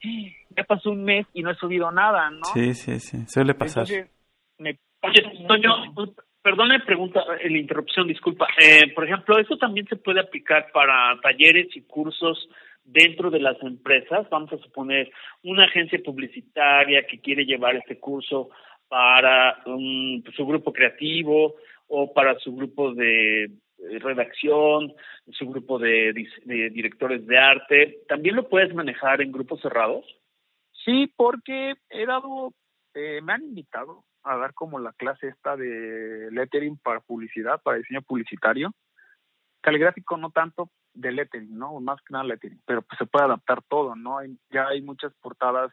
ya 0.56 0.64
pasó 0.64 0.92
un 0.92 1.04
mes 1.04 1.26
y 1.34 1.42
no 1.42 1.52
he 1.52 1.56
subido 1.56 1.92
nada, 1.92 2.30
¿no? 2.30 2.46
Sí, 2.54 2.74
sí, 2.74 3.00
sí, 3.00 3.26
suele 3.28 3.54
pasar. 3.56 3.90
Entonces, 3.90 4.12
me... 4.60 4.78
Oye, 5.02 5.24
Toño, 6.48 6.58
Perdone, 6.58 6.80
pregunta, 6.80 7.24
eh, 7.42 7.50
la 7.50 7.58
interrupción, 7.58 8.08
disculpa. 8.08 8.48
Eh, 8.58 8.94
por 8.94 9.06
ejemplo, 9.06 9.38
¿eso 9.38 9.58
también 9.58 9.86
se 9.88 9.98
puede 9.98 10.22
aplicar 10.22 10.72
para 10.72 11.20
talleres 11.22 11.68
y 11.76 11.82
cursos 11.82 12.50
dentro 12.86 13.30
de 13.30 13.40
las 13.40 13.62
empresas? 13.62 14.30
Vamos 14.30 14.54
a 14.54 14.58
suponer 14.58 15.12
una 15.44 15.66
agencia 15.66 16.00
publicitaria 16.04 17.06
que 17.06 17.20
quiere 17.20 17.46
llevar 17.46 17.76
este 17.76 18.00
curso 18.00 18.50
para 18.88 19.62
su 19.66 20.46
grupo 20.46 20.72
creativo 20.72 21.56
o 21.88 22.14
para 22.14 22.40
su 22.40 22.56
grupo 22.56 22.94
de 22.94 23.52
redacción, 24.00 24.94
su 25.32 25.50
grupo 25.50 25.78
de, 25.78 26.14
directores 26.46 27.28
de 27.28 27.38
arte. 27.38 28.00
¿También 28.08 28.36
lo 28.38 28.48
puedes 28.48 28.74
manejar 28.74 29.22
en 29.22 29.34
grupos 29.34 29.62
cerrados? 29.62 30.06
Sí, 30.86 31.12
porque 31.18 31.74
he 31.90 32.06
dado, 32.06 32.54
eh, 32.94 33.20
me 33.22 33.34
han 33.34 33.44
invitado 33.44 34.06
a 34.28 34.38
dar 34.38 34.54
como 34.54 34.80
la 34.80 34.94
clase 34.94 35.28
esta 35.28 35.56
de 35.56 36.30
lettering 36.32 36.78
para 36.78 37.00
publicidad, 37.00 37.62
para 37.62 37.78
diseño 37.78 38.02
publicitario. 38.02 38.72
Caligráfico 39.62 40.18
no 40.18 40.32
tanto 40.32 40.70
de 40.94 41.12
lettering, 41.12 41.58
¿no? 41.58 41.80
Más 41.80 42.02
que 42.02 42.14
nada 42.14 42.24
lettering, 42.24 42.62
pero 42.66 42.82
pues 42.82 42.98
se 42.98 43.06
puede 43.06 43.26
adaptar 43.26 43.62
todo, 43.68 43.96
¿no? 43.96 44.20
Ya 44.50 44.68
hay 44.68 44.82
muchas 44.82 45.14
portadas 45.22 45.72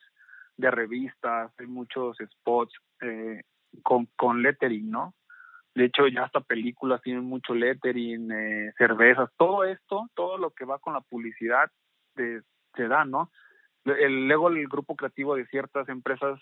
de 0.56 0.70
revistas, 0.70 1.52
hay 1.58 1.66
muchos 1.66 2.16
spots 2.18 2.72
eh, 3.00 3.42
con, 3.82 4.06
con 4.16 4.42
lettering, 4.42 4.90
¿no? 4.90 5.14
De 5.74 5.86
hecho, 5.86 6.06
ya 6.06 6.24
hasta 6.24 6.40
películas 6.40 7.02
tienen 7.02 7.24
mucho 7.24 7.54
lettering, 7.54 8.30
eh, 8.30 8.72
cervezas, 8.78 9.28
todo 9.36 9.64
esto, 9.64 10.08
todo 10.14 10.38
lo 10.38 10.50
que 10.50 10.64
va 10.64 10.78
con 10.78 10.94
la 10.94 11.00
publicidad 11.00 11.68
de, 12.14 12.42
se 12.76 12.86
da, 12.86 13.04
¿no? 13.04 13.30
El, 13.84 14.28
luego 14.28 14.48
el 14.48 14.68
grupo 14.68 14.94
creativo 14.94 15.34
de 15.34 15.46
ciertas 15.46 15.88
empresas 15.88 16.40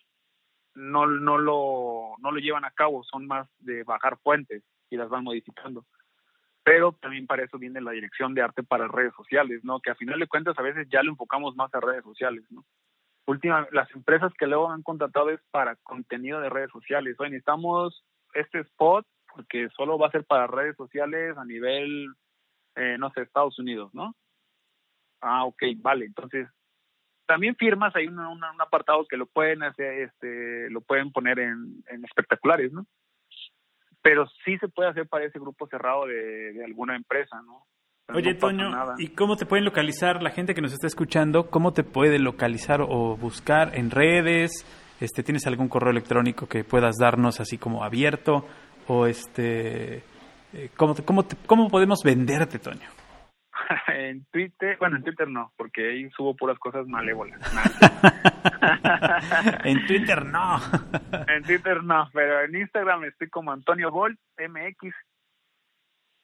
no, 0.74 1.06
no, 1.06 1.38
lo, 1.38 2.14
no 2.18 2.30
lo 2.30 2.38
llevan 2.38 2.64
a 2.64 2.70
cabo, 2.70 3.04
son 3.04 3.26
más 3.26 3.48
de 3.58 3.84
bajar 3.84 4.18
fuentes 4.18 4.62
y 4.90 4.96
las 4.96 5.08
van 5.08 5.24
modificando. 5.24 5.86
Pero 6.64 6.92
también 6.92 7.26
para 7.26 7.42
eso 7.42 7.58
viene 7.58 7.80
la 7.80 7.90
dirección 7.90 8.34
de 8.34 8.42
arte 8.42 8.62
para 8.62 8.88
redes 8.88 9.12
sociales, 9.16 9.64
¿no? 9.64 9.80
Que 9.80 9.90
a 9.90 9.96
final 9.96 10.20
de 10.20 10.28
cuentas 10.28 10.56
a 10.58 10.62
veces 10.62 10.86
ya 10.90 11.02
lo 11.02 11.10
enfocamos 11.10 11.56
más 11.56 11.74
a 11.74 11.80
redes 11.80 12.04
sociales, 12.04 12.44
¿no? 12.50 12.64
Última, 13.26 13.66
las 13.72 13.90
empresas 13.94 14.32
que 14.38 14.46
luego 14.46 14.70
han 14.70 14.82
contratado 14.82 15.30
es 15.30 15.40
para 15.50 15.76
contenido 15.76 16.40
de 16.40 16.50
redes 16.50 16.70
sociales. 16.70 17.16
Oye, 17.18 17.30
necesitamos 17.30 18.04
este 18.34 18.60
spot 18.60 19.06
porque 19.34 19.68
solo 19.76 19.98
va 19.98 20.08
a 20.08 20.12
ser 20.12 20.24
para 20.24 20.46
redes 20.46 20.76
sociales 20.76 21.36
a 21.36 21.44
nivel, 21.44 22.08
eh, 22.76 22.96
no 22.98 23.10
sé, 23.10 23.22
Estados 23.22 23.58
Unidos, 23.58 23.92
¿no? 23.94 24.14
Ah, 25.20 25.44
ok, 25.44 25.62
vale. 25.76 26.06
Entonces, 26.06 26.48
también 27.32 27.56
firmas 27.56 27.96
hay 27.96 28.08
un, 28.08 28.20
apartado 28.60 29.06
que 29.08 29.16
lo 29.16 29.24
pueden 29.24 29.62
hacer, 29.62 30.02
este, 30.02 30.68
lo 30.68 30.82
pueden 30.82 31.10
poner 31.12 31.38
en, 31.38 31.82
espectaculares, 32.04 32.70
¿no? 32.74 32.84
Pero 34.02 34.26
sí 34.44 34.58
se 34.58 34.68
puede 34.68 34.90
hacer 34.90 35.08
para 35.08 35.24
ese 35.24 35.38
grupo 35.38 35.66
cerrado 35.66 36.04
de, 36.04 36.62
alguna 36.62 36.94
empresa, 36.94 37.40
¿no? 37.46 37.64
Oye, 38.14 38.34
Toño, 38.34 38.70
¿y 38.98 39.14
cómo 39.14 39.36
te 39.36 39.46
pueden 39.46 39.64
localizar 39.64 40.22
la 40.22 40.28
gente 40.28 40.52
que 40.52 40.60
nos 40.60 40.74
está 40.74 40.86
escuchando? 40.86 41.48
¿Cómo 41.48 41.72
te 41.72 41.84
puede 41.84 42.18
localizar 42.18 42.82
o 42.82 43.16
buscar 43.16 43.78
en 43.78 43.90
redes? 43.90 44.66
Este, 45.00 45.22
¿Tienes 45.22 45.46
algún 45.46 45.68
correo 45.68 45.92
electrónico 45.92 46.46
que 46.46 46.64
puedas 46.64 46.96
darnos 46.98 47.40
así 47.40 47.56
como 47.56 47.82
abierto? 47.82 48.46
¿O 48.88 49.06
este, 49.06 50.02
eh, 50.52 50.68
¿cómo, 50.76 50.94
cómo, 51.06 51.24
cómo 51.46 51.70
podemos 51.70 52.00
venderte, 52.04 52.58
Toño? 52.58 52.90
en 53.88 54.24
Twitter, 54.26 54.76
bueno, 54.78 54.96
en 54.96 55.04
Twitter 55.04 55.28
no, 55.28 55.52
porque 55.56 55.90
ahí 55.90 56.10
subo 56.10 56.34
puras 56.34 56.58
cosas 56.58 56.86
malévolas. 56.86 57.40
en 59.64 59.86
Twitter 59.86 60.24
no. 60.24 60.58
en 61.28 61.42
Twitter 61.42 61.82
no, 61.82 62.08
pero 62.12 62.42
en 62.42 62.56
Instagram 62.56 63.04
estoy 63.04 63.28
como 63.28 63.52
Antonio 63.52 63.90
Bol, 63.90 64.18
MX. 64.38 64.94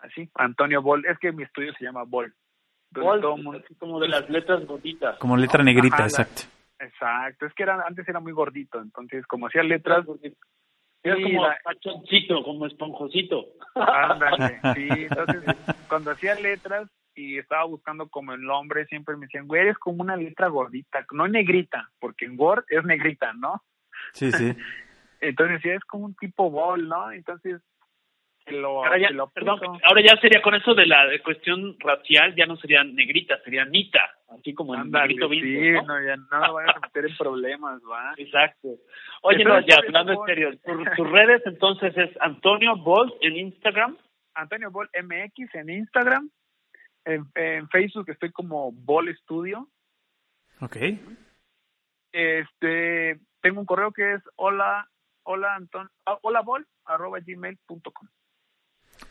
Así, 0.00 0.30
Antonio 0.34 0.80
Bol. 0.82 1.04
Es 1.06 1.18
que 1.18 1.32
mi 1.32 1.42
estudio 1.42 1.72
se 1.74 1.84
llama 1.84 2.04
Bol. 2.04 2.32
Bol, 2.90 3.20
como 3.78 4.00
de 4.00 4.08
las 4.08 4.28
letras 4.30 4.64
gorditas. 4.66 5.18
Como 5.18 5.36
letra 5.36 5.62
negrita, 5.62 6.04
exacto. 6.04 6.42
exacto, 6.78 7.46
es 7.46 7.52
que 7.52 7.62
era, 7.62 7.82
antes 7.86 8.08
era 8.08 8.18
muy 8.18 8.32
gordito, 8.32 8.80
entonces 8.80 9.26
como 9.26 9.46
hacía 9.46 9.62
letras... 9.62 10.06
Era 11.02 11.14
como 11.14 11.46
pachoncito, 11.62 12.42
como 12.42 12.66
esponjosito. 12.66 13.46
Ándale, 13.74 14.60
sí, 14.74 14.88
entonces 15.08 15.44
cuando 15.88 16.10
hacía 16.10 16.34
letras 16.34 16.88
y 17.18 17.36
estaba 17.36 17.64
buscando 17.64 18.08
como 18.08 18.32
el 18.32 18.42
nombre, 18.42 18.86
siempre 18.86 19.16
me 19.16 19.26
decían, 19.26 19.48
güey, 19.48 19.62
eres 19.62 19.78
como 19.78 20.02
una 20.02 20.16
letra 20.16 20.46
gordita, 20.46 21.04
no 21.10 21.26
negrita, 21.26 21.90
porque 21.98 22.26
en 22.26 22.38
Word 22.38 22.64
es 22.68 22.84
negrita, 22.84 23.32
¿no? 23.32 23.64
Sí, 24.12 24.30
sí. 24.30 24.54
Entonces 25.20 25.60
sí 25.62 25.68
es 25.68 25.84
como 25.84 26.04
un 26.04 26.14
tipo 26.14 26.48
bol, 26.48 26.88
¿no? 26.88 27.10
Entonces 27.10 27.60
lo, 28.46 28.84
ahora, 28.84 28.98
ya, 28.98 29.08
perdón, 29.34 29.58
ahora 29.82 30.00
ya 30.00 30.16
sería 30.20 30.40
con 30.40 30.54
eso 30.54 30.74
de 30.74 30.86
la 30.86 31.06
cuestión 31.24 31.76
racial, 31.80 32.34
ya 32.36 32.46
no 32.46 32.56
sería 32.56 32.84
negrita, 32.84 33.36
sería 33.42 33.64
nita, 33.64 34.00
así 34.28 34.54
como 34.54 34.76
en 34.76 34.90
negrito 34.90 35.28
Sí, 35.28 35.72
¿no? 35.72 36.00
ya 36.00 36.16
no 36.16 36.40
me 36.40 36.52
vayas 36.52 36.76
a 36.76 36.80
meter 36.80 37.10
en 37.10 37.16
problemas, 37.16 37.82
¿va? 37.82 38.14
Exacto. 38.16 38.68
Oye, 39.22 39.44
no, 39.44 39.58
ya 39.66 39.76
hablando 39.84 40.12
en 40.12 40.24
serio, 40.24 40.50
tus 40.96 41.10
redes 41.10 41.42
entonces 41.46 41.94
es 41.96 42.10
Antonio 42.20 42.76
Bol 42.76 43.12
en 43.22 43.36
Instagram. 43.36 43.98
Antonio 44.34 44.70
Bol 44.70 44.88
MX 44.94 45.54
en 45.56 45.70
Instagram 45.70 46.30
en, 47.04 47.68
Facebook 47.68 48.08
estoy 48.10 48.30
como 48.32 48.72
Ball 48.72 49.14
Studio. 49.22 49.68
Ok. 50.60 50.76
Este, 52.12 53.20
tengo 53.40 53.60
un 53.60 53.66
correo 53.66 53.92
que 53.92 54.14
es 54.14 54.22
hola, 54.36 54.88
hola 55.22 55.54
Anton, 55.54 55.88
ah, 56.06 56.18
hola 56.22 56.40
bol, 56.40 56.66
arroba 56.84 57.18
gmail.com. 57.20 58.08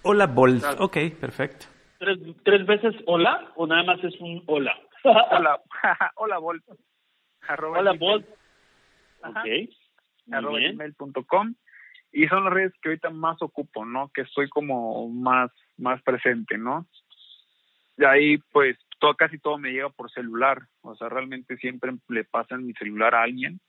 Hola 0.01 0.27
Bolt, 0.27 0.63
ok, 0.79 0.97
perfecto. 1.19 1.67
¿Tres, 1.99 2.17
¿Tres 2.43 2.65
veces 2.65 2.95
hola 3.05 3.51
o 3.55 3.65
nada 3.65 3.83
más 3.83 4.03
es 4.03 4.19
un 4.19 4.43
hola? 4.47 4.77
hola, 5.03 5.61
hola 6.15 6.37
bol, 6.39 6.63
arroba 7.47 7.79
hola 7.79 7.93
bol. 7.93 8.25
Ok. 9.23 9.69
Arroba 10.31 10.59
gmail.com. 10.59 11.55
Y 12.11 12.27
son 12.27 12.45
las 12.45 12.53
redes 12.53 12.73
que 12.81 12.89
ahorita 12.89 13.09
más 13.09 13.41
ocupo, 13.41 13.85
¿no? 13.85 14.09
Que 14.13 14.21
estoy 14.21 14.49
como 14.49 15.07
más, 15.09 15.51
más 15.77 16.01
presente, 16.03 16.57
¿no? 16.57 16.87
Y 17.97 18.05
ahí, 18.05 18.37
pues, 18.51 18.77
todo, 18.99 19.15
casi 19.15 19.39
todo 19.39 19.57
me 19.57 19.71
llega 19.71 19.89
por 19.89 20.11
celular. 20.11 20.61
O 20.81 20.95
sea, 20.95 21.09
realmente 21.09 21.57
siempre 21.57 21.91
le 22.07 22.23
pasan 22.23 22.65
mi 22.65 22.73
celular 22.73 23.15
a 23.15 23.23
alguien 23.23 23.59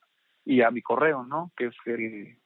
y 0.45 0.63
a 0.63 0.71
mi 0.71 0.83
correo, 0.83 1.25
¿no? 1.25 1.51
Que 1.57 1.67
es 1.67 1.75
el, 1.87 2.39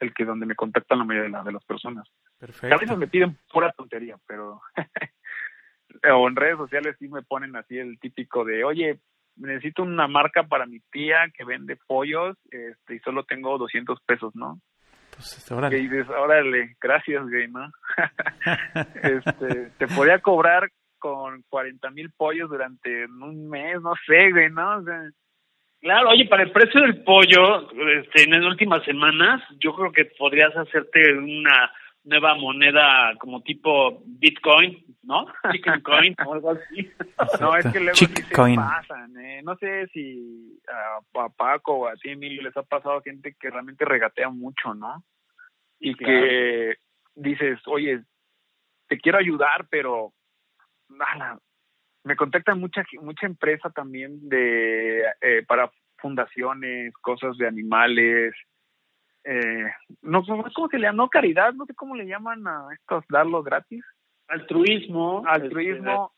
el 0.00 0.14
que 0.14 0.24
donde 0.24 0.46
me 0.46 0.54
contactan 0.54 0.98
la 0.98 1.04
mayoría 1.04 1.38
de, 1.38 1.44
de 1.44 1.52
las 1.52 1.64
personas. 1.64 2.08
Perfecto. 2.38 2.74
A 2.74 2.78
veces 2.78 2.96
me 2.96 3.06
piden 3.06 3.38
pura 3.52 3.72
tontería, 3.72 4.16
pero 4.26 4.60
o 6.14 6.28
en 6.28 6.36
redes 6.36 6.56
sociales 6.56 6.96
sí 6.98 7.08
me 7.08 7.22
ponen 7.22 7.56
así 7.56 7.78
el 7.78 7.98
típico 7.98 8.44
de, 8.44 8.64
oye, 8.64 9.00
necesito 9.36 9.82
una 9.82 10.08
marca 10.08 10.44
para 10.44 10.66
mi 10.66 10.80
tía 10.90 11.30
que 11.34 11.44
vende 11.44 11.78
pollos 11.86 12.36
este, 12.50 12.94
y 12.96 12.98
solo 13.00 13.24
tengo 13.24 13.58
200 13.58 14.00
pesos, 14.02 14.34
¿no? 14.34 14.60
Pues, 15.10 15.50
órale. 15.50 15.78
Y 15.78 15.88
dices, 15.88 16.08
órale, 16.08 16.76
gracias, 16.80 17.22
güey, 17.28 17.48
¿no? 17.48 17.70
este, 19.02 19.70
te 19.78 19.86
podía 19.88 20.18
cobrar 20.20 20.70
con 21.00 21.42
40 21.48 21.90
mil 21.90 22.12
pollos 22.12 22.48
durante 22.48 23.06
un 23.06 23.48
mes, 23.48 23.80
no 23.82 23.94
sé, 24.06 24.30
güey, 24.30 24.50
¿no? 24.50 24.78
O 24.78 24.84
sea, 24.84 25.10
Claro, 25.80 26.10
oye, 26.10 26.26
para 26.26 26.42
el 26.42 26.52
precio 26.52 26.80
del 26.82 27.02
pollo, 27.04 27.70
este, 28.00 28.24
en 28.24 28.32
las 28.32 28.44
últimas 28.44 28.84
semanas, 28.84 29.42
yo 29.58 29.74
creo 29.74 29.90
que 29.90 30.04
podrías 30.04 30.54
hacerte 30.54 31.14
una 31.14 31.72
nueva 32.04 32.34
moneda 32.34 33.14
como 33.18 33.42
tipo 33.42 34.02
Bitcoin, 34.04 34.84
¿no? 35.02 35.26
Chicken 35.50 35.80
Coin 35.82 36.14
o 36.26 36.34
algo 36.34 36.50
así. 36.50 36.90
No, 37.40 37.56
es 37.56 37.66
que 37.72 37.80
luego 37.80 37.94
sí 37.94 38.06
se 38.06 38.34
pasan, 38.34 39.16
¿eh? 39.18 39.40
No 39.42 39.56
sé 39.56 39.86
si 39.88 40.60
a, 40.68 41.20
a, 41.22 41.28
Paco 41.30 41.72
o 41.72 41.88
a 41.88 41.94
ti, 41.94 42.10
Emilio, 42.10 42.42
les 42.42 42.56
ha 42.58 42.62
pasado 42.62 43.00
gente 43.00 43.34
que 43.40 43.50
realmente 43.50 43.86
regatea 43.86 44.28
mucho, 44.28 44.74
¿no? 44.74 45.02
Y 45.78 45.94
claro. 45.94 46.12
que 46.12 46.74
dices, 47.14 47.58
oye, 47.66 48.02
te 48.86 48.98
quiero 48.98 49.16
ayudar, 49.16 49.66
pero 49.70 50.12
nada, 50.90 51.38
me 52.04 52.16
contacta 52.16 52.54
mucha 52.54 52.84
mucha 53.00 53.26
empresa 53.26 53.70
también 53.70 54.28
de 54.28 55.04
eh, 55.20 55.44
para 55.46 55.70
fundaciones, 55.98 56.92
cosas 57.02 57.36
de 57.36 57.46
animales, 57.46 58.34
eh, 59.24 59.70
no 60.02 60.24
cómo 60.24 60.68
se 60.68 60.78
le 60.78 60.86
llama, 60.86 61.04
no 61.04 61.08
caridad, 61.08 61.52
no 61.52 61.66
sé 61.66 61.74
cómo 61.74 61.94
le 61.94 62.06
llaman 62.06 62.46
a 62.46 62.68
estos 62.72 63.04
darlo 63.08 63.42
gratis. 63.42 63.84
Altruismo. 64.28 65.22
Altruismo, 65.26 66.12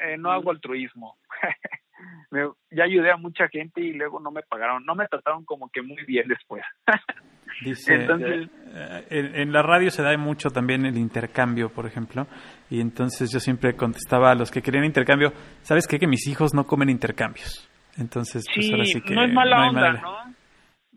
eh, 0.00 0.16
no 0.16 0.30
hago 0.30 0.50
altruismo. 0.50 1.18
me, 2.30 2.48
ya 2.70 2.84
ayudé 2.84 3.10
a 3.10 3.16
mucha 3.16 3.48
gente 3.48 3.80
y 3.80 3.92
luego 3.92 4.20
no 4.20 4.30
me 4.30 4.42
pagaron, 4.42 4.84
no 4.84 4.94
me 4.94 5.06
trataron 5.06 5.44
como 5.44 5.68
que 5.70 5.82
muy 5.82 6.04
bien 6.04 6.28
después. 6.28 6.62
Dice, 7.60 7.94
entonces, 7.94 8.48
eh, 8.74 9.06
en, 9.10 9.34
en, 9.34 9.52
la 9.52 9.62
radio 9.62 9.90
se 9.90 10.02
da 10.02 10.16
mucho 10.16 10.50
también 10.50 10.86
el 10.86 10.96
intercambio, 10.96 11.70
por 11.70 11.86
ejemplo, 11.86 12.26
y 12.70 12.80
entonces 12.80 13.32
yo 13.32 13.40
siempre 13.40 13.74
contestaba 13.74 14.30
a 14.30 14.34
los 14.34 14.50
que 14.50 14.62
querían 14.62 14.84
intercambio, 14.84 15.32
¿sabes 15.62 15.86
qué? 15.88 15.98
Que 15.98 16.06
mis 16.06 16.28
hijos 16.28 16.54
no 16.54 16.64
comen 16.64 16.88
intercambios. 16.88 17.68
Entonces, 17.98 18.44
pues 18.54 18.66
sí, 18.66 18.72
ahora 18.72 18.84
sí 18.84 19.00
que 19.00 19.14
no 19.14 19.24
es 19.24 19.32
mala 19.32 19.56
no 19.58 19.68
onda. 19.68 19.92
¿no? 19.92 20.34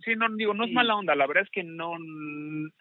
Sí, 0.04 0.16
no 0.16 0.28
digo, 0.36 0.54
no 0.54 0.66
es 0.66 0.72
mala 0.72 0.96
onda, 0.96 1.16
la 1.16 1.28
verdad 1.28 1.44
es 1.44 1.50
que 1.52 1.64
no, 1.64 1.94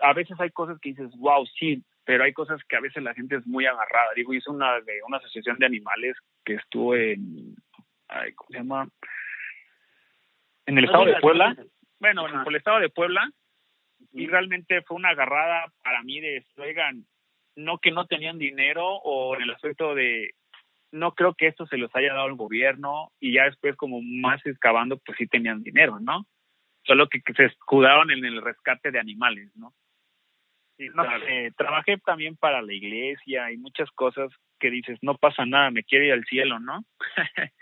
a 0.01 0.13
veces 0.13 0.39
hay 0.41 0.51
cosas 0.51 0.79
que 0.81 0.91
dices, 0.91 1.11
wow, 1.19 1.45
sí, 1.59 1.83
pero 2.05 2.25
hay 2.25 2.33
cosas 2.33 2.61
que 2.69 2.77
a 2.77 2.81
veces 2.81 3.03
la 3.03 3.15
gente 3.15 3.37
es 3.37 3.47
muy 3.47 3.67
agarrada. 3.67 4.09
Digo, 4.17 4.35
hice 4.35 4.51
una 4.51 4.81
de 4.81 5.01
una 5.07 5.19
asociación 5.19 5.59
de 5.59 5.67
animales 5.67 6.17
que 6.45 6.55
estuvo 6.55 6.95
en, 6.95 7.55
ay, 8.09 8.33
¿cómo 8.35 8.49
se 8.51 8.59
llama? 8.59 8.89
En 10.67 10.79
el 10.79 10.85
estado 10.85 11.05
de 11.05 11.17
Puebla. 11.21 11.57
Bueno, 11.99 12.29
en 12.29 12.47
el 12.47 12.57
estado 12.57 12.81
de 12.81 12.89
Puebla, 12.89 13.31
y 14.13 14.27
realmente 14.27 14.83
fue 14.83 14.97
una 14.97 15.11
agarrada 15.11 15.73
para 15.83 16.03
mí 16.03 16.21
de, 16.21 16.45
oigan, 16.57 17.07
no 17.57 17.79
que 17.79 17.91
no 17.91 18.07
tenían 18.07 18.39
dinero 18.39 18.87
o 18.87 19.37
en 19.37 19.43
el 19.43 19.51
aspecto 19.51 19.95
de, 19.95 20.35
no 20.93 21.13
creo 21.13 21.35
que 21.35 21.47
esto 21.47 21.67
se 21.67 21.77
los 21.77 21.95
haya 21.95 22.15
dado 22.15 22.27
el 22.27 22.35
gobierno 22.35 23.13
y 23.21 23.35
ya 23.35 23.45
después 23.45 23.77
como 23.77 24.01
más 24.03 24.45
excavando, 24.45 24.99
pues 24.99 25.19
sí 25.19 25.27
tenían 25.27 25.63
dinero, 25.63 26.01
¿no? 26.01 26.27
Solo 26.85 27.09
que, 27.09 27.21
que 27.21 27.35
se 27.35 27.45
escudaron 27.45 28.11
en 28.11 28.25
el 28.25 28.43
rescate 28.43 28.91
de 28.91 28.99
animales, 28.99 29.51
¿no? 29.55 29.73
Y 30.79 30.89
no 30.89 31.05
sé, 31.21 31.53
trabajé 31.59 31.99
también 31.99 32.37
para 32.37 32.63
la 32.63 32.73
iglesia 32.73 33.53
y 33.53 33.59
muchas 33.59 33.91
cosas 33.91 34.31
que 34.59 34.71
dices, 34.71 34.99
no 35.03 35.15
pasa 35.17 35.45
nada, 35.45 35.71
me 35.71 35.85
quiero 35.85 36.07
ir 36.07 36.13
al 36.13 36.25
cielo, 36.25 36.59
¿no? 36.59 36.85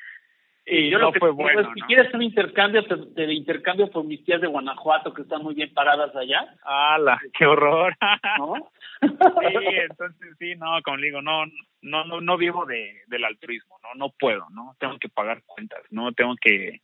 y 0.71 0.91
yo 0.91 0.99
no 0.99 1.07
lo 1.07 1.13
que 1.13 1.21
fue 1.21 1.31
bueno, 1.31 1.61
es, 1.61 1.67
si 1.75 1.81
¿no? 1.81 1.87
quieres 1.87 2.15
un 2.15 2.23
intercambio, 2.23 2.85
te, 2.85 2.97
te, 3.15 3.33
intercambio 3.33 3.91
por 3.91 4.05
mis 4.05 4.25
tías 4.25 4.41
de 4.41 4.47
Guanajuato 4.47 5.15
que 5.15 5.23
están 5.23 5.43
muy 5.43 5.55
bien 5.55 5.73
paradas 5.73 6.15
allá. 6.15 6.55
¡Hala! 6.63 7.21
¡Qué 7.39 7.47
horror! 7.47 7.97
¿No? 8.39 8.55
sí, 9.01 9.67
entonces 9.91 10.37
sí, 10.39 10.55
no, 10.57 10.81
como 10.85 10.99
digo, 10.99 11.23
no, 11.23 11.47
no, 11.83 12.05
no, 12.05 12.21
no 12.21 12.37
vivo 12.37 12.67
de, 12.67 13.03
del 13.07 13.25
altruismo, 13.25 13.79
no, 13.83 14.07
no 14.07 14.13
puedo, 14.19 14.47
¿no? 14.51 14.77
Tengo 14.79 14.99
que 14.99 15.09
pagar 15.09 15.43
cuentas, 15.47 15.81
¿no? 15.91 16.13
Tengo 16.13 16.35
que, 16.41 16.81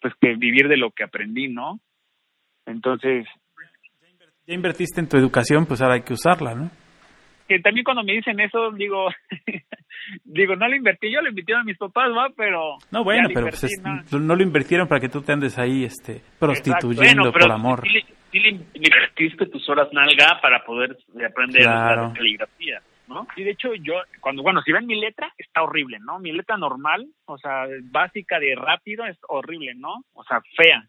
pues, 0.00 0.14
que 0.20 0.34
vivir 0.34 0.68
de 0.68 0.76
lo 0.76 0.90
que 0.90 1.04
aprendí, 1.04 1.48
¿no? 1.48 1.80
Entonces... 2.66 3.26
Ya 4.46 4.54
invertiste 4.54 5.00
en 5.00 5.08
tu 5.08 5.16
educación, 5.16 5.66
pues 5.66 5.82
ahora 5.82 5.94
hay 5.94 6.02
que 6.02 6.12
usarla, 6.12 6.54
¿no? 6.54 6.70
Que 7.48 7.60
también 7.60 7.84
cuando 7.84 8.02
me 8.02 8.12
dicen 8.12 8.40
eso, 8.40 8.72
digo, 8.72 9.08
digo, 10.24 10.56
no 10.56 10.68
lo 10.68 10.76
invertí, 10.76 11.12
yo 11.12 11.20
lo 11.20 11.28
invertí 11.28 11.52
a 11.52 11.62
mis 11.62 11.78
papás, 11.78 12.10
¿va? 12.10 12.28
Pero... 12.36 12.76
No, 12.90 13.04
bueno, 13.04 13.28
pero 13.28 13.40
invertí, 13.40 13.60
pues 13.60 13.72
es, 13.72 14.12
¿no? 14.12 14.18
no 14.18 14.36
lo 14.36 14.42
invirtieron 14.42 14.88
para 14.88 15.00
que 15.00 15.08
tú 15.08 15.22
te 15.22 15.32
andes 15.32 15.58
ahí 15.58 15.84
este, 15.84 16.22
prostituyendo 16.38 17.30
bueno, 17.30 17.32
por 17.32 17.52
amor. 17.52 17.82
Sí, 17.88 18.00
sí 18.32 18.38
le 18.40 18.48
invertiste 18.74 19.46
tus 19.46 19.68
horas 19.68 19.88
nalga 19.92 20.40
para 20.40 20.64
poder 20.64 20.96
aprender 21.24 21.62
Claro. 21.62 22.08
la 22.08 22.12
caligrafía, 22.14 22.82
¿no? 23.08 23.26
Y 23.36 23.44
de 23.44 23.50
hecho 23.50 23.74
yo, 23.74 23.94
cuando, 24.20 24.42
bueno, 24.42 24.60
si 24.62 24.72
ven 24.72 24.86
mi 24.86 25.00
letra, 25.00 25.32
está 25.38 25.62
horrible, 25.62 25.98
¿no? 26.00 26.18
Mi 26.18 26.32
letra 26.32 26.56
normal, 26.56 27.06
o 27.26 27.38
sea, 27.38 27.66
básica 27.84 28.38
de 28.38 28.54
rápido, 28.56 29.06
es 29.06 29.18
horrible, 29.28 29.74
¿no? 29.74 30.04
O 30.14 30.24
sea, 30.24 30.40
fea. 30.56 30.86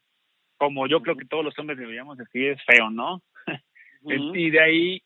Como 0.57 0.87
yo 0.87 1.01
creo 1.01 1.15
que 1.15 1.25
todos 1.25 1.45
los 1.45 1.57
hombres 1.59 1.77
deberíamos 1.77 2.17
decir, 2.17 2.49
es 2.49 2.61
feo, 2.65 2.89
¿no? 2.89 3.21
Y 4.03 4.51
de 4.51 4.61
ahí 4.61 5.01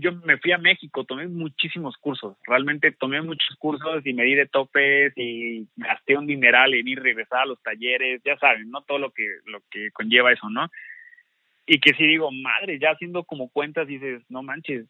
yo 0.00 0.12
me 0.12 0.38
fui 0.38 0.52
a 0.52 0.58
México, 0.58 1.04
tomé 1.04 1.26
muchísimos 1.28 1.96
cursos, 1.98 2.36
realmente 2.46 2.92
tomé 2.92 3.22
muchos 3.22 3.56
cursos 3.58 4.04
y 4.06 4.12
me 4.14 4.24
di 4.24 4.34
de 4.34 4.46
topes 4.46 5.12
y 5.16 5.66
gasté 5.76 6.16
un 6.16 6.26
dineral 6.26 6.74
en 6.74 6.88
ir 6.88 6.98
y 6.98 7.02
regresar 7.02 7.40
a 7.42 7.46
los 7.46 7.62
talleres, 7.62 8.20
ya 8.24 8.36
saben, 8.38 8.70
¿no? 8.70 8.82
Todo 8.82 8.98
lo 8.98 9.10
que, 9.12 9.26
lo 9.46 9.60
que 9.70 9.90
conlleva 9.92 10.32
eso, 10.32 10.48
¿no? 10.50 10.68
Y 11.66 11.80
que 11.80 11.94
si 11.94 12.06
digo, 12.06 12.30
madre, 12.32 12.78
ya 12.78 12.90
haciendo 12.92 13.24
como 13.24 13.48
cuentas 13.50 13.86
dices, 13.86 14.22
no 14.28 14.42
manches, 14.42 14.86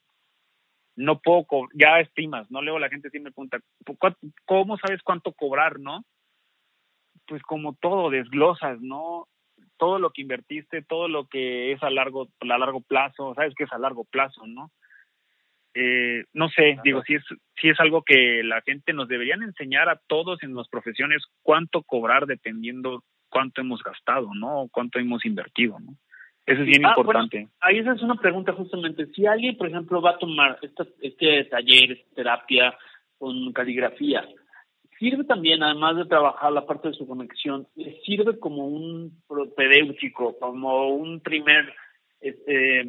no 0.97 1.21
puedo, 1.21 1.45
co- 1.45 1.69
ya 1.75 2.01
estimas, 2.01 2.51
¿no? 2.51 2.63
Luego 2.63 2.79
la 2.79 2.89
gente 2.89 3.11
sí 3.11 3.19
me 3.21 3.33
pregunta, 3.33 3.59
"¿Cu- 3.87 4.31
¿cómo 4.45 4.77
sabes 4.79 5.03
cuánto 5.03 5.33
cobrar, 5.33 5.81
no? 5.81 6.05
Pues 7.27 7.43
como 7.43 7.75
todo, 7.75 8.11
desglosas, 8.11 8.81
¿no? 8.81 9.29
Todo 9.79 9.99
lo 9.99 10.11
que 10.11 10.23
invertiste, 10.23 10.83
todo 10.83 11.09
lo 11.09 11.27
que 11.27 11.73
es 11.73 11.83
a 11.83 11.91
largo, 11.91 12.29
a 12.41 12.45
largo 12.59 12.81
plazo, 12.81 13.35
sabes 13.35 13.55
que 13.55 13.65
es 13.65 13.73
a 13.73 13.79
largo 13.79 14.05
plazo, 14.05 14.47
¿no? 14.47 14.71
Eh, 15.75 16.25
no 16.33 16.49
sé, 16.51 16.79
digo, 16.85 17.03
si 17.03 17.15
es, 17.15 17.25
si 17.61 17.69
es 17.69 17.81
algo 17.81 18.03
que 18.03 18.43
la 18.45 18.63
gente 18.63 18.93
nos 18.93 19.09
deberían 19.09 19.43
enseñar 19.43 19.89
a 19.89 20.01
todos 20.07 20.43
en 20.43 20.55
las 20.55 20.69
profesiones 20.69 21.23
cuánto 21.43 21.83
cobrar 21.83 22.27
dependiendo 22.27 23.03
cuánto 23.29 23.61
hemos 23.61 23.83
gastado, 23.83 24.31
¿no? 24.35 24.69
Cuánto 24.71 25.01
hemos 25.01 25.25
invertido, 25.25 25.79
¿no? 25.81 25.95
Eso 26.47 26.61
es 26.61 26.67
bien 26.67 26.85
Ah, 26.87 26.95
importante. 26.97 27.39
bueno, 27.39 27.51
ahí 27.61 27.79
esa 27.79 27.93
es 27.95 28.03
una 28.03 28.15
pregunta 28.17 28.53
justamente. 28.53 29.07
Si 29.07 29.27
alguien, 29.27 29.57
por 29.57 29.69
ejemplo, 29.69 30.01
va 30.01 30.11
a 30.11 30.19
tomar 30.19 30.59
esta, 30.63 30.87
este 31.01 31.45
taller, 31.47 31.93
esta 31.93 32.15
terapia 32.15 32.77
con 33.19 33.53
caligrafía, 33.53 34.25
sirve 34.99 35.25
también, 35.25 35.63
además 35.63 35.97
de 35.97 36.05
trabajar 36.05 36.53
la 36.53 36.67
parte 36.67 36.89
de 36.89 36.95
su 36.95 37.07
conexión, 37.07 37.67
sirve 38.05 38.39
como 38.39 38.69
un 38.69 39.23
propedéutico, 39.27 40.39
como 40.39 40.89
un 40.89 41.21
primer 41.21 41.75
este, 42.21 42.87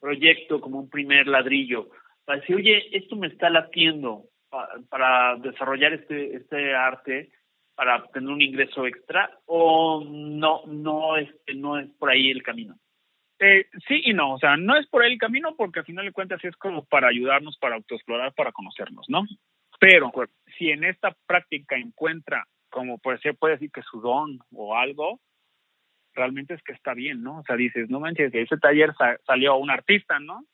proyecto, 0.00 0.60
como 0.60 0.78
un 0.80 0.88
primer 0.90 1.26
ladrillo, 1.26 1.88
para 2.28 2.40
decir, 2.40 2.56
oye, 2.56 2.94
esto 2.94 3.16
me 3.16 3.28
está 3.28 3.48
latiendo 3.48 4.24
pa- 4.50 4.68
para 4.90 5.36
desarrollar 5.36 5.94
este, 5.94 6.36
este 6.36 6.74
arte, 6.74 7.30
para 7.74 8.04
tener 8.08 8.28
un 8.28 8.42
ingreso 8.42 8.86
extra, 8.86 9.30
o 9.46 10.04
no, 10.06 10.60
no, 10.66 11.16
este, 11.16 11.54
no 11.54 11.78
es 11.78 11.88
por 11.98 12.10
ahí 12.10 12.28
el 12.30 12.42
camino. 12.42 12.74
Eh, 13.38 13.64
sí 13.86 14.02
y 14.04 14.12
no, 14.12 14.34
o 14.34 14.38
sea, 14.38 14.58
no 14.58 14.76
es 14.76 14.86
por 14.88 15.02
ahí 15.02 15.12
el 15.14 15.18
camino 15.18 15.54
porque 15.56 15.78
al 15.78 15.86
final 15.86 16.04
de 16.04 16.12
cuentas 16.12 16.44
es 16.44 16.54
como 16.56 16.84
para 16.84 17.08
ayudarnos, 17.08 17.56
para 17.56 17.76
autoexplorar, 17.76 18.34
para 18.34 18.52
conocernos, 18.52 19.06
¿no? 19.08 19.24
Pero 19.80 20.12
si 20.58 20.68
en 20.70 20.84
esta 20.84 21.16
práctica 21.26 21.78
encuentra 21.78 22.46
como 22.68 22.98
puede 22.98 23.20
ser, 23.20 23.36
puede 23.36 23.54
decir 23.54 23.70
que 23.72 23.80
su 23.90 24.02
don 24.02 24.38
o 24.52 24.76
algo, 24.76 25.18
realmente 26.12 26.52
es 26.52 26.62
que 26.62 26.74
está 26.74 26.92
bien, 26.92 27.22
¿no? 27.22 27.38
O 27.38 27.42
sea, 27.44 27.56
dices, 27.56 27.88
no 27.88 28.00
manches, 28.00 28.32
de 28.32 28.42
ese 28.42 28.58
taller 28.58 28.92
salió 29.24 29.56
un 29.56 29.70
artista, 29.70 30.20
¿no? 30.20 30.44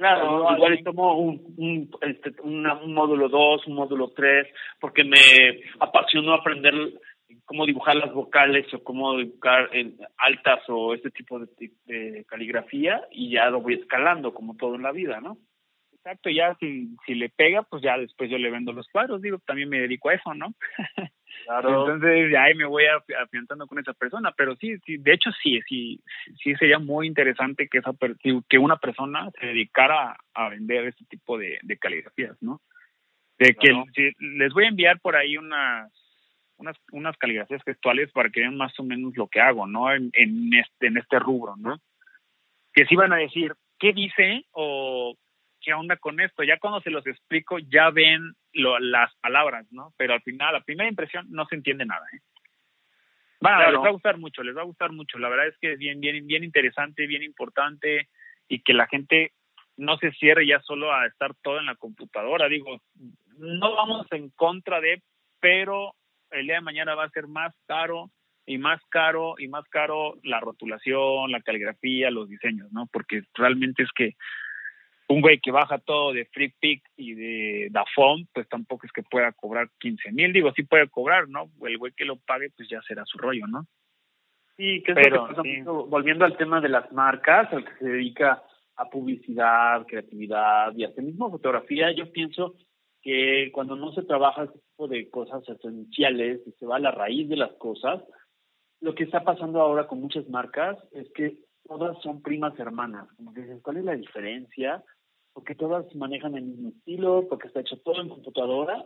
Claro, 0.00 0.50
igual 0.56 0.82
tomo 0.82 1.18
un, 1.18 1.54
un, 1.58 1.90
este, 2.00 2.32
un 2.42 2.62
módulo 2.94 3.28
2, 3.28 3.66
un 3.66 3.74
módulo 3.74 4.12
3, 4.16 4.48
porque 4.80 5.04
me 5.04 5.18
apasionó 5.78 6.32
aprender 6.32 6.72
cómo 7.44 7.66
dibujar 7.66 7.96
las 7.96 8.10
vocales 8.14 8.64
o 8.72 8.82
cómo 8.82 9.18
dibujar 9.18 9.68
en 9.76 9.98
altas 10.16 10.60
o 10.68 10.94
este 10.94 11.10
tipo 11.10 11.38
de, 11.38 11.48
de, 11.84 12.24
caligrafía 12.24 13.02
y 13.10 13.30
ya 13.30 13.50
lo 13.50 13.60
voy 13.60 13.74
escalando 13.74 14.32
como 14.32 14.56
todo 14.56 14.76
en 14.76 14.84
la 14.84 14.92
vida, 14.92 15.20
¿no? 15.20 15.36
Exacto, 15.92 16.30
ya 16.30 16.56
si, 16.58 16.96
si 17.04 17.14
le 17.14 17.28
pega, 17.28 17.62
pues 17.64 17.82
ya 17.82 17.98
después 17.98 18.30
yo 18.30 18.38
le 18.38 18.50
vendo 18.50 18.72
los 18.72 18.88
cuadros, 18.88 19.20
digo, 19.20 19.38
también 19.44 19.68
me 19.68 19.80
dedico 19.80 20.08
a 20.08 20.14
eso, 20.14 20.32
¿no? 20.32 20.54
Claro. 21.44 21.92
Entonces 21.92 22.30
ya 22.30 22.44
ahí 22.44 22.54
me 22.54 22.64
voy 22.64 22.84
afianzando 22.86 23.66
con 23.66 23.78
esa 23.78 23.92
persona, 23.92 24.32
pero 24.36 24.56
sí, 24.56 24.78
sí, 24.84 24.96
de 24.98 25.12
hecho 25.12 25.30
sí, 25.42 25.60
sí, 25.68 26.00
sí 26.42 26.54
sería 26.56 26.78
muy 26.78 27.06
interesante 27.06 27.68
que 27.68 27.78
esa 27.78 27.92
que 28.48 28.58
una 28.58 28.76
persona 28.76 29.30
se 29.38 29.46
dedicara 29.46 30.16
a 30.34 30.48
vender 30.48 30.86
este 30.86 31.04
tipo 31.06 31.38
de, 31.38 31.58
de 31.62 31.76
caligrafías, 31.78 32.36
¿no? 32.40 32.60
De 33.38 33.54
que 33.54 33.72
les 34.18 34.52
voy 34.52 34.64
a 34.64 34.68
enviar 34.68 35.00
por 35.00 35.16
ahí 35.16 35.36
unas 35.36 35.90
unas, 36.56 36.76
unas 36.92 37.16
caligrafías 37.16 37.62
gestuales 37.64 38.12
para 38.12 38.28
que 38.28 38.40
vean 38.40 38.56
más 38.56 38.78
o 38.78 38.84
menos 38.84 39.16
lo 39.16 39.28
que 39.28 39.40
hago, 39.40 39.66
¿no? 39.66 39.92
En, 39.92 40.10
en 40.12 40.52
este 40.54 40.88
en 40.88 40.98
este 40.98 41.18
rubro, 41.18 41.56
¿no? 41.56 41.78
Que 42.72 42.84
si 42.86 42.96
van 42.96 43.12
a 43.12 43.16
decir 43.16 43.54
qué 43.78 43.92
dice 43.92 44.44
o 44.52 45.16
qué 45.60 45.74
onda 45.74 45.96
con 45.96 46.20
esto. 46.20 46.42
Ya 46.42 46.58
cuando 46.58 46.80
se 46.80 46.90
los 46.90 47.06
explico, 47.06 47.58
ya 47.58 47.90
ven 47.90 48.32
lo, 48.52 48.78
las 48.78 49.14
palabras, 49.16 49.66
¿no? 49.70 49.92
Pero 49.96 50.14
al 50.14 50.22
final, 50.22 50.52
la 50.54 50.62
primera 50.62 50.88
impresión, 50.88 51.26
no 51.30 51.46
se 51.46 51.56
entiende 51.56 51.86
nada, 51.86 52.04
¿eh? 52.12 52.20
Va, 53.44 53.70
les 53.70 53.80
va 53.80 53.88
a 53.88 53.92
gustar 53.92 54.18
mucho, 54.18 54.42
les 54.42 54.54
va 54.54 54.60
a 54.60 54.66
gustar 54.66 54.92
mucho. 54.92 55.18
La 55.18 55.30
verdad 55.30 55.46
es 55.46 55.56
que 55.58 55.72
es 55.72 55.78
bien, 55.78 56.00
bien, 56.00 56.26
bien 56.26 56.44
interesante, 56.44 57.06
bien 57.06 57.22
importante 57.22 58.08
y 58.48 58.60
que 58.60 58.74
la 58.74 58.86
gente 58.86 59.32
no 59.78 59.96
se 59.96 60.12
cierre 60.12 60.46
ya 60.46 60.60
solo 60.60 60.92
a 60.92 61.06
estar 61.06 61.34
todo 61.42 61.58
en 61.58 61.66
la 61.66 61.74
computadora. 61.76 62.48
Digo, 62.48 62.82
no 63.38 63.74
vamos 63.74 64.06
en 64.10 64.28
contra 64.30 64.80
de, 64.80 65.02
pero 65.40 65.94
el 66.30 66.46
día 66.46 66.56
de 66.56 66.60
mañana 66.60 66.94
va 66.94 67.04
a 67.04 67.10
ser 67.10 67.28
más 67.28 67.54
caro 67.66 68.10
y 68.44 68.58
más 68.58 68.80
caro 68.90 69.36
y 69.38 69.48
más 69.48 69.64
caro 69.68 70.18
la 70.22 70.40
rotulación, 70.40 71.30
la 71.30 71.40
caligrafía, 71.40 72.10
los 72.10 72.28
diseños, 72.28 72.70
¿no? 72.72 72.88
Porque 72.92 73.22
realmente 73.34 73.84
es 73.84 73.90
que 73.94 74.16
un 75.10 75.20
güey 75.20 75.40
que 75.40 75.50
baja 75.50 75.78
todo 75.78 76.12
de 76.12 76.24
Free 76.26 76.54
Pick 76.60 76.84
y 76.96 77.14
de 77.14 77.68
Dafont, 77.70 78.28
pues 78.32 78.48
tampoco 78.48 78.86
es 78.86 78.92
que 78.92 79.02
pueda 79.02 79.32
cobrar 79.32 79.68
15 79.80 80.12
mil. 80.12 80.32
Digo, 80.32 80.52
sí 80.52 80.62
puede 80.62 80.88
cobrar, 80.88 81.28
¿no? 81.28 81.50
El 81.62 81.78
güey 81.78 81.92
que 81.92 82.04
lo 82.04 82.16
pague, 82.16 82.50
pues 82.56 82.68
ya 82.68 82.80
será 82.82 83.04
su 83.04 83.18
rollo, 83.18 83.46
¿no? 83.48 83.66
Sí, 84.56 84.82
que 84.82 84.92
es 84.92 84.98
Pero, 85.02 85.86
volviendo 85.86 86.24
al 86.24 86.36
tema 86.36 86.60
de 86.60 86.68
las 86.68 86.92
marcas, 86.92 87.52
al 87.52 87.64
que 87.64 87.76
se 87.78 87.84
dedica 87.86 88.42
a 88.76 88.88
publicidad, 88.88 89.84
creatividad 89.86 90.72
y 90.76 90.84
hasta 90.84 91.02
mismo 91.02 91.30
fotografía, 91.30 91.90
yo 91.92 92.12
pienso 92.12 92.54
que 93.02 93.50
cuando 93.52 93.74
no 93.74 93.92
se 93.92 94.02
trabaja 94.02 94.44
este 94.44 94.58
tipo 94.58 94.86
de 94.86 95.10
cosas 95.10 95.42
esenciales 95.48 96.40
y 96.46 96.52
se 96.52 96.66
va 96.66 96.76
a 96.76 96.80
la 96.80 96.92
raíz 96.92 97.28
de 97.28 97.36
las 97.36 97.52
cosas, 97.54 98.02
lo 98.80 98.94
que 98.94 99.04
está 99.04 99.24
pasando 99.24 99.60
ahora 99.60 99.86
con 99.88 100.00
muchas 100.00 100.28
marcas 100.28 100.78
es 100.92 101.10
que 101.14 101.38
todas 101.64 102.00
son 102.02 102.22
primas 102.22 102.58
hermanas. 102.58 103.08
Como 103.16 103.34
que 103.34 103.42
dices, 103.42 103.60
¿cuál 103.62 103.78
es 103.78 103.84
la 103.84 103.96
diferencia? 103.96 104.84
Porque 105.32 105.54
todas 105.54 105.92
manejan 105.94 106.36
el 106.36 106.44
mismo 106.44 106.68
estilo, 106.70 107.26
porque 107.28 107.48
está 107.48 107.60
hecho 107.60 107.78
todo 107.78 108.00
en 108.00 108.08
computadora 108.08 108.84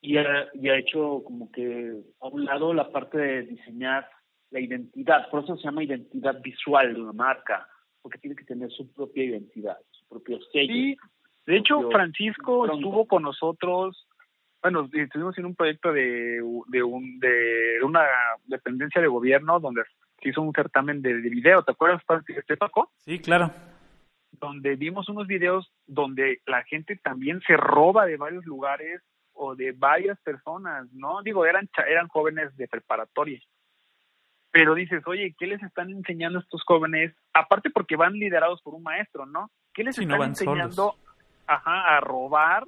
y 0.00 0.16
ha, 0.16 0.48
y 0.54 0.68
ha 0.68 0.78
hecho 0.78 1.22
como 1.24 1.50
que 1.52 1.94
a 2.20 2.28
un 2.28 2.44
lado 2.44 2.72
la 2.74 2.90
parte 2.90 3.18
de 3.18 3.42
diseñar 3.42 4.08
la 4.50 4.60
identidad, 4.60 5.30
por 5.30 5.44
eso 5.44 5.56
se 5.56 5.64
llama 5.64 5.84
identidad 5.84 6.40
visual 6.42 6.94
de 6.94 7.00
una 7.00 7.12
marca, 7.12 7.68
porque 8.02 8.18
tiene 8.18 8.36
que 8.36 8.44
tener 8.44 8.70
su 8.70 8.92
propia 8.92 9.24
identidad, 9.24 9.78
su 9.90 10.06
propio 10.08 10.38
sello. 10.52 10.72
Sí, 10.72 10.96
de 11.46 11.56
hecho 11.56 11.88
Francisco 11.90 12.66
estuvo 12.72 13.06
con 13.06 13.22
nosotros, 13.22 14.08
bueno, 14.62 14.88
estuvimos 14.92 15.38
en 15.38 15.46
un 15.46 15.54
proyecto 15.54 15.92
de, 15.92 16.42
de, 16.68 16.82
un, 16.82 17.20
de 17.20 17.78
una 17.84 18.02
dependencia 18.46 19.00
de 19.00 19.08
gobierno 19.08 19.60
donde 19.60 19.82
se 20.20 20.30
hizo 20.30 20.42
un 20.42 20.52
certamen 20.52 21.00
de, 21.00 21.14
de 21.14 21.28
video, 21.30 21.62
¿te 21.62 21.72
acuerdas, 21.72 22.02
Paco? 22.04 22.90
Sí, 22.98 23.20
claro 23.20 23.50
donde 24.40 24.76
vimos 24.76 25.08
unos 25.08 25.26
videos 25.26 25.70
donde 25.86 26.40
la 26.46 26.62
gente 26.64 26.96
también 26.96 27.40
se 27.46 27.56
roba 27.56 28.06
de 28.06 28.16
varios 28.16 28.44
lugares 28.46 29.02
o 29.32 29.54
de 29.54 29.72
varias 29.72 30.18
personas, 30.20 30.90
¿no? 30.92 31.22
Digo, 31.22 31.46
eran 31.46 31.68
eran 31.86 32.08
jóvenes 32.08 32.56
de 32.56 32.68
preparatoria. 32.68 33.40
Pero 34.50 34.74
dices, 34.74 35.02
oye, 35.06 35.34
¿qué 35.38 35.46
les 35.46 35.62
están 35.62 35.90
enseñando 35.90 36.38
a 36.38 36.42
estos 36.42 36.62
jóvenes? 36.64 37.14
Aparte 37.32 37.70
porque 37.70 37.96
van 37.96 38.14
liderados 38.14 38.60
por 38.62 38.74
un 38.74 38.82
maestro, 38.82 39.26
¿no? 39.26 39.50
¿Qué 39.72 39.84
les 39.84 39.96
están 39.96 40.22
enseñando 40.22 40.96
ajá, 41.46 41.96
a 41.96 42.00
robar, 42.00 42.66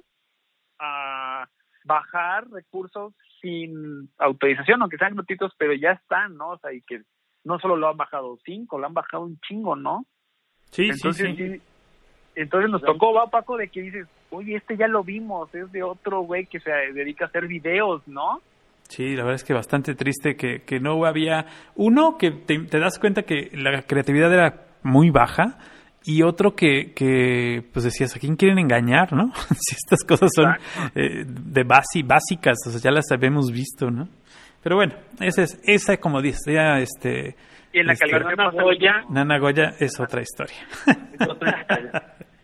a 0.79 1.47
bajar 1.83 2.49
recursos 2.49 3.13
sin 3.41 4.09
autorización, 4.17 4.81
aunque 4.81 4.97
sean 4.97 5.15
gratuitos, 5.15 5.53
pero 5.57 5.73
ya 5.73 5.91
están, 5.91 6.37
¿no? 6.37 6.51
O 6.51 6.57
sea, 6.59 6.71
y 6.71 6.81
que 6.81 7.01
no 7.43 7.59
solo 7.59 7.75
lo 7.75 7.89
han 7.89 7.97
bajado 7.97 8.37
cinco, 8.45 8.79
lo 8.79 8.87
han 8.87 8.93
bajado 8.93 9.23
un 9.23 9.39
chingo, 9.41 9.75
¿no? 9.75 10.05
Sí, 10.73 10.89
entonces, 10.89 11.35
sí, 11.37 11.61
Entonces 12.35 12.71
nos 12.71 12.81
tocó, 12.81 13.13
va 13.13 13.27
Paco, 13.27 13.57
de 13.57 13.67
que 13.67 13.81
dices, 13.81 14.07
oye, 14.31 14.55
este 14.55 14.75
ya 14.75 14.87
lo 14.87 15.03
vimos, 15.03 15.53
es 15.53 15.71
de 15.71 15.83
otro 15.83 16.21
güey 16.21 16.47
que 16.47 16.59
se 16.59 16.71
dedica 16.93 17.25
a 17.25 17.27
hacer 17.27 17.47
videos, 17.47 18.01
¿no? 18.07 18.41
Sí, 18.89 19.15
la 19.15 19.23
verdad 19.23 19.35
es 19.35 19.43
que 19.43 19.53
bastante 19.53 19.93
triste 19.93 20.35
que, 20.35 20.63
que 20.63 20.79
no 20.79 21.05
había 21.05 21.45
uno 21.75 22.17
que 22.17 22.31
te, 22.31 22.57
das 22.79 22.97
cuenta 22.99 23.21
que 23.21 23.49
la 23.53 23.83
creatividad 23.83 24.33
era 24.33 24.65
muy 24.81 25.11
baja 25.11 25.59
y 26.03 26.23
otro 26.23 26.55
que, 26.55 26.91
que 26.93 27.63
pues 27.71 27.85
decías, 27.85 28.15
¿a 28.15 28.19
quién 28.19 28.35
quieren 28.35 28.57
engañar, 28.57 29.13
no? 29.13 29.31
si 29.59 29.75
estas 29.75 30.03
cosas 30.03 30.31
son 30.35 30.53
eh, 30.95 31.23
de 31.23 31.63
base, 31.63 32.01
básicas, 32.03 32.57
o 32.67 32.71
sea, 32.71 32.81
ya 32.81 32.91
las 32.91 33.11
habíamos 33.11 33.51
visto, 33.51 33.91
¿no? 33.91 34.09
Pero 34.63 34.75
bueno, 34.77 34.95
esa 35.19 35.43
es, 35.43 35.59
esa 35.63 35.97
como 35.97 36.21
dice, 36.21 36.53
ya 36.53 36.79
este 36.79 37.35
y 37.73 37.79
en 37.79 37.87
la 37.87 37.95
calidad 37.95 38.19
de 38.19 38.35
Nana 38.35 38.51
Goya. 38.51 39.05
Nana 39.09 39.39
Goya 39.39 39.73
es 39.79 39.99
otra 39.99 40.21
historia. 40.21 40.67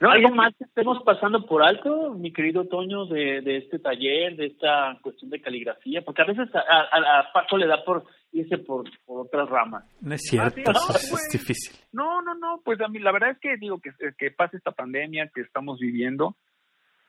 ¿Algo 0.02 0.30
más 0.36 0.56
que 0.58 0.64
estemos 0.64 1.04
pasando 1.04 1.46
por 1.46 1.62
alto, 1.62 2.16
mi 2.16 2.34
querido 2.34 2.66
Toño, 2.66 3.06
de, 3.06 3.42
de 3.42 3.58
este 3.58 3.78
taller, 3.78 4.36
de 4.36 4.48
esta 4.48 4.98
cuestión 5.02 5.30
de 5.30 5.40
caligrafía? 5.40 6.02
Porque 6.02 6.24
a 6.24 6.26
veces 6.26 6.50
a, 6.56 6.60
a, 6.60 7.32
Paco 7.32 7.58
le 7.58 7.68
da 7.68 7.84
por 7.86 8.06
irse 8.32 8.58
por, 8.58 8.86
por 9.06 9.28
otras 9.28 9.48
ramas. 9.50 9.86
No 10.02 10.16
es 10.16 10.22
cierto, 10.24 10.62
ah, 10.66 10.72
es, 10.96 11.10
pues, 11.12 11.30
difícil. 11.32 11.80
No, 11.92 12.24
no, 12.24 12.34
no, 12.34 12.62
pues 12.66 12.82
a 12.82 12.88
mí 12.88 12.98
la 12.98 13.12
verdad 13.12 13.32
es 13.32 13.40
que 13.40 13.56
digo 13.58 13.80
que, 13.80 13.92
que 14.18 14.32
pase 14.32 14.58
esta 14.58 14.72
pandemia 14.72 15.30
que 15.34 15.42
estamos 15.42 15.80
viviendo, 15.80 16.38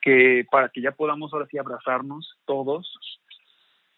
que 0.02 0.44
para 0.50 0.68
que 0.68 0.82
ya 0.82 0.92
podamos 0.92 1.32
ahora 1.32 1.46
sí 1.50 1.56
abrazarnos 1.56 2.38
todos, 2.44 2.86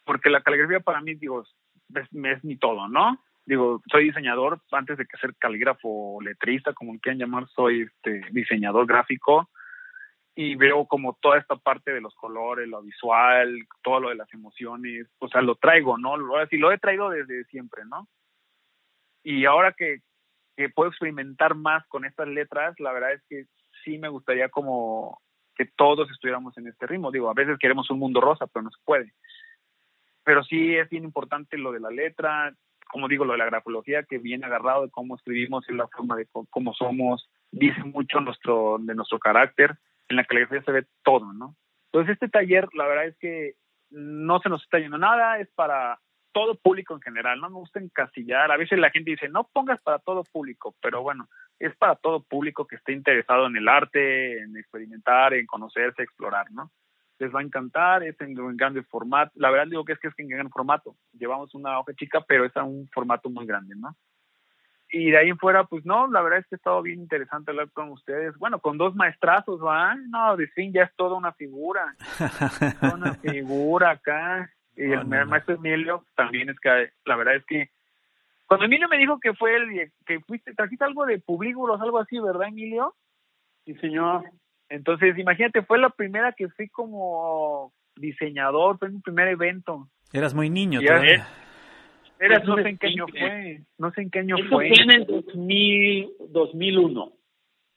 porque 0.05 0.31
la 0.31 0.43
caligrafía 0.43 0.81
para 0.81 1.01
mí, 1.01 1.15
digo, 1.15 1.43
es, 1.43 2.09
es 2.13 2.45
mi 2.45 2.57
todo, 2.57 2.87
¿no? 2.89 3.19
Digo, 3.45 3.83
soy 3.91 4.05
diseñador, 4.05 4.61
antes 4.71 4.99
de 4.99 5.07
que 5.07 5.17
ser 5.19 5.35
calígrafo 5.37 6.19
letrista, 6.23 6.73
como 6.73 6.99
quieran 6.99 7.19
llamar, 7.19 7.49
soy 7.49 7.83
este 7.83 8.23
diseñador 8.31 8.87
gráfico 8.87 9.49
y 10.35 10.55
veo 10.57 10.87
como 10.87 11.19
toda 11.21 11.39
esta 11.39 11.57
parte 11.57 11.93
de 11.93 12.01
los 12.01 12.15
colores, 12.15 12.69
lo 12.69 12.83
visual, 12.83 13.55
todo 13.83 14.01
lo 14.01 14.09
de 14.09 14.15
las 14.15 14.33
emociones, 14.33 15.07
o 15.19 15.29
sea, 15.29 15.43
lo 15.43 15.57
traigo, 15.57 15.99
¿no? 15.99 16.17
Lo, 16.17 16.39
así, 16.39 16.57
lo 16.57 16.73
he 16.73 16.79
traído 16.79 17.11
desde 17.11 17.45
siempre, 17.45 17.85
¿no? 17.85 18.09
Y 19.23 19.45
ahora 19.45 19.73
que, 19.73 19.99
que 20.57 20.71
puedo 20.71 20.91
experimentar 20.91 21.55
más 21.55 21.87
con 21.89 22.05
estas 22.05 22.29
letras, 22.29 22.75
la 22.79 22.93
verdad 22.93 23.13
es 23.13 23.23
que 23.29 23.45
sí 23.85 23.99
me 23.99 24.09
gustaría 24.09 24.49
como 24.49 25.21
que 25.55 25.67
todos 25.77 26.11
estuviéramos 26.11 26.57
en 26.57 26.69
este 26.69 26.87
ritmo. 26.87 27.11
Digo, 27.11 27.31
a 27.31 27.35
veces 27.35 27.59
queremos 27.59 27.91
un 27.91 27.99
mundo 27.99 28.21
rosa, 28.21 28.47
pero 28.47 28.63
no 28.63 28.71
se 28.71 28.81
puede. 28.85 29.13
Pero 30.25 30.43
sí 30.45 30.77
es 30.77 30.89
bien 30.89 31.05
importante 31.05 31.59
lo 31.59 31.73
de 31.73 31.81
la 31.81 31.91
letra, 31.91 32.55
como 32.93 33.09
digo, 33.09 33.25
lo 33.25 33.33
de 33.33 33.39
la 33.39 33.47
grafología 33.47 34.05
que 34.05 34.19
viene 34.19 34.47
agarrado 34.47 34.83
de 34.83 34.91
cómo 34.91 35.17
escribimos 35.17 35.65
y 35.69 35.73
la 35.73 35.89
forma 35.89 36.15
de 36.15 36.29
cómo 36.51 36.75
somos, 36.75 37.29
dice 37.51 37.83
mucho 37.85 38.21
nuestro, 38.21 38.77
de 38.79 38.95
nuestro 38.95 39.19
carácter. 39.19 39.79
En 40.09 40.17
la 40.17 40.25
caligrafía 40.25 40.63
se 40.63 40.73
ve 40.73 40.87
todo, 41.03 41.33
¿no? 41.33 41.57
Entonces, 41.87 42.13
este 42.13 42.29
taller, 42.29 42.69
la 42.75 42.87
verdad 42.87 43.07
es 43.07 43.17
que 43.17 43.55
no 43.91 44.41
se 44.41 44.51
nos 44.51 44.63
está 44.63 44.79
yendo 44.79 44.99
nada, 44.99 45.39
es 45.39 45.49
para 45.55 45.99
todo 46.33 46.55
público 46.55 46.95
en 46.95 47.01
general, 47.01 47.41
no 47.41 47.49
me 47.49 47.57
gusta 47.57 47.81
encasillar. 47.81 48.51
A 48.53 48.57
veces 48.57 48.79
la 48.79 48.91
gente 48.91 49.11
dice, 49.11 49.29
no 49.29 49.49
pongas 49.53 49.81
para 49.83 49.99
todo 49.99 50.25
público, 50.25 50.75
pero 50.83 51.03
bueno, 51.03 51.29
es 51.59 51.75
para 51.77 51.97
todo 51.97 52.23
público 52.23 52.67
que 52.67 52.77
esté 52.77 52.93
interesado 52.93 53.47
en 53.47 53.57
el 53.57 53.69
arte, 53.69 54.39
en 54.39 54.57
experimentar, 54.57 55.35
en 55.35 55.47
conocerse, 55.47 56.03
explorar, 56.03 56.51
¿no? 56.51 56.71
Les 57.19 57.35
va 57.35 57.41
a 57.41 57.45
encantar, 57.45 58.03
es 58.03 58.21
en, 58.21 58.39
en 58.39 58.57
grande 58.57 58.83
formato. 58.83 59.33
La 59.37 59.51
verdad 59.51 59.67
digo 59.69 59.85
que 59.85 59.93
es 59.93 59.99
que 59.99 60.09
es 60.09 60.19
en 60.19 60.29
gran 60.29 60.51
formato. 60.51 60.97
Llevamos 61.13 61.55
una 61.55 61.79
hoja 61.79 61.95
chica, 61.95 62.25
pero 62.27 62.45
es 62.45 62.57
a 62.57 62.65
un 62.65 62.89
formato 62.89 63.31
muy 63.31 63.47
grande, 63.47 63.75
¿no? 63.77 63.97
Y 64.95 65.11
de 65.11 65.17
ahí 65.17 65.31
en 65.31 65.39
fuera, 65.39 65.65
pues 65.65 65.87
no, 65.87 66.07
la 66.07 66.21
verdad 66.21 66.41
es 66.41 66.47
que 66.47 66.57
ha 66.57 66.59
estado 66.59 66.83
bien 66.83 67.01
interesante 67.01 67.51
hablar 67.51 67.71
con 67.73 67.89
ustedes. 67.91 68.37
Bueno, 68.37 68.61
con 68.61 68.77
dos 68.77 68.95
maestrazos, 68.95 69.59
¿va? 69.65 69.95
No, 69.95 70.37
de 70.37 70.49
fin 70.49 70.71
ya 70.71 70.83
es 70.83 70.95
toda 70.97 71.17
una 71.17 71.33
figura. 71.33 71.95
una 72.95 73.15
figura 73.15 73.91
acá. 73.91 74.53
Y 74.77 74.93
el 74.93 75.07
maestro 75.07 75.55
Emilio 75.55 76.05
también 76.15 76.51
es 76.51 76.61
que 76.61 76.91
la 77.07 77.17
verdad 77.17 77.37
es 77.37 77.45
que 77.47 77.71
cuando 78.47 78.67
Emilio 78.67 78.87
me 78.89 78.99
dijo 78.99 79.19
que 79.19 79.33
fue 79.33 79.57
el 79.57 79.93
que 80.05 80.21
fuiste, 80.21 80.53
trajiste 80.55 80.85
algo 80.85 81.07
de 81.07 81.19
Publíguros, 81.19 81.81
algo 81.81 81.99
así, 81.99 82.19
¿verdad, 82.19 82.49
Emilio? 82.49 82.95
Sí, 83.65 83.75
señor. 83.77 84.25
Entonces, 84.73 85.19
imagínate, 85.19 85.61
fue 85.61 85.79
la 85.79 85.91
primera 85.91 86.33
que 86.33 86.49
fui 86.49 86.67
como 86.71 87.75
diseñador, 87.95 88.79
fue 88.79 88.89
mi 88.89 89.01
primer 89.01 89.29
evento. 89.29 89.87
Eras 90.15 90.33
muy 90.33 90.49
niño 90.49 90.81
todavía. 90.81 91.29
Eras, 92.19 92.43
no 92.47 92.57
sé 92.57 92.71
en 92.71 92.79
qué 92.79 92.87
año 92.87 93.07
fue, 93.07 93.61
no 93.77 93.91
sé 93.91 94.01
en 94.01 94.11
qué 94.11 94.21
año 94.21 94.37
Eso 94.39 94.49
fue. 94.49 94.69
fue 94.69 94.83
en 94.83 94.91
el 94.93 95.07
2000, 95.07 96.13
2001. 96.31 97.13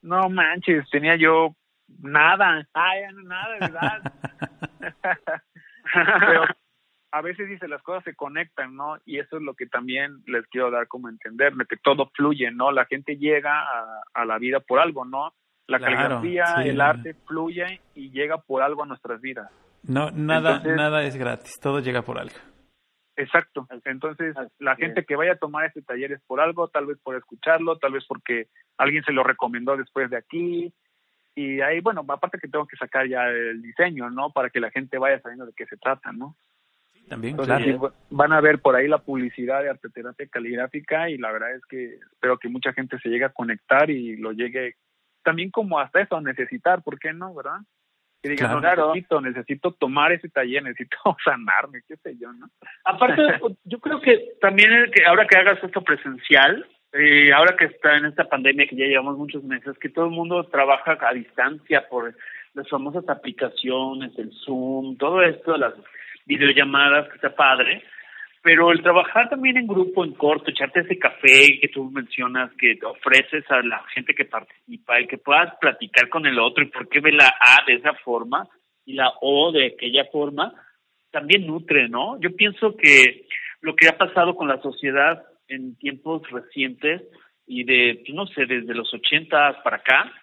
No 0.03 0.29
manches, 0.29 0.89
tenía 0.89 1.17
yo 1.17 1.53
nada, 1.99 2.65
ay, 2.73 3.01
no, 3.13 3.23
nada, 3.23 3.57
verdad. 3.59 4.13
Pero 6.27 6.45
a 7.11 7.21
veces 7.21 7.49
dice 7.49 7.67
las 7.67 7.81
cosas 7.81 8.05
se 8.05 8.15
conectan, 8.15 8.73
¿no? 8.73 8.99
Y 9.03 9.19
eso 9.19 9.35
es 9.35 9.43
lo 9.43 9.53
que 9.53 9.65
también 9.65 10.23
les 10.27 10.47
quiero 10.47 10.71
dar 10.71 10.87
como 10.87 11.09
entender, 11.09 11.53
que 11.67 11.75
todo 11.75 12.09
fluye, 12.15 12.51
¿no? 12.51 12.71
La 12.71 12.85
gente 12.85 13.17
llega 13.17 13.59
a, 13.59 14.01
a 14.13 14.23
la 14.23 14.37
vida 14.37 14.61
por 14.61 14.79
algo, 14.79 15.03
¿no? 15.03 15.33
La 15.67 15.79
caligrafía, 15.79 16.43
el 16.63 16.79
arte 16.79 17.15
fluye 17.25 17.81
y 17.95 18.11
llega 18.11 18.37
por 18.37 18.61
algo 18.61 18.83
a 18.83 18.85
nuestras 18.85 19.19
vidas. 19.19 19.51
No, 19.83 20.11
nada, 20.11 20.61
nada 20.63 21.03
es 21.03 21.15
gratis, 21.15 21.53
todo 21.59 21.79
llega 21.79 22.01
por 22.01 22.19
algo. 22.19 22.35
Exacto. 23.17 23.67
Entonces, 23.85 24.35
la 24.59 24.75
gente 24.75 25.05
que 25.05 25.15
vaya 25.15 25.33
a 25.33 25.37
tomar 25.37 25.65
este 25.65 25.81
taller 25.81 26.11
es 26.11 26.21
por 26.27 26.41
algo, 26.41 26.67
tal 26.67 26.87
vez 26.87 26.97
por 27.01 27.15
escucharlo, 27.15 27.77
tal 27.77 27.93
vez 27.93 28.03
porque 28.07 28.47
alguien 28.77 29.03
se 29.03 29.13
lo 29.13 29.23
recomendó 29.23 29.77
después 29.77 30.09
de 30.09 30.17
aquí. 30.17 30.73
Y 31.33 31.61
ahí, 31.61 31.79
bueno, 31.81 32.05
aparte 32.07 32.39
que 32.39 32.47
tengo 32.47 32.67
que 32.67 32.77
sacar 32.77 33.07
ya 33.07 33.27
el 33.27 33.61
diseño, 33.61 34.09
¿no? 34.09 34.31
Para 34.31 34.49
que 34.49 34.59
la 34.59 34.71
gente 34.71 34.97
vaya 34.97 35.19
sabiendo 35.21 35.45
de 35.45 35.53
qué 35.53 35.65
se 35.65 35.77
trata, 35.77 36.11
¿no? 36.11 36.35
También, 37.07 37.37
claro. 37.37 37.93
Van 38.09 38.33
a 38.33 38.41
ver 38.41 38.59
por 38.59 38.75
ahí 38.75 38.87
la 38.87 38.97
publicidad 38.97 39.61
de 39.61 39.69
arteterapia 39.69 40.27
caligráfica 40.27 41.09
y 41.09 41.17
la 41.17 41.31
verdad 41.31 41.53
es 41.53 41.65
que 41.67 41.95
espero 42.11 42.37
que 42.37 42.49
mucha 42.49 42.73
gente 42.73 42.97
se 42.99 43.09
llegue 43.09 43.25
a 43.25 43.33
conectar 43.33 43.89
y 43.89 44.17
lo 44.17 44.31
llegue 44.31 44.75
también 45.25 45.51
como 45.51 45.79
hasta 45.79 45.99
eso, 45.99 46.21
necesitar, 46.21 46.81
¿por 46.83 46.97
qué 46.99 47.11
no, 47.11 47.33
verdad? 47.33 47.57
Que 48.21 48.29
digan, 48.29 48.61
claro. 48.61 48.93
necesito, 48.93 49.19
necesito 49.19 49.71
tomar 49.73 50.13
ese 50.13 50.29
taller, 50.29 50.63
necesito 50.63 50.97
sanarme, 51.25 51.81
qué 51.87 51.97
sé 51.97 52.15
yo, 52.17 52.31
¿no? 52.31 52.47
Aparte, 52.85 53.21
yo 53.65 53.79
creo 53.79 53.99
que 53.99 54.35
también 54.39 54.69
que 54.93 55.05
ahora 55.05 55.27
que 55.27 55.37
hagas 55.37 55.61
esto 55.61 55.81
presencial, 55.81 56.65
eh, 56.93 57.33
ahora 57.33 57.57
que 57.57 57.65
está 57.65 57.97
en 57.97 58.05
esta 58.05 58.29
pandemia 58.29 58.67
que 58.67 58.77
ya 58.77 58.85
llevamos 58.85 59.17
muchos 59.17 59.43
meses, 59.43 59.77
que 59.79 59.89
todo 59.89 60.05
el 60.05 60.11
mundo 60.11 60.45
trabaja 60.45 60.97
a 61.01 61.13
distancia 61.13 61.89
por 61.89 62.15
las 62.53 62.69
famosas 62.69 63.07
aplicaciones, 63.09 64.17
el 64.17 64.31
Zoom, 64.45 64.95
todo 64.97 65.21
esto, 65.21 65.57
las 65.57 65.73
videollamadas, 66.25 67.09
que 67.09 67.15
está 67.15 67.35
padre, 67.35 67.83
pero 68.45 68.71
el 68.71 68.83
trabajar 68.83 69.27
también 69.27 69.57
en 69.57 69.65
grupo, 69.65 70.05
en 70.05 70.13
corto, 70.13 70.51
echarte 70.51 70.81
ese 70.81 70.99
café 70.99 71.57
que 71.59 71.67
tú 71.67 71.89
mencionas, 71.89 72.53
que 72.59 72.77
ofreces 72.85 73.43
a 73.49 73.63
la 73.63 73.83
gente 73.95 74.13
que 74.13 74.25
participa, 74.25 74.99
el 74.99 75.07
que 75.07 75.17
puedas 75.17 75.55
platicar 75.59 76.09
con 76.09 76.27
el 76.27 76.37
otro 76.37 76.63
y 76.63 76.67
por 76.67 76.87
qué 76.87 76.99
ve 76.99 77.11
la 77.11 77.25
A 77.25 77.65
de 77.65 77.73
esa 77.73 77.95
forma 78.03 78.47
y 78.85 78.93
la 78.93 79.11
O 79.19 79.51
de 79.51 79.73
aquella 79.73 80.05
forma, 80.11 80.53
también 81.09 81.47
nutre, 81.47 81.89
¿no? 81.89 82.21
Yo 82.21 82.35
pienso 82.35 82.77
que 82.77 83.25
lo 83.61 83.75
que 83.75 83.87
ha 83.87 83.97
pasado 83.97 84.35
con 84.35 84.47
la 84.47 84.61
sociedad 84.61 85.23
en 85.47 85.75
tiempos 85.77 86.21
recientes 86.29 87.01
y 87.47 87.63
de, 87.63 88.03
pues, 88.05 88.13
no 88.13 88.27
sé, 88.27 88.45
desde 88.45 88.75
los 88.75 88.93
80 88.93 89.63
para 89.63 89.77
acá, 89.77 90.13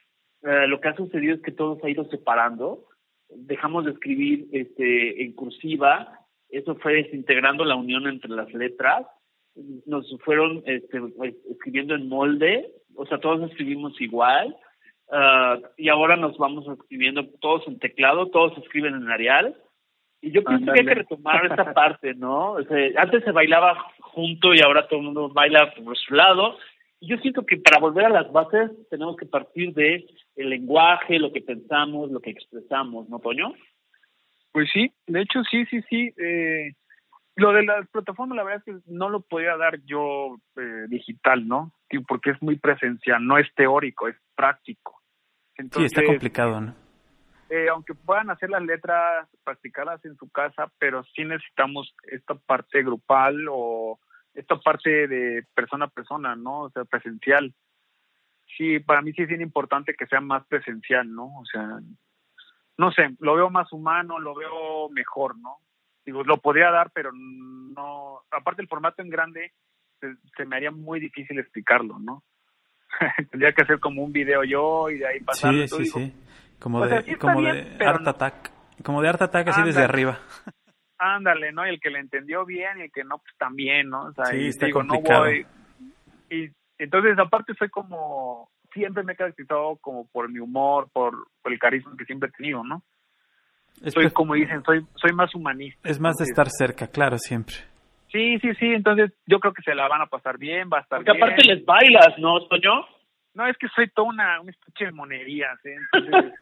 eh, 0.45 0.69
lo 0.69 0.81
que 0.81 0.91
ha 0.91 0.95
sucedido 0.95 1.35
es 1.35 1.43
que 1.43 1.51
todo 1.51 1.77
se 1.81 1.89
ha 1.89 1.91
ido 1.91 2.05
separando 2.05 2.85
dejamos 3.37 3.85
de 3.85 3.93
escribir 3.93 4.47
este, 4.53 5.25
en 5.25 5.33
cursiva, 5.33 6.21
eso 6.53 6.77
fue 6.77 6.95
desintegrando 6.95 7.65
la 7.65 7.77
unión 7.77 8.07
entre 8.07 8.31
las 8.31 8.53
letras, 8.53 9.07
nos 9.87 10.07
fueron 10.25 10.63
este, 10.67 11.01
escribiendo 11.51 11.95
en 11.95 12.09
molde, 12.09 12.71
o 12.95 13.07
sea, 13.07 13.19
todos 13.19 13.51
escribimos 13.51 14.01
igual, 14.01 14.57
uh, 15.09 15.63
y 15.77 15.89
ahora 15.89 16.17
nos 16.17 16.39
vamos 16.39 16.67
escribiendo 16.69 17.27
todos 17.41 17.67
en 17.67 17.79
teclado, 17.79 18.29
todos 18.29 18.57
escriben 18.59 18.95
en 18.95 19.11
Arial, 19.11 19.57
y 20.21 20.31
yo 20.31 20.45
pienso 20.45 20.73
que 20.73 20.81
hay 20.81 20.87
que 20.87 20.95
retomar 20.95 21.47
esta 21.47 21.73
parte, 21.75 22.15
¿no? 22.15 22.53
O 22.53 22.63
sea, 22.63 22.79
antes 22.97 23.25
se 23.25 23.33
bailaba 23.33 23.93
junto 23.99 24.55
y 24.55 24.61
ahora 24.61 24.87
todo 24.87 25.01
el 25.01 25.07
mundo 25.07 25.29
baila 25.31 25.73
por 25.75 25.97
su 25.97 26.15
lado, 26.15 26.57
yo 27.01 27.17
siento 27.19 27.45
que 27.45 27.57
para 27.57 27.81
volver 27.81 28.05
a 28.05 28.11
las 28.11 28.31
bases 28.31 28.71
tenemos 28.89 29.17
que 29.17 29.27
partir 29.27 29.75
de 29.75 30.07
el 30.37 30.49
lenguaje, 30.49 31.19
lo 31.19 31.33
que 31.33 31.41
pensamos, 31.41 32.11
lo 32.11 32.21
que 32.21 32.31
expresamos, 32.31 33.09
¿no, 33.09 33.19
Toño? 33.19 33.55
Pues 34.53 34.69
sí, 34.73 34.93
de 35.07 35.23
hecho 35.23 35.43
sí, 35.51 35.65
sí, 35.67 35.83
sí. 35.89 36.15
Eh, 36.17 36.73
lo 37.37 37.53
de 37.53 37.65
las 37.65 37.89
plataformas, 37.89 38.37
la 38.37 38.45
verdad 38.45 38.63
es 38.67 38.75
que 38.75 38.81
no 38.93 39.09
lo 39.09 39.23
podía 39.23 39.57
dar 39.57 39.81
yo 39.85 40.37
eh, 40.57 40.85
digital, 40.89 41.49
¿no? 41.49 41.73
Porque 42.07 42.31
es 42.31 42.43
muy 42.43 42.59
presencial, 42.59 43.27
no 43.27 43.39
es 43.39 43.47
teórico, 43.55 44.09
es 44.09 44.17
práctico. 44.35 45.01
sí, 45.57 45.85
está 45.85 46.05
complicado, 46.05 46.61
¿no? 46.61 46.75
Eh, 47.49 47.69
aunque 47.69 47.95
puedan 47.95 48.31
hacer 48.31 48.49
las 48.49 48.63
letras, 48.63 49.29
practicarlas 49.45 50.03
en 50.07 50.17
su 50.17 50.31
casa, 50.31 50.73
pero 50.79 51.05
sí 51.15 51.25
necesitamos 51.25 51.95
esta 52.05 52.35
parte 52.35 52.83
grupal 52.83 53.47
o 53.51 53.99
esta 54.33 54.57
parte 54.57 55.07
de 55.07 55.45
persona 55.55 55.87
a 55.87 55.91
persona, 55.91 56.35
¿no? 56.35 56.61
O 56.63 56.71
sea, 56.71 56.85
presencial. 56.85 57.55
Sí, 58.57 58.79
para 58.81 59.03
mí 59.03 59.13
sí 59.13 59.23
es 59.23 59.29
bien 59.29 59.43
importante 59.43 59.95
que 59.95 60.07
sea 60.07 60.23
más 60.23 60.47
presencial, 60.47 61.15
¿no? 61.15 61.25
O 61.25 61.45
sea, 61.45 61.79
no 62.79 62.93
sé, 62.93 63.11
lo 63.21 63.35
veo 63.35 63.51
más 63.51 63.73
humano, 63.73 64.19
lo 64.19 64.35
veo 64.35 64.89
mejor, 64.91 65.39
¿no? 65.39 65.59
Digo, 66.05 66.25
lo 66.25 66.39
podría 66.39 66.71
dar, 66.71 66.91
pero 66.93 67.11
no, 67.13 68.23
aparte 68.31 68.63
el 68.63 68.69
formato 68.69 69.03
en 69.03 69.11
grande, 69.11 69.53
se, 70.01 70.45
me 70.45 70.57
haría 70.57 70.71
muy 70.71 70.99
difícil 70.99 71.39
explicarlo, 71.39 71.99
¿no? 71.99 72.23
Tendría 73.31 73.53
que 73.53 73.63
hacer 73.63 73.79
como 73.79 74.03
un 74.03 74.13
video 74.13 74.43
yo 74.45 74.91
y 74.91 74.99
de 74.99 75.07
ahí 75.07 75.21
pasar. 75.21 75.53
Sí, 75.55 75.69
sí, 75.69 75.87
sí. 75.87 76.15
Como 76.59 76.85
de, 76.87 77.17
como 77.19 77.43
de 77.43 77.77
Art 77.81 78.07
Attack. 78.07 78.51
Como 78.83 79.03
de 79.03 79.09
Art 79.09 79.23
Attack 79.23 79.49
así 79.49 79.63
desde 79.63 79.83
arriba. 79.83 80.19
Ándale, 80.99 81.53
¿no? 81.53 81.67
Y 81.67 81.71
el 81.71 81.81
que 81.81 81.91
le 81.91 81.99
entendió 81.99 82.45
bien 82.45 82.79
y 82.79 82.83
el 82.83 82.93
que 82.93 83.03
no, 83.03 83.19
pues 83.19 83.35
también, 83.37 83.89
¿no? 83.89 84.05
O 84.05 84.13
sea, 84.13 84.27
sí, 84.27 84.47
está 84.47 84.67
digo, 84.67 84.81
complicado. 84.81 85.25
no 85.25 85.31
voy. 85.31 85.47
Y 86.31 86.51
entonces, 86.79 87.19
aparte, 87.19 87.55
soy 87.55 87.69
como, 87.71 88.49
siempre 88.73 89.03
me 89.03 89.13
he 89.13 89.17
caracterizado 89.17 89.77
como 89.81 90.07
por 90.09 90.31
mi 90.31 90.39
humor, 90.39 90.89
por, 90.93 91.29
el 91.45 91.59
carisma 91.59 91.95
que 91.97 92.05
siempre 92.05 92.29
he 92.29 92.33
tenido, 92.33 92.65
¿no? 92.65 92.83
Es 93.85 93.95
soy, 93.95 94.11
como 94.11 94.35
dicen, 94.35 94.63
soy, 94.65 94.87
soy 94.95 95.13
más 95.13 95.35
humanista. 95.35 95.89
Es 95.89 95.99
más 95.99 96.17
de 96.17 96.25
estar 96.25 96.49
cerca, 96.51 96.87
claro, 96.87 97.19
siempre. 97.19 97.57
Sí, 98.11 98.39
sí, 98.41 98.55
sí, 98.59 98.67
entonces 98.67 99.13
yo 99.27 99.41
creo 99.41 99.55
que 99.55 99.63
se 99.63 99.75
la 99.75 99.89
van 99.89 100.03
a 100.03 100.07
pasar 100.07 100.37
bien, 100.37 100.69
va 100.73 100.79
a 100.79 100.83
estar 100.83 100.99
Porque 100.99 101.17
aparte 101.17 101.45
les 101.45 101.65
bailas, 101.65 102.19
¿no, 102.19 102.47
Toño? 102.47 102.87
No, 103.35 103.47
es 103.47 103.57
que 103.57 103.69
soy 103.69 103.89
toda 103.91 104.09
una, 104.09 104.41
una 104.41 104.51
especie 104.51 104.87
de 104.87 104.93
monerías, 104.93 105.59
¿eh? 105.65 105.77
Entonces... 105.93 106.35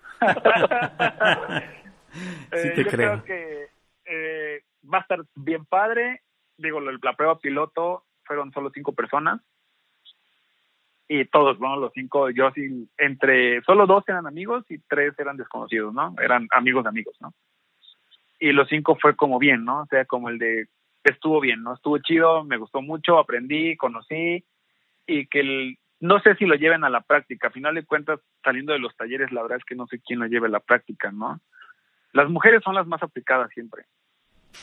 sí 2.53 2.75
te 2.75 2.81
eh, 2.81 2.85
yo 2.85 2.91
creo. 2.91 3.23
creo 3.23 3.25
que 3.25 3.67
eh, 4.07 4.63
va 4.93 4.99
a 4.99 5.03
estar 5.03 5.21
bien 5.37 5.65
padre. 5.65 6.23
Digo, 6.57 6.81
la 6.81 7.13
prueba 7.17 7.39
piloto 7.39 8.05
fueron 8.25 8.53
solo 8.53 8.71
cinco 8.75 8.93
personas. 8.93 9.41
Y 11.13 11.25
todos, 11.25 11.59
bueno, 11.59 11.75
los 11.75 11.93
cinco, 11.93 12.31
yo 12.31 12.53
sí, 12.53 12.89
entre, 12.97 13.61
solo 13.63 13.85
dos 13.85 14.05
eran 14.07 14.29
amigos 14.29 14.65
y 14.71 14.79
tres 14.79 15.13
eran 15.19 15.37
desconocidos, 15.37 15.93
¿no? 15.93 16.15
Eran 16.23 16.47
amigos 16.53 16.85
de 16.85 16.91
amigos, 16.91 17.17
¿no? 17.21 17.35
Y 18.39 18.53
los 18.53 18.69
cinco 18.69 18.95
fue 18.95 19.17
como 19.17 19.41
bien, 19.41 19.65
¿no? 19.65 19.81
O 19.81 19.87
sea, 19.87 20.05
como 20.05 20.29
el 20.29 20.39
de, 20.39 20.69
estuvo 21.03 21.41
bien, 21.41 21.65
¿no? 21.65 21.75
Estuvo 21.75 21.99
chido, 21.99 22.45
me 22.45 22.59
gustó 22.59 22.81
mucho, 22.81 23.19
aprendí, 23.19 23.77
conocí 23.77 24.45
y 25.05 25.27
que 25.27 25.41
el, 25.41 25.79
no 25.99 26.21
sé 26.21 26.37
si 26.37 26.47
lo 26.47 26.55
lleven 26.55 26.85
a 26.85 26.91
la 26.91 27.01
práctica. 27.01 27.49
A 27.49 27.51
final 27.51 27.75
de 27.75 27.85
cuentas, 27.85 28.21
saliendo 28.45 28.73
de 28.73 28.79
los 28.79 28.97
talleres, 28.97 29.33
la 29.33 29.43
verdad 29.43 29.59
es 29.59 29.65
que 29.65 29.75
no 29.75 29.89
sé 29.89 30.01
quién 30.01 30.21
lo 30.21 30.27
lleve 30.27 30.47
a 30.47 30.51
la 30.51 30.61
práctica, 30.61 31.11
¿no? 31.11 31.41
Las 32.13 32.31
mujeres 32.31 32.63
son 32.63 32.77
las 32.77 32.87
más 32.87 33.03
aplicadas 33.03 33.51
siempre 33.53 33.85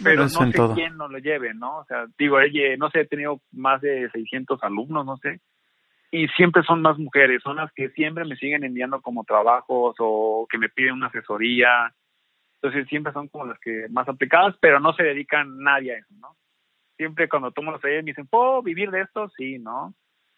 pero 0.04 0.24
no 0.24 0.30
sé 0.30 0.52
quién 0.76 0.98
no 0.98 1.08
lo 1.08 1.18
lleve, 1.18 1.54
¿no? 1.54 1.80
O 1.80 1.86
sea, 1.86 2.08
digo, 2.18 2.38
no 2.78 2.90
sé, 2.90 3.02
he 3.02 3.06
tenido 3.06 3.42
más 3.52 3.82
de 3.82 4.10
600 4.12 4.62
alumnos, 4.64 5.06
no 5.06 5.18
sé, 5.18 5.40
y 6.12 6.28
siempre 6.30 6.64
son 6.64 6.82
más 6.82 6.98
mujeres, 6.98 7.42
son 7.44 7.58
las 7.58 7.72
que 7.74 7.90
siempre 7.90 8.26
me 8.26 8.36
siguen 8.36 8.64
enviando 8.64 9.02
como 9.02 9.24
trabajos 9.24 9.96
o 10.00 10.48
que 10.50 10.58
me 10.58 10.70
piden 10.70 10.94
una 10.94 11.08
asesoría, 11.08 11.94
entonces 12.56 12.88
siempre 12.88 13.14
son 13.14 13.28
como 13.28 13.46
las 13.46 13.60
que 13.60 13.88
más 13.90 14.08
aplicadas, 14.08 14.56
pero 14.60 14.80
no 14.80 14.94
se 14.94 15.04
dedican 15.04 15.60
nadie 15.60 15.94
a 15.94 15.98
eso, 15.98 16.14
¿no? 16.20 16.36
Siempre 16.96 17.30
cuando 17.30 17.52
tomo 17.52 17.72
los 17.72 17.82
talleres 17.82 18.04
me 18.04 18.12
dicen, 18.12 18.28
¿puedo 18.28 18.64
vivir 18.64 18.90
de 18.90 19.02
esto? 19.02 19.30
Sí, 19.38 19.60
¿no? 19.60 19.94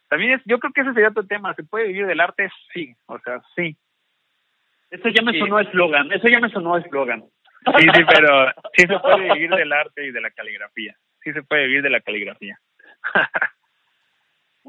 También 0.10 0.34
es, 0.34 0.42
yo 0.46 0.60
creo 0.60 0.74
que 0.74 0.82
ese 0.82 0.94
sería 0.94 1.10
otro 1.10 1.26
tema, 1.26 1.54
¿se 1.54 1.64
puede 1.64 1.88
vivir 1.88 2.08
del 2.08 2.20
arte? 2.20 2.50
Sí, 2.74 2.94
o 3.06 3.20
sea, 3.20 3.42
sí. 3.56 3.78
Eso 4.90 5.08
ya 5.10 5.22
me 5.22 5.38
sonó 5.38 5.60
eslogan, 5.60 6.12
eso 6.12 6.28
ya 6.28 6.40
me 6.40 6.50
sonó 6.50 6.78
eslogan. 6.78 7.24
Sí, 7.78 7.88
sí, 7.94 8.02
pero 8.08 8.52
sí 8.74 8.88
se 8.88 9.00
puede 9.00 9.34
vivir 9.34 9.52
del 9.52 9.72
arte 9.72 10.08
y 10.08 10.12
de 10.12 10.22
la 10.22 10.32
caligrafía. 10.32 10.96
Sí 11.24 11.32
se 11.32 11.44
puede 11.44 11.68
vivir 11.68 11.84
de 11.84 11.90
la 11.90 12.02
caligrafía. 12.02 12.60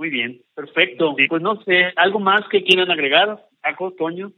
Muy 0.01 0.09
bien, 0.09 0.41
perfecto. 0.55 1.15
Pues 1.29 1.43
no 1.43 1.63
sé, 1.63 1.93
¿algo 1.95 2.21
más 2.21 2.41
que 2.51 2.65
quieran 2.65 2.91
agregar, 2.91 3.39
Paco, 3.61 3.93
Toño? 3.93 4.33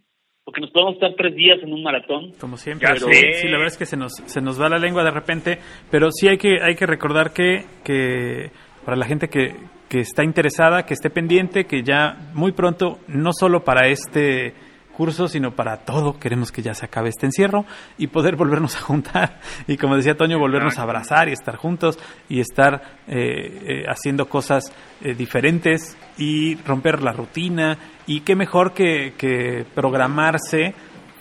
porque 0.45 0.61
nos 0.61 0.73
podemos 0.73 0.95
estar 0.95 1.15
tres 1.17 1.37
días 1.37 1.59
en 1.63 1.73
un 1.73 1.85
maratón. 1.85 2.33
Como 2.41 2.57
siempre, 2.57 2.89
pero... 2.93 3.07
sí, 3.13 3.47
la 3.47 3.59
verdad 3.59 3.69
es 3.69 3.79
que 3.79 3.87
se 3.87 3.97
nos, 3.97 4.13
se 4.13 4.41
nos 4.41 4.61
va 4.61 4.69
la 4.69 4.81
lengua 4.81 5.05
de 5.05 5.13
repente, 5.13 5.61
pero 5.89 6.11
sí 6.11 6.27
hay 6.27 6.37
que, 6.37 6.61
hay 6.61 6.75
que 6.75 6.85
recordar 6.85 7.33
que, 7.33 7.65
que 7.85 8.51
para 8.85 8.97
la 8.97 9.07
gente 9.07 9.29
que, 9.29 9.55
que 9.89 10.01
está 10.01 10.25
interesada, 10.25 10.85
que 10.85 10.95
esté 10.95 11.11
pendiente, 11.11 11.67
que 11.67 11.85
ya 11.85 12.33
muy 12.35 12.51
pronto, 12.51 12.99
no 13.07 13.33
solo 13.33 13.63
para 13.63 13.87
este 13.87 14.55
curso, 14.93 15.29
sino 15.29 15.53
para 15.53 15.79
todo. 15.79 16.19
Queremos 16.19 16.53
que 16.53 16.63
ya 16.63 16.75
se 16.75 16.87
acabe 16.87 17.09
este 17.09 17.27
encierro 17.27 17.65
y 17.99 18.07
poder 18.07 18.37
volvernos 18.37 18.77
a 18.77 18.81
juntar. 18.81 19.41
Y 19.67 19.77
como 19.77 19.97
decía 19.97 20.17
Toño, 20.17 20.39
volvernos 20.39 20.79
a 20.79 20.83
abrazar 20.83 21.29
y 21.29 21.33
estar 21.33 21.57
juntos 21.57 21.99
y 22.29 22.41
estar 22.41 22.83
eh, 23.07 23.15
eh, 23.17 23.85
haciendo 23.89 24.29
cosas 24.29 24.73
eh, 25.03 25.15
diferentes 25.15 25.97
y 26.19 26.57
romper 26.57 27.03
la 27.03 27.13
rutina. 27.13 27.79
Y 28.07 28.21
qué 28.21 28.37
mejor 28.37 28.73
que, 28.73 29.15
que 29.17 29.65
programarse 29.75 30.75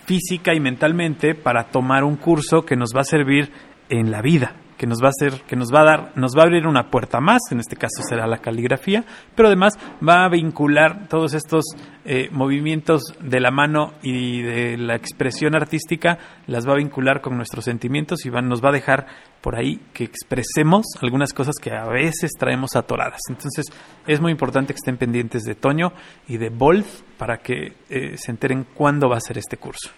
física 0.06 0.54
y 0.54 0.60
mentalmente 0.60 1.36
para 1.36 1.66
tomar 1.66 2.04
un 2.04 2.18
curso 2.18 2.64
que 2.66 2.76
nos 2.76 2.92
va 2.96 3.02
a 3.02 3.06
servir 3.06 3.52
en 3.90 4.12
la 4.12 4.22
vida 4.22 4.61
que 4.82 4.88
nos 4.88 5.00
va 5.00 5.10
a 5.10 5.12
hacer, 5.12 5.42
que 5.48 5.56
nos 5.56 5.72
va 5.72 5.82
a 5.82 5.86
dar, 5.86 6.18
nos 6.18 6.36
va 6.36 6.42
a 6.42 6.46
abrir 6.46 6.66
una 6.66 6.90
puerta 6.90 7.20
más, 7.20 7.40
en 7.52 7.60
este 7.60 7.76
caso 7.76 8.02
será 8.02 8.26
la 8.26 8.40
caligrafía, 8.40 9.04
pero 9.36 9.48
además 9.48 9.78
va 10.02 10.26
a 10.26 10.30
vincular 10.30 11.08
todos 11.08 11.36
estos 11.36 11.66
eh, 12.04 12.30
movimientos 12.32 13.04
de 13.22 13.40
la 13.40 13.52
mano 13.52 13.94
y 14.02 14.42
de 14.42 14.80
la 14.80 14.96
expresión 14.96 15.54
artística, 15.54 16.18
las 16.48 16.68
va 16.68 16.74
a 16.74 16.78
vincular 16.78 17.22
con 17.22 17.38
nuestros 17.38 17.64
sentimientos 17.64 18.26
y 18.26 18.32
nos 18.32 18.66
va 18.66 18.70
a 18.70 18.72
dejar 18.72 19.06
por 19.40 19.56
ahí 19.56 19.80
que 19.94 20.04
expresemos 20.04 20.88
algunas 21.00 21.32
cosas 21.32 21.58
que 21.62 21.70
a 21.70 21.86
veces 21.88 22.32
traemos 22.40 22.76
atoradas. 22.76 23.20
Entonces 23.30 23.66
es 24.08 24.20
muy 24.20 24.32
importante 24.32 24.74
que 24.74 24.78
estén 24.78 24.98
pendientes 24.98 25.44
de 25.44 25.54
Toño 25.54 25.94
y 26.28 26.38
de 26.38 26.50
Wolf 26.50 27.04
para 27.20 27.38
que 27.38 27.74
eh, 27.88 28.18
se 28.18 28.32
enteren 28.32 28.66
cuándo 28.74 29.10
va 29.10 29.18
a 29.18 29.22
ser 29.22 29.38
este 29.38 29.58
curso. 29.58 29.92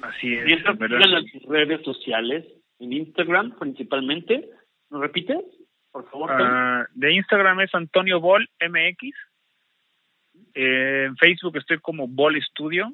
Así 0.00 0.32
es. 0.32 0.48
Y 0.48 0.52
en 0.54 1.10
las 1.10 1.24
redes 1.46 1.82
sociales 1.84 2.46
en 2.82 2.92
Instagram 2.92 3.56
principalmente. 3.58 4.48
¿Nos 4.90 5.00
repites? 5.00 5.44
Por 5.90 6.08
favor. 6.10 6.30
Uh, 6.30 6.86
de 6.94 7.12
Instagram 7.14 7.60
es 7.60 7.74
Antonio 7.74 8.20
Bol 8.20 8.48
MX. 8.60 9.14
Eh, 10.54 11.04
en 11.06 11.16
Facebook 11.16 11.56
estoy 11.56 11.78
como 11.78 12.08
Bol 12.08 12.40
Studio. 12.42 12.92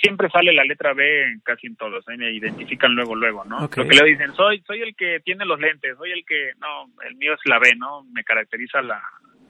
Siempre 0.00 0.28
sale 0.30 0.52
la 0.52 0.64
letra 0.64 0.94
B 0.94 1.40
casi 1.42 1.66
en 1.66 1.74
todos, 1.74 2.06
ahí 2.06 2.16
me 2.16 2.30
identifican 2.30 2.94
luego, 2.94 3.16
luego, 3.16 3.44
¿no? 3.44 3.62
Lo 3.62 3.68
que 3.68 3.82
le 3.82 4.04
dicen, 4.04 4.32
soy 4.34 4.62
soy 4.64 4.80
el 4.80 4.94
que 4.94 5.18
tiene 5.24 5.44
los 5.44 5.58
lentes, 5.58 5.96
soy 5.96 6.12
el 6.12 6.24
que, 6.24 6.52
no, 6.60 6.86
el 7.04 7.16
mío 7.16 7.34
es 7.34 7.40
la 7.46 7.58
B, 7.58 7.74
¿no? 7.76 8.04
Me 8.12 8.22
caracteriza 8.22 8.80
la, 8.80 9.02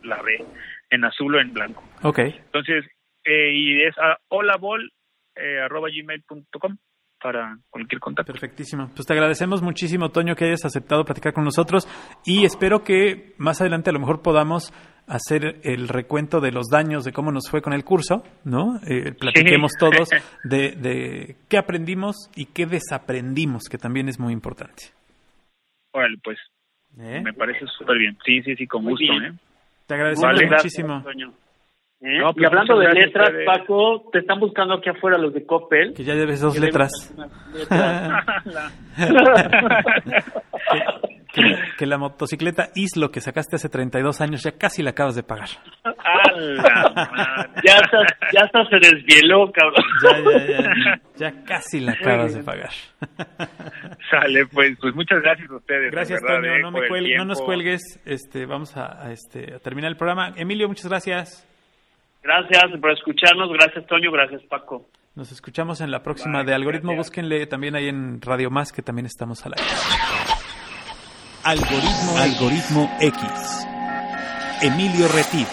la 0.04 0.22
B, 0.22 0.42
en 0.88 1.04
azul 1.04 1.34
o 1.34 1.40
en 1.40 1.52
blanco. 1.52 1.84
Ok. 2.02 2.20
Entonces, 2.20 2.86
eh, 3.24 3.52
y 3.52 3.82
es 3.82 3.98
a 3.98 4.16
holabol, 4.28 4.90
eh, 5.36 5.58
arroba 5.58 5.90
gmail.com 5.90 6.78
para 7.20 7.58
cualquier 7.70 8.00
contacto. 8.00 8.32
Perfectísimo. 8.32 8.90
Pues 8.94 9.06
te 9.06 9.12
agradecemos 9.12 9.62
muchísimo, 9.62 10.10
Toño, 10.10 10.34
que 10.34 10.46
hayas 10.46 10.64
aceptado 10.64 11.04
platicar 11.04 11.32
con 11.32 11.44
nosotros 11.44 11.88
y 12.24 12.44
espero 12.44 12.84
que 12.84 13.34
más 13.38 13.60
adelante 13.60 13.90
a 13.90 13.92
lo 13.92 14.00
mejor 14.00 14.22
podamos 14.22 14.72
hacer 15.06 15.60
el 15.64 15.88
recuento 15.88 16.40
de 16.40 16.52
los 16.52 16.68
daños, 16.68 17.04
de 17.04 17.12
cómo 17.12 17.32
nos 17.32 17.50
fue 17.50 17.62
con 17.62 17.72
el 17.72 17.84
curso, 17.84 18.22
¿no? 18.44 18.78
Eh, 18.86 19.12
platiquemos 19.12 19.72
todos 19.78 20.10
de, 20.44 20.72
de 20.72 21.36
qué 21.48 21.58
aprendimos 21.58 22.30
y 22.36 22.46
qué 22.46 22.66
desaprendimos, 22.66 23.64
que 23.70 23.78
también 23.78 24.08
es 24.08 24.20
muy 24.20 24.32
importante. 24.32 24.84
Bueno, 25.92 26.16
pues 26.22 26.38
¿Eh? 26.98 27.20
me 27.22 27.32
parece 27.32 27.66
súper 27.78 27.98
bien. 27.98 28.16
Sí, 28.24 28.42
sí, 28.42 28.54
sí, 28.56 28.66
con 28.66 28.84
gusto. 28.84 29.04
¿eh? 29.04 29.32
Te 29.86 29.94
agradecemos 29.94 30.42
muchísimo. 30.50 31.04
¿Eh? 32.00 32.18
y 32.18 32.20
pues, 32.32 32.46
hablando 32.46 32.78
de 32.78 32.92
letras, 32.92 33.28
Paco, 33.44 34.08
te 34.12 34.20
están 34.20 34.38
buscando 34.38 34.74
aquí 34.74 34.88
afuera 34.88 35.18
los 35.18 35.34
de 35.34 35.44
Coppel. 35.44 35.94
Que 35.94 36.04
ya 36.04 36.14
debes 36.14 36.40
dos 36.40 36.56
letras. 36.56 36.92
que, 41.76 41.86
la 41.86 41.98
motocicleta 41.98 42.68
Islo 42.76 43.10
que 43.10 43.20
sacaste 43.20 43.56
hace 43.56 43.68
32 43.68 44.20
años 44.20 44.44
ya 44.44 44.52
casi 44.52 44.84
la 44.84 44.90
acabas 44.90 45.16
de 45.16 45.24
pagar. 45.24 45.48
ya, 47.64 47.74
hasta, 47.74 47.98
ya 48.32 48.44
hasta 48.44 48.64
se 48.66 48.76
desvieló, 48.76 49.50
cabrón. 49.50 49.82
Ya, 50.04 50.20
ya, 50.22 50.38
ya, 50.46 50.72
ya 51.16 51.32
casi 51.44 51.80
la 51.80 51.94
acabas 51.94 52.32
de 52.32 52.44
pagar. 52.44 52.70
Sale, 54.08 54.46
pues, 54.52 54.78
pues 54.80 54.94
muchas 54.94 55.20
gracias 55.20 55.50
a 55.50 55.56
ustedes. 55.56 55.90
Gracias, 55.90 56.20
Toño. 56.20 56.44
Eh, 56.44 56.62
no, 56.62 56.70
me 56.70 56.88
no 57.16 57.24
nos 57.24 57.42
cuelgues. 57.42 57.98
Este, 58.04 58.46
vamos 58.46 58.76
a, 58.76 59.04
a, 59.04 59.10
este, 59.10 59.54
a 59.54 59.58
terminar 59.58 59.90
el 59.90 59.96
programa. 59.96 60.32
Emilio, 60.36 60.68
muchas 60.68 60.86
gracias. 60.86 61.48
Gracias 62.28 62.78
por 62.78 62.90
escucharnos, 62.90 63.50
gracias 63.50 63.86
Toño, 63.86 64.12
gracias 64.12 64.42
Paco. 64.50 64.90
Nos 65.14 65.32
escuchamos 65.32 65.80
en 65.80 65.90
la 65.90 66.02
próxima 66.02 66.44
de 66.44 66.52
Algoritmo. 66.52 66.94
Búsquenle 66.94 67.46
también 67.46 67.74
ahí 67.74 67.88
en 67.88 68.20
Radio 68.20 68.50
Más, 68.50 68.70
que 68.70 68.82
también 68.82 69.06
estamos 69.06 69.46
al 69.46 69.54
aire. 69.56 69.70
Algoritmo, 71.42 72.18
Algoritmo 72.18 72.96
X. 73.00 73.66
Emilio 74.60 75.08
Retif. 75.08 75.48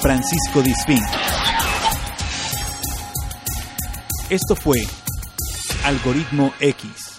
Francisco 0.00 0.62
Disfín. 0.62 1.04
Esto 4.30 4.56
fue 4.56 4.78
Algoritmo 5.84 6.54
X. 6.58 7.17